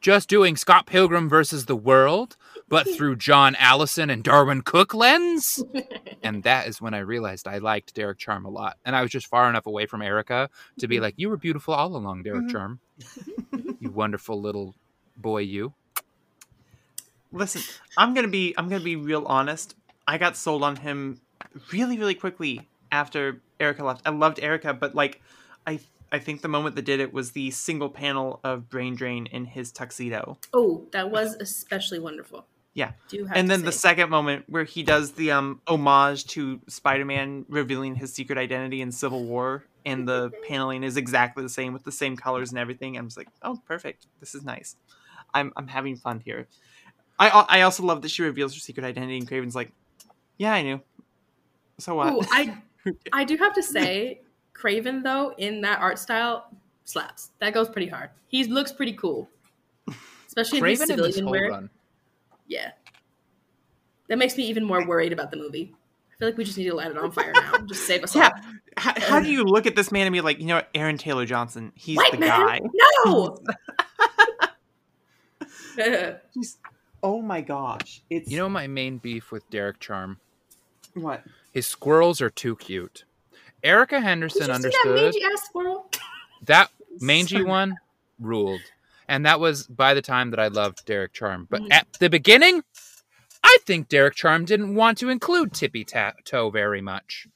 just 0.00 0.28
doing 0.28 0.56
Scott 0.56 0.86
Pilgrim 0.86 1.28
versus 1.28 1.66
the 1.66 1.76
world, 1.76 2.36
but 2.68 2.88
through 2.96 3.16
John 3.16 3.54
Allison 3.56 4.10
and 4.10 4.22
Darwyn 4.24 4.62
Cooke 4.62 4.94
lens? 4.94 5.62
And 6.22 6.42
that 6.42 6.66
is 6.68 6.82
when 6.82 6.92
I 6.92 6.98
realized 6.98 7.48
I 7.48 7.56
liked 7.58 7.94
Derek 7.94 8.18
Charm 8.18 8.44
a 8.44 8.50
lot. 8.50 8.76
And 8.84 8.94
I 8.94 9.00
was 9.00 9.10
just 9.10 9.26
far 9.26 9.48
enough 9.48 9.64
away 9.64 9.86
from 9.86 10.02
Erica 10.02 10.50
to 10.78 10.86
be 10.86 11.00
like, 11.00 11.14
You 11.16 11.30
were 11.30 11.38
beautiful 11.38 11.72
all 11.72 11.96
along, 11.96 12.24
Derek 12.24 12.42
Mhm. 12.44 12.50
Charm. 12.50 12.80
you 13.80 13.90
wonderful 13.90 14.38
little 14.38 14.74
boy, 15.16 15.38
you. 15.38 15.72
listen. 17.32 17.62
I'm 17.96 18.12
gonna 18.12 18.28
be. 18.28 18.54
I'm 18.58 18.68
gonna 18.68 18.84
be 18.84 18.96
real 18.96 19.24
honest. 19.26 19.74
I 20.06 20.18
got 20.18 20.36
sold 20.36 20.62
on 20.62 20.76
him 20.76 21.22
really, 21.72 21.96
really 21.98 22.14
quickly 22.14 22.68
after 22.92 23.40
Erica 23.58 23.84
left. 23.84 24.02
I 24.06 24.10
loved 24.10 24.40
Erica, 24.40 24.74
but 24.74 24.94
like, 24.94 25.20
I 25.66 25.80
I 26.12 26.18
think 26.18 26.42
the 26.42 26.48
moment 26.48 26.76
that 26.76 26.84
did 26.84 27.00
it 27.00 27.12
was 27.12 27.32
the 27.32 27.50
single 27.50 27.88
panel 27.88 28.40
of 28.42 28.68
Brain 28.68 28.94
Drain 28.94 29.26
in 29.26 29.44
his 29.44 29.70
tuxedo. 29.70 30.38
Oh, 30.52 30.86
that 30.92 31.10
was 31.10 31.34
especially 31.34 32.00
wonderful. 32.00 32.46
Yeah. 32.74 32.92
And 33.32 33.50
then 33.50 33.62
the 33.62 33.72
second 33.72 34.10
moment 34.10 34.44
where 34.48 34.64
he 34.64 34.82
does 34.82 35.12
the 35.12 35.32
um 35.32 35.60
homage 35.66 36.26
to 36.28 36.60
Spider-Man 36.68 37.46
revealing 37.48 37.94
his 37.94 38.12
secret 38.12 38.38
identity 38.38 38.80
in 38.80 38.92
Civil 38.92 39.24
War, 39.24 39.64
and 39.84 40.06
the 40.06 40.30
paneling 40.48 40.82
is 40.82 40.96
exactly 40.96 41.42
the 41.42 41.48
same 41.48 41.72
with 41.72 41.84
the 41.84 41.92
same 41.92 42.16
colors 42.16 42.50
and 42.50 42.58
everything. 42.58 42.96
I'm 42.96 43.06
just 43.06 43.18
like, 43.18 43.28
oh, 43.42 43.60
perfect. 43.66 44.06
This 44.20 44.34
is 44.34 44.44
nice. 44.44 44.76
I'm 45.34 45.52
I'm 45.56 45.68
having 45.68 45.96
fun 45.96 46.20
here. 46.20 46.46
I 47.18 47.28
I 47.28 47.60
also 47.62 47.82
love 47.82 48.02
that 48.02 48.10
she 48.10 48.22
reveals 48.22 48.54
her 48.54 48.60
secret 48.60 48.84
identity, 48.84 49.18
and 49.18 49.28
Kraven's 49.28 49.54
like, 49.54 49.72
yeah, 50.38 50.52
I 50.52 50.62
knew. 50.62 50.80
So 51.78 51.96
what? 51.96 52.12
Ooh, 52.12 52.22
I 52.30 52.56
I 53.12 53.24
do 53.24 53.36
have 53.36 53.54
to 53.54 53.62
say, 53.62 54.20
Kraven 54.54 55.02
though 55.02 55.34
in 55.38 55.60
that 55.62 55.80
art 55.80 55.98
style 55.98 56.46
slaps. 56.84 57.30
That 57.40 57.54
goes 57.54 57.68
pretty 57.68 57.88
hard. 57.88 58.10
He 58.28 58.44
looks 58.44 58.72
pretty 58.72 58.92
cool, 58.92 59.28
especially 60.26 60.58
in 60.58 60.64
his 60.64 60.80
Kraven 60.80 60.90
in 60.90 60.96
this 60.96 61.14
civilian 61.16 61.24
whole 61.24 61.32
wear. 61.32 61.50
run. 61.50 61.70
Yeah, 62.46 62.72
that 64.08 64.18
makes 64.18 64.36
me 64.36 64.44
even 64.46 64.64
more 64.64 64.84
worried 64.86 65.12
about 65.12 65.30
the 65.30 65.36
movie. 65.36 65.72
I 66.12 66.18
feel 66.18 66.28
like 66.28 66.36
we 66.36 66.44
just 66.44 66.58
need 66.58 66.64
to 66.64 66.74
light 66.74 66.90
it 66.90 66.98
on 66.98 67.10
fire 67.12 67.32
now. 67.32 67.58
Just 67.66 67.86
save 67.86 68.04
us 68.04 68.14
yeah. 68.14 68.30
How, 68.76 68.92
how 68.98 69.20
do 69.20 69.30
you 69.30 69.44
look 69.44 69.66
at 69.66 69.74
this 69.76 69.90
man 69.90 70.06
and 70.06 70.12
be 70.12 70.20
like, 70.20 70.38
you 70.38 70.46
know, 70.46 70.56
what, 70.56 70.68
Aaron 70.74 70.98
Taylor 70.98 71.26
Johnson? 71.26 71.72
He's. 71.74 71.96
White 71.96 72.12
the 72.12 72.18
man, 72.18 72.28
guy. 72.28 72.60
no. 73.04 73.38
He's, 76.34 76.58
oh 77.02 77.22
my 77.22 77.40
gosh! 77.40 78.02
It's 78.10 78.30
You 78.30 78.36
know 78.36 78.48
my 78.48 78.66
main 78.66 78.98
beef 78.98 79.32
with 79.32 79.48
Derek 79.50 79.80
Charm? 79.80 80.18
what? 80.94 81.22
His 81.50 81.66
squirrels 81.66 82.20
are 82.20 82.30
too 82.30 82.56
cute. 82.56 83.04
Erica 83.62 84.00
Henderson 84.00 84.42
see 84.62 84.68
that 84.68 84.84
mangy 84.86 85.22
ass 85.24 85.46
squirrel? 85.46 85.90
that 86.44 86.70
mangy 87.00 87.42
one 87.42 87.76
ruled. 88.18 88.60
And 89.08 89.26
that 89.26 89.40
was 89.40 89.66
by 89.66 89.92
the 89.94 90.02
time 90.02 90.30
that 90.30 90.40
I 90.40 90.48
loved 90.48 90.84
Derek 90.86 91.12
Charm. 91.12 91.46
But 91.50 91.62
Mhm. 91.62 91.72
at 91.72 91.86
the 91.98 92.08
beginning, 92.08 92.62
I 93.42 93.58
think 93.66 93.88
Derek 93.88 94.14
Charm 94.14 94.44
didn't 94.44 94.74
want 94.74 94.98
to 94.98 95.08
include 95.08 95.52
Tippy 95.52 95.84
Toe 95.84 96.50
very 96.50 96.80
much. 96.80 97.26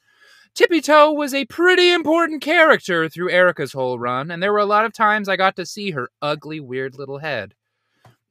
Tippy 0.55 0.81
Toe 0.81 1.13
was 1.13 1.35
a 1.35 1.47
pretty 1.47 1.91
important 1.91 2.41
character 2.41 3.09
through 3.09 3.31
Erica's 3.31 3.73
whole 3.73 3.99
run, 3.99 4.31
and 4.31 4.41
there 4.41 4.53
were 4.53 4.61
a 4.61 4.65
lot 4.67 4.85
of 4.85 4.93
times 4.93 5.29
I 5.29 5.35
got 5.37 5.57
to 5.57 5.67
see 5.67 5.91
her 5.91 6.11
ugly, 6.23 6.61
weird 6.61 6.95
little 6.97 7.19
head. 7.19 7.55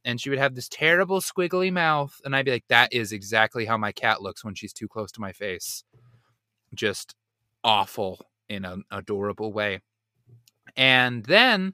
And 0.06 0.20
she 0.20 0.30
would 0.30 0.40
have 0.40 0.56
this 0.56 0.68
terrible, 0.70 1.22
squiggly 1.22 1.72
mouth, 1.72 2.20
and 2.26 2.36
I'd 2.36 2.46
be 2.46 2.52
like, 2.52 2.68
that 2.68 2.92
is 2.92 3.12
exactly 3.12 3.66
how 3.66 3.78
my 3.78 3.92
cat 3.92 4.22
looks 4.22 4.44
when 4.44 4.56
she's 4.56 4.74
too 4.74 4.88
close 4.88 5.12
to 5.14 5.22
my 5.22 5.32
face. 5.32 5.84
Just 6.74 7.16
awful 7.64 8.20
in 8.50 8.66
an 8.66 8.84
adorable 8.92 9.54
way. 9.54 9.80
And 10.76 11.24
then 11.26 11.74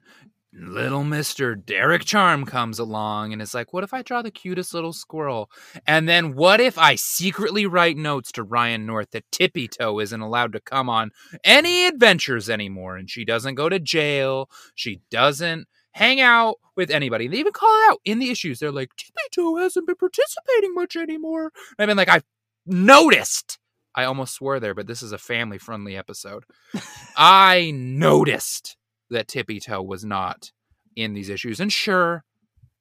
little 0.52 1.02
Mr. 1.02 1.54
Derek 1.64 2.04
Charm 2.04 2.44
comes 2.44 2.78
along 2.78 3.32
and 3.32 3.40
is 3.40 3.54
like, 3.54 3.72
What 3.72 3.84
if 3.84 3.94
I 3.94 4.02
draw 4.02 4.22
the 4.22 4.30
cutest 4.30 4.74
little 4.74 4.92
squirrel? 4.92 5.50
And 5.86 6.08
then 6.08 6.34
what 6.34 6.60
if 6.60 6.76
I 6.76 6.96
secretly 6.96 7.66
write 7.66 7.96
notes 7.96 8.32
to 8.32 8.42
Ryan 8.42 8.86
North 8.86 9.10
that 9.12 9.30
Tippy 9.30 9.68
Toe 9.68 10.00
isn't 10.00 10.20
allowed 10.20 10.52
to 10.52 10.60
come 10.60 10.88
on 10.88 11.10
any 11.44 11.86
adventures 11.86 12.50
anymore? 12.50 12.96
And 12.96 13.08
she 13.08 13.24
doesn't 13.24 13.54
go 13.54 13.68
to 13.68 13.78
jail. 13.78 14.50
She 14.74 15.00
doesn't 15.10 15.68
hang 15.92 16.20
out 16.20 16.56
with 16.76 16.90
anybody. 16.90 17.28
They 17.28 17.38
even 17.38 17.52
call 17.52 17.68
it 17.68 17.92
out 17.92 18.00
in 18.04 18.18
the 18.18 18.30
issues. 18.30 18.58
They're 18.58 18.72
like, 18.72 18.90
Tippy 18.96 19.12
Toe 19.32 19.56
hasn't 19.56 19.86
been 19.86 19.96
participating 19.96 20.74
much 20.74 20.96
anymore. 20.96 21.52
And 21.78 21.78
I've 21.78 21.88
been 21.88 21.96
like, 21.96 22.08
I've 22.08 22.24
noticed. 22.66 23.58
I 23.94 24.04
almost 24.04 24.34
swore 24.34 24.60
there, 24.60 24.74
but 24.74 24.86
this 24.86 25.02
is 25.02 25.12
a 25.12 25.18
family 25.18 25.58
friendly 25.58 25.96
episode. 25.96 26.44
I 27.16 27.72
noticed 27.74 28.76
that 29.10 29.28
Tippy 29.28 29.60
Toe 29.60 29.82
was 29.82 30.04
not 30.04 30.52
in 30.94 31.12
these 31.12 31.28
issues. 31.28 31.60
And 31.60 31.72
sure, 31.72 32.24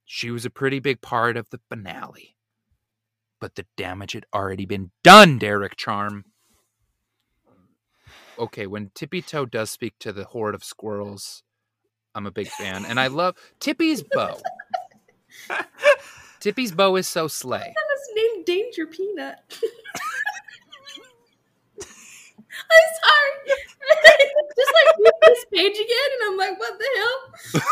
she 0.06 0.32
was 0.32 0.46
a 0.46 0.52
pretty 0.52 0.80
big 0.80 1.02
part 1.02 1.36
of 1.36 1.50
the 1.50 1.60
finale. 1.70 2.36
But 3.42 3.56
the 3.56 3.66
damage 3.78 4.14
had 4.14 4.26
already 4.34 4.66
been 4.66 4.92
done, 5.04 5.40
Derek 5.40 5.76
Charm. 5.78 6.26
Okay, 8.38 8.68
when 8.68 8.92
Tippy 8.94 9.22
Toe 9.22 9.46
does 9.46 9.70
speak 9.70 9.96
to 10.00 10.14
the 10.14 10.26
horde 10.26 10.56
of 10.56 10.64
squirrels, 10.64 11.44
I'm 12.20 12.26
a 12.26 12.32
big 12.32 12.50
fan. 12.50 12.84
And 12.84 13.00
I 13.00 13.08
love 13.08 13.38
Tippy's 13.62 14.04
bow. 14.04 14.42
Tippy's 16.42 16.74
bow 16.74 16.98
is 16.98 17.08
so 17.08 17.30
slay. 17.30 17.60
That 17.60 17.86
was 17.90 18.10
named 18.14 18.46
Danger 18.46 18.86
Peanut. 18.88 19.38
I'm 21.80 22.90
sorry. 23.00 23.32
just 24.58 24.74
like 24.74 24.96
flip 24.98 25.16
this 25.28 25.46
page 25.54 25.76
again, 25.78 26.10
and 26.20 26.30
I'm 26.30 26.38
like, 26.38 26.60
what 26.60 26.78
the 26.78 26.90
hell? 26.98 27.64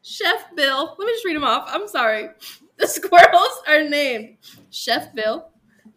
Chef 0.00 0.56
Bill. 0.56 0.96
Let 0.98 1.06
me 1.06 1.12
just 1.12 1.24
read 1.26 1.36
them 1.36 1.44
off. 1.44 1.68
I'm 1.70 1.86
sorry. 1.86 2.30
The 2.78 2.86
squirrels 2.86 3.62
are 3.68 3.84
named 3.84 4.38
Chef 4.70 5.14
Bill, 5.14 5.50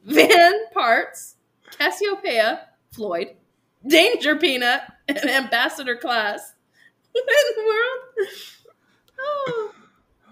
Van 0.04 0.66
Parts, 0.74 1.38
Cassiopeia, 1.78 2.68
Floyd, 2.92 3.38
Danger 3.86 4.36
Peanut, 4.36 4.82
and 5.08 5.18
Ambassador 5.30 5.96
Class. 5.96 6.54
What 7.12 7.24
in 7.58 7.64
the 7.64 7.70
world? 7.70 8.30
Oh. 9.20 9.72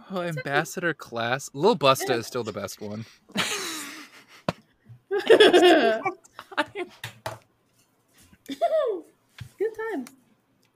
Oh, 0.10 0.22
Ambassador 0.22 0.94
Class. 0.94 1.49
Lil 1.53 1.76
Busta 1.76 2.11
is 2.18 2.28
still 2.28 2.44
the 2.44 2.53
best 2.53 2.80
one. 2.82 3.06
Good 9.57 9.74
times. 9.76 10.10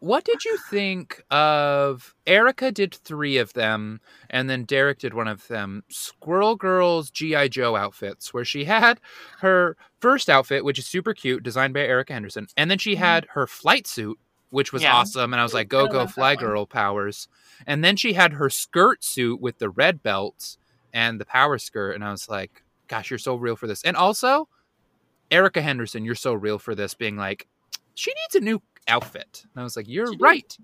What 0.02 0.24
did 0.26 0.44
you 0.44 0.58
think 0.70 1.24
of 1.30 2.16
Erica 2.26 2.72
did 2.72 2.94
three 2.96 3.38
of 3.38 3.54
them 3.54 4.02
and 4.32 4.50
then 4.50 4.64
Derek 4.64 4.98
did 4.98 5.14
one 5.14 5.28
of 5.28 5.48
them 5.48 5.84
Squirrel 5.90 6.56
Girl's 6.56 7.12
G.I. 7.12 7.50
Joe 7.50 7.76
outfits 7.76 8.34
where 8.34 8.44
she 8.44 8.66
had 8.66 9.00
her 9.42 9.78
first 10.00 10.28
outfit, 10.28 10.66
which 10.66 10.80
is 10.80 10.88
super 10.88 11.14
cute, 11.14 11.44
designed 11.44 11.76
by 11.76 11.82
Erica 11.82 12.14
Henderson, 12.14 12.48
and 12.58 12.70
then 12.72 12.80
she 12.80 12.96
had 12.96 13.28
her 13.34 13.46
flight 13.46 13.86
suit, 13.86 14.18
which 14.50 14.74
was 14.74 14.82
Yeah. 14.82 14.96
awesome, 14.96 15.34
and 15.36 15.40
I 15.40 15.44
was 15.44 15.54
like, 15.54 15.70
go 15.70 15.88
go 15.88 16.08
fly 16.08 16.36
girl 16.36 16.66
powers. 16.66 17.28
And 17.68 17.84
then 17.84 17.96
she 17.96 18.14
had 18.14 18.34
her 18.34 18.50
skirt 18.50 19.04
suit 19.04 19.40
with 19.40 19.60
the 19.60 19.70
red 19.70 20.02
belts 20.02 20.58
and 20.92 21.22
the 21.22 21.26
power 21.26 21.60
skirt, 21.60 21.92
and 21.94 22.04
I 22.04 22.10
was 22.10 22.28
like, 22.28 22.64
gosh, 22.88 23.12
you're 23.12 23.20
so 23.20 23.36
real 23.36 23.56
for 23.56 23.68
this. 23.68 23.84
And 23.84 23.96
also, 23.96 24.50
Erica 25.30 25.62
Henderson, 25.62 26.04
you're 26.04 26.16
so 26.16 26.34
real 26.34 26.58
for 26.58 26.74
this, 26.74 26.96
being 26.96 27.18
like, 27.18 27.48
she 27.94 28.12
needs 28.12 28.36
a 28.36 28.44
new 28.44 28.62
outfit. 28.88 29.44
And 29.54 29.62
I 29.62 29.64
was 29.64 29.76
like, 29.76 29.88
you're 29.88 30.14
right. 30.18 30.58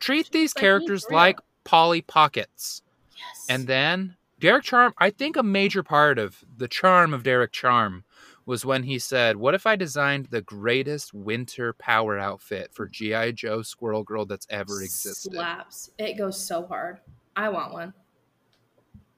Treat 0.00 0.30
these 0.30 0.52
characters 0.52 1.04
for 1.04 1.14
like 1.14 1.38
Polly 1.64 2.02
Pockets. 2.02 2.82
Yes. 3.16 3.46
And 3.48 3.66
then 3.66 4.16
Derek 4.38 4.62
Charm, 4.64 4.94
I 4.98 5.10
think 5.10 5.36
a 5.36 5.42
major 5.42 5.82
part 5.82 6.18
of 6.18 6.44
the 6.56 6.68
charm 6.68 7.12
of 7.12 7.24
Derek 7.24 7.52
Charm 7.52 8.04
was 8.46 8.64
when 8.64 8.84
he 8.84 8.98
said, 8.98 9.36
What 9.36 9.54
if 9.54 9.66
I 9.66 9.76
designed 9.76 10.26
the 10.26 10.40
greatest 10.40 11.12
winter 11.12 11.72
power 11.74 12.18
outfit 12.18 12.70
for 12.72 12.86
G.I. 12.86 13.32
Joe 13.32 13.60
Squirrel 13.62 14.04
Girl 14.04 14.24
that's 14.24 14.46
ever 14.48 14.80
existed? 14.82 15.32
slaps. 15.32 15.90
It 15.98 16.16
goes 16.16 16.40
so 16.40 16.64
hard. 16.66 17.00
I 17.36 17.48
want 17.50 17.72
one. 17.72 17.92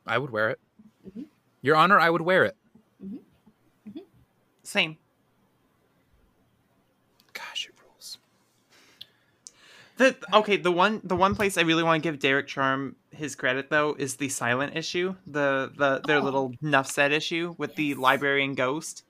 I 0.07 0.19
would 0.19 0.31
wear 0.31 0.51
it. 0.51 0.59
Mhm. 1.17 1.27
Your 1.63 1.77
Honor, 1.77 2.01
I 2.01 2.11
would 2.11 2.23
wear 2.23 2.45
it. 2.45 2.57
Same. 4.63 4.97
Gosh, 7.33 7.67
it 7.69 7.75
rules. 7.85 8.19
The 10.01 10.17
okay, 10.33 10.57
the 10.57 10.73
one 10.73 11.03
the 11.05 11.15
one 11.15 11.35
place 11.35 11.59
I 11.59 11.61
really 11.61 11.83
want 11.83 12.03
to 12.03 12.11
give 12.11 12.19
Derek 12.21 12.47
Charm 12.47 12.97
his 13.11 13.35
credit 13.35 13.69
though 13.69 13.95
is 13.99 14.17
the 14.17 14.31
silent 14.31 14.75
issue, 14.75 15.15
the 15.27 15.71
the 15.77 16.01
their 16.07 16.21
Oh. 16.21 16.23
little 16.23 16.55
Nuff 16.63 16.87
set 16.87 17.13
issue 17.13 17.55
with 17.59 17.75
the 17.75 17.85
Yes. 17.89 17.99
librarian 17.99 18.55
ghost. 18.55 19.05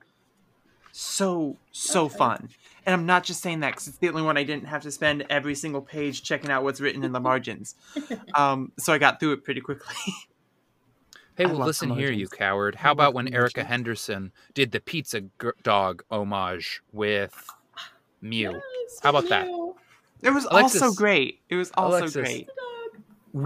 So 0.91 1.57
so 1.71 2.07
Okay. 2.07 2.17
fun, 2.17 2.49
and 2.85 2.93
I'm 2.93 3.07
not 3.07 3.23
just 3.23 3.41
saying 3.41 3.61
that 3.61 3.71
because 3.71 3.87
it's 3.87 3.99
the 3.99 4.09
only 4.09 4.23
one 4.23 4.37
I 4.37 4.43
didn't 4.43 4.67
have 4.67 4.83
to 4.83 4.91
spend 4.91 5.25
every 5.31 5.55
single 5.55 5.81
page 5.81 6.25
checking 6.25 6.51
out 6.51 6.65
what's 6.65 6.81
written 6.81 7.05
in 7.05 7.13
the 7.13 7.21
margins. 7.21 7.77
um, 8.35 8.73
so 8.77 8.93
I 8.93 8.99
got 8.99 9.21
through 9.21 9.35
it 9.35 9.45
pretty 9.45 9.61
quickly. 9.61 9.95
Hey, 11.37 11.47
well, 11.47 11.59
love 11.59 11.67
listen 11.69 11.91
here, 11.91 12.11
you 12.11 12.29
coward. 12.29 12.75
How 12.75 12.91
love 12.91 12.97
about 12.97 13.15
when 13.15 13.33
Erica. 13.33 13.65
Henderson 13.65 14.31
did 14.53 14.73
the 14.73 14.81
pizza 14.81 15.21
g- 15.23 15.29
dog 15.63 16.03
homage 16.11 16.83
with 16.93 17.33
Mew? 18.21 18.51
Yes, 18.53 18.99
How 19.03 19.11
about 19.11 19.29
that? 19.31 19.49
Mew. 20.23 20.31
It 20.31 20.35
was 20.35 20.47
also 20.47 20.93
great. 20.93 21.41
It 21.49 21.57
was 21.57 21.71
also 21.73 21.99
Alexis. 21.99 22.23
great. 22.23 22.49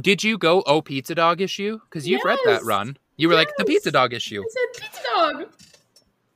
Did 0.00 0.24
you 0.24 0.38
go 0.38 0.62
oh 0.66 0.80
pizza 0.82 1.14
dog 1.14 1.40
issue? 1.40 1.78
Because 1.84 2.08
you've 2.08 2.24
read 2.24 2.38
that 2.46 2.64
run. 2.64 2.96
You 3.16 3.28
were 3.28 3.34
like 3.34 3.50
the 3.58 3.64
pizza 3.64 3.90
dog 3.90 4.12
issue. 4.12 4.42
I 4.42 4.48
said 4.48 4.82
pizza 4.82 5.02
dog. 5.14 5.46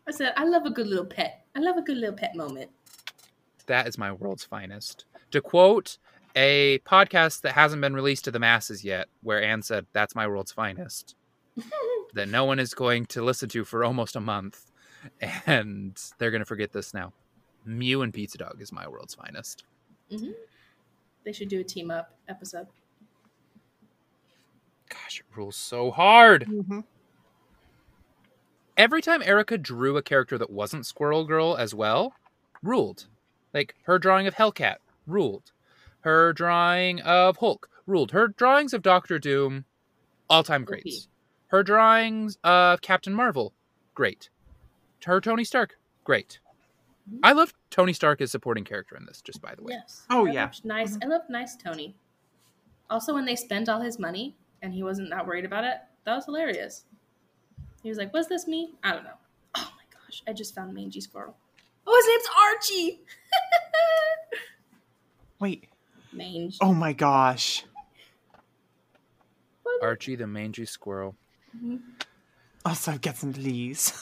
I 0.06 0.10
said 0.10 0.32
I 0.36 0.44
love 0.44 0.64
a 0.66 0.70
good 0.70 0.86
little 0.86 1.06
pet. 1.06 1.44
I 1.56 1.60
love 1.60 1.76
a 1.76 1.82
good 1.82 1.96
little 1.96 2.14
pet 2.14 2.34
moment. 2.34 2.70
That 3.66 3.88
is 3.88 3.98
my 3.98 4.12
world's 4.12 4.44
finest. 4.44 5.06
To 5.32 5.40
quote 5.40 5.98
a 6.36 6.78
podcast 6.80 7.40
that 7.42 7.52
hasn't 7.52 7.82
been 7.82 7.94
released 7.94 8.24
to 8.24 8.30
the 8.30 8.38
masses 8.38 8.84
yet, 8.84 9.08
where 9.22 9.42
Anne 9.42 9.62
said, 9.62 9.86
"That's 9.92 10.14
my 10.14 10.26
world's 10.26 10.52
finest," 10.52 11.16
that 12.14 12.28
no 12.28 12.44
one 12.44 12.58
is 12.58 12.74
going 12.74 13.06
to 13.06 13.22
listen 13.22 13.48
to 13.50 13.64
for 13.64 13.84
almost 13.84 14.16
a 14.16 14.20
month, 14.20 14.70
and 15.46 16.00
they're 16.18 16.30
going 16.30 16.42
to 16.42 16.46
forget 16.46 16.72
this 16.72 16.94
now. 16.94 17.12
Mew 17.64 18.02
and 18.02 18.14
Pizza 18.14 18.38
Dog 18.38 18.62
is 18.62 18.72
my 18.72 18.86
world's 18.88 19.14
finest. 19.14 19.64
They 20.10 21.32
should 21.32 21.48
do 21.48 21.60
a 21.60 21.64
team 21.64 21.90
up 21.90 22.14
episode. 22.28 22.66
Gosh, 24.88 25.20
it 25.20 25.26
rules 25.36 25.56
so 25.56 25.90
hard. 25.90 26.46
Mhm. 26.46 26.84
every 28.76 29.02
time 29.02 29.20
Erica 29.22 29.58
drew 29.58 29.96
a 29.96 30.02
character 30.02 30.38
that 30.38 30.50
wasn't 30.50 30.86
Squirrel 30.86 31.24
Girl 31.24 31.56
as 31.56 31.74
well, 31.74 32.14
ruled. 32.62 33.08
Like 33.52 33.74
her 33.82 33.98
drawing 33.98 34.26
of 34.28 34.34
Hellcat 34.36 34.76
ruled. 35.06 35.50
Her 36.02 36.32
drawing 36.32 37.00
of 37.00 37.38
Hulk 37.38 37.68
ruled. 37.86 38.12
Her 38.12 38.28
drawings 38.28 38.72
of 38.72 38.82
Doctor 38.82 39.18
Doom, 39.18 39.64
all 40.30 40.44
time 40.44 40.62
OP. 40.62 40.68
greats. 40.68 41.08
Her 41.48 41.62
drawings 41.64 42.38
of 42.44 42.80
Captain 42.80 43.12
Marvel, 43.12 43.52
great. 43.94 44.30
Her 45.04 45.20
Tony 45.20 45.42
Stark, 45.44 45.76
great. 46.04 46.38
Mhm. 47.08 47.20
I 47.22 47.32
love 47.32 47.54
Tony 47.70 47.92
Stark 47.92 48.20
as 48.20 48.30
supporting 48.30 48.64
character 48.64 48.96
in 48.96 49.06
this, 49.06 49.20
just 49.22 49.40
by 49.40 49.54
the 49.54 49.62
way. 49.62 49.72
Yes. 49.74 50.04
Oh, 50.10 50.26
I 50.26 50.32
yeah. 50.32 50.42
loved 50.44 50.64
nice. 50.64 50.98
I 51.02 51.06
love 51.06 51.22
nice 51.28 51.56
Tony. 51.56 51.94
Also, 52.90 53.14
when 53.14 53.24
they 53.24 53.36
spent 53.36 53.68
all 53.68 53.80
his 53.80 53.98
money 53.98 54.36
and 54.62 54.72
he 54.74 54.82
wasn't 54.82 55.10
that 55.10 55.26
worried 55.26 55.44
about 55.44 55.64
it, 55.64 55.78
that 56.04 56.14
was 56.14 56.24
hilarious. 56.24 56.84
He 57.82 57.88
was 57.88 57.98
like, 57.98 58.12
"Was 58.12 58.28
this 58.28 58.46
me? 58.46 58.74
I 58.82 58.92
don't 58.92 59.04
know." 59.04 59.18
Oh 59.54 59.72
my 59.76 59.84
gosh! 59.92 60.22
I 60.26 60.32
just 60.32 60.54
found 60.54 60.74
mangy 60.74 61.00
squirrel. 61.00 61.36
Oh, 61.86 61.96
his 61.96 62.06
name's 62.06 62.90
Archie. 62.90 63.00
Wait. 65.40 65.68
Mange. 66.12 66.58
Oh 66.60 66.74
my 66.74 66.92
gosh. 66.92 67.64
Archie 69.80 70.16
the 70.16 70.26
mangy 70.26 70.64
squirrel. 70.64 71.14
Also, 72.64 72.98
get 72.98 73.16
some 73.16 73.32
fleas. 73.32 73.92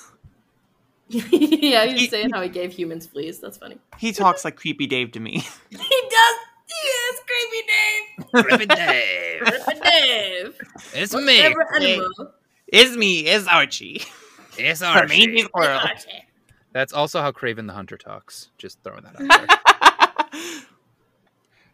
yeah, 1.08 1.84
he 1.86 2.08
saying 2.08 2.30
how 2.30 2.42
he 2.42 2.48
gave 2.48 2.72
humans 2.72 3.06
fleas. 3.06 3.38
That's 3.40 3.56
funny. 3.58 3.78
He 3.98 4.12
talks 4.12 4.44
like 4.44 4.56
creepy 4.56 4.86
Dave 4.86 5.12
to 5.12 5.20
me. 5.20 5.46
He 5.70 5.76
does. 5.76 6.36
He 6.68 6.88
is 6.88 7.20
creepy 7.26 7.66
Dave. 7.68 8.44
Ribbon 8.66 8.68
Dave, 8.76 9.40
Creepy 9.40 9.80
Dave. 9.80 10.60
it's 10.94 11.14
me. 11.14 11.40
animal. 11.40 12.32
It's 12.66 12.96
me, 12.96 13.20
it's 13.20 13.46
Archie. 13.46 14.02
It's 14.58 14.82
Our 14.82 15.06
mangy 15.06 15.42
squirrel. 15.42 15.78
Archie. 15.78 16.24
That's 16.72 16.92
also 16.92 17.20
how 17.20 17.30
Kraven 17.30 17.66
the 17.68 17.72
Hunter 17.72 17.96
talks. 17.96 18.48
Just 18.58 18.78
throwing 18.82 19.04
that 19.04 19.20
out 19.20 19.48
there. 20.32 20.32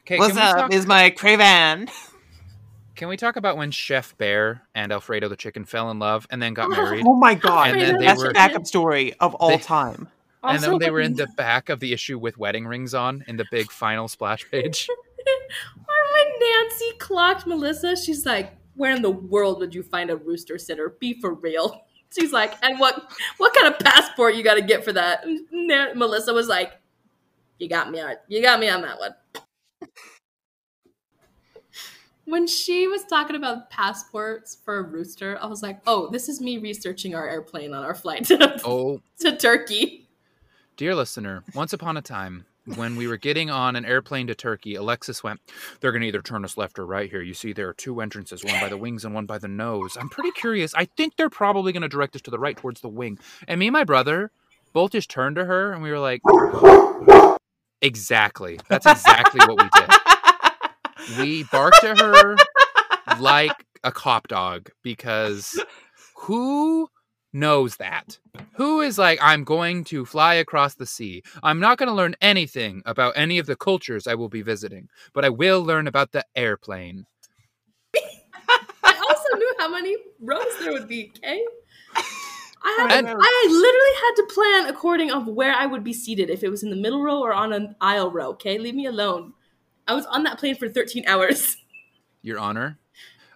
Okay, 0.04 0.18
What's 0.18 0.34
can 0.34 0.42
up? 0.42 0.56
talk, 0.56 0.72
Is 0.72 0.84
my 0.84 1.10
Kraven? 1.12 1.88
Can 3.02 3.08
we 3.08 3.16
talk 3.16 3.34
about 3.34 3.56
when 3.56 3.72
Chef 3.72 4.16
Bear 4.16 4.62
and 4.76 4.92
Alfredo 4.92 5.28
the 5.28 5.34
chicken 5.34 5.64
fell 5.64 5.90
in 5.90 5.98
love 5.98 6.24
and 6.30 6.40
then 6.40 6.54
got 6.54 6.66
oh, 6.66 6.68
married? 6.68 7.04
Oh 7.04 7.16
my 7.16 7.34
god. 7.34 7.70
And 7.70 7.80
then 7.80 7.98
they 7.98 8.06
That's 8.06 8.22
were- 8.22 8.28
the 8.28 8.34
backup 8.34 8.64
story 8.64 9.12
of 9.14 9.34
all 9.34 9.48
They- 9.48 9.58
time. 9.58 10.06
and 10.44 10.62
then 10.62 10.78
they 10.78 10.88
were 10.88 11.00
in 11.00 11.16
the 11.16 11.26
back 11.36 11.68
of 11.68 11.80
the 11.80 11.92
issue 11.92 12.16
with 12.16 12.38
wedding 12.38 12.64
rings 12.64 12.94
on 12.94 13.24
in 13.26 13.38
the 13.38 13.44
big 13.50 13.72
final 13.72 14.06
splash 14.06 14.48
page. 14.48 14.88
Or 15.76 16.12
when 16.14 16.32
Nancy 16.40 16.92
clocked 16.98 17.46
Melissa, 17.46 17.96
she's 17.96 18.24
like, 18.24 18.56
"Where 18.74 18.94
in 18.94 19.02
the 19.02 19.10
world 19.10 19.58
would 19.58 19.74
you 19.74 19.82
find 19.82 20.08
a 20.08 20.16
rooster 20.16 20.56
sitter? 20.56 20.90
Be 21.00 21.20
for 21.20 21.34
real." 21.34 21.84
She's 22.18 22.32
like, 22.32 22.54
"And 22.62 22.80
what 22.80 23.12
what 23.36 23.52
kind 23.54 23.72
of 23.72 23.78
passport 23.78 24.34
you 24.34 24.42
got 24.42 24.54
to 24.54 24.62
get 24.62 24.82
for 24.82 24.92
that?" 24.94 25.24
And 25.24 25.40
Na- 25.52 25.94
Melissa 25.94 26.32
was 26.32 26.48
like, 26.48 26.72
"You 27.58 27.68
got 27.68 27.90
me 27.90 28.00
on 28.00 28.14
you 28.28 28.40
got 28.40 28.58
me 28.58 28.68
on 28.70 28.80
that 28.82 28.98
one." 28.98 29.14
When 32.24 32.46
she 32.46 32.86
was 32.86 33.04
talking 33.04 33.34
about 33.36 33.68
passports 33.70 34.56
for 34.64 34.78
a 34.78 34.82
rooster, 34.82 35.38
I 35.42 35.46
was 35.46 35.62
like, 35.62 35.80
"Oh, 35.86 36.08
this 36.08 36.28
is 36.28 36.40
me 36.40 36.58
researching 36.58 37.14
our 37.14 37.28
airplane 37.28 37.74
on 37.74 37.84
our 37.84 37.94
flight 37.94 38.24
to, 38.26 38.60
Oh, 38.64 39.00
to 39.20 39.36
Turkey." 39.36 40.08
dear 40.76 40.94
listener, 40.94 41.44
once 41.54 41.72
upon 41.72 41.96
a 41.96 42.02
time, 42.02 42.44
when 42.76 42.96
we 42.96 43.06
were 43.06 43.16
getting 43.18 43.50
on 43.50 43.76
an 43.76 43.84
airplane 43.84 44.26
to 44.28 44.34
Turkey, 44.34 44.74
Alexis 44.76 45.22
went, 45.22 45.40
They're 45.80 45.92
going 45.92 46.02
to 46.02 46.08
either 46.08 46.22
turn 46.22 46.44
us 46.44 46.56
left 46.56 46.78
or 46.78 46.86
right 46.86 47.10
here. 47.10 47.22
You 47.22 47.34
see, 47.34 47.52
there 47.52 47.68
are 47.68 47.74
two 47.74 48.00
entrances, 48.00 48.42
one 48.44 48.58
by 48.60 48.68
the 48.68 48.76
wings 48.78 49.04
and 49.04 49.14
one 49.14 49.26
by 49.26 49.38
the 49.38 49.48
nose. 49.48 49.96
I'm 50.00 50.08
pretty 50.08 50.30
curious. 50.32 50.74
I 50.74 50.84
think 50.86 51.16
they're 51.16 51.28
probably 51.30 51.72
going 51.72 51.82
to 51.82 51.88
direct 51.88 52.14
us 52.16 52.22
to 52.22 52.30
the 52.30 52.38
right 52.38 52.56
towards 52.56 52.80
the 52.80 52.88
wing. 52.88 53.18
And 53.46 53.58
me 53.60 53.66
and 53.66 53.72
my 53.72 53.84
brother 53.84 54.30
both 54.72 54.92
just 54.92 55.10
turned 55.10 55.36
to 55.36 55.44
her 55.44 55.72
and 55.72 55.82
we 55.82 55.90
were 55.90 55.98
like, 55.98 56.22
Exactly. 57.80 58.60
That's 58.68 58.86
exactly 58.86 59.40
what 59.46 59.58
we 59.62 59.68
did. 59.80 59.90
We 61.18 61.44
barked 61.44 61.84
at 61.84 61.98
her 61.98 62.36
like 63.18 63.66
a 63.84 63.92
cop 63.92 64.28
dog 64.28 64.70
because 64.82 65.62
who 66.16 66.88
knows 67.32 67.76
that? 67.76 68.18
Who 68.56 68.80
is 68.80 68.98
like, 68.98 69.18
I'm 69.22 69.44
going 69.44 69.84
to 69.84 70.04
fly 70.04 70.34
across 70.34 70.74
the 70.74 70.86
sea. 70.86 71.22
I'm 71.42 71.60
not 71.60 71.78
going 71.78 71.88
to 71.88 71.94
learn 71.94 72.14
anything 72.20 72.82
about 72.86 73.14
any 73.16 73.38
of 73.38 73.46
the 73.46 73.56
cultures 73.56 74.06
I 74.06 74.14
will 74.14 74.28
be 74.28 74.42
visiting, 74.42 74.88
but 75.12 75.24
I 75.24 75.30
will 75.30 75.62
learn 75.64 75.86
about 75.86 76.12
the 76.12 76.24
airplane. 76.36 77.06
I 78.84 78.94
also 79.08 79.36
knew 79.36 79.54
how 79.58 79.70
many 79.70 79.96
rows 80.20 80.58
there 80.60 80.72
would 80.72 80.88
be. 80.88 81.12
Okay, 81.18 81.42
I 82.64 82.86
had 82.88 82.98
And- 82.98 83.08
I 83.08 83.46
literally 83.48 83.96
had 84.00 84.14
to 84.16 84.34
plan 84.34 84.66
according 84.74 85.10
of 85.10 85.26
where 85.26 85.54
I 85.54 85.66
would 85.66 85.82
be 85.82 85.92
seated 85.92 86.30
if 86.30 86.44
it 86.44 86.48
was 86.50 86.62
in 86.62 86.70
the 86.70 86.76
middle 86.76 87.02
row 87.02 87.20
or 87.20 87.32
on 87.32 87.52
an 87.52 87.74
aisle 87.80 88.10
row. 88.10 88.30
Okay, 88.30 88.58
leave 88.58 88.74
me 88.74 88.86
alone. 88.86 89.32
I 89.86 89.94
was 89.94 90.06
on 90.06 90.22
that 90.24 90.38
plane 90.38 90.54
for 90.56 90.68
13 90.68 91.04
hours. 91.06 91.56
Your 92.22 92.38
Honor, 92.38 92.78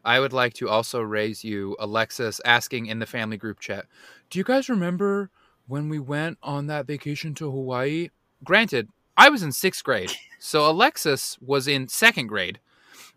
I 0.05 0.21
would 0.21 0.33
like 0.33 0.55
to 0.55 0.69
also 0.69 1.01
raise 1.01 1.43
you, 1.43 1.77
Alexis, 1.81 2.41
asking 2.45 2.87
in 2.87 3.01
the 3.01 3.07
family 3.07 3.37
group 3.37 3.59
chat 3.61 3.87
Do 4.31 4.39
you 4.39 4.45
guys 4.45 4.69
remember 4.69 5.31
when 5.67 5.89
we 5.89 5.99
went 5.99 6.39
on 6.43 6.67
that 6.69 6.87
vacation 6.87 7.35
to 7.35 7.51
Hawaii? 7.51 8.11
Granted, 8.45 8.89
I 9.17 9.29
was 9.29 9.43
in 9.43 9.51
sixth 9.51 9.83
grade, 9.83 10.13
so 10.39 10.71
Alexis 10.71 11.37
was 11.41 11.67
in 11.67 11.89
second 11.89 12.29
grade. 12.29 12.61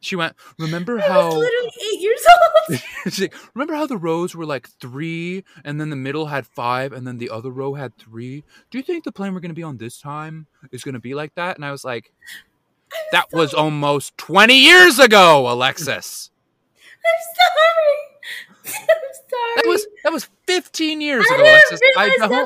She 0.01 0.15
went, 0.15 0.35
Remember 0.57 0.97
I 0.99 1.07
how. 1.07 1.25
was 1.27 1.35
literally 1.35 1.71
eight 1.93 1.99
years 2.01 2.25
old. 2.69 2.79
She's 3.03 3.19
like, 3.21 3.35
remember 3.53 3.73
how 3.73 3.85
the 3.85 3.97
rows 3.97 4.33
were 4.33 4.45
like 4.45 4.69
three, 4.69 5.43
and 5.63 5.79
then 5.79 5.89
the 5.89 5.95
middle 5.95 6.27
had 6.27 6.47
five, 6.47 6.93
and 6.93 7.05
then 7.05 7.17
the 7.17 7.29
other 7.29 7.49
row 7.49 7.73
had 7.73 7.95
three? 7.97 8.43
Do 8.71 8.77
you 8.77 8.83
think 8.83 9.03
the 9.03 9.11
plane 9.11 9.33
we're 9.33 9.39
going 9.41 9.49
to 9.49 9.55
be 9.55 9.63
on 9.63 9.77
this 9.77 9.99
time 9.99 10.47
is 10.71 10.83
going 10.83 10.93
to 10.93 10.99
be 10.99 11.13
like 11.15 11.35
that? 11.35 11.57
And 11.57 11.65
I 11.65 11.71
was 11.71 11.83
like, 11.83 12.13
that 13.11 13.25
was 13.31 13.53
almost 13.53 14.17
20 14.17 14.53
years 14.57 14.99
ago, 14.99 15.51
Alexis. 15.51 16.31
I'm 17.05 17.21
sorry. 17.35 18.75
I'm 18.89 19.13
sorry. 19.29 19.55
That 19.55 19.65
was 19.67 19.87
that 20.03 20.13
was 20.13 20.29
15 20.47 21.01
years 21.01 21.25
I 21.31 21.35
ago, 21.35 21.43
Alexis. 21.43 21.79
I 21.97 22.09
that's 22.09 22.19
not 22.19 22.39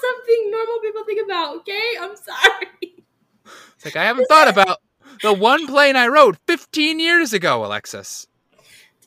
something 0.00 0.50
normal 0.50 0.80
people 0.80 1.04
think 1.04 1.24
about. 1.24 1.56
Okay, 1.56 1.96
I'm 2.00 2.16
sorry. 2.16 3.04
It's 3.76 3.84
like 3.84 3.96
I 3.96 4.04
haven't 4.04 4.26
thought 4.26 4.48
about 4.48 4.78
The 5.22 5.32
one 5.32 5.66
plane 5.66 5.96
I 5.96 6.06
wrote 6.06 6.38
15 6.46 6.98
years 7.00 7.32
ago, 7.32 7.64
Alexis. 7.64 8.26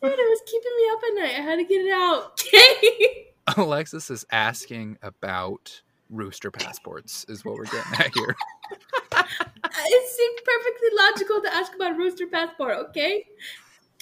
Dude, 0.01 0.11
it 0.11 0.17
was 0.17 0.41
keeping 0.45 0.71
me 0.77 0.89
up 0.91 0.99
at 1.03 1.15
night. 1.15 1.39
I 1.39 1.49
had 1.49 1.55
to 1.55 1.63
get 1.63 1.81
it 1.81 1.91
out. 1.91 2.41
Okay. 2.41 3.27
Alexis 3.57 4.09
is 4.09 4.25
asking 4.31 4.97
about 5.01 5.81
rooster 6.09 6.51
passports, 6.51 7.25
is 7.27 7.43
what 7.43 7.55
we're 7.55 7.65
getting 7.65 7.93
at 7.93 8.13
here. 8.13 8.35
it 8.71 10.09
seemed 10.09 10.39
perfectly 10.45 10.89
logical 10.97 11.41
to 11.41 11.53
ask 11.53 11.75
about 11.75 11.97
rooster 11.97 12.27
passport, 12.27 12.77
okay? 12.89 13.25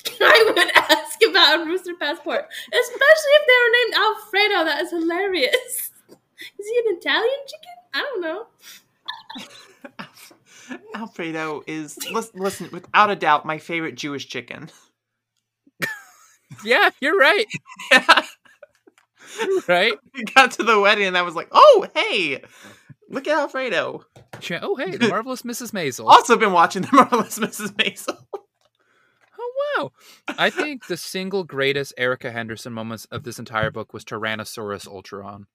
I 0.22 0.44
would 0.46 0.72
ask 0.76 1.20
about 1.30 1.62
a 1.62 1.66
rooster 1.66 1.96
passport, 2.00 2.48
especially 2.68 3.34
if 3.34 3.48
they 3.48 3.54
were 3.64 3.74
named 3.74 3.94
Alfredo. 3.96 4.64
That 4.66 4.82
is 4.82 4.92
hilarious. 4.92 5.92
Is 6.60 6.68
he 6.68 6.84
an 6.86 6.98
Italian 6.98 7.40
chicken? 7.48 7.72
I 7.94 8.00
don't 8.00 8.22
know. 8.22 8.48
Alfredo 10.94 11.64
is 11.68 11.98
listen, 12.12 12.40
listen, 12.40 12.70
without 12.72 13.10
a 13.10 13.16
doubt, 13.16 13.46
my 13.46 13.58
favorite 13.60 13.96
Jewish 13.96 14.28
chicken. 14.28 14.70
Yeah, 16.64 16.90
you're 17.00 17.18
right. 17.18 17.46
right? 19.68 19.94
We 20.14 20.24
got 20.24 20.52
to 20.52 20.64
the 20.64 20.80
wedding 20.80 21.06
and 21.06 21.18
I 21.18 21.22
was 21.22 21.36
like, 21.36 21.48
oh 21.52 21.88
hey, 21.96 22.42
look 23.10 23.28
at 23.28 23.38
Alfredo. 23.38 24.06
Yeah, 24.50 24.60
Oh, 24.64 24.76
hey, 24.76 24.98
the 24.98 25.08
marvelous 25.10 25.44
Mrs. 25.44 25.72
Maisel. 25.72 26.06
Also 26.08 26.36
been 26.38 26.52
watching 26.54 26.82
the 26.82 26.90
marvelous 26.94 27.40
Mrs. 27.40 27.72
Maisel. 27.76 28.18
Oh, 29.40 29.52
wow. 29.78 29.92
I 30.38 30.50
think 30.50 30.88
the 30.88 30.98
single 30.98 31.44
greatest 31.44 31.94
Erica 31.98 32.32
Henderson 32.32 32.74
moments 32.74 33.06
of 33.06 33.24
this 33.24 33.40
entire 33.40 33.72
book 33.72 33.94
was 33.94 34.04
Tyrannosaurus 34.04 34.88
Ultron. 34.88 35.46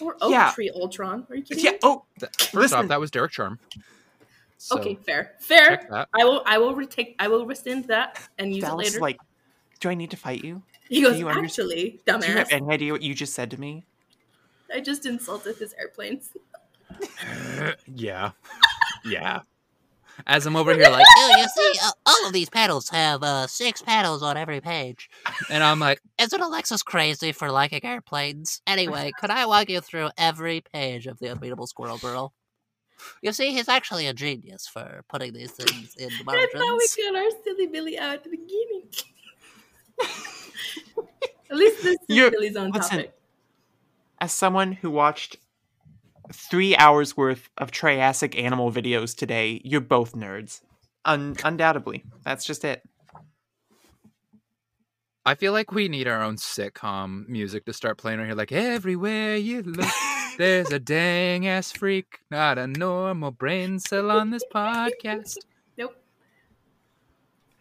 Or 0.00 0.16
Oak 0.20 0.30
Yeah. 0.32 0.50
Tree 0.52 0.70
Ultron. 0.74 1.26
Are 1.30 1.36
you 1.36 1.42
kidding 1.42 1.64
Yeah. 1.64 1.70
me? 1.72 1.78
Oh, 1.82 2.04
Th- 2.18 2.32
First 2.38 2.54
Listen. 2.54 2.78
off, 2.78 2.88
that 2.88 2.98
was 3.00 3.10
Derek 3.10 3.30
Charm. 3.32 3.58
So, 4.58 4.78
okay, 4.78 4.94
fair. 4.94 5.32
Fair. 5.40 6.06
I 6.14 6.24
will 6.24 6.42
I 6.46 6.58
will 6.58 6.74
retake 6.74 7.16
I 7.18 7.28
will 7.28 7.46
rescind 7.46 7.86
that 7.88 8.18
and 8.38 8.54
use 8.54 8.62
Dallas 8.64 8.86
it 8.86 8.88
is 8.88 8.94
later. 8.94 9.02
like, 9.02 9.18
do 9.80 9.88
I 9.90 9.94
need 9.94 10.10
to 10.12 10.16
fight 10.16 10.44
you? 10.44 10.62
He 10.92 11.02
goes, 11.02 11.14
do 11.14 11.18
you 11.20 11.28
under- 11.28 11.44
actually, 11.44 12.00
Do 12.06 12.12
you 12.26 12.34
have 12.34 12.52
any 12.52 12.68
idea 12.72 12.92
what 12.92 13.02
you 13.02 13.14
just 13.14 13.34
said 13.34 13.50
to 13.52 13.60
me? 13.60 13.84
I 14.74 14.80
just 14.80 15.06
insulted 15.06 15.56
his 15.56 15.74
airplanes. 15.78 16.30
yeah. 17.86 18.32
Yeah. 19.04 19.40
As 20.28 20.46
I'm 20.46 20.54
over 20.54 20.72
here 20.74 20.88
like, 20.88 21.04
Oh, 21.16 21.34
you 21.36 21.48
see, 21.48 21.78
uh, 21.82 21.90
all 22.06 22.26
of 22.28 22.32
these 22.32 22.48
panels 22.48 22.88
have 22.90 23.24
uh, 23.24 23.48
six 23.48 23.82
panels 23.82 24.22
on 24.22 24.36
every 24.36 24.60
page. 24.60 25.10
and 25.50 25.64
I'm 25.64 25.80
like, 25.80 26.00
Isn't 26.20 26.40
Alexis 26.40 26.84
crazy 26.84 27.32
for 27.32 27.50
liking 27.50 27.84
airplanes? 27.84 28.62
Anyway, 28.64 29.10
could 29.18 29.30
I 29.30 29.46
walk 29.46 29.70
you 29.70 29.80
through 29.80 30.10
every 30.16 30.62
page 30.72 31.08
of 31.08 31.18
the 31.18 31.30
Unbeatable 31.32 31.66
Squirrel 31.66 31.98
Girl? 31.98 32.32
You 33.22 33.32
see, 33.32 33.50
he's 33.50 33.68
actually 33.68 34.06
a 34.06 34.14
genius 34.14 34.68
for 34.68 35.02
putting 35.08 35.32
these 35.32 35.50
things 35.50 35.96
in 35.96 36.08
the 36.08 36.24
I 36.30 36.46
thought 36.52 36.78
we 36.78 36.88
got 37.02 37.16
our 37.16 37.30
silly 37.42 37.66
Billy 37.66 37.98
out 37.98 38.14
at 38.14 38.24
the 38.24 38.30
beginning. 38.30 38.84
at 41.50 41.56
least 41.56 41.82
this 41.82 41.92
is 41.94 41.98
You're- 42.08 42.30
Billy's 42.30 42.56
own 42.56 42.70
listen, 42.70 42.98
topic. 42.98 43.14
As 44.20 44.32
someone 44.32 44.72
who 44.72 44.90
watched 44.90 45.36
three 46.32 46.76
hours 46.76 47.16
worth 47.16 47.50
of 47.58 47.70
Triassic 47.70 48.38
animal 48.38 48.70
videos 48.70 49.16
today, 49.16 49.60
you're 49.64 49.80
both 49.80 50.12
nerds. 50.14 50.60
Un- 51.04 51.36
undoubtedly. 51.44 52.04
That's 52.24 52.44
just 52.44 52.64
it. 52.64 52.82
I 55.24 55.34
feel 55.36 55.52
like 55.52 55.70
we 55.72 55.88
need 55.88 56.08
our 56.08 56.20
own 56.22 56.36
sitcom 56.36 57.28
music 57.28 57.64
to 57.66 57.72
start 57.72 57.96
playing 57.98 58.18
right 58.18 58.26
here. 58.26 58.34
Like, 58.34 58.50
everywhere 58.50 59.36
you 59.36 59.62
look, 59.62 59.86
there's 60.36 60.72
a 60.72 60.80
dang 60.80 61.46
ass 61.46 61.70
freak, 61.70 62.18
not 62.30 62.58
a 62.58 62.66
normal 62.66 63.30
brain 63.30 63.78
cell 63.78 64.10
on 64.10 64.30
this 64.30 64.42
podcast. 64.52 65.36
Nope. 65.78 65.96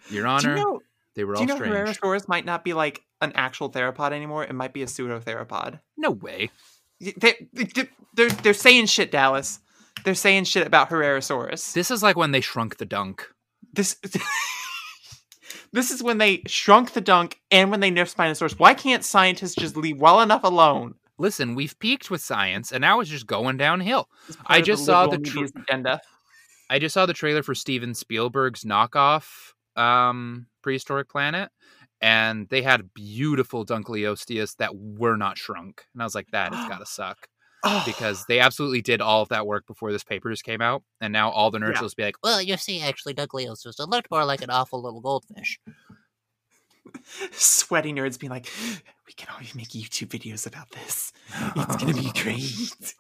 Your 0.10 0.24
Do 0.24 0.30
Honor, 0.30 0.58
you 0.58 0.64
know, 0.64 0.80
they 1.16 1.24
were 1.24 1.34
do 1.34 1.40
all 1.40 1.42
you 1.42 1.48
know 1.48 1.56
strange. 1.56 1.74
Herrerasaurus 1.74 2.28
might 2.28 2.46
not 2.46 2.64
be 2.64 2.74
like 2.74 3.02
an 3.22 3.32
actual 3.36 3.70
theropod 3.70 4.12
anymore? 4.12 4.44
It 4.44 4.54
might 4.54 4.74
be 4.74 4.84
a 4.84 4.88
pseudo-theropod. 4.88 5.80
No 5.98 6.12
way. 6.12 6.50
They, 7.00 7.48
they, 7.54 7.88
they're, 8.16 8.30
they're 8.30 8.54
saying 8.54 8.88
shit, 8.88 9.12
Dallas. 9.12 9.60
They're 10.04 10.16
saying 10.16 10.46
shit 10.46 10.66
about 10.66 10.90
Herrerasaurus. 10.90 11.74
This 11.74 11.92
is 11.92 12.02
like 12.02 12.16
when 12.16 12.32
they 12.32 12.42
shrunk 12.42 12.78
the 12.78 12.86
dunk. 12.86 13.28
This 13.74 13.98
this 15.74 15.92
is 15.92 16.02
when 16.02 16.18
they 16.18 16.44
shrunk 16.48 16.94
the 16.94 17.02
dunk 17.02 17.40
and 17.52 17.72
when 17.72 17.80
they 17.80 17.92
nerfed 17.92 18.16
Spinosaurus. 18.16 18.60
Why 18.60 18.74
can't 18.74 19.04
scientists 19.04 19.56
just 19.56 19.78
leave 19.78 20.00
well 20.00 20.22
enough 20.22 20.44
alone? 20.44 20.96
Listen, 21.18 21.54
we've 21.54 21.78
peaked 21.78 22.10
with 22.10 22.22
science, 22.22 22.72
and 22.72 22.82
now 22.82 23.00
it's 23.00 23.10
just 23.10 23.28
going 23.28 23.58
downhill. 23.58 24.10
I 24.48 24.62
just 24.62 24.86
saw 24.86 25.06
the 25.06 25.12
liberal 25.12 25.32
tr- 25.32 25.38
media's 25.38 25.54
agenda. 25.56 26.02
I 26.70 26.80
just 26.80 26.94
saw 26.94 27.06
the 27.06 27.14
trailer 27.14 27.44
for 27.44 27.54
Steven 27.54 27.94
Spielberg's 27.94 28.64
knockoff 28.64 29.54
um, 29.76 30.48
Prehistoric 30.62 31.10
Planet, 31.10 31.50
and 32.02 32.48
they 32.50 32.62
had 32.62 32.94
beautiful 32.94 33.66
Dunkleosteus 33.66 34.56
that 34.58 34.76
were 34.76 35.18
not 35.18 35.38
shrunk. 35.38 35.84
And 35.94 36.02
I 36.02 36.06
was 36.06 36.16
like, 36.16 36.28
that 36.32 36.54
has 36.54 36.66
got 36.70 36.80
to 36.80 36.86
suck. 36.86 37.28
Oh, 37.64 37.84
Because 37.86 38.26
they 38.28 38.40
absolutely 38.40 38.82
did 38.82 39.02
all 39.02 39.22
of 39.22 39.30
that 39.30 39.46
work 39.46 39.68
before 39.68 39.92
this 39.92 40.04
paper 40.04 40.32
just 40.32 40.44
came 40.44 40.62
out. 40.62 40.82
And 41.00 41.14
now 41.14 41.30
all 41.30 41.52
the 41.52 41.60
nerds 41.60 41.74
Yeah. 41.76 41.82
will 41.82 41.90
be 41.96 42.04
like, 42.04 42.16
Well, 42.24 42.42
you 42.42 42.58
see, 42.58 42.82
actually, 42.82 43.14
Dunkleosteus 43.14 43.80
it 43.80 43.88
looked 43.88 44.10
more 44.10 44.26
like 44.26 44.42
an 44.42 44.50
awful 44.50 44.82
little 44.82 45.00
goldfish. 45.02 45.60
sweaty 47.32 47.94
nerds 47.94 48.20
being 48.20 48.32
like, 48.32 48.48
we 49.08 49.14
can 49.14 49.30
always 49.34 49.54
make 49.56 49.70
YouTube 49.70 50.08
videos 50.08 50.48
about 50.48 50.72
this. 50.72 51.12
It's 51.56 51.76
gonna 51.78 51.94
be 51.94 52.12
great. 52.22 52.96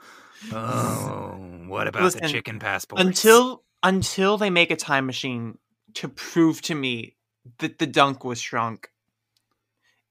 oh, 0.53 1.37
what 1.67 1.87
about 1.87 2.03
Listen, 2.03 2.21
the 2.23 2.29
chicken 2.29 2.59
passport? 2.59 3.01
until 3.01 3.63
until 3.83 4.37
they 4.37 4.49
make 4.51 4.69
a 4.71 4.75
time 4.75 5.05
machine 5.07 5.57
to 5.95 6.07
prove 6.07 6.61
to 6.63 6.75
me 6.75 7.15
that 7.59 7.79
the 7.79 7.87
dunk 7.87 8.23
was 8.23 8.39
shrunk. 8.41 8.89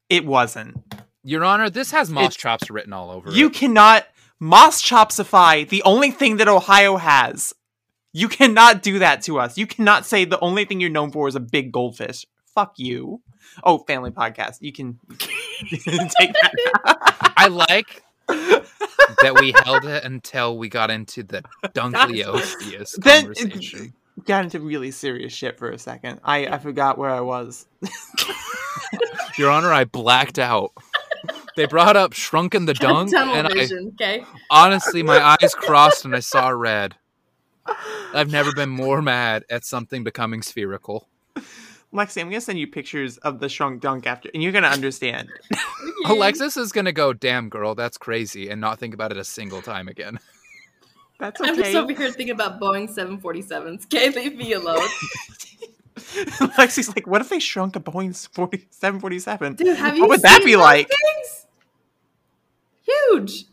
It 0.08 0.24
wasn't. 0.26 0.76
Your 1.22 1.44
Honor, 1.44 1.70
this 1.70 1.90
has 1.92 2.10
moss 2.10 2.24
It's- 2.24 2.36
chops 2.36 2.70
written 2.70 2.92
all 2.92 3.10
over 3.10 3.30
You 3.30 3.46
it. 3.48 3.54
cannot 3.54 4.06
Moss 4.42 4.82
Chopsify, 4.82 5.68
the 5.68 5.82
only 5.82 6.10
thing 6.10 6.38
that 6.38 6.48
Ohio 6.48 6.96
has. 6.96 7.52
You 8.12 8.26
cannot 8.28 8.82
do 8.82 8.98
that 9.00 9.22
to 9.24 9.38
us. 9.38 9.58
You 9.58 9.66
cannot 9.66 10.06
say 10.06 10.24
the 10.24 10.40
only 10.40 10.64
thing 10.64 10.80
you're 10.80 10.88
known 10.90 11.12
for 11.12 11.28
is 11.28 11.34
a 11.36 11.40
big 11.40 11.70
goldfish. 11.72 12.26
Fuck 12.54 12.74
you. 12.78 13.20
Oh, 13.62 13.78
family 13.78 14.10
podcast. 14.10 14.56
You 14.60 14.72
can, 14.72 14.98
take 15.70 16.32
that. 16.32 17.32
I 17.36 17.48
like 17.48 18.02
that 18.28 19.36
we 19.40 19.52
held 19.64 19.84
it 19.84 20.04
until 20.04 20.56
we 20.56 20.68
got 20.68 20.90
into 20.90 21.22
the 21.22 21.42
Dunkleosteus 21.66 22.96
Then-. 22.96 23.92
Got 24.26 24.44
into 24.44 24.60
really 24.60 24.90
serious 24.90 25.32
shit 25.32 25.58
for 25.58 25.70
a 25.70 25.78
second. 25.78 26.20
I, 26.24 26.46
I 26.46 26.58
forgot 26.58 26.98
where 26.98 27.10
I 27.10 27.20
was. 27.20 27.66
Your 29.38 29.50
Honor, 29.50 29.72
I 29.72 29.84
blacked 29.84 30.38
out. 30.38 30.72
They 31.56 31.66
brought 31.66 31.96
up 31.96 32.12
Shrunken 32.12 32.66
the 32.66 32.74
Dunk, 32.74 33.12
and 33.12 33.46
I 33.48 33.68
okay? 33.88 34.24
honestly, 34.50 35.02
my 35.02 35.20
eyes 35.20 35.54
crossed 35.54 36.04
and 36.04 36.14
I 36.14 36.20
saw 36.20 36.48
red. 36.48 36.96
I've 38.14 38.30
never 38.30 38.52
been 38.52 38.70
more 38.70 39.02
mad 39.02 39.44
at 39.50 39.64
something 39.64 40.02
becoming 40.02 40.42
spherical. 40.42 41.06
Lexi, 41.92 42.20
I'm 42.20 42.28
gonna 42.28 42.40
send 42.40 42.58
you 42.58 42.68
pictures 42.68 43.18
of 43.18 43.40
the 43.40 43.48
shrunk 43.48 43.80
dunk 43.80 44.06
after, 44.06 44.30
and 44.32 44.42
you're 44.42 44.52
gonna 44.52 44.68
understand. 44.68 45.28
Alexis 46.06 46.56
is 46.56 46.70
gonna 46.70 46.92
go, 46.92 47.12
damn 47.12 47.48
girl, 47.48 47.74
that's 47.74 47.98
crazy, 47.98 48.48
and 48.48 48.60
not 48.60 48.78
think 48.78 48.94
about 48.94 49.10
it 49.10 49.18
a 49.18 49.24
single 49.24 49.60
time 49.60 49.88
again. 49.88 50.20
That's 51.20 51.38
I'm 51.40 51.54
just 51.54 51.68
okay. 51.68 51.78
over 51.78 51.92
here 51.92 52.10
thinking 52.10 52.34
about 52.34 52.58
Boeing 52.58 52.88
747s. 52.88 53.84
Okay, 53.84 54.08
leave 54.08 54.36
me 54.36 54.54
alone. 54.54 54.78
Lexi's 56.56 56.88
like, 56.88 57.06
what 57.06 57.20
if 57.20 57.28
they 57.28 57.38
shrunk 57.38 57.76
a 57.76 57.80
Boeing 57.80 58.16
40, 58.32 58.66
747? 58.70 59.54
Dude, 59.54 59.76
have 59.76 59.96
you 59.96 60.00
What 60.00 60.08
would 60.08 60.22
that 60.22 60.38
seen 60.38 60.46
be 60.46 60.52
those 60.54 60.60
like? 60.62 60.88
Things? 60.88 61.46
Huge. 62.82 63.44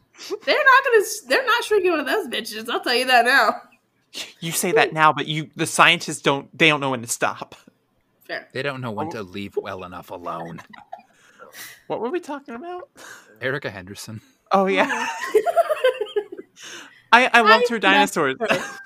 They're 0.45 0.55
not 0.55 0.83
gonna. 0.83 1.05
They're 1.27 1.45
not 1.45 1.63
shrinking 1.65 1.91
one 1.91 1.99
of 1.99 2.07
those 2.07 2.27
bitches. 2.27 2.69
I'll 2.69 2.79
tell 2.79 2.95
you 2.95 3.05
that 3.05 3.25
now. 3.25 3.61
You 4.39 4.51
say 4.51 4.71
that 4.71 4.93
now, 4.93 5.13
but 5.13 5.27
you 5.27 5.51
the 5.55 5.67
scientists 5.67 6.21
don't 6.21 6.57
they 6.57 6.69
don't 6.69 6.79
know 6.79 6.89
when 6.89 7.01
to 7.01 7.07
stop. 7.07 7.53
Fair. 8.25 8.47
They 8.51 8.63
don't 8.63 8.81
know 8.81 8.91
when 8.91 9.07
oh. 9.07 9.11
to 9.11 9.23
leave 9.23 9.55
well 9.57 9.83
enough 9.83 10.09
alone. 10.09 10.61
What 11.85 11.99
were 11.99 12.09
we 12.09 12.19
talking 12.19 12.55
about? 12.55 12.89
Erica 13.41 13.69
Henderson. 13.69 14.21
Oh 14.51 14.65
yeah. 14.65 15.07
I, 17.11 17.29
I 17.33 17.41
loved 17.41 17.69
her 17.69 17.79
dinosaurs. 17.79 18.35
her. 18.39 18.47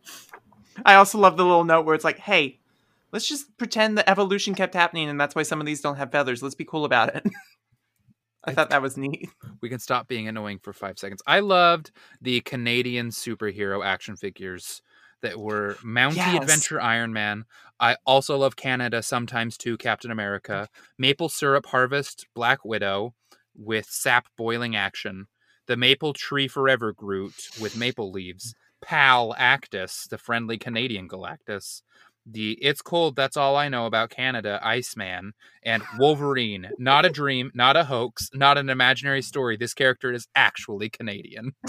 I 0.84 0.94
also 0.94 1.18
love 1.18 1.36
the 1.36 1.44
little 1.44 1.64
note 1.64 1.84
where 1.84 1.94
it's 1.94 2.04
like, 2.04 2.18
hey, 2.18 2.58
let's 3.12 3.28
just 3.28 3.56
pretend 3.58 3.98
that 3.98 4.08
evolution 4.08 4.54
kept 4.54 4.74
happening 4.74 5.08
and 5.08 5.20
that's 5.20 5.34
why 5.34 5.42
some 5.42 5.60
of 5.60 5.66
these 5.66 5.80
don't 5.80 5.96
have 5.96 6.12
feathers. 6.12 6.42
Let's 6.42 6.54
be 6.54 6.64
cool 6.64 6.84
about 6.84 7.14
it. 7.14 7.26
I 8.44 8.54
thought 8.54 8.70
that 8.70 8.80
was 8.80 8.96
neat. 8.96 9.28
We 9.60 9.68
can 9.68 9.80
stop 9.80 10.08
being 10.08 10.26
annoying 10.26 10.60
for 10.62 10.72
five 10.72 10.98
seconds. 10.98 11.22
I 11.26 11.40
loved 11.40 11.90
the 12.22 12.40
Canadian 12.40 13.10
superhero 13.10 13.84
action 13.84 14.16
figures 14.16 14.80
that 15.20 15.38
were 15.38 15.76
Mountie 15.84 16.16
Yes. 16.16 16.42
Adventure 16.42 16.80
Iron 16.80 17.12
Man. 17.12 17.44
I 17.78 17.96
also 18.06 18.38
love 18.38 18.56
Canada 18.56 19.02
sometimes 19.02 19.58
too, 19.58 19.76
Captain 19.76 20.10
America. 20.10 20.68
Maple 20.98 21.28
Syrup 21.28 21.66
Harvest 21.66 22.26
Black 22.34 22.64
Widow 22.64 23.14
with 23.54 23.86
sap 23.90 24.26
boiling 24.38 24.74
action. 24.74 25.26
The 25.70 25.76
Maple 25.76 26.12
Tree 26.12 26.48
Forever 26.48 26.92
Groot 26.92 27.48
with 27.60 27.76
maple 27.76 28.10
leaves. 28.10 28.56
pal 28.82 29.36
Actus, 29.38 30.08
the 30.10 30.18
friendly 30.18 30.58
Canadian 30.58 31.08
Galactus, 31.08 31.82
the 32.26 32.54
It's 32.54 32.82
Cold, 32.82 33.14
That's 33.14 33.36
All 33.36 33.54
I 33.54 33.68
Know 33.68 33.86
About 33.86 34.10
Canada, 34.10 34.58
Iceman, 34.64 35.32
and 35.62 35.84
Wolverine. 35.96 36.70
Not 36.76 37.04
a 37.04 37.08
dream, 37.08 37.52
not 37.54 37.76
a 37.76 37.84
hoax, 37.84 38.30
not 38.34 38.58
an 38.58 38.68
imaginary 38.68 39.22
story. 39.22 39.56
This 39.56 39.72
character 39.72 40.12
is 40.12 40.26
actually 40.34 40.88
Canadian. 40.88 41.52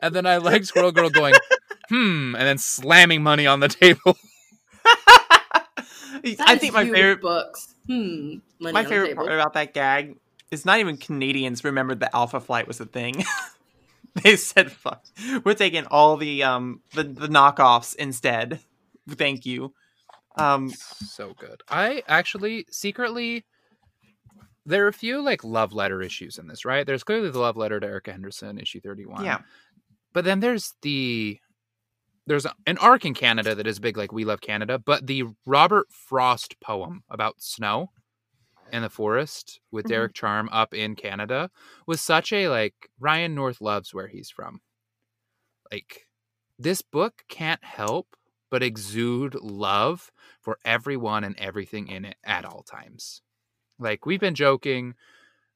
and 0.00 0.14
then 0.14 0.26
I 0.26 0.36
like 0.36 0.64
Squirrel 0.64 0.92
Girl 0.92 1.10
going, 1.10 1.34
hmm, 1.88 2.36
and 2.36 2.46
then 2.46 2.58
slamming 2.58 3.24
money 3.24 3.48
on 3.48 3.58
the 3.58 3.66
table. 3.66 4.14
I 6.38 6.56
think 6.56 6.72
my 6.72 6.88
favorite 6.88 7.20
books. 7.20 7.74
Hmm. 7.88 8.36
Money 8.60 8.72
my 8.72 8.78
on 8.78 8.84
the 8.84 8.90
favorite 8.90 9.08
table. 9.08 9.24
part 9.24 9.40
about 9.40 9.54
that 9.54 9.74
gag 9.74 10.14
is 10.50 10.64
not 10.64 10.78
even 10.78 10.96
Canadians 10.96 11.64
remembered 11.64 12.00
that 12.00 12.14
Alpha 12.14 12.40
Flight 12.40 12.68
was 12.68 12.80
a 12.80 12.86
thing. 12.86 13.24
they 14.22 14.36
said, 14.36 14.70
"Fuck, 14.70 15.04
we're 15.44 15.54
taking 15.54 15.86
all 15.86 16.16
the 16.16 16.42
um 16.42 16.80
the, 16.94 17.02
the 17.04 17.28
knockoffs 17.28 17.94
instead." 17.96 18.60
Thank 19.08 19.46
you. 19.46 19.72
Um, 20.38 20.70
so 20.70 21.32
good. 21.38 21.62
I 21.68 22.02
actually 22.08 22.66
secretly 22.70 23.44
there 24.66 24.84
are 24.84 24.88
a 24.88 24.92
few 24.92 25.22
like 25.22 25.44
love 25.44 25.72
letter 25.72 26.02
issues 26.02 26.38
in 26.38 26.46
this, 26.48 26.64
right? 26.64 26.86
There's 26.86 27.04
clearly 27.04 27.30
the 27.30 27.38
love 27.38 27.56
letter 27.56 27.80
to 27.80 27.86
Erica 27.86 28.12
Henderson, 28.12 28.58
issue 28.58 28.80
31. 28.80 29.24
yeah, 29.24 29.38
But 30.12 30.24
then 30.24 30.40
there's 30.40 30.74
the 30.82 31.38
there's 32.26 32.46
an 32.66 32.76
arc 32.78 33.04
in 33.04 33.14
Canada 33.14 33.54
that 33.54 33.68
is 33.68 33.78
big 33.78 33.96
like 33.96 34.10
We 34.10 34.24
Love 34.24 34.40
Canada, 34.40 34.80
but 34.80 35.06
the 35.06 35.24
Robert 35.46 35.86
Frost 35.92 36.58
poem 36.60 37.04
about 37.08 37.40
snow 37.40 37.92
in 38.72 38.82
the 38.82 38.90
forest 38.90 39.60
with 39.70 39.86
Mhm. 39.86 39.88
Derek 39.88 40.14
Charm 40.14 40.48
up 40.52 40.74
in 40.74 40.96
Canada 40.96 41.50
was 41.86 42.00
such 42.00 42.32
a 42.32 42.48
like 42.48 42.90
Ryan 43.00 43.34
North 43.34 43.60
loves 43.60 43.94
where 43.94 44.08
he's 44.08 44.30
from. 44.30 44.60
Like 45.70 46.06
this 46.58 46.82
book 46.82 47.24
can't 47.28 47.62
help 47.64 48.16
but 48.50 48.62
exude 48.62 49.34
love 49.34 50.10
for 50.40 50.58
everyone 50.64 51.24
and 51.24 51.36
everything 51.38 51.88
in 51.88 52.04
it 52.04 52.16
at 52.24 52.44
all 52.44 52.62
times. 52.62 53.22
Like 53.78 54.06
we've 54.06 54.20
been 54.20 54.34
joking 54.36 54.94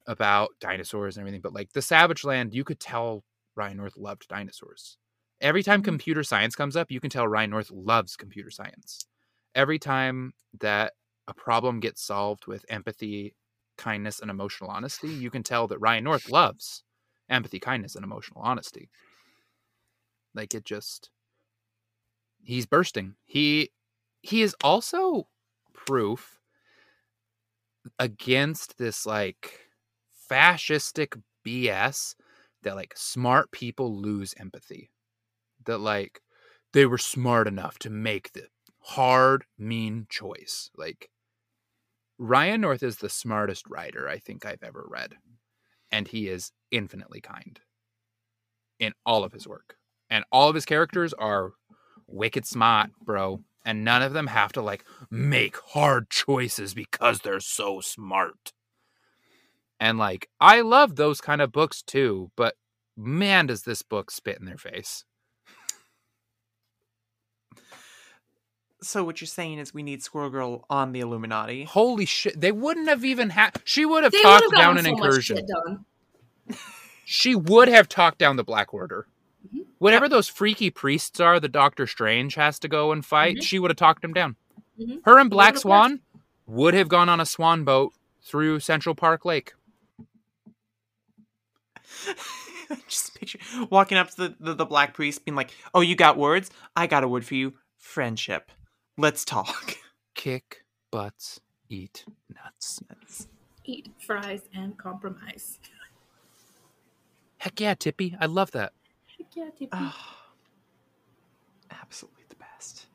about 0.07 0.51
dinosaurs 0.61 1.17
and 1.17 1.23
everything, 1.23 1.43
but 1.43 1.55
like 1.55 1.73
the 1.73 1.83
Savage 1.83 2.25
Land, 2.25 2.55
you 2.55 2.65
could 2.65 2.81
tell 2.81 3.25
Ryan 3.57 3.79
North 3.79 3.97
loved 3.97 4.29
dinosaurs. 4.29 4.99
Every 5.41 5.63
time 5.63 5.83
Mhm. 5.83 5.83
computer 5.83 6.25
science 6.25 6.57
comes 6.57 6.77
up, 6.77 6.91
you 6.91 7.01
can 7.01 7.11
tell 7.11 7.29
Ryan 7.29 7.51
North 7.51 7.71
loves 7.71 8.17
computer 8.17 8.51
science. 8.51 9.07
Every 9.55 9.79
time 9.79 10.35
that 10.61 10.95
a 11.31 11.35
problem 11.35 11.81
gets 11.81 12.03
solved 12.03 12.47
with 12.47 12.65
empathy, 12.69 13.35
kindness, 13.79 14.21
and 14.21 14.31
emotional 14.31 14.71
honesty, 14.71 15.09
you 15.09 15.31
can 15.31 15.43
tell 15.43 15.69
that 15.69 15.79
Ryan 15.79 16.05
North 16.05 16.31
loves 16.31 16.83
empathy, 17.31 17.61
kindness, 17.61 17.95
and 17.97 18.05
emotional 18.05 18.43
honesty. 18.43 18.91
Like 20.35 20.55
it 20.55 20.65
just 20.65 21.11
he's 22.43 22.67
bursting. 22.67 23.15
He 23.27 23.71
he 24.23 24.43
is 24.43 24.55
also 24.63 25.29
proof 25.73 26.39
against 27.99 28.79
this 28.79 29.07
like 29.07 29.69
fascistic 30.31 31.21
BS 31.45 32.15
that 32.63 32.77
like 32.77 32.95
smart 32.97 33.51
people 33.53 33.97
lose 34.01 34.35
empathy. 34.39 34.91
That 35.67 35.79
like 35.81 36.21
they 36.73 36.87
were 36.87 36.99
smart 36.99 37.49
enough 37.49 37.79
to 37.81 37.91
make 37.91 38.33
the 38.33 38.49
hard, 38.81 39.45
mean 39.59 40.07
choice. 40.11 40.71
Like 40.77 41.11
Ryan 42.23 42.61
North 42.61 42.83
is 42.83 42.97
the 42.97 43.09
smartest 43.09 43.65
writer 43.67 44.07
I 44.07 44.19
think 44.19 44.45
I've 44.45 44.63
ever 44.63 44.85
read. 44.87 45.15
And 45.91 46.07
he 46.07 46.29
is 46.29 46.53
infinitely 46.71 47.23
kind 47.23 47.59
in 48.79 48.93
all 49.07 49.25
of 49.25 49.33
his 49.33 49.49
work. 49.49 49.77
And 50.11 50.25
all 50.31 50.51
of 50.51 50.55
his 50.55 50.67
characters 50.67 51.15
are 51.15 51.53
wicked 52.07 52.45
smart, 52.45 52.91
bro. 53.03 53.41
And 53.65 53.85
none 53.85 54.03
of 54.03 54.13
them 54.13 54.27
have 54.27 54.53
to 54.53 54.61
like 54.61 54.85
make 55.11 55.57
hard 55.69 56.11
choices 56.11 56.75
because 56.75 57.21
they're 57.21 57.41
so 57.41 57.81
smart. 57.81 58.53
And 59.81 59.97
like, 59.97 60.29
I 60.39 60.61
love 60.61 60.97
those 60.97 61.23
kind 61.23 61.41
of 61.41 61.53
books 61.53 61.83
too, 61.83 62.31
but 62.37 62.55
man, 62.99 63.47
does 63.47 63.63
this 63.63 63.81
book 63.81 64.11
spit 64.11 64.39
in 64.39 64.45
their 64.45 64.59
face. 64.59 65.05
So 68.83 69.05
what 69.05 69.21
you're 69.21 69.27
saying 69.29 69.59
is 69.59 69.75
we 69.75 69.83
need 69.83 70.03
Squirrel 70.03 70.31
Girl 70.31 70.65
on 70.71 70.93
the 70.93 71.01
Illuminati. 71.01 71.65
Holy 71.65 72.07
shit. 72.07 72.41
They 72.41 72.53
wouldn't 72.53 72.89
have 72.89 73.05
even 73.05 73.31
had, 73.31 73.61
she 73.65 73.85
would 73.85 74.05
have 74.05 74.13
They 74.13 74.23
talked 74.23 74.47
would've 74.47 74.59
down 74.59 74.79
an 74.79 74.85
so 74.85 74.93
much 74.93 75.05
incursion. 75.05 75.37
shit 75.37 75.47
done. 75.49 75.85
She 77.05 77.35
would 77.35 77.69
have 77.69 77.89
talked 77.89 78.19
down 78.19 78.37
the 78.37 78.45
Black 78.45 78.73
Order. 78.73 79.07
Mhm. 79.55 79.67
Whatever 79.79 80.09
those 80.09 80.29
freaky 80.29 80.71
priests 80.71 81.21
are 81.21 81.39
that 81.41 81.53
Doctor 81.53 81.87
Strange 81.87 82.37
has 82.37 82.59
to 82.61 82.69
go 82.69 82.93
and 82.93 83.05
fight, 83.05 83.37
Mhm. 83.37 83.43
she 83.43 83.59
would 83.59 83.71
have 83.71 83.77
talked 83.77 84.03
him 84.05 84.13
down. 84.15 84.37
Mhm. 84.79 85.01
Her 85.05 85.19
and 85.19 85.29
Black 85.29 85.51
would've 85.55 85.61
Swan 85.63 86.01
would 86.47 86.75
have 86.75 86.89
gone 86.89 87.09
on 87.09 87.21
a 87.21 87.27
swan 87.27 87.65
boat 87.65 87.93
through 88.23 88.61
Central 88.61 88.95
Park 88.95 89.25
Lake. 89.25 89.53
Just 92.89 93.15
picture 93.19 93.39
walking 93.71 93.99
up 93.99 94.11
to 94.11 94.17
the, 94.17 94.37
the, 94.39 94.55
the 94.55 94.65
black 94.67 94.95
priest 94.95 95.25
being 95.25 95.35
like, 95.35 95.51
Oh, 95.75 95.81
you 95.81 95.97
got 95.97 96.17
words? 96.17 96.51
I 96.77 96.87
got 96.87 97.03
a 97.05 97.09
word 97.09 97.25
for 97.25 97.35
you. 97.35 97.55
Friendship. 97.77 98.51
Let's 98.97 99.25
talk. 99.25 99.77
Kick 100.15 100.65
butts, 100.91 101.41
eat 101.69 102.05
nuts. 102.29 102.81
That's- 102.89 103.29
Eat 103.65 103.91
fries 104.05 104.41
and 104.55 104.77
compromise. 104.79 105.59
Heck 107.39 107.61
yeah, 107.61 107.75
Tippy. 107.75 108.17
I 108.19 108.27
love 108.27 108.51
that. 108.53 108.73
Heck 109.17 109.27
yeah, 109.37 109.51
TP. 109.59 109.69
ah, 109.71 110.17
absolutely 111.71 112.25
the 112.31 112.37
best. 112.37 112.87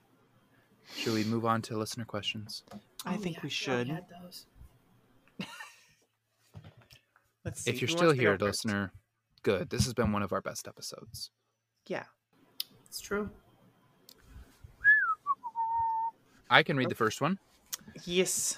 Should 0.96 1.14
we 1.14 1.24
move 1.24 1.46
on 1.46 1.62
to 1.64 1.78
listener 1.78 2.04
questions? 2.04 2.64
I 3.06 3.14
Oh, 3.14 3.18
think 3.18 3.36
yeah, 3.36 3.42
we 3.44 3.48
I 3.48 3.52
forgot 3.52 3.52
should. 3.52 3.88
had 3.88 4.06
those. 4.22 4.46
Let's 7.46 7.62
see. 7.62 7.72
If 7.72 7.80
you're 7.82 7.88
still 7.88 8.08
wants 8.08 8.18
to 8.20 8.24
go 8.26 8.32
here, 8.32 8.38
listener, 8.40 8.92
good. 9.44 9.70
This 9.70 9.86
has 9.86 9.94
been 9.94 10.12
one 10.12 10.24
of 10.24 10.34
our 10.34 10.42
best 10.42 10.68
episodes. 10.68 11.30
Yeah. 11.88 12.04
It's 12.88 13.00
true. 13.00 13.30
I 16.50 16.64
can 16.64 16.78
read 16.78 16.90
the 16.90 16.96
first 16.96 17.22
one. 17.22 17.40
Yes. 18.06 18.58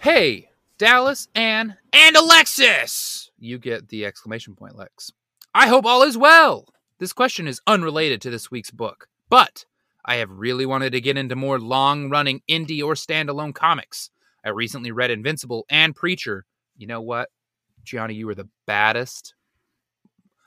Hey, 0.00 0.50
Dallas, 0.78 1.28
Anne, 1.34 1.76
and 1.92 2.16
Alexis! 2.16 3.30
You 3.38 3.58
get 3.58 3.88
the 3.88 4.04
exclamation 4.04 4.54
point, 4.54 4.76
Lex. 4.76 5.12
I 5.54 5.66
hope 5.66 5.84
all 5.84 6.02
is 6.02 6.16
well. 6.16 6.66
This 6.98 7.12
question 7.12 7.48
is 7.48 7.60
unrelated 7.66 8.20
to 8.22 8.30
this 8.30 8.50
week's 8.50 8.70
book, 8.70 9.08
but 9.28 9.64
I 10.04 10.16
have 10.16 10.30
really 10.30 10.66
wanted 10.66 10.92
to 10.92 11.00
get 11.00 11.16
into 11.16 11.36
more 11.36 11.58
long 11.58 12.10
running 12.10 12.42
indie 12.48 12.82
or 12.82 12.94
standalone 12.94 13.54
comics. 13.54 14.10
I 14.44 14.50
recently 14.50 14.90
read 14.90 15.10
Invincible 15.10 15.66
and 15.68 15.94
Preacher. 15.94 16.44
You 16.76 16.86
know 16.86 17.00
what? 17.00 17.28
Gianni, 17.84 18.14
you 18.14 18.26
were 18.26 18.34
the 18.34 18.48
baddest 18.66 19.34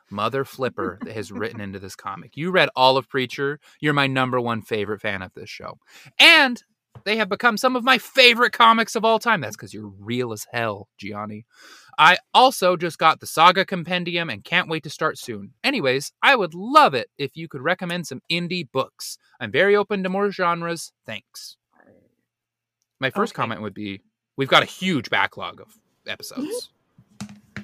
mother 0.09 0.43
flipper 0.45 0.99
that 1.05 1.15
has 1.15 1.31
written 1.31 1.61
into 1.61 1.79
this 1.79 1.95
comic. 1.95 2.35
You 2.35 2.51
read 2.51 2.69
all 2.75 2.97
of 2.97 3.09
Preacher. 3.09 3.59
You're 3.79 3.93
my 3.93 4.07
number 4.07 4.39
one 4.39 4.61
favorite 4.61 5.01
fan 5.01 5.21
of 5.21 5.33
this 5.33 5.49
show. 5.49 5.77
And 6.19 6.63
they 7.03 7.17
have 7.17 7.29
become 7.29 7.57
some 7.57 7.75
of 7.75 7.83
my 7.83 7.97
favorite 7.97 8.53
comics 8.53 8.95
of 8.95 9.03
all 9.05 9.19
time. 9.19 9.41
That's 9.41 9.55
because 9.55 9.73
you're 9.73 9.91
real 9.99 10.31
as 10.33 10.45
hell, 10.51 10.87
Gianni. 10.97 11.45
I 11.97 12.17
also 12.33 12.77
just 12.77 12.97
got 12.97 13.19
the 13.19 13.27
Saga 13.27 13.65
Compendium 13.65 14.29
and 14.29 14.43
can't 14.43 14.69
wait 14.69 14.83
to 14.83 14.89
start 14.89 15.17
soon. 15.17 15.53
Anyways, 15.63 16.11
I 16.21 16.35
would 16.35 16.53
love 16.53 16.93
it 16.93 17.09
if 17.17 17.35
you 17.35 17.47
could 17.47 17.61
recommend 17.61 18.07
some 18.07 18.21
indie 18.31 18.69
books. 18.71 19.17
I'm 19.39 19.51
very 19.51 19.75
open 19.75 20.03
to 20.03 20.09
more 20.09 20.31
genres. 20.31 20.93
Thanks. 21.05 21.57
My 22.99 23.09
first 23.09 23.33
Okay. 23.33 23.41
comment 23.41 23.61
would 23.61 23.73
be 23.73 24.01
we've 24.37 24.47
got 24.47 24.63
a 24.63 24.67
huge 24.67 25.09
backlog 25.09 25.59
of 25.59 25.75
episodes 26.07 26.69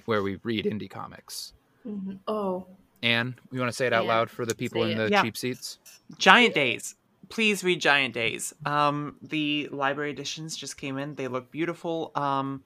where 0.05 0.23
we 0.23 0.39
read 0.43 0.65
indie 0.65 0.89
comics. 0.89 1.53
Mhm. 1.85 2.19
Oh, 2.27 2.65
Anne, 3.03 3.35
you 3.51 3.59
want 3.59 3.71
to 3.71 3.75
say 3.75 3.85
it 3.87 3.93
out 3.93 4.05
Yeah, 4.05 4.15
loud 4.15 4.29
for 4.31 4.45
the 4.45 4.55
people 4.55 4.83
in 4.83 4.97
the 4.97 5.09
Yeah. 5.09 5.21
cheap 5.21 5.37
seats? 5.37 5.77
Giant 6.17 6.55
Days. 6.55 6.95
Please 7.29 7.63
read 7.63 7.81
Giant 7.81 8.13
Days. 8.13 8.53
Um, 8.65 9.17
the 9.21 9.67
library 9.71 10.11
editions 10.11 10.55
just 10.55 10.77
came 10.77 10.97
in. 10.97 11.15
They 11.15 11.27
look 11.27 11.51
beautiful. 11.51 12.11
Um, 12.15 12.63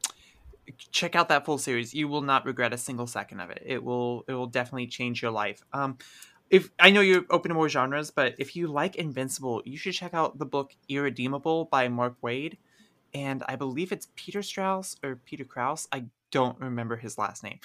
check 0.91 1.15
out 1.15 1.29
that 1.29 1.45
full 1.45 1.57
series. 1.57 1.93
You 1.93 2.07
will 2.07 2.21
not 2.21 2.45
regret 2.45 2.73
a 2.73 2.77
single 2.77 3.07
second 3.07 3.39
of 3.39 3.49
it. 3.49 3.63
It 3.65 3.83
will. 3.83 4.23
It 4.27 4.33
will 4.33 4.47
definitely 4.47 4.87
change 4.87 5.21
your 5.21 5.31
life. 5.31 5.63
Um, 5.73 5.97
if 6.49 6.69
I 6.79 6.91
know 6.91 7.01
you're 7.01 7.25
open 7.29 7.49
to 7.49 7.55
more 7.55 7.69
genres, 7.69 8.11
but 8.11 8.35
if 8.37 8.55
you 8.55 8.67
like 8.67 8.97
Invincible, 8.97 9.61
you 9.65 9.77
should 9.77 9.93
check 9.93 10.13
out 10.13 10.37
the 10.37 10.45
book 10.45 10.75
Irredeemable 10.89 11.65
by 11.65 11.87
Mark 11.87 12.19
Waid, 12.21 12.57
and 13.13 13.41
I 13.47 13.55
believe 13.55 13.91
it's 13.91 14.09
Peter 14.15 14.43
Strauss 14.43 14.97
or 15.01 15.15
Peter 15.15 15.45
Krause. 15.45 15.87
I 15.91 16.05
don't 16.31 16.59
remember 16.59 16.95
his 16.97 17.17
last 17.17 17.43
name, 17.43 17.59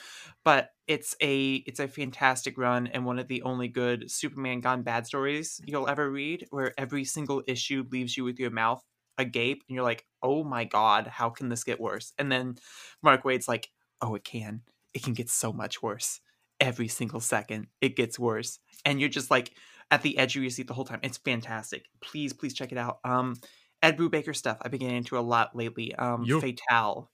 but 0.45 0.71
it's 0.87 1.15
a 1.23 1.57
it's 1.67 1.81
a 1.81 1.89
fantastic 1.89 2.59
run 2.59 2.87
and 2.89 3.05
one 3.05 3.19
of 3.19 3.29
the 3.29 3.43
only 3.43 3.69
good 3.69 4.11
Superman 4.11 4.61
gone 4.61 4.83
bad 4.83 5.07
stories 5.07 5.61
you'll 5.67 5.89
ever 5.89 6.11
read, 6.11 6.47
where 6.51 6.73
every 6.79 7.05
single 7.05 7.43
issue 7.47 7.85
leaves 7.91 8.17
you 8.17 8.25
with 8.25 8.39
your 8.39 8.51
mouth 8.51 8.83
agape 9.19 9.63
and 9.69 9.75
you're 9.75 9.85
like, 9.85 10.05
oh 10.23 10.45
my 10.45 10.65
god, 10.65 11.07
how 11.07 11.31
can 11.31 11.49
this 11.49 11.65
get 11.65 11.81
worse? 11.81 12.13
And 12.19 12.31
then 12.31 12.57
Mark 13.03 13.25
Waid's 13.25 13.49
like, 13.49 13.71
oh, 14.03 14.15
it 14.15 14.25
can. 14.25 14.63
It 14.95 15.03
can 15.03 15.15
get 15.15 15.29
so 15.31 15.53
much 15.53 15.83
worse. 15.83 16.21
every 16.61 16.89
single 16.89 17.21
second 17.21 17.67
it 17.83 17.97
gets 17.97 18.19
worse 18.19 18.59
and 18.87 18.99
you're 18.99 19.11
just 19.11 19.31
like 19.31 19.53
at 19.91 20.01
the 20.03 20.17
edge 20.17 20.37
of 20.37 20.43
your 20.43 20.51
seat 20.51 20.67
the 20.67 20.73
whole 20.75 20.87
time 20.87 21.01
it's 21.03 21.19
fantastic 21.19 21.85
please 22.01 22.33
please 22.33 22.55
check 22.55 22.73
it 22.73 22.79
out 22.79 22.99
um 23.05 23.37
ed 23.83 23.97
brubaker 23.99 24.35
stuff 24.35 24.57
i've 24.63 24.71
been 24.71 24.81
getting 24.81 24.97
into 24.97 25.19
a 25.19 25.21
lot 25.21 25.55
lately 25.55 25.95
um 25.97 26.31
fatale 26.31 27.11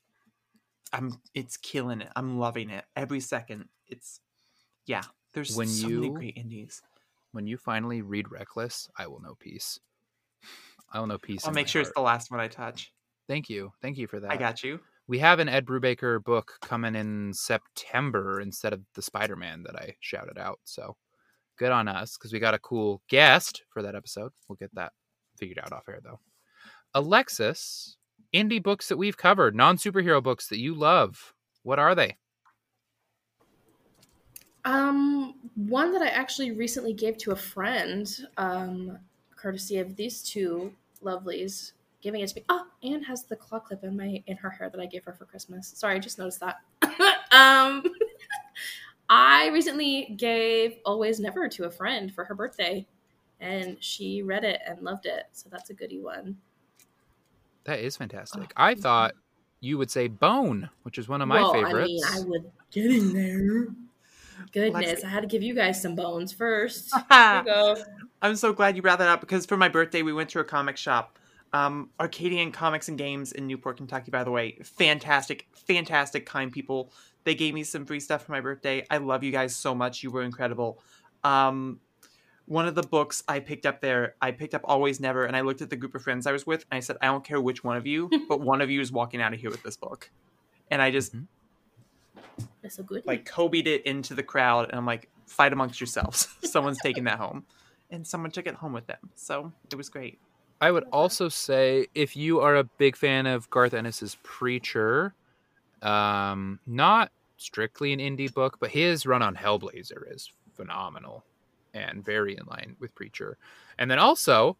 i'm 0.92 1.14
it's 1.34 1.56
killing 1.56 2.00
it 2.00 2.08
i'm 2.16 2.38
loving 2.38 2.70
it 2.70 2.84
every 2.96 3.20
second 3.20 3.66
it's 3.88 4.20
yeah 4.86 5.02
there's 5.34 5.56
When 5.56 5.68
so 5.68 5.88
many 5.88 6.06
you- 6.08 6.12
great 6.12 6.36
indies 6.36 6.82
When 7.32 7.46
you 7.46 7.56
finally 7.56 8.02
read 8.02 8.30
Reckless, 8.30 8.88
I 8.98 9.06
will 9.06 9.20
know 9.22 9.34
peace. 9.40 9.80
I 10.92 11.00
will 11.00 11.06
know 11.06 11.18
peace. 11.18 11.46
i'll 11.46 11.52
make 11.52 11.68
sure 11.68 11.80
it's 11.82 11.92
the 11.94 12.02
last 12.02 12.30
one 12.30 12.40
i 12.40 12.48
touch 12.48 12.92
Thank 13.28 13.48
you. 13.48 13.72
Thank 13.80 13.96
you 13.98 14.06
for 14.08 14.20
that. 14.20 14.30
i 14.32 14.36
got 14.36 14.62
you 14.64 14.80
We 15.06 15.18
have 15.20 15.38
an 15.38 15.48
Ed 15.48 15.64
Brubaker 15.64 16.22
book 16.22 16.52
coming 16.60 16.94
in 16.94 17.32
September 17.32 18.40
instead 18.40 18.72
of 18.72 18.80
the 18.94 19.00
Spider 19.02 19.36
Man 19.36 19.62
that 19.62 19.76
I 19.76 19.94
shouted 20.00 20.36
out. 20.38 20.58
So 20.64 20.96
good 21.56 21.70
on 21.72 21.86
us 21.88 22.16
because 22.18 22.32
we 22.32 22.40
got 22.40 22.54
a 22.54 22.58
cool 22.58 23.00
guest 23.08 23.62
for 23.70 23.80
that 23.82 23.94
episode. 23.94 24.32
We'll 24.48 24.56
get 24.56 24.74
that 24.74 24.92
figured 25.38 25.58
out 25.60 25.72
off 25.72 25.88
air 25.88 26.00
though. 26.02 26.18
Alexis, 26.94 27.96
indie 28.32 28.62
books 28.62 28.88
that 28.88 28.96
we've 28.96 29.16
covered, 29.16 29.54
non 29.54 29.76
superhero 29.76 30.22
books 30.22 30.48
that 30.48 30.58
you 30.58 30.74
love. 30.74 31.34
What 31.62 31.78
are 31.78 31.94
they? 31.94 32.16
Um, 34.64 35.34
one 35.54 35.92
that 35.92 36.02
I 36.02 36.08
actually 36.08 36.52
recently 36.52 36.92
gave 36.92 37.16
to 37.18 37.32
a 37.32 37.36
friend, 37.36 38.08
um, 38.36 38.98
courtesy 39.34 39.78
of 39.78 39.96
these 39.96 40.22
two 40.22 40.72
lovelies 41.02 41.72
giving 42.00 42.20
it 42.20 42.28
to 42.28 42.36
me. 42.36 42.44
Oh, 42.48 42.66
Anne 42.82 43.02
has 43.02 43.24
the 43.24 43.36
claw 43.36 43.60
clip 43.60 43.84
in 43.84 43.96
my 43.96 44.22
in 44.26 44.36
her 44.36 44.50
hair 44.50 44.68
that 44.68 44.80
I 44.80 44.86
gave 44.86 45.04
her 45.04 45.12
for 45.12 45.24
Christmas. 45.24 45.72
Sorry, 45.74 45.96
I 45.96 45.98
just 45.98 46.18
noticed 46.18 46.40
that. 46.40 46.56
um, 47.32 47.84
I 49.08 49.48
recently 49.48 50.14
gave 50.16 50.76
Always 50.84 51.20
Never 51.20 51.48
to 51.48 51.64
a 51.64 51.70
friend 51.70 52.12
for 52.12 52.24
her 52.24 52.34
birthday, 52.34 52.86
and 53.40 53.76
she 53.80 54.22
read 54.22 54.44
it 54.44 54.60
and 54.66 54.80
loved 54.82 55.06
it. 55.06 55.24
So 55.32 55.48
that's 55.50 55.70
a 55.70 55.74
goodie 55.74 56.00
one. 56.00 56.36
That 57.64 57.80
is 57.80 57.96
fantastic. 57.96 58.42
Oh, 58.42 58.52
I 58.56 58.74
thought 58.74 59.14
you 59.60 59.78
would 59.78 59.90
say 59.90 60.08
Bone, 60.08 60.68
which 60.82 60.98
is 60.98 61.08
one 61.08 61.22
of 61.22 61.28
my 61.28 61.40
well, 61.40 61.52
favorites. 61.52 62.04
I 62.08 62.16
mean, 62.18 62.24
I 62.24 62.28
would 62.28 62.52
get 62.70 62.90
in 62.90 63.12
there. 63.12 63.66
Goodness, 64.52 65.00
Lexi- 65.00 65.04
I 65.04 65.08
had 65.08 65.20
to 65.20 65.28
give 65.28 65.42
you 65.42 65.54
guys 65.54 65.80
some 65.80 65.94
bones 65.94 66.32
first. 66.32 66.92
Go. 67.10 67.76
I'm 68.20 68.36
so 68.36 68.52
glad 68.52 68.76
you 68.76 68.82
brought 68.82 68.98
that 68.98 69.08
up 69.08 69.20
because 69.20 69.46
for 69.46 69.56
my 69.56 69.68
birthday 69.68 70.02
we 70.02 70.12
went 70.12 70.30
to 70.30 70.40
a 70.40 70.44
comic 70.44 70.76
shop. 70.76 71.18
Um, 71.52 71.90
Arcadian 72.00 72.50
Comics 72.50 72.88
and 72.88 72.96
Games 72.96 73.32
in 73.32 73.46
Newport, 73.46 73.76
Kentucky, 73.76 74.10
by 74.10 74.24
the 74.24 74.30
way. 74.30 74.58
Fantastic, 74.62 75.46
fantastic, 75.52 76.24
kind 76.24 76.50
people. 76.50 76.92
They 77.24 77.34
gave 77.34 77.54
me 77.54 77.62
some 77.62 77.84
free 77.84 78.00
stuff 78.00 78.24
for 78.24 78.32
my 78.32 78.40
birthday. 78.40 78.84
I 78.90 78.96
love 78.96 79.22
you 79.22 79.32
guys 79.32 79.54
so 79.54 79.74
much. 79.74 80.02
You 80.02 80.10
were 80.10 80.22
incredible. 80.22 80.80
Um, 81.24 81.78
one 82.46 82.66
of 82.66 82.74
the 82.74 82.82
books 82.82 83.22
I 83.28 83.40
picked 83.40 83.66
up 83.66 83.80
there, 83.80 84.14
I 84.20 84.30
picked 84.32 84.54
up 84.54 84.62
Always 84.64 85.00
Never, 85.00 85.24
and 85.24 85.36
I 85.36 85.42
looked 85.42 85.62
at 85.62 85.70
the 85.70 85.76
group 85.76 85.94
of 85.94 86.02
friends 86.02 86.26
I 86.26 86.32
was 86.32 86.46
with, 86.46 86.64
and 86.70 86.76
I 86.76 86.80
said, 86.80 86.96
I 87.00 87.06
don't 87.06 87.24
care 87.24 87.40
which 87.40 87.62
one 87.64 87.76
of 87.76 87.86
you, 87.86 88.10
but 88.28 88.40
one 88.40 88.60
of 88.60 88.70
you 88.70 88.80
is 88.80 88.92
walking 88.92 89.20
out 89.20 89.32
of 89.32 89.40
here 89.40 89.50
with 89.50 89.62
this 89.62 89.76
book. 89.76 90.10
And 90.70 90.80
I 90.82 90.90
just 90.90 91.14
Mhm. 91.14 91.26
It's 92.62 92.78
a 92.78 92.82
good 92.82 93.04
like 93.06 93.24
Kobe'd 93.24 93.66
it 93.66 93.84
into 93.84 94.14
the 94.14 94.22
crowd, 94.22 94.68
and 94.68 94.76
I'm 94.76 94.86
like, 94.86 95.08
fight 95.26 95.52
amongst 95.52 95.80
yourselves. 95.80 96.28
Someone's 96.42 96.78
taking 96.80 97.04
that 97.04 97.18
home. 97.18 97.44
And 97.90 98.06
someone 98.06 98.30
took 98.30 98.46
it 98.46 98.54
home 98.54 98.72
with 98.72 98.86
them. 98.86 99.10
So 99.14 99.52
it 99.70 99.76
was 99.76 99.90
great. 99.90 100.18
I 100.62 100.70
would 100.70 100.84
also 100.92 101.28
say 101.28 101.88
if 101.94 102.16
you 102.16 102.40
are 102.40 102.56
a 102.56 102.64
big 102.64 102.96
fan 102.96 103.26
of 103.26 103.50
Garth 103.50 103.74
Ennis's 103.74 104.16
Preacher, 104.22 105.14
um, 105.82 106.58
not 106.66 107.12
strictly 107.36 107.92
an 107.92 107.98
indie 107.98 108.32
book, 108.32 108.56
but 108.60 108.70
his 108.70 109.04
run 109.04 109.20
on 109.20 109.34
Hellblazer 109.34 110.10
is 110.10 110.30
phenomenal 110.54 111.22
and 111.74 112.04
very 112.04 112.36
in 112.36 112.46
line 112.46 112.76
with 112.80 112.94
Preacher. 112.94 113.38
And 113.78 113.90
then 113.90 113.98
also, 113.98 114.56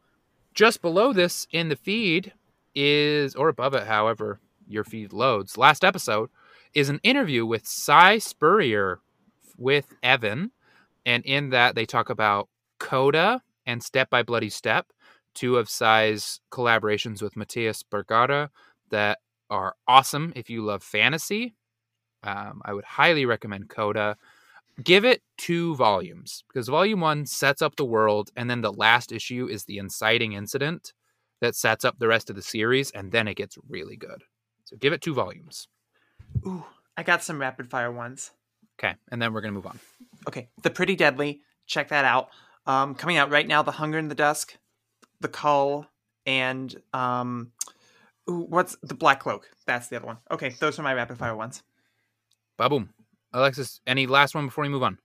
just 0.55 0.83
below 0.83 1.13
this 1.13 1.47
in 1.53 1.69
the 1.69 1.77
feed 1.77 2.33
is, 2.75 3.35
or 3.35 3.49
above 3.49 3.75
it, 3.75 3.87
however 3.87 4.41
your 4.67 4.85
feed 4.85 5.13
loads, 5.13 5.59
last 5.59 5.85
episode 5.85 6.31
is 6.75 6.89
an 6.89 7.01
interview 7.03 7.45
with 7.45 7.67
Si 7.67 8.19
Spurrier 8.19 9.01
with 9.59 9.95
Evan. 10.03 10.51
And 11.05 11.25
in 11.25 11.51
that, 11.51 11.75
they 11.75 11.85
talk 11.85 12.11
about 12.11 12.49
Coda 12.79 13.43
and 13.67 13.83
Step 13.83 14.11
by 14.11 14.23
Bloody 14.23 14.51
Step 14.51 14.93
two 15.35 15.57
of 15.57 15.69
Si's 15.69 16.41
collaborations 16.51 17.23
with 17.23 17.35
Matías 17.35 17.83
Bergara 17.89 18.51
that 18.91 19.19
are 19.51 19.75
awesome 19.87 20.33
if 20.37 20.51
you 20.51 20.63
love 20.63 20.83
fantasy. 20.83 21.55
Um, 22.23 22.63
I 22.65 22.73
would 22.73 22.85
highly 22.85 23.25
recommend 23.25 23.69
Coda. 23.69 24.17
Give 24.82 25.05
it 25.05 25.23
two 25.36 25.74
volumes 25.77 26.44
because 26.49 26.69
volume 26.69 27.01
one 27.01 27.27
sets 27.27 27.61
up 27.61 27.77
the 27.77 27.85
world, 27.85 28.31
and 28.36 28.49
then 28.49 28.62
the 28.62 28.73
last 28.73 29.12
issue 29.12 29.47
is 29.51 29.65
the 29.65 29.78
inciting 29.78 30.32
incident 30.32 30.94
that 31.40 31.55
sets 31.55 31.85
up 31.85 31.99
the 31.99 32.09
rest 32.09 32.31
of 32.31 32.36
the 32.36 32.43
series, 32.43 32.90
and 32.93 33.12
then 33.12 33.28
it 33.28 33.36
gets 33.36 33.59
really 33.69 33.97
good. 33.97 34.24
So 34.65 34.77
give 34.77 34.93
it 34.93 35.03
two 35.03 35.12
volumes. 35.12 35.69
Ooh, 36.47 36.65
I 36.97 37.03
got 37.03 37.23
some 37.23 37.39
rapid 37.39 37.69
fire 37.69 37.93
ones. 37.93 38.31
Okay, 38.78 38.94
and 39.11 39.20
then 39.20 39.32
we're 39.32 39.43
gonna 39.43 39.53
move 39.53 39.66
on. 39.66 39.78
Okay, 40.27 40.49
The 40.62 40.70
Pretty 40.70 40.97
Deadly. 40.97 41.43
Check 41.66 41.89
that 41.89 42.05
out. 42.05 42.31
Um, 42.66 42.94
coming 42.94 43.19
out 43.19 43.31
right 43.31 43.47
now, 43.47 43.62
The 43.62 43.73
Hunger 43.73 43.99
and 43.99 44.11
the 44.11 44.15
Dusk, 44.15 44.57
The 45.20 45.28
Cull, 45.28 45.86
and 46.24 46.74
um, 46.94 47.53
ooh, 48.31 48.47
what's 48.49 48.77
The 48.82 48.94
Black 48.94 49.20
Cloak? 49.20 49.51
That's 49.66 49.89
the 49.89 49.97
other 49.97 50.07
one. 50.07 50.19
Okay, 50.31 50.51
those 50.61 50.78
are 50.78 50.82
my 50.82 50.94
rapid 50.94 51.19
fire 51.19 51.36
ones. 51.36 51.62
Ba 52.57 52.69
boom. 52.70 52.90
Alexis, 53.33 53.81
any 53.87 54.07
last 54.07 54.35
one 54.35 54.47
before 54.47 54.63
we 54.63 54.69
move 54.69 54.83
on? 54.83 54.99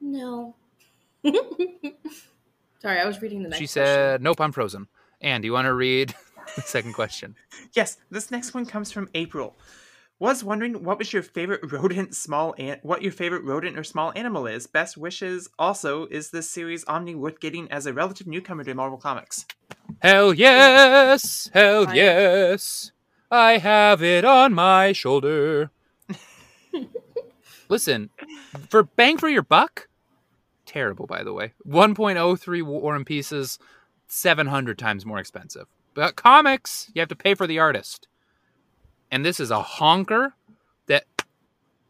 No. 0.00 0.56
Sorry, 1.24 2.98
I 2.98 3.04
was 3.06 3.20
reading 3.20 3.42
the 3.42 3.48
next. 3.50 3.58
she 3.58 3.66
question. 3.66 3.84
said, 3.84 4.22
"Nope, 4.22 4.40
I'm 4.40 4.52
frozen." 4.52 4.88
And 5.20 5.42
do 5.42 5.46
you 5.46 5.52
want 5.52 5.66
to 5.66 5.74
read 5.74 6.14
the 6.56 6.62
second 6.62 6.94
question? 6.94 7.36
Yes, 7.74 7.98
this 8.10 8.30
next 8.30 8.54
one 8.54 8.64
comes 8.64 8.90
from 8.90 9.08
April. 9.14 9.56
Was 10.18 10.44
wondering 10.44 10.82
what 10.84 10.98
was 10.98 11.12
your 11.14 11.22
favorite 11.22 11.60
rodent, 11.72 12.14
small 12.14 12.54
an- 12.58 12.80
what 12.82 13.02
your 13.02 13.12
favorite 13.12 13.44
rodent 13.44 13.78
or 13.78 13.84
small 13.84 14.12
animal 14.16 14.46
is. 14.46 14.66
Best 14.66 14.96
wishes. 14.98 15.48
Also, 15.58 16.06
is 16.06 16.30
this 16.30 16.48
series 16.48 16.84
Omni 16.84 17.14
worth 17.14 17.40
getting 17.40 17.70
as 17.70 17.86
a 17.86 17.92
relative 17.92 18.26
newcomer 18.26 18.64
to 18.64 18.74
Marvel 18.74 18.98
Comics? 18.98 19.46
Hell 20.00 20.32
yes! 20.34 21.50
Hell 21.52 21.88
I- 21.88 21.94
yes! 21.94 22.92
I 23.30 23.58
have 23.58 24.02
it 24.02 24.24
on 24.24 24.52
my 24.54 24.92
shoulder. 24.92 25.70
Listen, 27.68 28.10
for 28.68 28.84
bang 28.84 29.16
for 29.16 29.28
your 29.28 29.42
buck, 29.42 29.88
terrible 30.66 31.06
by 31.06 31.22
the 31.22 31.32
way. 31.32 31.52
1.03 31.66 32.62
War 32.62 32.96
and 32.96 33.06
Pieces, 33.06 33.58
700 34.08 34.78
times 34.78 35.06
more 35.06 35.18
expensive. 35.18 35.66
But 35.94 36.16
comics, 36.16 36.90
you 36.94 37.00
have 37.00 37.08
to 37.08 37.16
pay 37.16 37.34
for 37.34 37.46
the 37.46 37.58
artist. 37.58 38.08
And 39.10 39.24
this 39.24 39.40
is 39.40 39.50
a 39.50 39.62
honker 39.62 40.34
that 40.86 41.04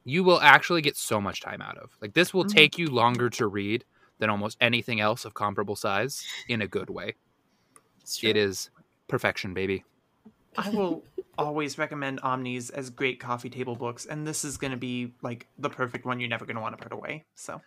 you 0.04 0.24
will 0.24 0.40
actually 0.40 0.82
get 0.82 0.96
so 0.96 1.20
much 1.20 1.40
time 1.40 1.60
out 1.60 1.76
of. 1.78 1.90
Like 2.00 2.14
this 2.14 2.32
will 2.32 2.44
Mhm. 2.44 2.54
take 2.54 2.78
you 2.78 2.88
longer 2.88 3.28
to 3.30 3.46
read 3.46 3.84
than 4.18 4.30
almost 4.30 4.56
anything 4.60 5.00
else 5.00 5.24
of 5.24 5.34
comparable 5.34 5.76
size 5.76 6.24
in 6.48 6.62
a 6.62 6.66
good 6.66 6.90
way. 6.90 7.16
It's. 8.00 8.22
It 8.24 8.36
is 8.36 8.70
perfection, 9.08 9.54
baby. 9.54 9.84
I 10.56 10.70
will 10.70 11.04
always 11.38 11.78
recommend 11.78 12.20
Omnis 12.22 12.70
as 12.70 12.90
great 12.90 13.20
coffee 13.20 13.50
table 13.50 13.76
books, 13.76 14.06
and 14.06 14.26
this 14.26 14.44
is 14.44 14.56
going 14.56 14.72
to 14.72 14.76
be 14.76 15.14
like 15.22 15.46
the 15.58 15.70
perfect 15.70 16.04
one 16.04 16.20
you're 16.20 16.28
never 16.28 16.44
going 16.44 16.56
to 16.56 16.62
want 16.62 16.76
to 16.76 16.82
put 16.82 16.92
away. 16.92 17.24
So, 17.34 17.60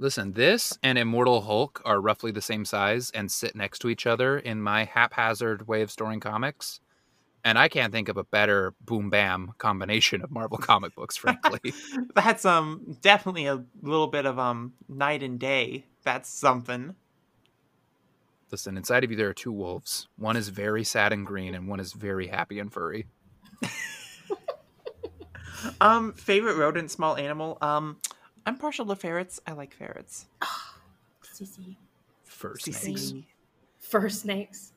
Listen, 0.00 0.32
this 0.32 0.78
and 0.82 0.96
Immortal 0.96 1.40
Hulk 1.40 1.82
are 1.84 2.00
roughly 2.00 2.30
the 2.30 2.40
same 2.40 2.64
size 2.64 3.10
and 3.10 3.30
sit 3.30 3.56
next 3.56 3.80
to 3.80 3.88
each 3.88 4.06
other 4.06 4.38
in 4.38 4.62
my 4.62 4.84
haphazard 4.84 5.66
way 5.66 5.82
of 5.82 5.90
storing 5.90 6.20
comics. 6.20 6.78
And 7.44 7.58
I 7.58 7.68
can't 7.68 7.92
think 7.92 8.08
of 8.08 8.16
a 8.16 8.22
better 8.22 8.74
boom 8.80 9.10
bam 9.10 9.54
combination 9.58 10.22
of 10.22 10.30
Marvel 10.30 10.58
comic 10.62 10.94
books, 10.94 11.16
frankly. 11.16 11.72
that's 12.14 12.44
um 12.44 12.96
definitely 13.00 13.46
a 13.46 13.64
little 13.82 14.06
bit 14.06 14.24
of 14.24 14.38
um 14.38 14.74
night 14.88 15.24
and 15.24 15.38
day. 15.38 15.84
That's 16.04 16.30
something. 16.30 16.94
Listen, 18.50 18.76
inside 18.76 19.04
of 19.04 19.10
you 19.10 19.16
there 19.16 19.28
are 19.28 19.34
two 19.34 19.52
wolves. 19.52 20.08
One 20.16 20.36
is 20.36 20.48
very 20.48 20.82
sad 20.84 21.12
and 21.12 21.26
green, 21.26 21.54
and 21.54 21.68
one 21.68 21.80
is 21.80 21.92
very 21.92 22.26
happy 22.28 22.58
and 22.58 22.72
furry. 22.72 23.06
Um, 25.80 26.12
favorite 26.12 26.54
rodent, 26.56 26.90
small 26.90 27.16
animal. 27.16 27.58
Um, 27.60 27.98
I'm 28.46 28.56
partial 28.58 28.86
to 28.86 28.96
ferrets. 28.96 29.40
I 29.46 29.52
like 29.52 29.74
ferrets. 29.74 30.26
CC. 31.34 31.74
Fur 32.24 32.54
CC. 32.54 32.74
snakes. 32.74 33.14
Fur 33.80 34.08
snakes. 34.08 34.72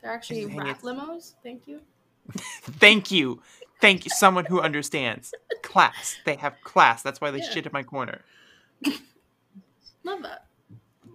They're 0.00 0.12
actually 0.12 0.42
hang 0.48 0.58
rat 0.58 0.78
it. 0.78 0.84
limos. 0.84 1.34
Thank 1.42 1.66
you. 1.66 1.80
Thank 2.62 3.10
you, 3.10 3.42
thank 3.80 4.04
you. 4.04 4.10
Someone 4.14 4.44
who 4.44 4.60
understands 4.60 5.34
class. 5.62 6.16
They 6.24 6.36
have 6.36 6.54
class. 6.62 7.02
That's 7.02 7.20
why 7.20 7.32
they 7.32 7.38
Yeah. 7.38 7.50
shit 7.50 7.66
in 7.66 7.72
my 7.72 7.82
corner. 7.82 8.20
Love 10.04 10.22
that. 10.22 10.46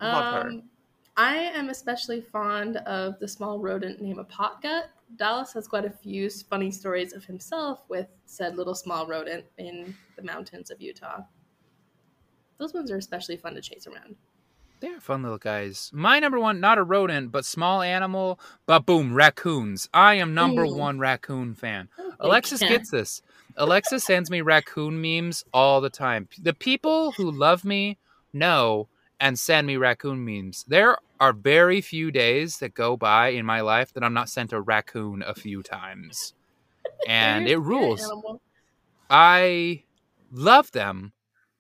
Love 0.01 0.43
her. 0.43 0.51
I 1.17 1.35
am 1.35 1.69
especially 1.69 2.21
fond 2.21 2.77
of 2.77 3.17
the 3.19 3.27
small 3.27 3.59
rodent 3.59 3.99
named 3.99 4.19
a 4.19 4.23
potgut. 4.23 4.83
Dallas 5.15 5.51
has 5.53 5.67
quite 5.67 5.85
a 5.85 5.89
few 5.89 6.29
funny 6.29 6.69
stories 6.69 7.13
of 7.13 7.25
himself 7.25 7.81
with 7.89 8.07
said 8.27 8.55
little 8.55 8.75
small 8.75 9.07
rodent 9.07 9.45
in 9.57 9.95
the 10.15 10.21
mountains 10.21 10.69
of 10.69 10.79
Utah. 10.79 11.21
Those 12.59 12.73
ones 12.73 12.91
are 12.91 12.97
especially 12.97 13.35
fun 13.35 13.55
to 13.55 13.61
chase 13.61 13.87
around. 13.87 14.15
They're 14.79 14.99
fun 14.99 15.23
little 15.23 15.39
guys. 15.39 15.89
My 15.91 16.19
number 16.19 16.39
one, 16.39 16.59
not 16.59 16.77
a 16.77 16.83
rodent, 16.83 17.31
but 17.31 17.45
small 17.45 17.81
animal, 17.81 18.39
but 18.67 18.85
boom, 18.85 19.15
raccoons. 19.15 19.89
I 19.91 20.15
am 20.15 20.35
number 20.35 20.65
Ooh. 20.65 20.75
one 20.75 20.99
raccoon 20.99 21.55
fan. 21.55 21.89
Oh, 21.97 22.13
Alexis 22.19 22.61
yeah. 22.61 22.69
gets 22.69 22.91
this. 22.91 23.23
Alexis 23.55 24.03
sends 24.03 24.29
me 24.29 24.41
raccoon 24.41 25.01
memes 25.01 25.43
all 25.51 25.81
the 25.81 25.89
time. 25.89 26.29
The 26.39 26.53
people 26.53 27.11
who 27.13 27.31
love 27.31 27.65
me 27.65 27.97
know 28.33 28.87
and 29.19 29.37
send 29.37 29.67
me 29.67 29.77
raccoon 29.77 30.23
memes. 30.23 30.63
There 30.67 30.97
are 31.19 31.33
very 31.33 31.81
few 31.81 32.11
days 32.11 32.57
that 32.59 32.73
go 32.73 32.95
by 32.97 33.29
in 33.29 33.45
my 33.45 33.61
life 33.61 33.93
that 33.93 34.03
I'm 34.03 34.13
not 34.13 34.29
sent 34.29 34.53
a 34.53 34.61
raccoon 34.61 35.23
a 35.25 35.33
few 35.33 35.63
times. 35.63 36.33
And 37.07 37.47
it 37.47 37.59
rules. 37.59 38.01
animal. 38.03 38.41
I 39.09 39.83
love 40.31 40.71
them 40.71 41.13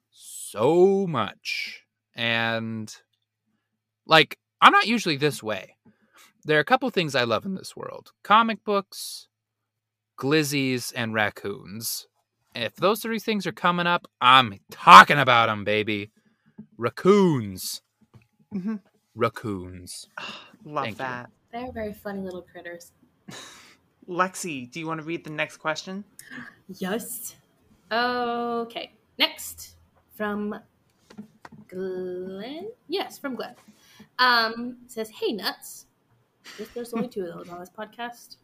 so 0.09 1.05
much. 1.07 1.83
And 2.15 2.93
like, 4.05 4.39
I'm 4.61 4.73
not 4.73 4.87
usually 4.87 5.17
this 5.17 5.43
way. 5.43 5.75
There 6.43 6.57
are 6.57 6.61
a 6.61 6.65
couple 6.65 6.89
things 6.89 7.13
I 7.13 7.23
love 7.23 7.45
in 7.45 7.55
this 7.55 7.75
world 7.75 8.11
comic 8.23 8.63
books, 8.63 9.27
glizzies, 10.17 10.91
and 10.95 11.13
raccoons. 11.13 12.07
If 12.55 12.75
those 12.75 13.01
three 13.01 13.19
things 13.19 13.45
are 13.45 13.51
coming 13.51 13.85
up, 13.85 14.07
I'm 14.19 14.59
talking 14.71 15.19
about 15.19 15.47
them, 15.47 15.63
baby. 15.63 16.09
Raccoons. 16.77 17.81
Mhm. 18.53 18.81
Raccoons. 19.15 20.07
Love 20.63 20.83
Thank 20.85 20.95
you. 20.95 21.05
that. 21.05 21.29
They're 21.51 21.71
very 21.71 21.93
funny 21.93 22.21
little 22.21 22.41
critters. 22.43 22.91
Lexi, 24.07 24.69
do 24.71 24.79
you 24.79 24.87
want 24.87 25.01
to 25.01 25.05
read 25.05 25.23
the 25.23 25.29
next 25.29 25.57
question? 25.57 26.03
Yes. 26.79 27.35
Okay. 27.91 28.91
Next 29.17 29.75
from 30.15 30.55
Glenn. 31.67 32.69
Yes, 32.87 33.17
from 33.17 33.35
Glenn. 33.35 33.55
Um, 34.19 34.77
says, 34.87 35.09
"Hey 35.09 35.33
nuts." 35.33 35.85
There's, 36.57 36.69
there's 36.69 36.93
only 36.93 37.07
two 37.09 37.25
of 37.25 37.33
those 37.35 37.49
on 37.49 37.59
this 37.59 37.69
podcast. 37.69 38.37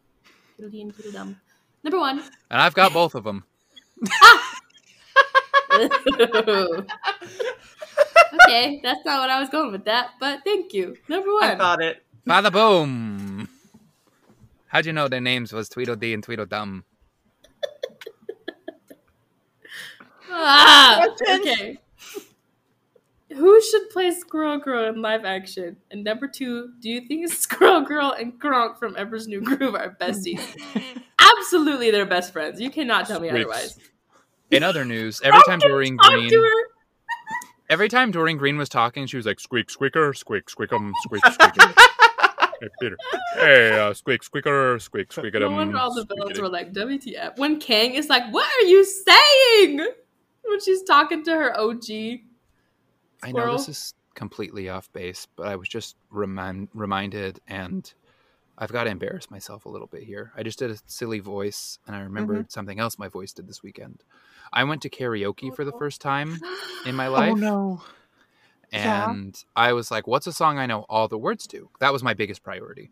Toodle-dee 0.58 0.82
and 0.82 0.94
toodle-dum. 0.96 1.40
Number 1.84 2.00
one. 2.00 2.20
And 2.52 2.62
I've 2.62 2.74
got 2.74 2.92
both 2.94 3.16
of 3.16 3.24
them. 3.24 3.44
okay, 8.34 8.80
that's 8.84 9.06
not 9.06 9.22
what 9.22 9.30
I 9.30 9.40
was 9.40 9.50
going 9.50 9.72
with 9.72 9.86
that, 9.86 10.12
but 10.20 10.40
thank 10.44 10.74
you. 10.74 10.96
Number 11.08 11.32
one. 11.34 11.44
I 11.44 11.50
one. 11.50 11.58
thought 11.58 11.82
it. 11.82 12.04
Bada 12.28 12.52
boom. 12.52 13.50
How'd 14.68 14.86
you 14.86 14.94
know 14.94 15.08
their 15.08 15.22
names 15.22 15.54
was 15.54 15.70
Tweedledee 15.70 16.14
and 16.14 16.24
Tweedledum? 16.24 16.84
Ah, 20.36 21.06
okay. 21.30 21.78
Who 23.36 23.62
should 23.62 23.90
play 23.90 24.12
Squirrel 24.12 24.60
Girl 24.60 24.86
in 24.90 25.02
live 25.02 25.26
action? 25.26 25.78
And 25.92 26.04
number 26.04 26.28
two, 26.28 26.72
do 26.80 26.90
you 26.90 27.02
think 27.08 27.30
Squirrel 27.32 27.82
Girl 27.82 28.16
and 28.18 28.40
Kronk 28.40 28.78
from 28.78 28.96
Emperor's 28.96 29.28
New 29.28 29.42
Groove 29.42 29.76
are 29.76 29.96
besties? 30.00 30.42
Absolutely, 31.20 31.92
they're 31.92 32.06
best 32.06 32.34
friends. 32.34 32.60
You 32.60 32.70
cannot 32.70 33.08
tell 33.08 33.20
me 33.20 33.30
Squeaks. 33.30 33.46
otherwise. 33.46 33.80
In 34.52 34.64
other 34.64 34.86
news, 34.86 35.20
every 35.24 35.42
time 35.48 35.60
Doreen 35.60 35.98
Talk 35.98 36.12
Green 36.12 36.30
to 36.30 36.36
her. 36.36 36.73
Every 37.70 37.90
time 37.90 38.12
Doreen 38.12 38.38
Green 38.38 38.58
was 38.58 38.70
talking, 38.70 39.06
she 39.08 39.18
was 39.18 39.26
like, 39.26 39.40
"Squeak, 39.40 39.70
squeaker, 39.70 40.14
squeak, 40.14 40.46
squeakum, 40.48 40.92
squeak, 41.04 41.26
squeaker." 41.26 41.74
hey, 42.64 42.70
Peter. 42.80 42.98
Hey, 43.36 43.80
uh, 43.80 43.94
squeak, 43.94 44.24
squeaker, 44.24 44.80
squeak, 44.80 45.12
squeaker. 45.12 45.40
No 45.40 45.52
wonder 45.52 45.78
all 45.78 45.94
the 45.94 46.06
villains 46.06 46.40
were 46.40 46.50
like, 46.50 46.74
WTF. 46.74 47.38
When 47.38 47.60
Kang 47.60 47.94
is 47.94 48.10
like, 48.10 48.32
What 48.32 48.48
are 48.60 48.68
you 48.68 48.84
saying? 48.86 49.78
When 50.46 50.62
she's 50.62 50.84
talking 50.84 51.24
to 51.26 51.32
her 51.32 51.58
OG. 51.58 51.90
I 53.24 53.32
know 53.32 53.54
this 53.54 53.70
is 53.70 53.94
completely 54.16 54.70
off 54.70 54.92
base, 54.94 55.28
but 55.36 55.48
I 55.48 55.56
was 55.56 55.70
just 55.70 55.96
remind, 56.10 56.68
reminded, 56.74 57.40
and 57.48 57.92
I've 58.58 58.72
got 58.72 58.84
to 58.84 58.90
embarrass 58.90 59.32
myself 59.32 59.66
a 59.66 59.70
little 59.70 59.88
bit 59.88 60.04
here. 60.04 60.32
I 60.36 60.44
just 60.44 60.60
did 60.60 60.72
a 60.72 60.78
silly 60.86 61.20
voice, 61.20 61.80
and 61.88 61.96
I 61.96 62.02
remembered 62.02 62.52
something 62.52 62.80
else 62.80 63.00
my 63.00 63.08
voice 63.08 63.34
did 63.34 63.48
this 63.48 63.64
weekend. 63.64 64.04
I 64.54 64.64
went 64.64 64.82
to 64.84 64.90
karaoke 64.90 65.54
for 65.54 65.66
the 65.66 65.72
uh-huh. 65.72 65.80
first 65.80 66.02
time 66.02 66.40
in 66.86 66.96
my 66.96 67.08
oh, 67.08 67.12
life. 67.12 67.32
Oh 67.32 67.36
no. 67.36 67.82
Yeah. 68.72 69.10
And 69.10 69.44
I 69.56 69.74
was 69.74 69.92
like, 69.92 70.08
what's 70.08 70.26
a 70.26 70.34
song 70.34 70.58
I 70.58 70.66
know 70.66 70.86
all 70.90 71.08
the 71.08 71.18
words 71.18 71.46
to? 71.48 71.70
That 71.80 71.94
was 71.94 72.02
my 72.02 72.14
biggest 72.14 72.44
priority. 72.44 72.90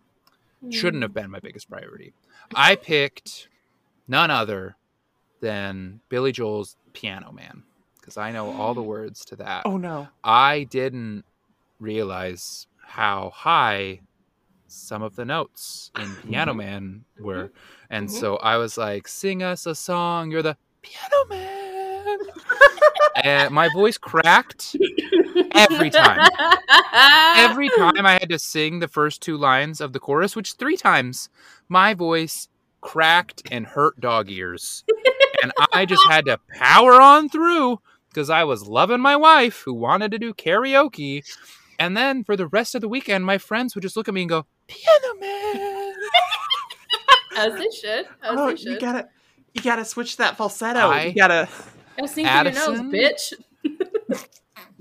Shouldn't 0.69 1.01
have 1.01 1.11
mm. 1.11 1.15
been 1.15 1.31
my 1.31 1.39
biggest 1.39 1.69
priority. 1.69 2.13
I 2.53 2.75
picked 2.75 3.47
none 4.07 4.29
other 4.29 4.75
than 5.39 6.01
Billy 6.07 6.31
Joel's 6.31 6.77
Piano 6.93 7.31
Man 7.31 7.63
because 7.99 8.15
I 8.15 8.31
know 8.31 8.51
all 8.51 8.75
the 8.75 8.83
words 8.95 9.25
to 9.25 9.35
that. 9.37 9.63
Oh 9.65 9.77
no. 9.77 10.07
I 10.23 10.65
didn't 10.65 11.25
realize 11.79 12.67
how 12.83 13.31
high 13.33 14.01
some 14.67 15.01
of 15.01 15.15
the 15.15 15.25
notes 15.25 15.91
in 15.99 16.15
Piano 16.17 16.51
mm-hmm. 16.51 16.57
Man 16.57 17.05
were. 17.19 17.45
Mm-hmm. 17.45 17.55
And 17.89 18.07
Mhm. 18.07 18.11
so 18.11 18.37
I 18.37 18.57
was 18.57 18.77
like, 18.77 19.07
sing 19.07 19.43
us 19.43 19.65
a 19.65 19.75
song. 19.75 20.31
You're 20.31 20.43
the 20.43 20.57
Piano 20.81 21.25
Man. 21.29 22.17
and 23.23 23.25
eh, 23.45 23.49
my 23.49 23.69
voice 23.73 23.97
cracked 23.97 24.75
every 25.53 25.89
time. 25.89 26.27
Every 27.37 27.69
time 27.69 28.05
I 28.05 28.13
had 28.13 28.29
to 28.29 28.39
sing 28.39 28.79
the 28.79 28.87
first 28.87 29.21
two 29.21 29.37
lines 29.37 29.79
of 29.81 29.93
the 29.93 29.99
chorus, 29.99 30.35
which 30.35 30.53
three 30.53 30.77
times, 30.77 31.29
my 31.69 31.93
voice 31.93 32.47
cracked 32.81 33.43
and 33.51 33.65
hurt 33.67 33.99
dog 33.99 34.29
ears. 34.31 34.83
and 35.43 35.51
I 35.73 35.85
just 35.85 36.05
had 36.07 36.25
to 36.25 36.39
power 36.49 36.99
on 36.99 37.29
through 37.29 37.79
because 38.09 38.29
I 38.29 38.43
was 38.43 38.67
loving 38.67 39.01
my 39.01 39.15
wife 39.15 39.61
who 39.63 39.73
wanted 39.73 40.11
to 40.11 40.19
do 40.19 40.33
karaoke. 40.33 41.23
And 41.79 41.95
then 41.95 42.23
for 42.23 42.35
the 42.35 42.47
rest 42.47 42.75
of 42.75 42.81
the 42.81 42.89
weekend, 42.89 43.25
my 43.25 43.37
friends 43.37 43.73
would 43.75 43.81
just 43.81 43.95
look 43.97 44.07
at 44.07 44.13
me 44.13 44.21
and 44.21 44.29
go, 44.29 44.45
Piano 44.67 45.19
Man. 45.19 45.93
As 47.37 47.53
they 47.53 47.69
should. 47.69 48.05
As 48.05 48.37
Oh, 48.37 48.45
they 48.47 48.51
you 48.51 48.57
should. 48.57 48.79
gotta, 48.81 49.09
you 49.53 49.61
gotta 49.61 49.85
switch 49.85 50.17
that 50.17 50.37
falsetto. 50.37 50.89
I- 50.89 51.05
you 51.05 51.15
gotta. 51.15 51.47
Gotta 51.97 52.07
sing 52.07 52.25
through 52.25 52.51
your 52.51 52.53
nose, 52.53 52.79
bitch. 52.93 53.33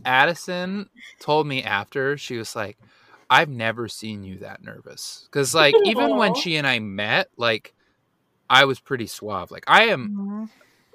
Addison 0.04 0.88
told 1.18 1.46
me 1.46 1.62
after, 1.62 2.16
she 2.16 2.36
was 2.36 2.56
like, 2.56 2.78
I've 3.28 3.48
never 3.48 3.88
seen 3.88 4.24
you 4.24 4.38
that 4.38 4.62
nervous. 4.62 5.28
Because, 5.30 5.54
like, 5.54 5.74
even 5.84 6.16
when 6.16 6.34
she 6.34 6.56
and 6.56 6.66
I 6.66 6.78
met, 6.78 7.28
like, 7.36 7.74
I 8.48 8.64
was 8.64 8.80
pretty 8.80 9.06
suave. 9.06 9.50
Like, 9.50 9.64
I 9.68 9.84
am 9.84 10.08
mm-hmm. 10.08 10.44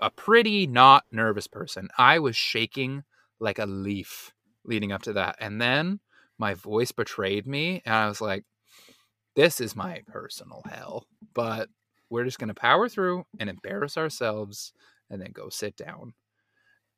a 0.02 0.10
pretty 0.10 0.68
not 0.68 1.06
nervous 1.12 1.48
person. 1.48 1.90
I 1.98 2.20
was 2.20 2.36
shaking 2.36 3.04
like 3.40 3.60
a 3.60 3.66
leaf 3.66 4.34
leading 4.66 4.92
up 4.92 5.04
to 5.04 5.14
that. 5.14 5.38
And 5.40 5.62
then 5.62 6.00
my 6.38 6.54
voice 6.54 6.92
betrayed 6.92 7.48
me. 7.48 7.82
And 7.86 7.96
I 7.96 8.08
was 8.08 8.20
like, 8.20 8.44
this 9.36 9.62
is 9.62 9.76
my 9.76 10.02
personal 10.08 10.62
hell. 10.70 11.06
But 11.34 11.70
we're 12.10 12.23
just 12.26 12.40
going 12.40 12.48
to 12.49 12.53
power 12.53 12.88
through 12.90 13.26
and 13.40 13.49
embarrass 13.49 13.98
ourselves 13.98 14.73
and 15.10 15.22
then 15.22 15.32
go 15.32 15.49
sit 15.49 15.76
down. 15.76 16.14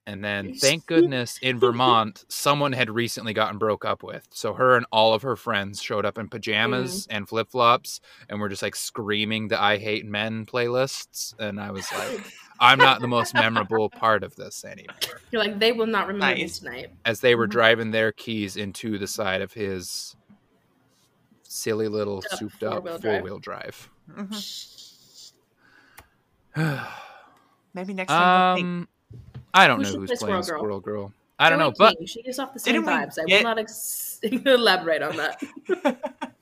And 0.06 0.24
then, 0.24 0.54
thank 0.54 0.86
goodness, 0.86 1.38
in 1.42 1.60
Vermont, 1.60 2.24
someone 2.30 2.72
had 2.72 2.90
recently 2.90 3.34
gotten 3.34 3.58
broke 3.58 3.84
up 3.84 4.04
with. 4.04 4.26
So 4.32 4.54
her 4.54 4.78
and 4.78 4.86
all 4.90 5.14
of 5.14 5.22
her 5.24 5.36
friends 5.36 5.82
showed 5.82 6.06
up 6.06 6.18
in 6.18 6.30
pajamas 6.30 7.08
and 7.10 7.28
flip 7.28 7.50
flops 7.52 8.00
and 8.30 8.40
were 8.40 8.48
just 8.48 8.62
like 8.62 8.78
screaming 8.78 9.50
the 9.50 9.62
I 9.62 9.78
Hate 9.78 10.06
Men 10.06 10.46
playlists. 10.46 11.34
And 11.40 11.60
I 11.60 11.72
was 11.72 11.92
like, 11.92 12.22
I'm 12.62 12.78
not 12.78 13.02
the 13.02 13.08
most 13.10 13.34
memorable 13.34 13.90
part 13.90 14.24
of 14.24 14.34
this 14.38 14.64
anymore. 14.64 14.96
You're 15.32 15.44
like, 15.44 15.60
they 15.60 15.74
will 15.74 15.88
not 15.88 16.08
remember 16.08 16.26
Nice. 16.42 16.62
me 16.64 16.70
tonight. 16.70 16.90
As 17.04 17.20
they 17.20 17.36
were 17.36 17.48
Mhm. 17.48 17.52
driving 17.52 17.92
their 17.92 18.14
keys 18.14 18.56
into 18.56 18.98
the 18.98 19.08
side 19.08 19.42
of 19.42 19.52
his 19.52 20.16
silly 21.44 21.90
little 21.90 22.22
souped 22.22 22.64
up 22.64 22.76
four-wheel 22.76 22.94
four 23.00 23.12
drive. 23.12 23.24
wheel 23.24 23.40
drive. 23.40 23.90
Mhm. 24.10 24.77
Maybe 27.74 27.94
next 27.94 28.10
time. 28.12 28.58
um, 28.60 28.88
I 29.54 29.68
don't 29.68 29.78
Who 29.78 29.84
know 29.84 29.90
should 29.92 30.00
who's 30.02 30.10
play 30.10 30.18
playing 30.30 30.44
Squirrel 30.44 30.60
Squirrel 30.62 30.80
Girl? 30.80 30.96
Girl. 31.04 31.14
I 31.40 31.50
don't 31.50 31.60
know, 31.60 31.70
Joey 31.70 31.76
but 31.78 31.98
King, 32.00 32.08
she 32.08 32.24
gives 32.24 32.40
off 32.40 32.54
the 32.54 32.60
same 32.60 32.74
Didn't 32.74 32.88
we 32.88 32.94
vibes. 32.94 33.20
I 33.22 33.26
get- 33.26 33.38
will 33.44 33.50
not 33.50 33.60
ex- 33.60 34.20
elaborate 34.24 35.04
on 35.04 35.16
that. 35.18 36.34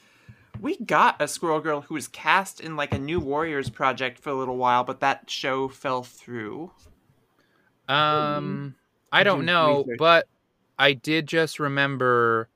we 0.60 0.76
got 0.78 1.22
a 1.22 1.28
squirrel 1.28 1.60
girl 1.60 1.82
who 1.82 1.94
was 1.94 2.08
cast 2.08 2.60
in 2.60 2.74
like 2.76 2.92
a 2.92 2.98
new 2.98 3.20
Warriors 3.20 3.70
project 3.70 4.18
for 4.18 4.30
a 4.30 4.34
little 4.34 4.56
while, 4.56 4.82
but 4.82 4.98
that 5.00 5.30
show 5.30 5.68
fell 5.68 6.02
through. 6.02 6.72
Um, 7.88 8.74
I 9.12 9.22
don't 9.22 9.40
Do 9.40 9.46
know, 9.46 9.78
research. 9.82 9.98
but 9.98 10.26
I 10.78 10.94
did 10.94 11.28
just 11.28 11.60
remember 11.60 12.48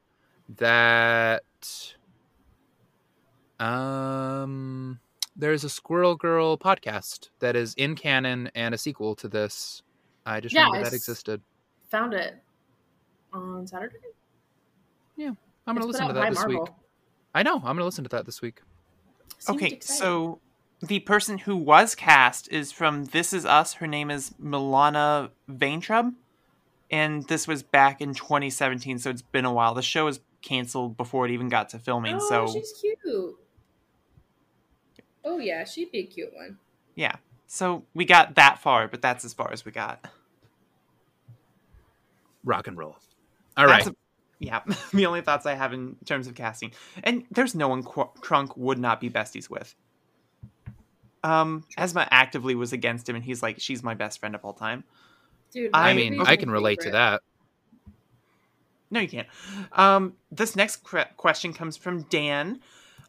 that 0.57 1.45
um 3.61 4.99
there's 5.39 5.65
a 5.65 5.69
Squirrel 5.71 6.17
Girl 6.17 6.59
podcast 6.59 7.31
that 7.39 7.55
is 7.57 7.73
in 7.75 7.95
canon 7.95 8.51
and 8.55 8.75
a 8.75 8.79
sequel 8.79 9.15
to 9.17 9.29
this. 9.29 9.83
I 10.27 10.41
just 10.41 10.55
Yeah, 10.55 10.65
remember 10.65 10.87
I 10.87 10.91
that 10.91 10.97
existed. 10.97 11.41
Found 11.91 12.13
it 12.13 12.35
on 13.33 13.67
Saturday. 13.67 13.95
Yeah, 15.17 15.29
I'm 15.67 15.75
gonna 15.75 15.79
It's 15.81 15.87
listen 15.87 16.09
to 16.09 16.13
that 16.15 16.29
this 16.31 16.39
Marvel. 16.39 16.63
week. 16.65 16.73
I 17.35 17.43
know. 17.43 17.57
I'm 17.57 17.63
gonna 17.63 17.85
listen 17.85 18.05
to 18.05 18.11
that 18.11 18.27
this 18.27 18.43
week. 18.43 18.61
Seemed 19.39 19.57
Okay, 19.63 19.75
exciting. 19.77 19.97
so 20.01 20.41
the 20.81 20.99
person 21.01 21.39
who 21.39 21.57
was 21.57 21.95
cast 21.95 22.51
is 22.53 22.73
from 22.73 23.07
This 23.07 23.33
Is 23.33 23.47
Us. 23.47 23.75
Her 23.75 23.87
name 23.87 24.11
is 24.11 24.31
Milana 24.43 25.31
Vaintrub. 25.51 26.15
And 26.91 27.27
this 27.29 27.47
was 27.47 27.63
back 27.63 28.01
in 28.01 28.15
2017, 28.15 28.99
so 28.99 29.11
it's 29.11 29.21
been 29.21 29.45
a 29.45 29.53
while. 29.53 29.75
The 29.75 29.83
show 29.83 30.07
was 30.07 30.21
canceled 30.41 30.97
before 30.97 31.27
it 31.27 31.33
even 31.33 31.49
got 31.51 31.69
to 31.71 31.79
filming, 31.79 32.17
oh, 32.19 32.29
so 32.29 32.47
she's 32.53 32.73
cute. 32.81 33.37
Oh 35.31 35.39
yeah, 35.39 35.65
she'd 35.65 35.93
be 35.93 35.99
a 35.99 36.05
cute 36.07 36.35
one. 36.35 36.59
yeah. 36.95 37.17
So 37.51 37.85
we 37.95 38.05
got 38.05 38.35
that 38.35 38.59
far, 38.59 38.89
but 38.89 39.01
that's 39.03 39.25
as 39.25 39.33
far 39.33 39.51
as 39.53 39.65
we 39.65 39.73
got. 39.73 40.05
Rock 42.45 42.67
and 42.67 42.77
roll. 42.77 42.97
All 43.57 43.67
right. 43.67 43.85
That's 43.85 43.89
a- 43.89 43.97
yeah, 44.39 44.61
the 44.93 45.07
only 45.07 45.21
thoughts 45.23 45.47
I 45.47 45.55
have 45.55 45.73
in 45.73 45.97
terms 46.05 46.27
of 46.27 46.35
casting. 46.35 46.73
And 47.03 47.25
there's 47.31 47.55
no 47.55 47.69
one 47.69 47.83
Qu- 47.83 48.11
Kronk 48.21 48.57
would 48.57 48.79
not 48.79 49.01
be 49.01 49.11
besties 49.11 49.51
with. 49.51 49.75
Um, 51.25 51.65
Yzma 51.77 52.07
actively 52.11 52.55
was 52.55 52.73
against 52.73 53.09
him, 53.09 53.17
and 53.17 53.25
he's 53.25 53.43
like, 53.43 53.59
she's 53.61 53.83
my 53.83 53.95
best 53.95 54.21
friend 54.21 54.35
of 54.35 54.45
all 54.45 54.53
time. 54.53 54.85
Dude, 55.53 55.71
I 55.75 55.91
I 55.91 55.95
mean, 55.95 56.21
I 56.21 56.37
can 56.37 56.51
relate 56.51 56.81
to 56.81 56.91
that. 56.93 57.23
No, 58.91 59.01
you 59.01 59.09
can't. 59.09 59.29
Um, 59.73 60.15
this 60.31 60.55
next 60.55 60.85
que- 60.89 61.05
question 61.17 61.53
comes 61.53 61.77
from 61.77 62.03
Dan. 62.03 62.61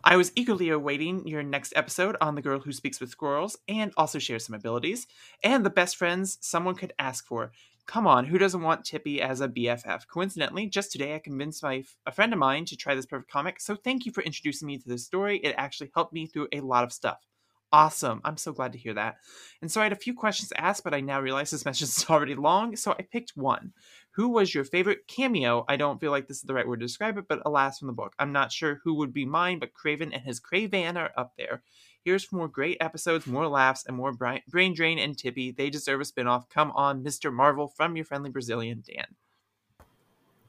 I 0.04 0.16
was 0.16 0.32
eagerly 0.36 0.70
awaiting 0.70 1.28
your 1.28 1.44
next 1.44 1.74
episode 1.76 2.16
on 2.22 2.36
the 2.36 2.42
girl 2.42 2.60
who 2.60 2.72
speaks 2.72 3.02
with 3.02 3.10
squirrels 3.10 3.58
and 3.68 3.92
also 3.98 4.18
shares 4.18 4.46
some 4.46 4.56
abilities 4.56 5.08
and 5.44 5.66
the 5.66 5.70
best 5.70 5.98
friends 5.98 6.38
someone 6.42 6.76
could 6.76 6.94
ask 7.00 7.26
for. 7.26 7.52
Come 7.86 8.08
on, 8.08 8.26
who 8.26 8.38
doesn't 8.38 8.62
want 8.62 8.86
Tippy 8.86 9.22
as 9.22 9.42
a 9.42 9.48
BFF? 9.50 10.08
Coincidentally, 10.08 10.68
just 10.68 10.92
today 10.92 11.16
I 11.16 11.20
convinced 11.20 11.64
my 11.64 11.84
a 12.06 12.12
friend 12.12 12.32
of 12.32 12.40
mine 12.40 12.66
to 12.66 12.78
try 12.78 12.96
this 12.96 13.08
perfect 13.08 13.32
comic. 13.32 13.60
So 13.60 13.76
thank 13.76 14.06
you 14.06 14.12
for 14.12 14.22
introducing 14.24 14.68
me 14.68 14.78
to 14.78 14.88
this 14.88 15.06
story. 15.06 15.40
It 15.40 15.56
actually 15.58 15.92
helped 15.94 16.14
me 16.14 16.28
through 16.28 16.48
a 16.54 16.62
lot 16.62 16.84
of 16.84 16.94
stuff. 16.94 17.18
Awesome. 17.72 18.22
I'm 18.24 18.38
so 18.38 18.52
glad 18.52 18.72
to 18.74 18.80
hear 18.80 18.96
that. 18.96 19.18
And 19.62 19.72
so 19.72 19.80
I 19.80 19.84
had 19.84 19.94
a 19.94 19.98
few 19.98 20.14
questions 20.16 20.52
asked, 20.56 20.84
but 20.84 20.94
I 20.94 21.02
now 21.02 21.20
realize 21.20 21.52
this 21.52 21.66
message 21.66 21.90
is 21.90 22.06
already 22.10 22.36
long, 22.36 22.76
so 22.76 22.94
I 22.98 23.04
picked 23.04 23.36
one. 23.36 23.74
Who 24.20 24.28
was 24.28 24.54
your 24.54 24.66
favorite 24.66 25.08
cameo? 25.08 25.64
I 25.70 25.78
don't 25.78 25.98
feel 26.02 26.12
like 26.12 26.28
this 26.28 26.40
is 26.40 26.44
the 26.44 26.54
right 26.54 26.68
word 26.68 26.82
to 26.82 26.86
describe 26.86 27.18
it, 27.18 27.24
but 27.30 27.42
alas 27.46 27.80
from 27.80 27.88
the 27.88 27.94
book. 27.94 28.14
I'm 28.20 28.34
not 28.34 28.52
sure 28.52 28.82
who 28.84 28.96
would 28.96 29.14
be 29.14 29.24
mine, 29.24 29.60
but 29.60 29.74
Kraven 29.74 30.12
and 30.14 30.22
his 30.22 30.42
Cravan 30.42 30.98
are 30.98 31.12
up 31.16 31.32
there. 31.38 31.62
Here's 32.04 32.26
for 32.26 32.36
more 32.36 32.50
great 32.50 32.76
episodes, 32.82 33.26
more 33.28 33.48
laughs, 33.48 33.86
and 33.86 33.96
more 33.96 34.12
brain 34.12 34.74
drain 34.74 35.00
and 35.00 35.18
Tippy. 35.18 35.52
They 35.52 35.70
deserve 35.70 36.02
a 36.02 36.04
spinoff. 36.04 36.50
Come 36.50 36.72
on, 36.72 37.02
Mr. 37.02 37.32
Marvel, 37.32 37.70
from 37.70 37.96
your 37.96 38.04
friendly 38.04 38.30
Brazilian 38.30 38.84
Dan. 38.86 39.06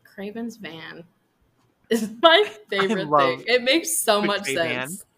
Kraven's 0.05 0.57
van 0.57 1.05
is 1.91 2.11
my 2.23 2.51
favorite 2.69 3.09
thing. 3.09 3.45
It 3.47 3.63
makes 3.63 3.97
so 3.97 4.21
much 4.21 4.43
Cray-Van. 4.43 4.89
sense. 4.89 5.05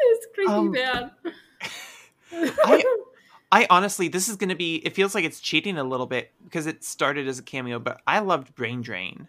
It's 0.00 0.26
creepy 0.34 0.50
Um, 0.52 0.72
van. 0.72 1.10
I- 2.32 2.82
I 3.54 3.68
honestly, 3.70 4.08
this 4.08 4.28
is 4.28 4.34
going 4.34 4.48
to 4.48 4.56
be, 4.56 4.76
it 4.84 4.96
feels 4.96 5.14
like 5.14 5.24
it's 5.24 5.38
cheating 5.38 5.78
a 5.78 5.84
little 5.84 6.06
bit 6.06 6.32
because 6.42 6.66
it 6.66 6.82
started 6.82 7.28
as 7.28 7.38
a 7.38 7.42
cameo, 7.44 7.78
but 7.78 8.00
I 8.04 8.18
loved 8.18 8.52
Brain 8.56 8.82
Drain. 8.82 9.28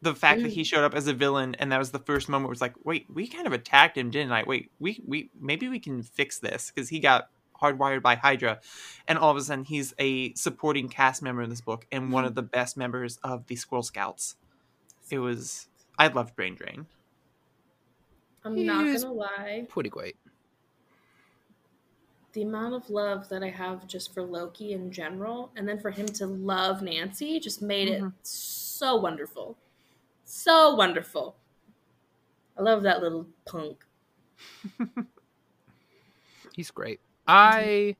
The 0.00 0.14
fact 0.14 0.42
that 0.42 0.52
Mm. 0.52 0.54
he 0.54 0.62
showed 0.62 0.84
up 0.84 0.94
as 0.94 1.08
a 1.08 1.12
villain 1.12 1.56
and 1.56 1.72
that 1.72 1.78
was 1.78 1.90
the 1.90 1.98
first 1.98 2.28
moment 2.28 2.50
was 2.50 2.60
like, 2.60 2.74
wait, 2.84 3.06
we 3.12 3.26
kind 3.26 3.48
of 3.48 3.52
attacked 3.52 3.98
him, 3.98 4.10
didn't 4.10 4.30
I? 4.30 4.44
Wait, 4.44 4.70
we, 4.78 5.02
we, 5.04 5.28
maybe 5.40 5.68
we 5.68 5.80
can 5.80 6.04
fix 6.04 6.38
this 6.38 6.70
because 6.72 6.88
he 6.88 7.00
got 7.00 7.30
hardwired 7.60 8.00
by 8.00 8.14
Hydra. 8.14 8.60
And 9.08 9.18
all 9.18 9.32
of 9.32 9.36
a 9.36 9.40
sudden 9.40 9.64
he's 9.64 9.92
a 9.98 10.32
supporting 10.34 10.88
cast 10.88 11.20
member 11.20 11.42
in 11.42 11.50
this 11.50 11.60
book 11.60 11.84
and 11.90 12.12
one 12.12 12.24
of 12.24 12.36
the 12.36 12.42
best 12.42 12.76
members 12.76 13.18
of 13.24 13.48
the 13.48 13.56
Squirrel 13.56 13.82
Scouts. 13.82 14.36
It 15.10 15.18
was, 15.18 15.66
I 15.98 16.06
loved 16.06 16.36
Brain 16.36 16.54
Drain. 16.54 16.86
I'm 18.44 18.56
He 18.56 18.62
not 18.62 18.84
gonna 18.84 19.12
lie. 19.12 19.66
Pretty 19.68 19.90
great. 19.90 20.16
The 22.34 22.42
amount 22.42 22.74
of 22.74 22.90
love 22.90 23.28
that 23.30 23.42
I 23.44 23.48
have 23.48 23.86
just 23.86 24.12
for 24.12 24.22
Loki 24.22 24.72
in 24.72 24.90
general, 24.90 25.52
and 25.56 25.68
then 25.68 25.78
for 25.80 25.90
him 25.90 26.06
to 26.06 26.26
love 26.26 26.82
Nancy, 26.82 27.40
just 27.40 27.62
made 27.62 27.88
Mhm. 27.88 28.08
it 28.08 28.26
so 28.26 28.96
wonderful. 28.96 29.56
So 30.24 30.74
wonderful. 30.74 31.36
I 32.58 32.62
love 32.62 32.82
that 32.82 33.02
little 33.02 33.26
punk. 33.46 33.84
He's 36.54 36.70
great. 36.72 37.00
I 37.26 37.96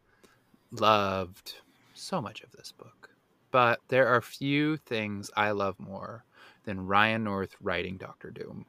loved 0.72 1.62
so 1.94 2.20
much 2.20 2.42
of 2.42 2.50
this 2.52 2.72
book, 2.72 3.10
but 3.52 3.80
there 3.88 4.08
are 4.08 4.20
few 4.20 4.76
things 4.78 5.30
I 5.36 5.52
love 5.52 5.78
more 5.78 6.24
than 6.64 6.86
Ryan 6.86 7.24
North 7.24 7.56
writing 7.60 7.98
Doctor 7.98 8.30
Doom. 8.30 8.66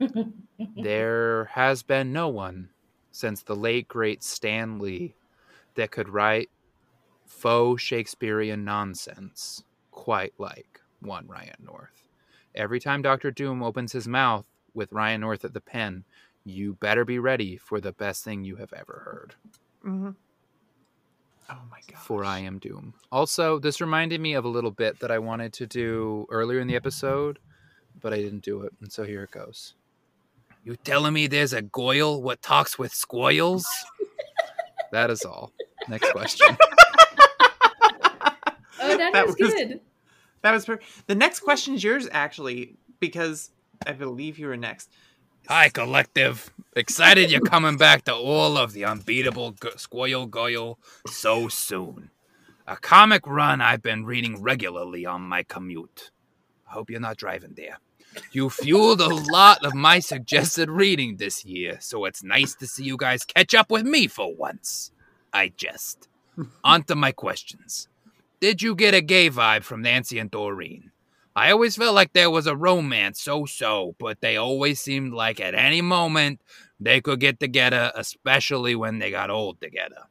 there 0.76 1.46
has 1.46 1.82
been 1.82 2.12
no 2.12 2.28
one 2.28 2.71
since 3.12 3.42
the 3.42 3.54
late 3.54 3.86
great 3.86 4.24
Stan 4.24 4.78
Lee 4.78 5.14
that 5.74 5.90
could 5.90 6.08
write 6.08 6.50
faux 7.26 7.80
Shakespearean 7.80 8.64
nonsense 8.64 9.62
quite 9.90 10.32
like 10.38 10.80
one 11.00 11.26
Ryan 11.28 11.56
North. 11.64 12.08
Every 12.54 12.80
time 12.80 13.02
Doctor 13.02 13.30
Doom 13.30 13.62
opens 13.62 13.92
his 13.92 14.08
mouth 14.08 14.44
with 14.74 14.92
Ryan 14.92 15.20
North 15.20 15.44
at 15.44 15.54
the 15.54 15.60
pen, 15.60 16.04
you 16.44 16.74
better 16.74 17.04
be 17.04 17.18
ready 17.18 17.56
for 17.56 17.80
the 17.80 17.92
best 17.92 18.24
thing 18.24 18.44
you 18.44 18.56
have 18.56 18.72
ever 18.72 19.02
heard. 19.04 19.34
Mm-hmm. 19.86 20.10
Oh 21.50 21.62
my 21.70 21.80
god. 21.90 22.00
For 22.00 22.24
I 22.24 22.38
am 22.38 22.58
Doom. 22.58 22.94
Also, 23.10 23.58
this 23.58 23.80
reminded 23.80 24.20
me 24.20 24.34
of 24.34 24.44
a 24.44 24.48
little 24.48 24.70
bit 24.70 25.00
that 25.00 25.10
I 25.10 25.18
wanted 25.18 25.52
to 25.54 25.66
do 25.66 26.26
earlier 26.30 26.60
in 26.60 26.66
the 26.66 26.76
episode, 26.76 27.38
but 28.00 28.12
I 28.12 28.16
didn't 28.16 28.42
do 28.42 28.62
it, 28.62 28.72
and 28.80 28.90
so 28.90 29.04
here 29.04 29.24
it 29.24 29.30
goes. 29.30 29.74
You 30.64 30.76
telling 30.76 31.12
me 31.12 31.26
there's 31.26 31.52
a 31.52 31.62
Goyle 31.62 32.22
what 32.22 32.40
talks 32.42 32.78
with 32.78 32.92
squoils? 32.94 33.64
that 34.92 35.10
is 35.10 35.24
all. 35.24 35.52
Next 35.88 36.10
question. 36.12 36.56
Oh, 38.84 38.96
that, 38.96 39.12
That 39.12 39.26
was, 39.26 39.36
was- 39.38 39.52
good. 39.52 39.80
That 40.42 40.52
was 40.52 40.64
per- 40.64 40.80
the 41.06 41.14
next 41.14 41.40
question 41.40 41.74
is 41.74 41.84
yours 41.84 42.08
actually 42.10 42.74
because 42.98 43.50
I 43.86 43.92
believe 43.92 44.38
you 44.38 44.46
were 44.48 44.56
next. 44.56 44.90
Hi, 45.48 45.68
collective. 45.68 46.52
Excited 46.74 47.30
you're 47.30 47.40
coming 47.40 47.76
back 47.76 48.04
to 48.04 48.14
all 48.14 48.56
of 48.56 48.72
the 48.72 48.84
unbeatable 48.84 49.52
G- 49.52 49.70
Squoil 49.76 50.26
Goyle 50.26 50.78
so 51.06 51.48
soon. 51.48 52.10
A 52.66 52.76
comic 52.76 53.26
run 53.26 53.60
I've 53.60 53.82
been 53.82 54.04
reading 54.04 54.42
regularly 54.42 55.04
on 55.06 55.22
my 55.22 55.42
commute. 55.44 56.10
I 56.68 56.72
hope 56.72 56.90
you're 56.90 57.00
not 57.00 57.16
driving 57.18 57.54
there. 57.56 57.78
You 58.32 58.50
fueled 58.50 59.00
a 59.00 59.14
lot 59.30 59.64
of 59.64 59.74
my 59.74 59.98
suggested 60.00 60.70
reading 60.70 61.16
this 61.16 61.44
year, 61.44 61.78
so 61.80 62.04
it's 62.04 62.22
nice 62.22 62.54
to 62.56 62.66
see 62.66 62.84
you 62.84 62.96
guys 62.96 63.24
catch 63.24 63.54
up 63.54 63.70
with 63.70 63.84
me 63.84 64.06
for 64.06 64.34
once. 64.34 64.90
I 65.32 65.52
jest. 65.56 66.08
On 66.64 66.82
to 66.84 66.94
my 66.94 67.12
questions. 67.12 67.88
Did 68.40 68.62
you 68.62 68.74
get 68.74 68.94
a 68.94 69.00
gay 69.00 69.30
vibe 69.30 69.62
from 69.62 69.82
Nancy 69.82 70.18
and 70.18 70.30
Doreen? 70.30 70.90
I 71.34 71.50
always 71.50 71.76
felt 71.76 71.94
like 71.94 72.12
there 72.12 72.30
was 72.30 72.46
a 72.46 72.56
romance 72.56 73.20
so 73.20 73.46
so, 73.46 73.94
but 73.98 74.20
they 74.20 74.36
always 74.36 74.80
seemed 74.80 75.14
like 75.14 75.40
at 75.40 75.54
any 75.54 75.80
moment 75.80 76.40
they 76.78 77.00
could 77.00 77.20
get 77.20 77.40
together, 77.40 77.90
especially 77.94 78.74
when 78.74 78.98
they 78.98 79.10
got 79.10 79.30
old 79.30 79.60
together. 79.60 80.08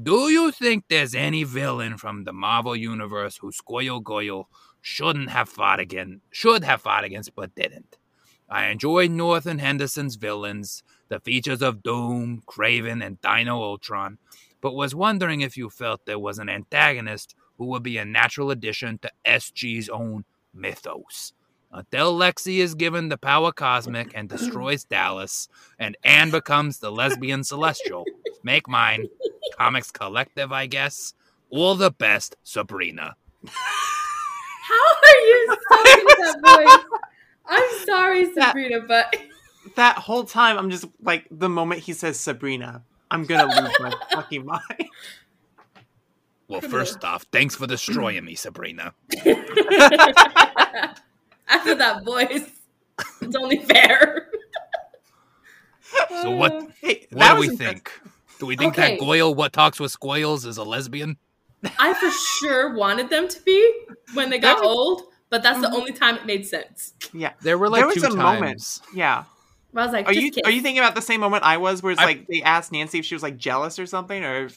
Do 0.00 0.28
you 0.28 0.52
think 0.52 0.84
there's 0.88 1.14
any 1.14 1.44
villain 1.44 1.98
from 1.98 2.24
the 2.24 2.32
Marvel 2.32 2.76
Universe 2.76 3.36
who 3.36 3.50
Squoyle 3.50 4.02
Goyle 4.02 4.48
shouldn't 4.84 5.30
have 5.30 5.48
fought 5.48 5.80
again, 5.80 6.20
should 6.30 6.62
have 6.62 6.82
fought 6.82 7.04
against, 7.04 7.34
but 7.34 7.54
didn't? 7.54 7.96
I 8.50 8.66
enjoyed 8.66 9.10
North 9.10 9.46
and 9.46 9.58
Henderson's 9.58 10.16
villains, 10.16 10.82
the 11.08 11.20
features 11.20 11.62
of 11.62 11.82
Doom, 11.82 12.42
Kraven, 12.46 13.04
and 13.04 13.18
Dino 13.22 13.62
Ultron, 13.62 14.18
but 14.60 14.74
was 14.74 14.94
wondering 14.94 15.40
if 15.40 15.56
you 15.56 15.70
felt 15.70 16.04
there 16.04 16.18
was 16.18 16.38
an 16.38 16.50
antagonist 16.50 17.34
who 17.56 17.64
would 17.66 17.82
be 17.82 17.96
a 17.96 18.04
natural 18.04 18.50
addition 18.50 18.98
to 18.98 19.10
SG's 19.24 19.88
own 19.88 20.26
mythos. 20.52 21.32
Until 21.72 22.16
Lexi 22.16 22.58
is 22.58 22.74
given 22.74 23.08
the 23.08 23.16
power 23.16 23.52
cosmic 23.52 24.12
and 24.14 24.28
destroys 24.28 24.84
Dallas, 24.90 25.48
and 25.78 25.96
Anne 26.04 26.30
becomes 26.30 26.78
the 26.78 26.92
lesbian 26.92 27.42
celestial. 27.42 28.04
Make 28.42 28.68
mine. 28.68 29.08
Comics 29.56 29.90
Collective, 29.90 30.52
I 30.52 30.66
guess. 30.66 31.14
All 31.48 31.74
the 31.74 31.90
best, 31.90 32.36
Sabrina. 32.44 33.16
How 34.66 34.86
are 35.02 35.18
you 35.20 35.56
saying 35.70 36.06
that 36.06 36.36
voice? 36.42 37.00
I'm 37.46 37.68
sorry, 37.84 38.24
That- 38.34 38.48
Sabrina, 38.48 38.80
but 38.88 39.14
That 39.76 39.98
whole 39.98 40.24
time, 40.24 40.56
I'm 40.58 40.70
just 40.70 40.86
like, 41.02 41.26
the 41.30 41.48
moment 41.48 41.82
he 41.82 41.92
says 41.92 42.18
Sabrina, 42.18 42.82
I'm 43.10 43.24
gonna 43.24 43.46
lose 43.46 43.72
my 43.80 43.92
fucking 44.12 44.46
mind. 44.46 44.88
Well, 46.48 46.60
first 46.60 47.04
off, 47.04 47.24
thanks 47.32 47.54
for 47.56 47.66
destroying 47.66 48.24
me, 48.24 48.34
Sabrina. 48.34 48.94
after 51.48 51.74
that 51.74 52.02
voice, 52.04 52.48
it's 53.22 53.36
only 53.36 53.58
fair. 53.58 54.28
So 56.22 56.30
what? 56.36 56.68
Hey, 56.80 57.06
What 57.12 57.34
do 57.34 57.40
we 57.40 57.48
impressive. 57.48 57.58
think? 57.58 57.90
Do 58.40 58.46
we 58.46 58.56
think 58.56 58.74
Okay. 58.78 58.92
that 58.92 59.00
Goyle, 59.00 59.34
what 59.34 59.52
talks 59.52 59.78
with 59.80 59.92
squoils, 59.92 60.44
is 60.44 60.56
a 60.58 60.64
lesbian? 60.64 61.16
I 61.78 61.94
for 61.94 62.10
sure 62.10 62.74
wanted 62.74 63.10
them 63.10 63.28
to 63.28 63.40
be 63.42 63.72
when 64.14 64.30
they 64.30 64.38
got 64.38 64.60
was- 64.60 64.66
old, 64.68 65.02
but 65.30 65.42
that's 65.42 65.60
the 65.60 65.68
Mhm. 65.68 65.74
only 65.74 65.92
time 65.92 66.16
it 66.16 66.26
made 66.26 66.46
sense. 66.46 66.94
Yeah, 67.12 67.32
There 67.42 67.58
were 67.58 67.68
like 67.68 67.80
there 67.80 67.86
was 67.86 67.96
two 67.96 68.02
a 68.04 68.08
times. 68.08 68.16
moment. 68.16 68.80
Yeah, 68.94 69.24
I 69.74 69.84
was 69.84 69.92
like, 69.92 70.06
Are 70.06 70.12
you 70.12 70.30
kiss. 70.30 70.42
are 70.44 70.50
you 70.50 70.60
thinking 70.60 70.78
about 70.80 70.94
the 70.94 71.02
same 71.02 71.20
moment 71.20 71.42
I 71.44 71.56
was, 71.56 71.82
where 71.82 71.92
it's 71.92 72.00
I- 72.00 72.04
like 72.04 72.26
they 72.26 72.42
asked 72.42 72.72
Nancy 72.72 72.98
if 72.98 73.04
she 73.04 73.14
was 73.14 73.22
like 73.22 73.36
jealous 73.36 73.78
or 73.78 73.86
something, 73.86 74.22
or 74.24 74.48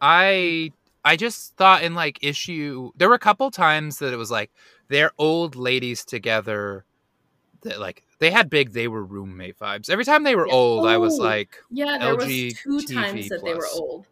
I 0.00 0.72
I 1.04 1.16
just 1.16 1.56
thought 1.56 1.82
in 1.82 1.94
like 1.94 2.18
issue 2.22 2.90
there 2.96 3.08
were 3.08 3.14
a 3.14 3.18
couple 3.20 3.50
times 3.50 3.98
that 3.98 4.12
it 4.12 4.16
was 4.16 4.30
like 4.30 4.50
they're 4.88 5.12
old 5.18 5.56
ladies 5.56 6.04
together 6.04 6.84
that 7.62 7.80
like 7.80 8.02
they 8.18 8.30
had 8.30 8.48
big 8.50 8.72
they 8.72 8.88
were 8.88 9.04
roommate 9.04 9.58
vibes. 9.58 9.88
Every 9.90 10.04
time 10.04 10.22
they 10.22 10.36
were 10.36 10.46
Yeah. 10.46 10.54
old, 10.54 10.86
I 10.86 10.96
was 10.98 11.18
Oh. 11.18 11.22
like 11.22 11.58
Yeah, 11.70 11.98
there 11.98 12.14
was 12.16 12.26
two 12.26 12.52
LGTV 12.66 12.94
times 12.94 13.28
that 13.28 13.44
they 13.44 13.54
were 13.54 13.68
old. 13.74 14.06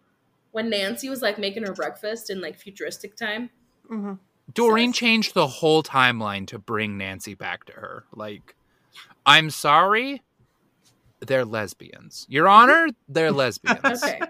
When 0.53 0.71
Nancy 0.71 1.09
was 1.09 1.21
like 1.23 1.39
making 1.39 1.65
her 1.65 1.73
breakfast 1.73 2.31
in 2.31 2.41
like 2.41 2.57
futuristic 2.59 3.17
time. 3.17 3.51
Mhm. 3.91 4.19
Doreen 4.53 4.93
Sus. 4.93 4.99
changed 4.99 5.35
the 5.35 5.47
whole 5.47 5.83
timeline 5.83 6.47
to 6.49 6.59
bring 6.59 6.97
Nancy 6.99 7.35
back 7.35 7.65
to 7.67 7.73
her. 7.73 8.05
Like, 8.15 8.55
I'm 9.25 9.51
sorry, 9.51 10.23
they're 11.21 11.45
lesbians. 11.45 12.27
Your 12.29 12.49
Honor, 12.49 12.89
they're 13.09 13.33
lesbians. 13.43 13.81
Okay. 14.03 14.21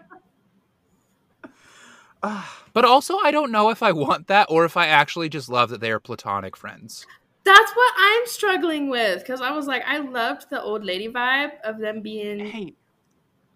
But 2.72 2.84
also, 2.86 3.18
I 3.18 3.32
don't 3.32 3.50
know 3.50 3.68
if 3.70 3.82
I 3.82 3.92
want 3.92 4.28
that 4.28 4.46
or 4.48 4.64
if 4.64 4.76
I 4.76 4.86
actually 4.86 5.28
just 5.28 5.48
love 5.48 5.68
that 5.70 5.80
they 5.80 5.90
are 5.90 5.98
platonic 6.00 6.56
friends. 6.56 7.04
That's 7.44 7.72
what 7.72 7.92
I'm 7.98 8.26
struggling 8.26 8.88
with 8.88 9.18
because 9.18 9.40
I 9.40 9.50
was 9.50 9.66
like, 9.66 9.82
I 9.86 9.98
loved 9.98 10.48
the 10.48 10.62
old 10.62 10.84
lady 10.84 11.08
vibe 11.08 11.60
of 11.64 11.78
them 11.78 12.00
being 12.00 12.38
hey, 12.46 12.74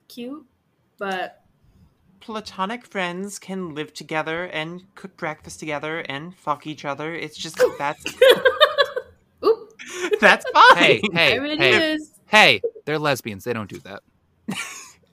cute, 0.08 0.44
but 0.98 1.45
platonic 2.20 2.86
friends 2.86 3.38
can 3.38 3.74
live 3.74 3.92
together 3.94 4.44
and 4.44 4.82
cook 4.94 5.16
breakfast 5.16 5.60
together 5.60 6.00
and 6.00 6.34
fuck 6.34 6.66
each 6.66 6.84
other. 6.84 7.14
It's 7.14 7.36
just 7.36 7.60
that's 7.78 8.04
oop, 9.44 9.72
that's 10.20 10.44
fine. 10.50 10.76
Hey, 10.76 11.00
hey, 11.12 11.30
there 11.38 11.44
it 11.46 11.58
hey, 11.58 11.92
is. 11.94 12.10
hey, 12.26 12.60
they're 12.84 12.98
lesbians. 12.98 13.44
They 13.44 13.52
don't 13.52 13.70
do 13.70 13.78
that. 13.80 14.02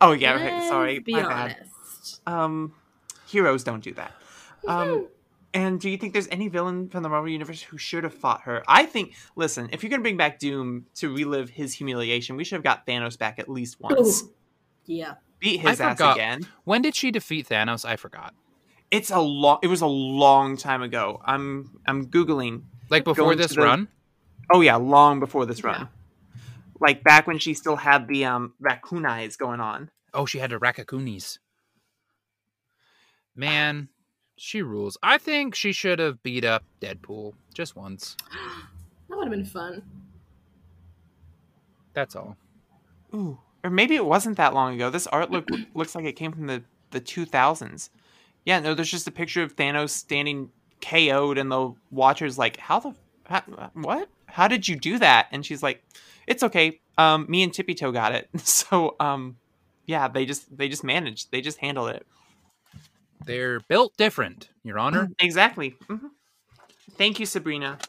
Oh 0.01 0.11
yeah, 0.11 0.35
okay, 0.35 0.67
sorry, 0.67 0.95
Let's 0.95 1.05
be 1.05 1.13
my 1.13 1.21
bad. 1.21 1.55
honest. 1.57 2.21
Um, 2.27 2.73
heroes 3.25 3.63
don't 3.63 3.81
do 3.81 3.93
that. 3.93 4.11
Um, 4.67 5.07
and 5.53 5.79
do 5.79 5.89
you 5.89 5.95
think 5.95 6.11
there's 6.11 6.27
any 6.29 6.49
villain 6.49 6.89
from 6.89 7.03
the 7.03 7.09
Marvel 7.09 7.29
universe 7.29 7.61
who 7.61 7.77
should 7.77 8.03
have 8.03 8.13
fought 8.13 8.41
her? 8.41 8.63
I 8.67 8.85
think. 8.85 9.13
Listen, 9.37 9.69
if 9.71 9.81
you're 9.81 9.89
gonna 9.89 10.01
bring 10.01 10.17
back 10.17 10.39
Doom 10.39 10.87
to 10.95 11.07
relive 11.13 11.51
his 11.51 11.73
humiliation, 11.73 12.35
we 12.35 12.43
should 12.43 12.55
have 12.57 12.63
got 12.63 12.85
Thanos 12.85 13.17
back 13.17 13.39
at 13.39 13.47
least 13.47 13.79
once. 13.79 14.23
yeah. 14.85 15.13
Beat 15.43 15.59
I 15.65 15.69
his 15.71 15.81
ass 15.81 15.97
forgot. 15.97 16.15
again. 16.15 16.47
When 16.63 16.81
did 16.81 16.95
she 16.95 17.11
defeat 17.11 17.49
Thanos? 17.49 17.83
I 17.85 17.97
forgot. 17.97 18.33
It's 18.89 19.11
a 19.11 19.19
long. 19.19 19.59
It 19.61 19.67
was 19.67 19.81
a 19.81 19.87
long 19.87 20.55
time 20.57 20.81
ago. 20.81 21.21
I'm 21.25 21.79
I'm 21.85 22.07
googling. 22.07 22.63
Like 22.89 23.03
before 23.03 23.35
this 23.35 23.53
the- 23.55 23.61
run? 23.61 23.87
Oh 24.53 24.61
yeah, 24.61 24.77
long 24.77 25.19
before 25.19 25.45
this 25.45 25.63
run. 25.63 25.81
Yeah. 25.81 25.87
Like 26.79 27.03
back 27.03 27.27
when 27.27 27.39
she 27.39 27.53
still 27.53 27.75
had 27.75 28.07
the 28.07 28.25
um 28.25 28.53
raccoon 28.59 29.05
eyes 29.05 29.35
going 29.35 29.59
on. 29.59 29.91
Oh, 30.13 30.25
she 30.25 30.39
had 30.39 30.53
a 30.53 30.59
Rakakunis. 30.59 31.39
Man, 33.35 33.89
she 34.37 34.61
rules. 34.61 34.97
I 35.03 35.17
think 35.17 35.55
she 35.55 35.71
should 35.73 35.99
have 35.99 36.21
beat 36.23 36.45
up 36.45 36.63
Deadpool 36.81 37.33
just 37.53 37.75
once. 37.75 38.15
That 39.09 39.17
would 39.17 39.25
have 39.27 39.31
been 39.31 39.45
fun. 39.45 39.83
That's 41.93 42.15
all. 42.15 42.35
Ooh, 43.13 43.37
or 43.63 43.69
maybe 43.69 43.95
it 43.95 44.05
wasn't 44.05 44.37
that 44.37 44.53
long 44.53 44.75
ago. 44.75 44.89
This 44.89 45.07
art 45.07 45.31
look 45.31 45.47
looks 45.73 45.95
like 45.95 46.05
it 46.05 46.13
came 46.13 46.31
from 46.31 46.47
the 46.47 46.63
the 46.91 46.99
2000s. 47.01 47.89
Yeah, 48.45 48.59
no, 48.59 48.73
there's 48.73 48.91
just 48.91 49.07
a 49.07 49.11
picture 49.11 49.41
of 49.41 49.55
Thanos 49.55 49.89
standing 49.91 50.49
KO'd, 50.81 51.37
and 51.37 51.51
the 51.51 51.73
Watcher's 51.91 52.37
like, 52.37 52.57
"How 52.57 52.79
the 52.79 52.93
how, 53.25 53.41
what? 53.73 54.09
How 54.27 54.47
did 54.47 54.67
you 54.67 54.75
do 54.75 54.99
that?" 54.99 55.27
And 55.31 55.45
she's 55.45 55.63
like, 55.63 55.83
"It's 56.27 56.43
okay. 56.43 56.79
Um, 56.97 57.25
me 57.29 57.41
and 57.43 57.53
Tippy 57.53 57.73
Toe 57.73 57.91
got 57.91 58.13
it. 58.13 58.29
So, 58.39 58.95
um, 58.99 59.37
yeah, 59.87 60.07
they 60.07 60.25
just 60.25 60.55
they 60.55 60.67
just 60.69 60.83
managed. 60.83 61.31
They 61.31 61.41
just 61.41 61.57
handled 61.59 61.89
it 61.91 62.05
They're 63.25 63.59
built 63.61 63.95
different, 63.97 64.49
Your 64.63 64.77
Honor. 64.79 65.09
exactly. 65.19 65.75
hmm 65.87 66.07
Thank 66.97 67.19
you, 67.19 67.25
Sabrina. 67.25 67.79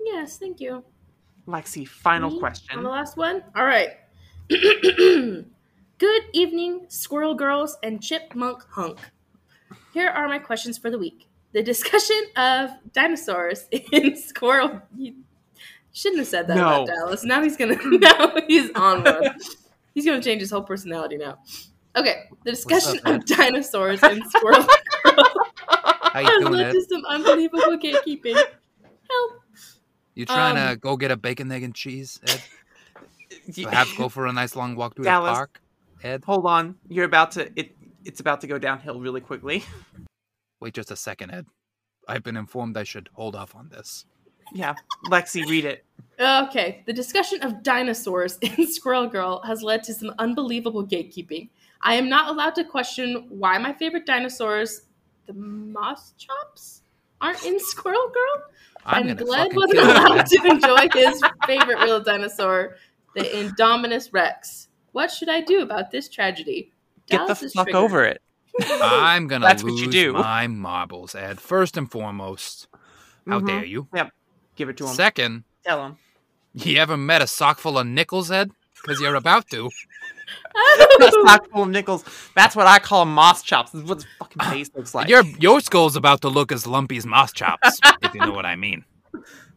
Yes, 0.00 0.38
thank 0.38 0.60
you. 0.60 0.84
Lexi, 1.46 1.86
final 1.86 2.30
Me? 2.30 2.38
question. 2.40 2.78
On 2.78 2.84
the 2.84 2.90
last 2.90 3.16
one? 3.16 3.42
All 3.54 3.64
right. 3.64 3.90
Good 4.48 6.22
evening, 6.34 6.84
squirrel 6.88 7.34
girls 7.34 7.78
and 7.82 8.02
chipmunk 8.02 8.62
hunk. 8.68 8.98
Here 9.94 10.08
are 10.10 10.28
my 10.28 10.38
questions 10.38 10.76
for 10.76 10.90
the 10.90 10.98
week. 10.98 11.28
The 11.52 11.62
discussion 11.62 12.20
of 12.36 12.70
dinosaurs 12.92 13.68
in 13.92 14.16
squirrel. 14.16 14.82
You 14.96 15.14
shouldn't 15.94 16.18
have 16.18 16.28
said 16.28 16.48
that 16.48 16.56
No. 16.56 16.82
about 16.82 16.86
Dallas. 16.88 17.24
Now 17.24 17.42
he's 17.42 17.56
gonna. 17.56 17.78
Now 17.84 18.34
he's 18.46 18.70
on 18.74 19.04
one. 19.04 19.34
He's 19.94 20.04
gonna 20.04 20.20
change 20.20 20.42
his 20.42 20.50
whole 20.50 20.62
personality 20.62 21.16
now. 21.16 21.38
Okay, 21.96 22.24
the 22.44 22.50
discussion 22.50 23.00
up, 23.04 23.14
of 23.14 23.24
dinosaurs 23.26 24.02
in 24.02 24.28
squirrel 24.28 24.66
girls 25.04 25.28
How 26.12 26.20
you 26.20 26.26
has 26.26 26.40
doing, 26.40 26.52
led 26.52 26.66
Ed? 26.66 26.72
to 26.72 26.82
some 26.82 27.04
unbelievable 27.06 27.78
gatekeeping. 27.78 28.34
Help. 28.34 29.40
You 30.14 30.26
trying 30.26 30.58
um, 30.58 30.68
to 30.68 30.76
go 30.76 30.96
get 30.98 31.10
a 31.12 31.16
bacon, 31.16 31.50
egg, 31.50 31.62
and 31.62 31.74
cheese, 31.74 32.20
Ed? 32.26 32.42
Y- 33.56 33.64
Perhaps 33.64 33.96
go 33.96 34.08
for 34.08 34.26
a 34.26 34.32
nice 34.32 34.56
long 34.56 34.74
walk 34.76 34.94
through 34.96 35.04
Dallas. 35.04 35.30
the 35.30 35.34
park, 35.34 35.60
Ed? 36.02 36.24
Hold 36.24 36.46
on, 36.46 36.76
you're 36.88 37.04
about 37.04 37.32
to 37.32 37.50
it. 37.58 37.76
It's 38.04 38.20
about 38.20 38.40
to 38.42 38.46
go 38.46 38.58
downhill 38.58 39.00
really 39.00 39.20
quickly. 39.20 39.64
Wait 40.60 40.74
just 40.74 40.90
a 40.90 40.96
second, 40.96 41.30
Ed. 41.30 41.46
I've 42.08 42.22
been 42.22 42.36
informed 42.36 42.76
I 42.76 42.84
should 42.84 43.08
hold 43.14 43.34
off 43.36 43.54
on 43.54 43.68
this. 43.70 44.04
Yeah, 44.52 44.74
Lexi, 45.06 45.46
read 45.48 45.64
it. 45.64 45.84
Okay, 46.20 46.82
the 46.86 46.92
discussion 46.92 47.42
of 47.42 47.62
dinosaurs 47.62 48.38
in 48.42 48.66
Squirrel 48.70 49.06
Girl 49.08 49.40
has 49.42 49.62
led 49.62 49.82
to 49.84 49.94
some 49.94 50.12
unbelievable 50.18 50.86
gatekeeping. 50.86 51.48
I 51.82 51.94
am 51.94 52.08
not 52.08 52.28
allowed 52.28 52.54
to 52.56 52.64
question 52.64 53.26
why 53.28 53.58
my 53.58 53.72
favorite 53.72 54.06
dinosaurs, 54.06 54.82
the 55.26 55.32
Moschops, 55.34 56.80
aren't 57.20 57.44
in 57.44 57.58
Squirrel 57.58 58.08
Girl. 58.08 58.44
I'm 58.86 59.08
and 59.08 59.18
gonna 59.18 59.26
Glenn 59.26 59.54
wasn't 59.54 59.78
allowed 59.80 60.26
to 60.26 60.44
enjoy 60.46 60.88
his 60.92 61.22
favorite 61.46 61.78
real 61.80 62.00
dinosaur, 62.00 62.76
the 63.14 63.22
Indominus 63.24 64.12
Rex. 64.12 64.68
What 64.92 65.10
should 65.10 65.28
I 65.28 65.40
do 65.40 65.62
about 65.62 65.90
this 65.90 66.08
tragedy? 66.08 66.72
Get 67.08 67.18
Dallas 67.18 67.40
the 67.40 67.50
fuck 67.50 67.66
triggered. 67.66 67.82
over 67.82 68.04
it. 68.04 68.22
I'm 68.62 69.26
gonna 69.26 69.44
That's 69.46 69.62
what 69.64 69.72
lose 69.72 69.80
you 69.82 69.90
do. 69.90 70.12
my 70.12 70.46
marbles, 70.46 71.14
Ed. 71.14 71.40
First 71.40 71.76
and 71.76 71.90
foremost, 71.90 72.68
how 73.26 73.40
Mhm. 73.40 73.46
dare 73.48 73.64
you? 73.64 73.88
Yep. 73.94 74.10
Give 74.56 74.68
it 74.68 74.76
to 74.78 74.86
him. 74.86 74.94
Second, 74.94 75.44
Tell 75.64 75.84
him. 75.84 75.96
you 76.54 76.78
ever 76.78 76.96
met 76.96 77.20
a 77.22 77.26
sock 77.26 77.58
full 77.58 77.78
of 77.78 77.86
nickels, 77.86 78.30
Ed? 78.30 78.52
Because 78.80 79.00
you're 79.00 79.16
about 79.16 79.48
to. 79.50 79.70
A 81.00 81.10
stock 81.10 81.50
full 81.50 81.64
of 81.64 81.68
nickels. 81.68 82.04
That's 82.34 82.54
what 82.56 82.66
I 82.66 82.78
call 82.78 83.04
Moschops. 83.06 83.72
This 83.72 83.82
is 83.82 83.88
what 83.88 83.98
his 83.98 84.06
fucking 84.18 84.42
face 84.52 84.70
looks 84.74 84.94
like. 84.94 85.08
Your 85.08 85.22
your 85.38 85.60
skull's 85.60 85.96
about 85.96 86.20
to 86.22 86.28
look 86.28 86.52
as 86.52 86.66
lumpy 86.66 86.96
as 86.96 87.04
Moschops, 87.04 87.78
if 88.02 88.14
you 88.14 88.20
know 88.20 88.32
what 88.32 88.46
I 88.46 88.56
mean. 88.56 88.84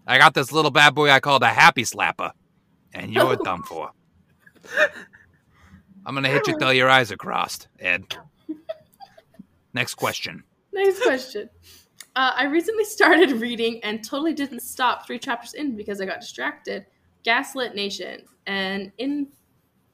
I 0.08 0.18
got 0.18 0.34
this 0.34 0.52
little 0.52 0.72
bad 0.72 0.96
boy 0.96 1.10
I 1.12 1.20
call 1.20 1.40
the 1.40 1.48
Happy 1.48 1.84
Slapper, 1.84 2.32
and 2.98 3.14
you're 3.14 3.36
done 3.44 3.64
for. 3.64 3.92
I'm 6.06 6.16
gonna 6.16 6.30
hit 6.30 6.48
you 6.48 6.58
till 6.58 6.74
your 6.74 6.90
eyes 6.90 7.12
are 7.12 7.18
crossed, 7.18 7.68
Ed. 7.80 8.18
Next 9.74 9.96
question. 9.96 10.44
Next 10.74 11.02
question. 11.04 11.50
Uh, 12.16 12.32
I 12.36 12.46
recently 12.46 12.86
started 12.86 13.32
reading 13.34 13.80
and 13.84 14.04
totally 14.04 14.34
didn't 14.34 14.62
stop 14.62 15.06
three 15.06 15.20
chapters 15.20 15.54
in 15.54 15.76
because 15.76 16.02
I 16.02 16.06
got 16.06 16.20
distracted. 16.22 16.86
Gaslit 17.24 17.76
Nation 17.76 18.24
and 18.48 18.92
in 18.98 19.28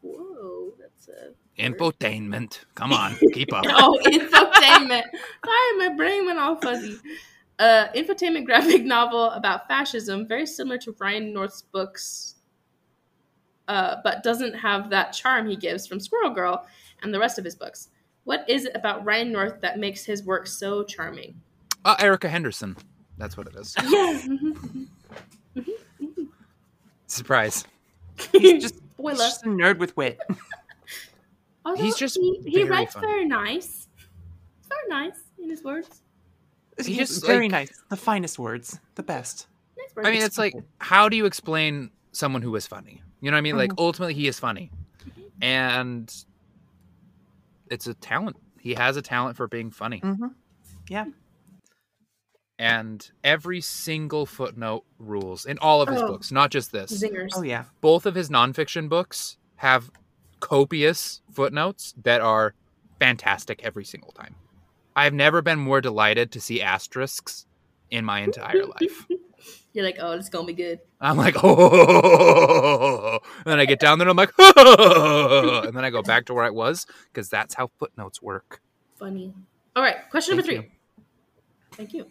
whoa, 0.01 0.73
that's 0.80 1.09
a 1.09 1.34
Infotainment. 1.59 2.59
Come 2.75 2.93
on, 2.93 3.15
keep 3.34 3.53
up. 3.53 3.63
oh 3.67 3.99
infotainment. 4.05 5.03
Sorry, 5.45 5.77
my 5.77 5.93
brain 5.95 6.25
went 6.25 6.39
all 6.39 6.55
fuzzy. 6.55 6.97
Uh, 7.59 7.88
infotainment 7.95 8.45
graphic 8.45 8.84
novel 8.85 9.30
about 9.31 9.67
fascism, 9.67 10.27
very 10.27 10.45
similar 10.45 10.77
to 10.80 10.95
Ryan 10.99 11.31
North's 11.31 11.61
books, 11.61 12.32
uh, 13.68 13.98
but 14.03 14.23
doesn't 14.23 14.53
have 14.53 14.90
that 14.90 15.11
charm 15.14 15.48
he 15.48 15.56
gives 15.56 15.88
from 15.88 15.99
Squirrel 15.99 16.30
Girl 16.31 16.65
and 17.02 17.14
the 17.14 17.19
rest 17.19 17.38
of 17.38 17.45
his 17.45 17.56
books. 17.56 17.90
What 18.26 18.49
is 18.49 18.65
it 18.65 18.72
about 18.76 19.03
Ryan 19.06 19.31
North 19.31 19.60
that 19.61 19.80
makes 19.80 20.06
his 20.06 20.23
work 20.23 20.48
so 20.48 20.84
charming? 20.84 21.40
Uh, 21.85 21.95
Erica 21.99 22.30
Henderson. 22.30 22.77
That's 23.18 23.35
what 23.38 23.48
it 23.48 23.56
is. 23.56 23.76
Yeah. 23.84 24.22
mhm, 24.26 24.88
Surprise. 27.07 27.65
He's 28.31 28.61
just, 28.61 28.76
he's 28.98 29.18
just 29.18 29.44
a 29.45 29.49
nerd 29.49 29.77
with 29.77 29.95
wit. 29.98 30.19
Although 31.65 31.81
he's 31.81 31.95
just 31.95 32.18
he, 32.18 32.41
he 32.45 32.64
writes 32.64 32.94
funny. 32.94 33.07
very 33.07 33.26
nice. 33.26 33.88
Very 34.68 34.88
nice 35.07 35.19
in 35.41 35.49
his 35.49 35.64
words. 35.64 36.02
He's 36.84 36.98
just, 36.98 37.26
very 37.26 37.45
like- 37.45 37.69
nice. 37.69 37.81
The 37.90 37.95
finest 37.98 38.38
words. 38.40 38.80
The 38.95 39.03
best. 39.03 39.48
Nice 39.77 39.95
words. 39.95 40.07
I 40.07 40.11
mean, 40.11 40.22
it's 40.23 40.38
like, 40.38 40.53
how 40.80 41.07
do 41.07 41.15
you 41.15 41.26
explain 41.26 41.90
someone 42.11 42.41
who 42.41 42.56
is 42.56 42.68
funny? 42.68 43.02
You 43.23 43.31
know 43.31 43.35
what 43.35 43.39
I 43.39 43.41
mean? 43.41 43.55
Like, 43.55 43.71
ultimately, 43.77 44.13
he 44.15 44.27
is 44.27 44.37
funny. 44.37 44.69
And 45.41 46.13
it's 47.69 47.87
a 47.87 47.93
talent. 47.93 48.35
He 48.59 48.73
has 48.73 48.97
a 48.97 49.01
talent 49.01 49.37
for 49.37 49.47
being 49.47 49.71
funny. 49.71 50.01
Mm-hmm. 50.01 50.27
Yeah. 50.89 51.05
and 52.59 53.09
every 53.23 53.61
single 53.61 54.25
footnote 54.25 54.83
rules 54.99 55.45
in 55.45 55.57
all 55.59 55.81
of 55.81 55.87
his 55.89 56.01
Oh. 56.01 56.07
books, 56.07 56.31
not 56.31 56.51
just 56.51 56.71
this. 56.73 56.91
Zingers. 57.01 57.29
Oh 57.35 57.41
yeah. 57.41 57.63
Both 57.81 58.05
of 58.05 58.13
his 58.15 58.29
nonfiction 58.29 58.89
books 58.89 59.37
have 59.55 59.89
copious 60.41 61.21
footnotes 61.31 61.93
that 62.03 62.19
are 62.21 62.53
fantastic 62.99 63.63
every 63.63 63.85
single 63.85 64.11
time. 64.11 64.35
I've 64.95 65.13
never 65.13 65.41
been 65.41 65.59
more 65.59 65.79
delighted 65.81 66.31
to 66.33 66.41
see 66.41 66.61
asterisks 66.61 67.47
in 67.89 68.03
my 68.05 68.19
entire 68.19 68.65
life. 68.65 69.07
You're 69.73 69.83
like, 69.85 69.97
oh, 69.99 70.11
it's 70.11 70.29
gonna 70.29 70.45
be 70.45 70.53
good. 70.53 70.79
I'm 71.01 71.17
like, 71.17 71.35
oh, 71.43 73.19
and 73.37 73.45
then 73.45 73.59
I 73.59 73.65
get 73.65 73.79
down 73.79 73.97
there 73.97 74.07
and 74.07 74.11
I'm 74.11 74.17
like, 74.17 74.31
oh, 74.37 75.63
and 75.67 75.75
then 75.75 75.83
I 75.83 75.89
go 75.89 76.01
back 76.03 76.25
to 76.27 76.33
where 76.33 76.45
I 76.45 76.51
was 76.51 76.85
because 77.11 77.27
that's 77.29 77.55
how 77.55 77.71
footnotes 77.79 78.21
work. 78.21 78.61
Funny. 78.95 79.33
All 79.75 79.81
right, 79.83 79.97
question 80.11 80.37
number 80.37 80.47
Thank 80.51 80.61
three. 80.65 80.71
Thank 81.71 81.93
you. 81.93 82.05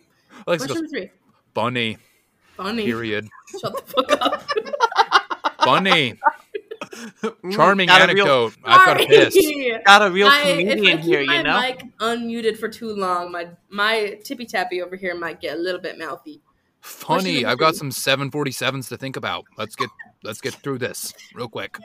Alexa 0.47 0.67
Question 0.67 0.83
goes, 0.85 0.93
number 0.93 1.07
three. 1.07 1.11
bunny, 1.55 1.99
Funny. 2.57 2.85
period. 2.85 3.29
Shut 3.61 3.77
the 3.87 3.93
fuck 3.93 4.21
up. 4.21 4.49
Bunny, 5.65 6.19
Mm, 6.93 7.53
charming 7.55 7.87
got 7.87 8.03
a 8.11 8.13
real- 8.13 8.27
anecdote. 8.27 8.57
I've 8.65 8.85
got 8.85 9.01
a 9.01 9.07
piss. 9.07 9.35
Got 9.87 10.03
a 10.03 10.11
real 10.11 10.29
I, 10.29 10.41
if 10.41 10.45
I 10.47 10.51
comedian 10.75 10.99
keep 10.99 11.01
here, 11.07 11.25
my 11.25 11.37
you 11.39 11.43
know. 11.43 11.61
mic 11.61 11.85
unmuted 11.99 12.59
for 12.59 12.69
too 12.69 12.93
long, 12.95 13.33
my 13.33 13.49
my 13.71 14.19
tippy 14.25 14.45
tappy 14.45 14.83
over 14.83 14.95
here 14.97 15.15
might 15.15 15.41
get 15.41 15.57
a 15.57 15.59
little 15.61 15.81
bit 15.81 15.97
mouthy. 15.99 16.43
Funny. 16.83 17.45
I've 17.45 17.59
got 17.59 17.77
some 17.77 17.91
747s 17.91 18.89
to 18.89 18.97
think 18.97 19.17
about. 19.17 19.45
Let's 19.57 19.77
get 19.77 19.89
let's 20.25 20.41
get 20.41 20.55
through 20.55 20.79
this 20.79 21.15
real 21.33 21.49
quick. 21.49 21.79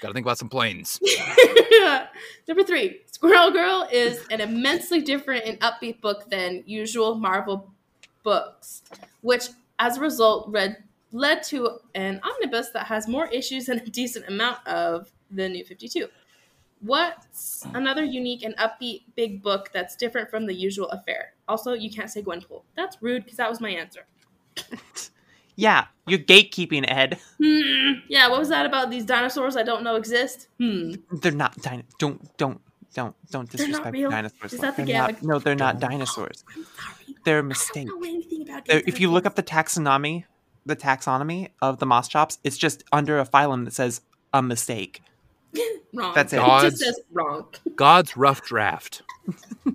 Got 0.00 0.08
to 0.08 0.14
think 0.14 0.24
about 0.24 0.38
some 0.38 0.48
planes. 0.48 0.98
Number 2.48 2.64
three, 2.64 3.02
Squirrel 3.12 3.50
Girl 3.50 3.86
is 3.92 4.26
an 4.30 4.40
immensely 4.40 5.02
different 5.02 5.44
and 5.44 5.60
upbeat 5.60 6.00
book 6.00 6.28
than 6.30 6.62
usual 6.66 7.14
Marvel 7.14 7.70
books, 8.22 8.82
which, 9.20 9.48
as 9.78 9.98
a 9.98 10.00
result, 10.00 10.48
read, 10.50 10.82
led 11.12 11.42
to 11.44 11.78
an 11.94 12.20
omnibus 12.22 12.70
that 12.70 12.86
has 12.86 13.06
more 13.06 13.26
issues 13.28 13.66
than 13.66 13.78
a 13.78 13.86
decent 13.86 14.26
amount 14.28 14.66
of 14.66 15.10
the 15.30 15.48
New 15.48 15.64
52. 15.64 16.08
What's 16.80 17.66
another 17.74 18.04
unique 18.04 18.42
and 18.42 18.56
upbeat 18.56 19.02
big 19.14 19.42
book 19.42 19.70
that's 19.72 19.96
different 19.96 20.30
from 20.30 20.46
the 20.46 20.54
usual 20.54 20.88
affair? 20.88 21.34
Also, 21.50 21.72
you 21.74 21.90
can't 21.90 22.08
say 22.10 22.22
Gwenpool. 22.22 22.62
That's 22.76 22.96
rude 23.02 23.24
because 23.24 23.36
that 23.38 23.50
was 23.50 23.60
my 23.60 23.70
answer. 23.70 24.06
Yeah, 25.56 25.86
you're 26.06 26.20
gatekeeping, 26.20 26.86
Ed. 26.88 27.18
Hmm. 27.38 28.00
Yeah, 28.08 28.28
what 28.28 28.38
was 28.38 28.48
that 28.48 28.64
about 28.64 28.88
these 28.90 29.04
dinosaurs 29.04 29.58
I 29.58 29.62
don't 29.62 29.82
know 29.82 29.96
exist? 29.96 30.48
Hmm. 30.58 30.94
They're 31.12 31.32
not 31.32 31.60
din- 31.60 31.82
Don't 31.98 32.34
don't 32.38 32.60
don't 32.94 33.14
don't 33.30 33.50
They're 33.50 33.66
not 33.66 33.66
disrespect 33.66 33.92
real? 33.92 34.08
dinosaurs. 34.10 34.54
Is 34.54 34.60
that 34.60 34.76
the 34.76 34.84
They're 34.84 34.94
gag? 35.08 35.14
not- 35.16 35.22
no, 35.22 35.38
they're 35.38 35.54
not 35.56 35.78
dinosaurs. 35.78 36.44
I'm 36.56 36.64
sorry. 36.64 37.16
They're 37.24 37.40
a 37.40 37.42
I 37.42 37.42
mistake. 37.42 37.88
don't 37.88 38.00
know 38.00 38.08
anything 38.08 38.42
about 38.48 38.64
They're- 38.64 38.82
if 38.86 39.00
you 39.00 39.10
look 39.10 39.26
up 39.26 39.34
the 39.34 39.42
taxonomy, 39.42 40.24
the 40.64 40.76
taxonomy 40.76 41.48
of 41.60 41.78
the 41.78 41.84
Moschops, 41.86 42.38
it's 42.42 42.56
just 42.56 42.82
under 42.90 43.18
a 43.18 43.26
phylum 43.26 43.66
that 43.66 43.74
says 43.74 44.00
a 44.32 44.40
mistake. 44.42 45.02
wrong. 45.92 46.12
That's 46.14 46.32
it. 46.32 46.38
It 46.40 46.46
just 46.62 46.78
says 46.78 47.00
wrong. 47.12 47.48
God's 47.76 48.16
rough 48.16 48.40
draft. 48.46 49.02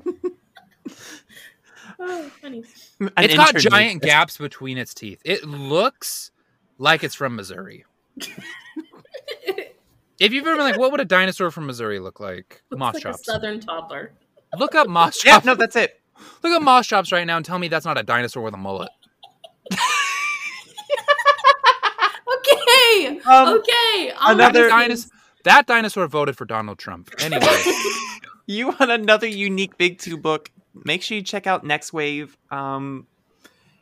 Oh, 2.08 2.30
funny. 2.42 2.64
An 3.00 3.10
it's 3.18 3.36
got 3.36 3.56
giant 3.56 4.02
gaps 4.04 4.38
between 4.38 4.78
its 4.78 4.94
teeth. 4.94 5.22
It 5.26 5.44
looks 5.44 6.30
like 6.78 7.04
it's 7.04 7.16
from 7.16 7.36
Missouri. 7.36 7.86
If 10.18 10.32
you've 10.32 10.48
ever 10.48 10.56
been 10.56 10.64
like, 10.66 10.78
what 10.80 10.92
would 10.92 11.02
a 11.02 11.06
dinosaur 11.06 11.52
from 11.52 11.66
Missouri 11.68 12.00
look 12.00 12.22
like? 12.22 12.62
Looks 12.70 12.80
moss 12.80 12.94
like 12.94 13.04
chops. 13.04 13.20
a 13.22 13.24
southern 13.34 13.60
toddler. 13.60 14.14
Look 14.58 14.74
up 14.74 14.88
moss 14.88 15.22
Yeah, 15.26 15.42
no, 15.44 15.56
that's 15.56 15.76
it. 15.76 16.00
Look 16.42 16.54
up 16.54 16.62
Moschops 16.64 17.12
right 17.12 17.28
now 17.28 17.36
and 17.36 17.46
tell 17.46 17.60
me 17.60 17.68
that's 17.68 17.86
not 17.86 17.98
a 17.98 18.04
dinosaur 18.04 18.42
with 18.42 18.54
a 18.54 18.58
mullet. 18.58 18.90
Okay. 22.28 23.20
Um, 23.26 23.60
okay. 23.60 24.12
I'll 24.18 24.36
another- 24.36 24.70
dinosaur. 24.70 25.12
that 25.44 25.68
dinosaur 25.68 26.08
voted 26.08 26.38
for 26.38 26.46
Donald 26.46 26.78
Trump. 26.80 27.10
Anyway, 27.20 27.46
You 28.48 28.68
want 28.68 28.92
another 28.92 29.28
unique 29.28 29.78
Big 29.78 30.00
Two 30.00 30.18
book? 30.18 30.52
Make 30.84 31.02
sure 31.02 31.16
you 31.18 31.24
check 31.24 31.48
out 31.48 31.64
Nextwave. 31.64 32.36
Um, 32.52 33.08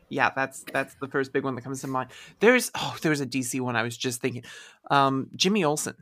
yeah, 0.08 0.30
that's 0.34 0.64
that's 0.72 0.94
the 1.00 1.08
first 1.08 1.32
big 1.32 1.44
one 1.44 1.54
that 1.56 1.62
comes 1.62 1.80
to 1.80 1.86
mind. 1.88 2.10
There's 2.40 2.70
oh, 2.74 2.96
there's 3.02 3.20
a 3.20 3.26
DC 3.26 3.60
one 3.60 3.74
I 3.76 3.82
was 3.82 3.96
just 3.96 4.20
thinking. 4.20 4.44
Um, 4.90 5.28
Jimmy 5.34 5.64
Olsen. 5.64 5.96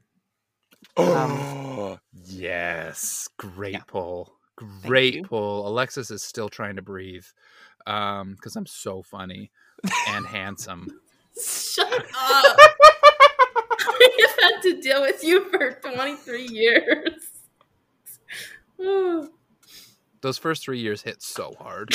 oh 0.97 1.98
yes, 2.27 3.28
great 3.39 3.73
Yeah. 3.74 3.82
pull, 3.86 4.35
great 4.56 5.14
you. 5.14 5.23
pull. 5.24 5.66
Alexis 5.69 6.10
is 6.10 6.23
still 6.23 6.48
trying 6.48 6.77
to 6.77 6.82
breathe 6.82 7.24
um, 7.86 8.35
because 8.35 8.56
I'm 8.56 8.66
so 8.66 9.02
funny 9.02 9.51
and 10.09 10.27
handsome. 10.27 10.89
Shut 11.43 11.90
up. 12.19 12.59
I've 13.82 14.39
had 14.40 14.60
to 14.62 14.81
deal 14.81 15.01
with 15.02 15.24
you 15.24 15.48
for 15.51 15.73
23 15.73 16.47
years. 16.48 17.12
Those 20.22 20.38
first 20.38 20.62
three 20.64 20.78
years 20.78 21.02
hit 21.02 21.20
so 21.20 21.54
hard. 21.58 21.94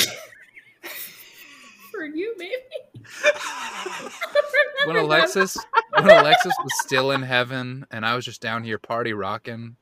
for 1.90 2.04
you, 2.04 2.34
maybe. 2.36 2.54
when 4.84 4.96
Alexis 4.96 5.56
when 5.94 6.10
Alexis 6.10 6.54
was 6.62 6.72
still 6.80 7.10
in 7.12 7.22
heaven 7.22 7.86
and 7.90 8.04
I 8.04 8.14
was 8.14 8.26
just 8.26 8.42
down 8.42 8.62
here 8.62 8.78
party 8.78 9.14
rocking, 9.14 9.76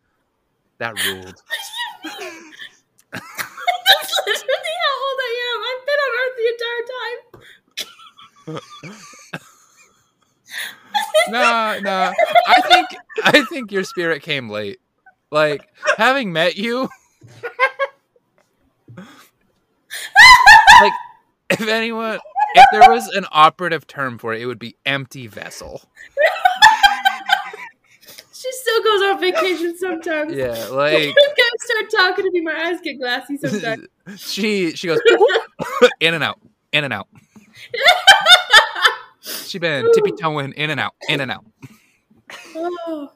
that 0.78 0.94
ruled. 1.04 1.42
That's 3.12 3.24
literally 4.26 4.76
how 4.84 4.94
old 5.02 5.18
I 5.20 5.32
am. 5.48 5.58
I've 5.66 5.84
been 5.86 6.00
on 6.06 6.12
Earth 6.22 6.36
the 6.38 6.48
entire 6.54 6.84
time. 6.94 8.62
No, 11.28 11.80
no. 11.80 12.12
I 12.46 12.60
think 12.62 12.86
I 13.24 13.44
think 13.46 13.72
your 13.72 13.82
spirit 13.84 14.22
came 14.22 14.48
late. 14.48 14.78
Like 15.32 15.68
having 15.96 16.32
met 16.32 16.56
you 16.56 16.88
like 20.80 20.92
if 21.50 21.66
anyone 21.68 22.18
if 22.54 22.64
there 22.72 22.90
was 22.90 23.08
an 23.08 23.26
operative 23.30 23.86
term 23.86 24.18
for 24.18 24.32
it, 24.34 24.40
it 24.40 24.46
would 24.46 24.58
be 24.58 24.76
empty 24.84 25.26
vessel. 25.26 25.82
She 28.46 28.52
still 28.52 28.82
goes 28.82 29.02
on 29.02 29.20
vacation 29.20 29.78
sometimes. 29.78 30.32
Yeah, 30.34 30.50
like 30.70 30.92
guys 30.92 31.50
start 31.58 31.90
talking 31.90 32.24
to 32.26 32.30
me, 32.30 32.42
my 32.42 32.66
eyes 32.66 32.78
get 32.80 32.98
glassy 33.00 33.38
sometimes. 33.38 33.86
she 34.16 34.72
she 34.72 34.86
goes 34.86 35.00
in 36.00 36.14
and 36.14 36.22
out, 36.22 36.38
in 36.70 36.84
and 36.84 36.92
out. 36.92 37.08
She 39.20 39.58
been 39.58 39.90
tippy 39.92 40.12
toeing 40.12 40.52
in 40.52 40.70
and 40.70 40.78
out, 40.78 40.94
in 41.08 41.20
and 41.20 41.30
out. 41.30 41.44
Oh. 42.54 43.10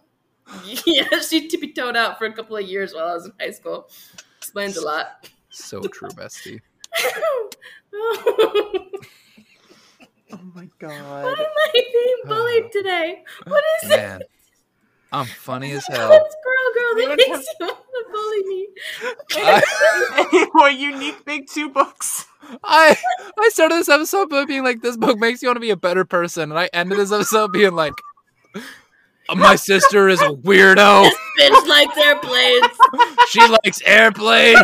Yeah, 0.85 1.21
she 1.21 1.47
tippy 1.47 1.73
toed 1.73 1.97
out 1.97 2.19
for 2.19 2.25
a 2.25 2.33
couple 2.33 2.57
of 2.57 2.67
years 2.67 2.93
while 2.95 3.09
I 3.09 3.15
was 3.15 3.27
in 3.27 3.33
high 3.39 3.53
school. 3.53 3.89
Explains 4.39 4.77
a 4.79 4.85
lot. 4.85 5.29
So 5.51 5.83
true, 5.83 6.09
bestie. 6.11 6.61
oh, 7.93 8.91
my 10.55 10.63
why 10.63 10.69
god. 10.79 11.39
am 11.39 11.47
I 11.47 11.73
being 11.93 12.17
bullied 12.27 12.73
today? 12.73 13.23
What 13.47 13.65
is 13.83 13.91
it? 13.91 14.23
I'm 15.13 15.27
funny 15.27 15.73
as 15.73 15.85
hell. 15.89 16.09
What's 16.09 16.37
girl 16.45 16.73
girl 16.75 16.95
that 16.95 17.19
Anyone 17.21 17.39
makes 17.39 17.49
you 17.59 17.67
want 17.67 17.79
to 17.79 18.05
bully 18.13 18.43
me? 18.45 18.69
I, 19.33 20.29
Any 20.33 20.47
more 20.55 20.71
unique 20.71 21.25
Big 21.25 21.49
Two 21.49 21.69
books? 21.69 22.27
I 22.63 22.97
I 23.39 23.49
started 23.49 23.77
this 23.77 23.89
episode 23.89 24.29
by 24.29 24.45
being 24.45 24.63
like, 24.63 24.83
"This 24.83 24.97
book 24.97 25.19
makes 25.19 25.43
you 25.43 25.49
want 25.49 25.57
to 25.57 25.61
be 25.61 25.71
a 25.71 25.77
better 25.77 26.05
person," 26.05 26.51
and 26.51 26.59
I 26.59 26.71
ended 26.73 26.99
this 26.99 27.11
episode 27.13 27.53
being 27.53 27.75
like, 27.75 27.95
uh, 28.55 29.35
"My 29.35 29.57
sister 29.57 30.09
is 30.09 30.21
a 30.23 30.31
weirdo. 30.31 31.11
Bitch 31.41 31.67
likes 31.67 31.97
airplanes. 31.97 32.67
She 33.29 33.47
likes 33.47 33.83
airplanes." 33.83 34.59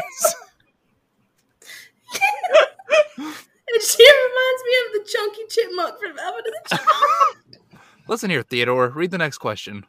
And 3.18 3.82
she 3.82 4.04
reminds 4.04 4.62
me 4.64 4.76
of 4.86 4.92
the 4.92 5.10
chunky 5.10 5.40
chipmunk 5.50 5.98
from 6.00 6.18
Alvin 6.18 6.42
and 6.46 6.54
the 6.54 6.76
Chipmunk. 6.76 7.80
Listen 8.08 8.30
here, 8.30 8.42
Theodore. 8.42 8.88
Read 8.88 9.10
the 9.10 9.18
next 9.18 9.38
question. 9.38 9.84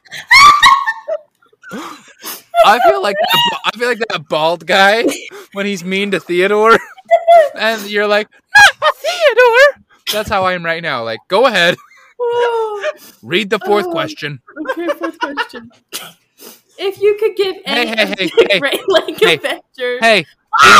I 1.72 2.80
feel 2.88 3.02
like 3.04 3.16
that, 3.20 3.60
I 3.66 3.78
feel 3.78 3.88
like 3.88 4.00
that 4.10 4.28
bald 4.28 4.66
guy 4.66 5.06
when 5.54 5.66
he's 5.66 5.84
mean 5.84 6.12
to 6.12 6.20
Theodore, 6.20 6.78
and 7.56 7.82
you're 7.90 8.08
like, 8.08 8.28
"Not 8.82 8.96
Theodore." 8.96 9.84
That's 10.12 10.30
how 10.30 10.44
I 10.46 10.54
am 10.54 10.66
right 10.66 10.82
now. 10.82 11.04
Like, 11.04 11.20
go 11.28 11.46
ahead, 11.46 11.76
Oh, 12.20 12.92
read 13.22 13.50
the 13.50 13.60
fourth 13.60 13.86
Oh. 13.88 13.92
question. 13.92 14.42
okay, 14.72 14.88
fourth 14.96 15.20
question. 15.20 15.70
If 16.80 17.00
you 17.02 17.16
could 17.20 17.36
give 17.36 17.56
any 17.66 17.90
hey, 17.90 18.16
hey, 18.18 18.30
hey. 18.52 18.60
Great 18.60 18.82
Lake 18.88 19.20
Hey. 19.20 19.34
Adventures, 19.36 20.00
Hey, 20.02 20.26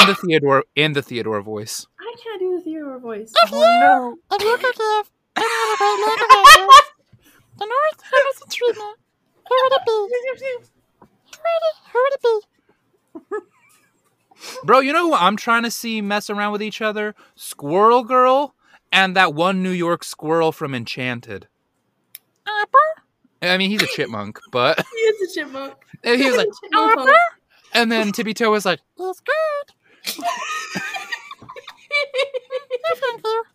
in 0.02 0.08
the 0.08 0.16
Theodore, 0.16 0.64
in 0.76 0.94
the 0.94 1.02
Theodore 1.02 1.42
voice. 1.42 1.86
I 2.00 2.16
can't 2.22 2.40
do 2.40 2.58
the 2.58 2.62
Theodore 2.64 3.00
voice. 3.00 3.32
Oh 3.46 3.50
no. 3.52 4.36
If 4.36 4.42
you 4.44 4.58
could 4.58 4.76
give 4.76 5.12
any 5.36 5.46
of 5.46 5.70
the 5.70 5.76
great 5.78 6.00
lake 6.08 6.22
adventures 6.22 6.94
the 7.60 7.66
North 7.66 8.02
Hemisphere 8.12 8.48
treatment, 8.50 8.98
who 9.48 9.56
would 9.64 9.74
it 9.74 9.86
be? 9.86 9.92
Who 9.92 11.38
would 11.44 11.64
it, 11.64 11.76
who 11.92 12.00
would 12.04 12.14
it 12.14 12.22
be? 12.22 13.48
Bro, 14.64 14.80
you 14.82 14.94
know 14.94 15.08
who 15.08 15.14
I'm 15.16 15.36
trying 15.38 15.64
to 15.64 15.72
see 15.72 16.02
mess 16.02 16.30
around 16.30 16.52
with 16.52 16.62
each 16.62 16.82
other? 16.82 17.16
Squirrel 17.36 18.04
Girl 18.04 18.54
and 18.92 19.16
that 19.16 19.34
one 19.34 19.64
New 19.64 19.72
York 19.72 20.04
squirrel 20.04 20.52
from 20.52 20.76
Enchanted. 20.76 21.48
I 23.42 23.58
mean, 23.58 23.70
he's 23.70 23.84
a 23.84 23.88
chipmunk, 23.88 24.40
but 24.52 24.80
He 24.80 24.98
is 24.98 25.32
a 25.32 25.40
chipmunk. 25.40 25.74
and 26.04 26.20
he 26.22 26.28
was 26.28 26.38
like, 26.38 26.48
Chipmunk. 26.64 27.10
And 27.74 27.92
then 27.92 28.12
Tippy 28.12 28.34
Toe 28.34 28.52
was 28.52 28.66
like, 28.66 28.80
"That's 28.98 29.22
good." 29.22 29.74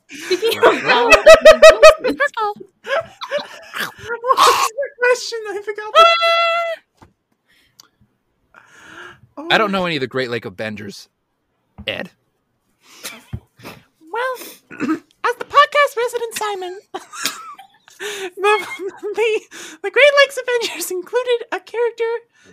Speaking 0.08 0.58
of 0.58 0.84
owls, 0.84 1.14
the 3.62 4.90
question? 4.98 5.38
I 5.48 5.62
forgot. 5.64 5.94
The... 5.94 6.06
Oh, 9.36 9.48
I 9.50 9.58
don't 9.58 9.72
know 9.72 9.86
any 9.86 9.96
of 9.96 10.00
the 10.00 10.06
Great 10.06 10.30
Lake 10.30 10.44
Avengers. 10.44 11.08
Ed. 11.86 12.10
Well, 14.12 14.34
as 14.70 15.36
the 15.36 15.46
podcast 15.46 15.96
resident 15.96 16.34
Simon, 16.34 16.78
the, 17.98 18.32
the 19.02 19.40
the 19.82 19.90
Great 19.90 20.12
Lakes 20.20 20.38
Avengers 20.42 20.90
included 20.90 21.44
a 21.52 21.60
character 21.60 22.04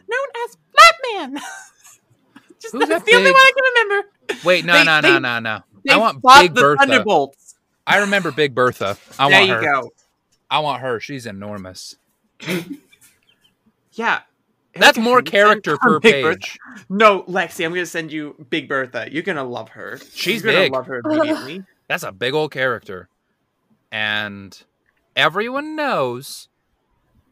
known 0.07 0.27
as 0.45 0.57
Flatman. 0.73 1.39
Just 2.61 2.73
Who's 2.73 2.87
that's 2.89 3.03
that 3.03 3.05
the 3.05 3.15
only 3.15 3.31
one 3.31 3.39
I 3.39 3.51
can 3.55 3.63
remember. 3.87 4.09
Wait, 4.43 4.65
no, 4.65 4.73
They- 4.73 4.83
no, 4.83 5.01
they- 5.01 5.19
no, 5.19 5.39
no, 5.39 5.39
no. 5.39 5.63
I 5.89 5.97
want 5.97 6.21
Big 6.21 6.53
Bertha. 6.53 6.79
Thunderbolts. 6.85 7.55
I 7.87 7.99
remember 7.99 8.31
Big 8.31 8.53
Bertha. 8.53 8.97
I 9.17 9.29
there 9.29 9.39
want 9.39 9.47
you 9.49 9.55
her. 9.55 9.61
go. 9.81 9.93
I 10.51 10.59
want 10.59 10.81
her. 10.81 10.99
She's 10.99 11.25
enormous. 11.25 11.95
Yeah. 13.93 14.21
That's 14.75 14.97
more 14.97 15.21
can 15.21 15.25
you 15.35 15.47
send 15.53 15.63
character 15.63 15.77
per 15.77 15.99
Big 15.99 16.23
Bertha? 16.23 16.39
page. 16.39 16.59
No, 16.89 17.23
Lexi, 17.23 17.65
I'm 17.65 17.71
gonna 17.71 17.85
send 17.85 18.11
you 18.11 18.35
Big 18.49 18.67
Bertha. 18.69 19.07
You're 19.11 19.23
gonna 19.23 19.43
love 19.43 19.69
her. 19.69 19.99
She's 20.13 20.43
You're 20.43 20.53
gonna 20.53 20.71
love 20.73 20.85
her 20.87 21.01
immediately. 21.03 21.63
That's 21.87 22.03
a 22.03 22.11
big 22.11 22.33
old 22.33 22.51
character. 22.51 23.09
And 23.91 24.61
everyone 25.15 25.76
knows 25.76 26.49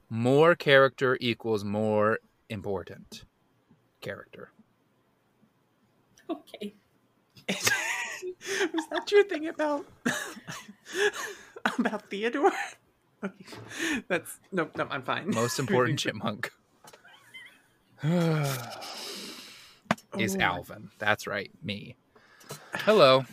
more 0.09 0.55
character 0.55 1.17
equals 1.19 1.63
more 1.63 2.19
important 2.49 3.25
character. 4.01 4.51
okay. 6.29 6.75
Was 8.73 8.85
that 8.91 9.11
your 9.11 9.23
thing 9.25 9.47
about 9.47 9.85
about 11.79 12.09
Theodore? 12.09 12.51
Okay. 13.23 13.57
That's 14.07 14.39
no, 14.51 14.69
no, 14.75 14.87
I'm 14.89 15.01
fine. 15.03 15.29
Most 15.33 15.59
important 15.63 15.99
chipmunk 15.99 16.51
is 20.17 20.35
Oh. 20.35 20.39
Alvin. 20.39 20.89
That's 20.99 21.27
right, 21.27 21.51
me. 21.63 21.95
Hello. 22.73 23.25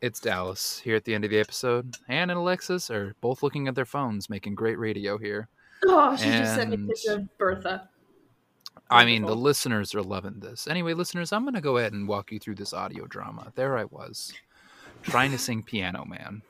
It's 0.00 0.18
Dallas 0.18 0.78
here 0.78 0.96
at 0.96 1.04
the 1.04 1.14
end 1.14 1.24
of 1.24 1.30
the 1.30 1.38
episode. 1.38 1.96
Anne 2.08 2.30
and 2.30 2.38
Alexis 2.38 2.90
are 2.90 3.14
both 3.20 3.42
looking 3.42 3.68
at 3.68 3.74
their 3.74 3.84
phones, 3.84 4.30
making 4.30 4.54
great 4.54 4.78
radio 4.78 5.18
here. 5.18 5.48
Oh, 5.84 6.16
she 6.16 6.24
just 6.24 6.54
sent 6.54 6.70
me 6.70 6.76
a 6.76 6.88
picture 6.88 7.14
of 7.16 7.38
Bertha. 7.38 7.90
I 8.90 9.04
mean, 9.04 9.22
the 9.22 9.36
listeners 9.36 9.94
are 9.94 10.02
loving 10.02 10.40
this. 10.40 10.66
Anyway, 10.66 10.94
listeners, 10.94 11.32
I'm 11.32 11.42
going 11.42 11.54
to 11.54 11.60
go 11.60 11.76
ahead 11.76 11.92
and 11.92 12.08
walk 12.08 12.32
you 12.32 12.38
through 12.38 12.54
this 12.54 12.72
audio 12.72 13.06
drama. 13.06 13.52
There 13.56 13.76
I 13.76 13.84
was, 13.84 14.32
trying 15.02 15.32
to 15.32 15.38
sing 15.38 15.62
Piano 15.62 16.06
Man, 16.06 16.42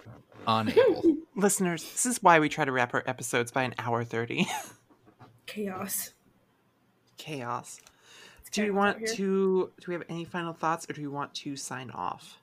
unable. 0.47 1.17
Listeners, 1.37 1.83
this 1.83 2.07
is 2.07 2.23
why 2.23 2.39
we 2.39 2.49
try 2.49 2.65
to 2.65 2.73
wrap 2.73 2.93
our 2.93 3.03
episodes 3.07 3.51
by 3.51 3.63
an 3.63 3.75
hour 3.79 4.05
thirty. 4.05 4.47
Chaos. 5.47 6.13
Chaos. 7.17 7.81
It's 8.41 8.51
Do 8.51 8.63
we 8.65 8.71
want 8.71 9.07
to? 9.07 9.71
Do 9.81 9.87
we 9.87 9.95
have 9.95 10.05
any 10.09 10.25
final 10.25 10.53
thoughts, 10.53 10.87
or 10.89 10.93
do 10.93 11.03
we 11.03 11.09
want 11.09 11.35
to 11.35 11.57
sign 11.57 11.91
off? 11.93 12.40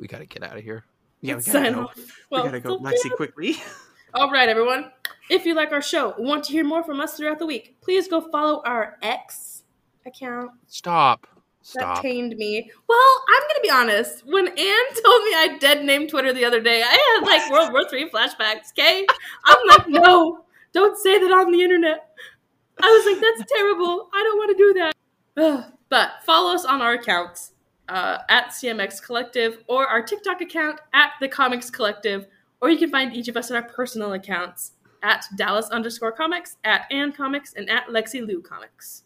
We 0.00 0.08
got 0.08 0.18
to 0.18 0.26
get 0.26 0.42
out 0.42 0.56
of 0.56 0.64
here. 0.64 0.84
Yeah, 1.20 1.36
we 1.36 1.42
gotta 1.42 1.50
sign 1.50 1.72
go. 1.74 1.82
off. 1.82 1.96
we 2.30 2.38
gotta 2.38 2.60
go, 2.60 2.78
so 2.78 2.82
Lexi, 2.82 3.14
quickly. 3.14 3.56
All 4.14 4.30
right, 4.30 4.48
everyone. 4.48 4.90
If 5.28 5.44
you 5.44 5.54
like 5.54 5.70
our 5.70 5.82
show, 5.82 6.14
want 6.18 6.44
to 6.44 6.52
hear 6.52 6.64
more 6.64 6.82
from 6.82 6.98
us 7.00 7.16
throughout 7.16 7.38
the 7.38 7.46
week, 7.46 7.76
please 7.82 8.08
go 8.08 8.22
follow 8.22 8.62
our 8.64 8.96
X 9.02 9.62
account. 10.06 10.52
Stop. 10.66 11.26
That 11.74 11.82
Stop. 11.82 12.02
pained 12.02 12.36
me. 12.38 12.70
Well, 12.88 13.24
I'm 13.28 13.42
gonna 13.42 13.60
be 13.62 13.70
honest. 13.70 14.24
When 14.26 14.48
Anne 14.48 14.54
told 14.56 15.24
me 15.24 15.34
I 15.34 15.58
dead 15.60 15.84
named 15.84 16.08
Twitter 16.08 16.32
the 16.32 16.46
other 16.46 16.62
day, 16.62 16.82
I 16.82 17.18
had 17.20 17.26
like 17.26 17.50
World 17.50 17.70
War 17.70 17.86
Three 17.88 18.08
flashbacks. 18.08 18.70
Okay, 18.72 19.06
I'm 19.44 19.68
like, 19.68 19.86
no, 19.86 20.44
don't 20.72 20.96
say 20.96 21.18
that 21.18 21.30
on 21.30 21.52
the 21.52 21.60
internet. 21.60 22.08
I 22.82 22.86
was 22.86 23.12
like, 23.12 23.20
that's 23.20 23.52
terrible. 23.52 24.08
I 24.14 24.22
don't 24.22 24.38
want 24.38 24.56
to 24.56 24.56
do 24.56 24.72
that. 24.80 24.94
Ugh. 25.36 25.72
but 25.90 26.12
follow 26.24 26.54
us 26.54 26.64
on 26.64 26.80
our 26.80 26.94
accounts 26.94 27.52
uh, 27.90 28.18
at 28.28 28.48
CMX 28.48 29.02
Collective 29.02 29.58
or 29.66 29.86
our 29.86 30.00
TikTok 30.00 30.40
account 30.40 30.80
at 30.94 31.10
the 31.20 31.28
Comics 31.28 31.70
Collective, 31.70 32.26
or 32.62 32.70
you 32.70 32.78
can 32.78 32.90
find 32.90 33.14
each 33.14 33.28
of 33.28 33.36
us 33.36 33.50
on 33.50 33.56
our 33.56 33.68
personal 33.68 34.12
accounts 34.12 34.72
at 35.02 35.24
Dallas 35.36 35.68
underscore 35.70 36.12
Comics, 36.12 36.56
at 36.64 36.82
Ann 36.90 37.12
Comics, 37.12 37.54
and 37.54 37.68
at 37.68 37.88
Lexi 37.88 38.26
Lou 38.26 38.40
Comics. 38.40 39.02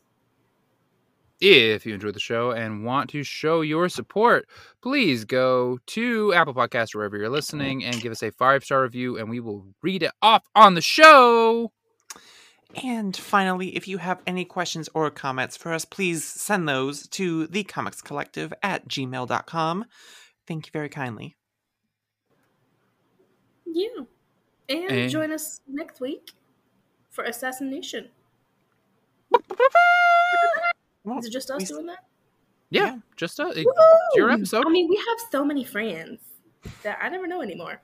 If 1.40 1.84
you 1.84 1.94
enjoyed 1.94 2.14
the 2.14 2.20
show 2.20 2.52
and 2.52 2.84
want 2.84 3.10
to 3.10 3.22
show 3.22 3.62
your 3.62 3.88
support, 3.88 4.46
please 4.82 5.24
go 5.24 5.78
to 5.86 6.32
Apple 6.32 6.54
Podcasts 6.54 6.94
wherever 6.94 7.16
you're 7.16 7.28
listening 7.28 7.84
and 7.84 8.00
give 8.00 8.12
us 8.12 8.22
a 8.22 8.30
five 8.32 8.64
star 8.64 8.82
review, 8.82 9.18
and 9.18 9.30
we 9.30 9.40
will 9.40 9.66
read 9.82 10.02
it 10.02 10.12
off 10.22 10.42
on 10.54 10.74
the 10.74 10.80
show. 10.82 11.72
And 12.82 13.16
finally, 13.16 13.76
if 13.76 13.86
you 13.88 13.98
have 13.98 14.20
any 14.26 14.44
questions 14.44 14.88
or 14.94 15.10
comments 15.10 15.56
for 15.56 15.72
us, 15.72 15.84
please 15.84 16.24
send 16.24 16.68
those 16.68 17.06
to 17.08 17.46
thecomicscollective 17.48 18.52
at 18.62 18.88
gmail.com. 18.88 19.84
Thank 20.46 20.66
you 20.66 20.70
very 20.72 20.88
kindly. 20.88 21.36
Yeah. 23.66 23.88
And, 24.68 24.90
And- 24.90 25.10
join 25.10 25.32
us 25.32 25.60
next 25.68 26.00
week 26.00 26.32
for 27.10 27.24
Assassinistas. 27.24 28.08
Well, 31.04 31.18
Is 31.18 31.26
it 31.26 31.30
just 31.32 31.50
us 31.50 31.60
we- 31.62 31.66
doing 31.66 31.86
that? 31.86 32.04
Yeah, 32.70 32.84
Yeah. 32.86 32.98
just 33.16 33.38
uh, 33.38 33.52
your 34.14 34.30
episode. 34.30 34.64
I 34.66 34.70
mean, 34.70 34.88
we 34.88 34.96
have 34.96 35.18
so 35.30 35.44
many 35.44 35.64
friends 35.64 36.20
that 36.82 36.98
I 37.00 37.08
never 37.10 37.26
know 37.26 37.42
anymore. 37.42 37.80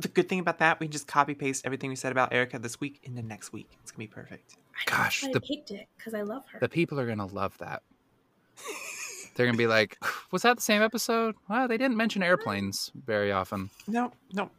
The 0.00 0.08
good 0.08 0.28
thing 0.28 0.38
about 0.40 0.58
that, 0.58 0.78
we 0.80 0.86
can 0.86 0.92
just 0.92 1.06
copy 1.06 1.34
paste 1.34 1.64
everything 1.66 1.90
we 1.90 1.96
said 1.96 2.12
about 2.12 2.32
Erica 2.32 2.58
this 2.58 2.80
week 2.80 3.00
into 3.02 3.22
next 3.22 3.52
week. 3.52 3.68
It's 3.82 3.90
gonna 3.90 3.98
be 3.98 4.06
perfect. 4.06 4.56
Gosh, 4.86 5.24
I 5.24 5.32
the- 5.32 5.40
picked 5.40 5.70
it 5.72 5.88
because 5.96 6.14
I 6.14 6.22
love 6.22 6.44
her. 6.52 6.60
the 6.60 6.68
people 6.68 7.00
are 7.00 7.06
gonna 7.06 7.26
love 7.26 7.56
that. 7.58 7.82
They're 9.34 9.46
gonna 9.46 9.58
be 9.58 9.66
like, 9.66 9.98
"Was 10.32 10.42
that 10.42 10.56
the 10.56 10.62
same 10.62 10.82
episode?" 10.82 11.34
Well, 11.48 11.68
they 11.68 11.76
didn't 11.78 11.96
mention 11.96 12.22
airplanes 12.22 12.90
very 13.06 13.32
often. 13.32 13.70
No, 13.86 14.12
no. 14.32 14.50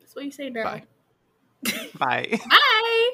That's 0.00 0.14
what 0.14 0.24
you 0.24 0.30
say 0.30 0.50
now. 0.50 0.62
Bye. 0.64 0.82
Bye. 1.98 2.38
Bye. 2.48 3.10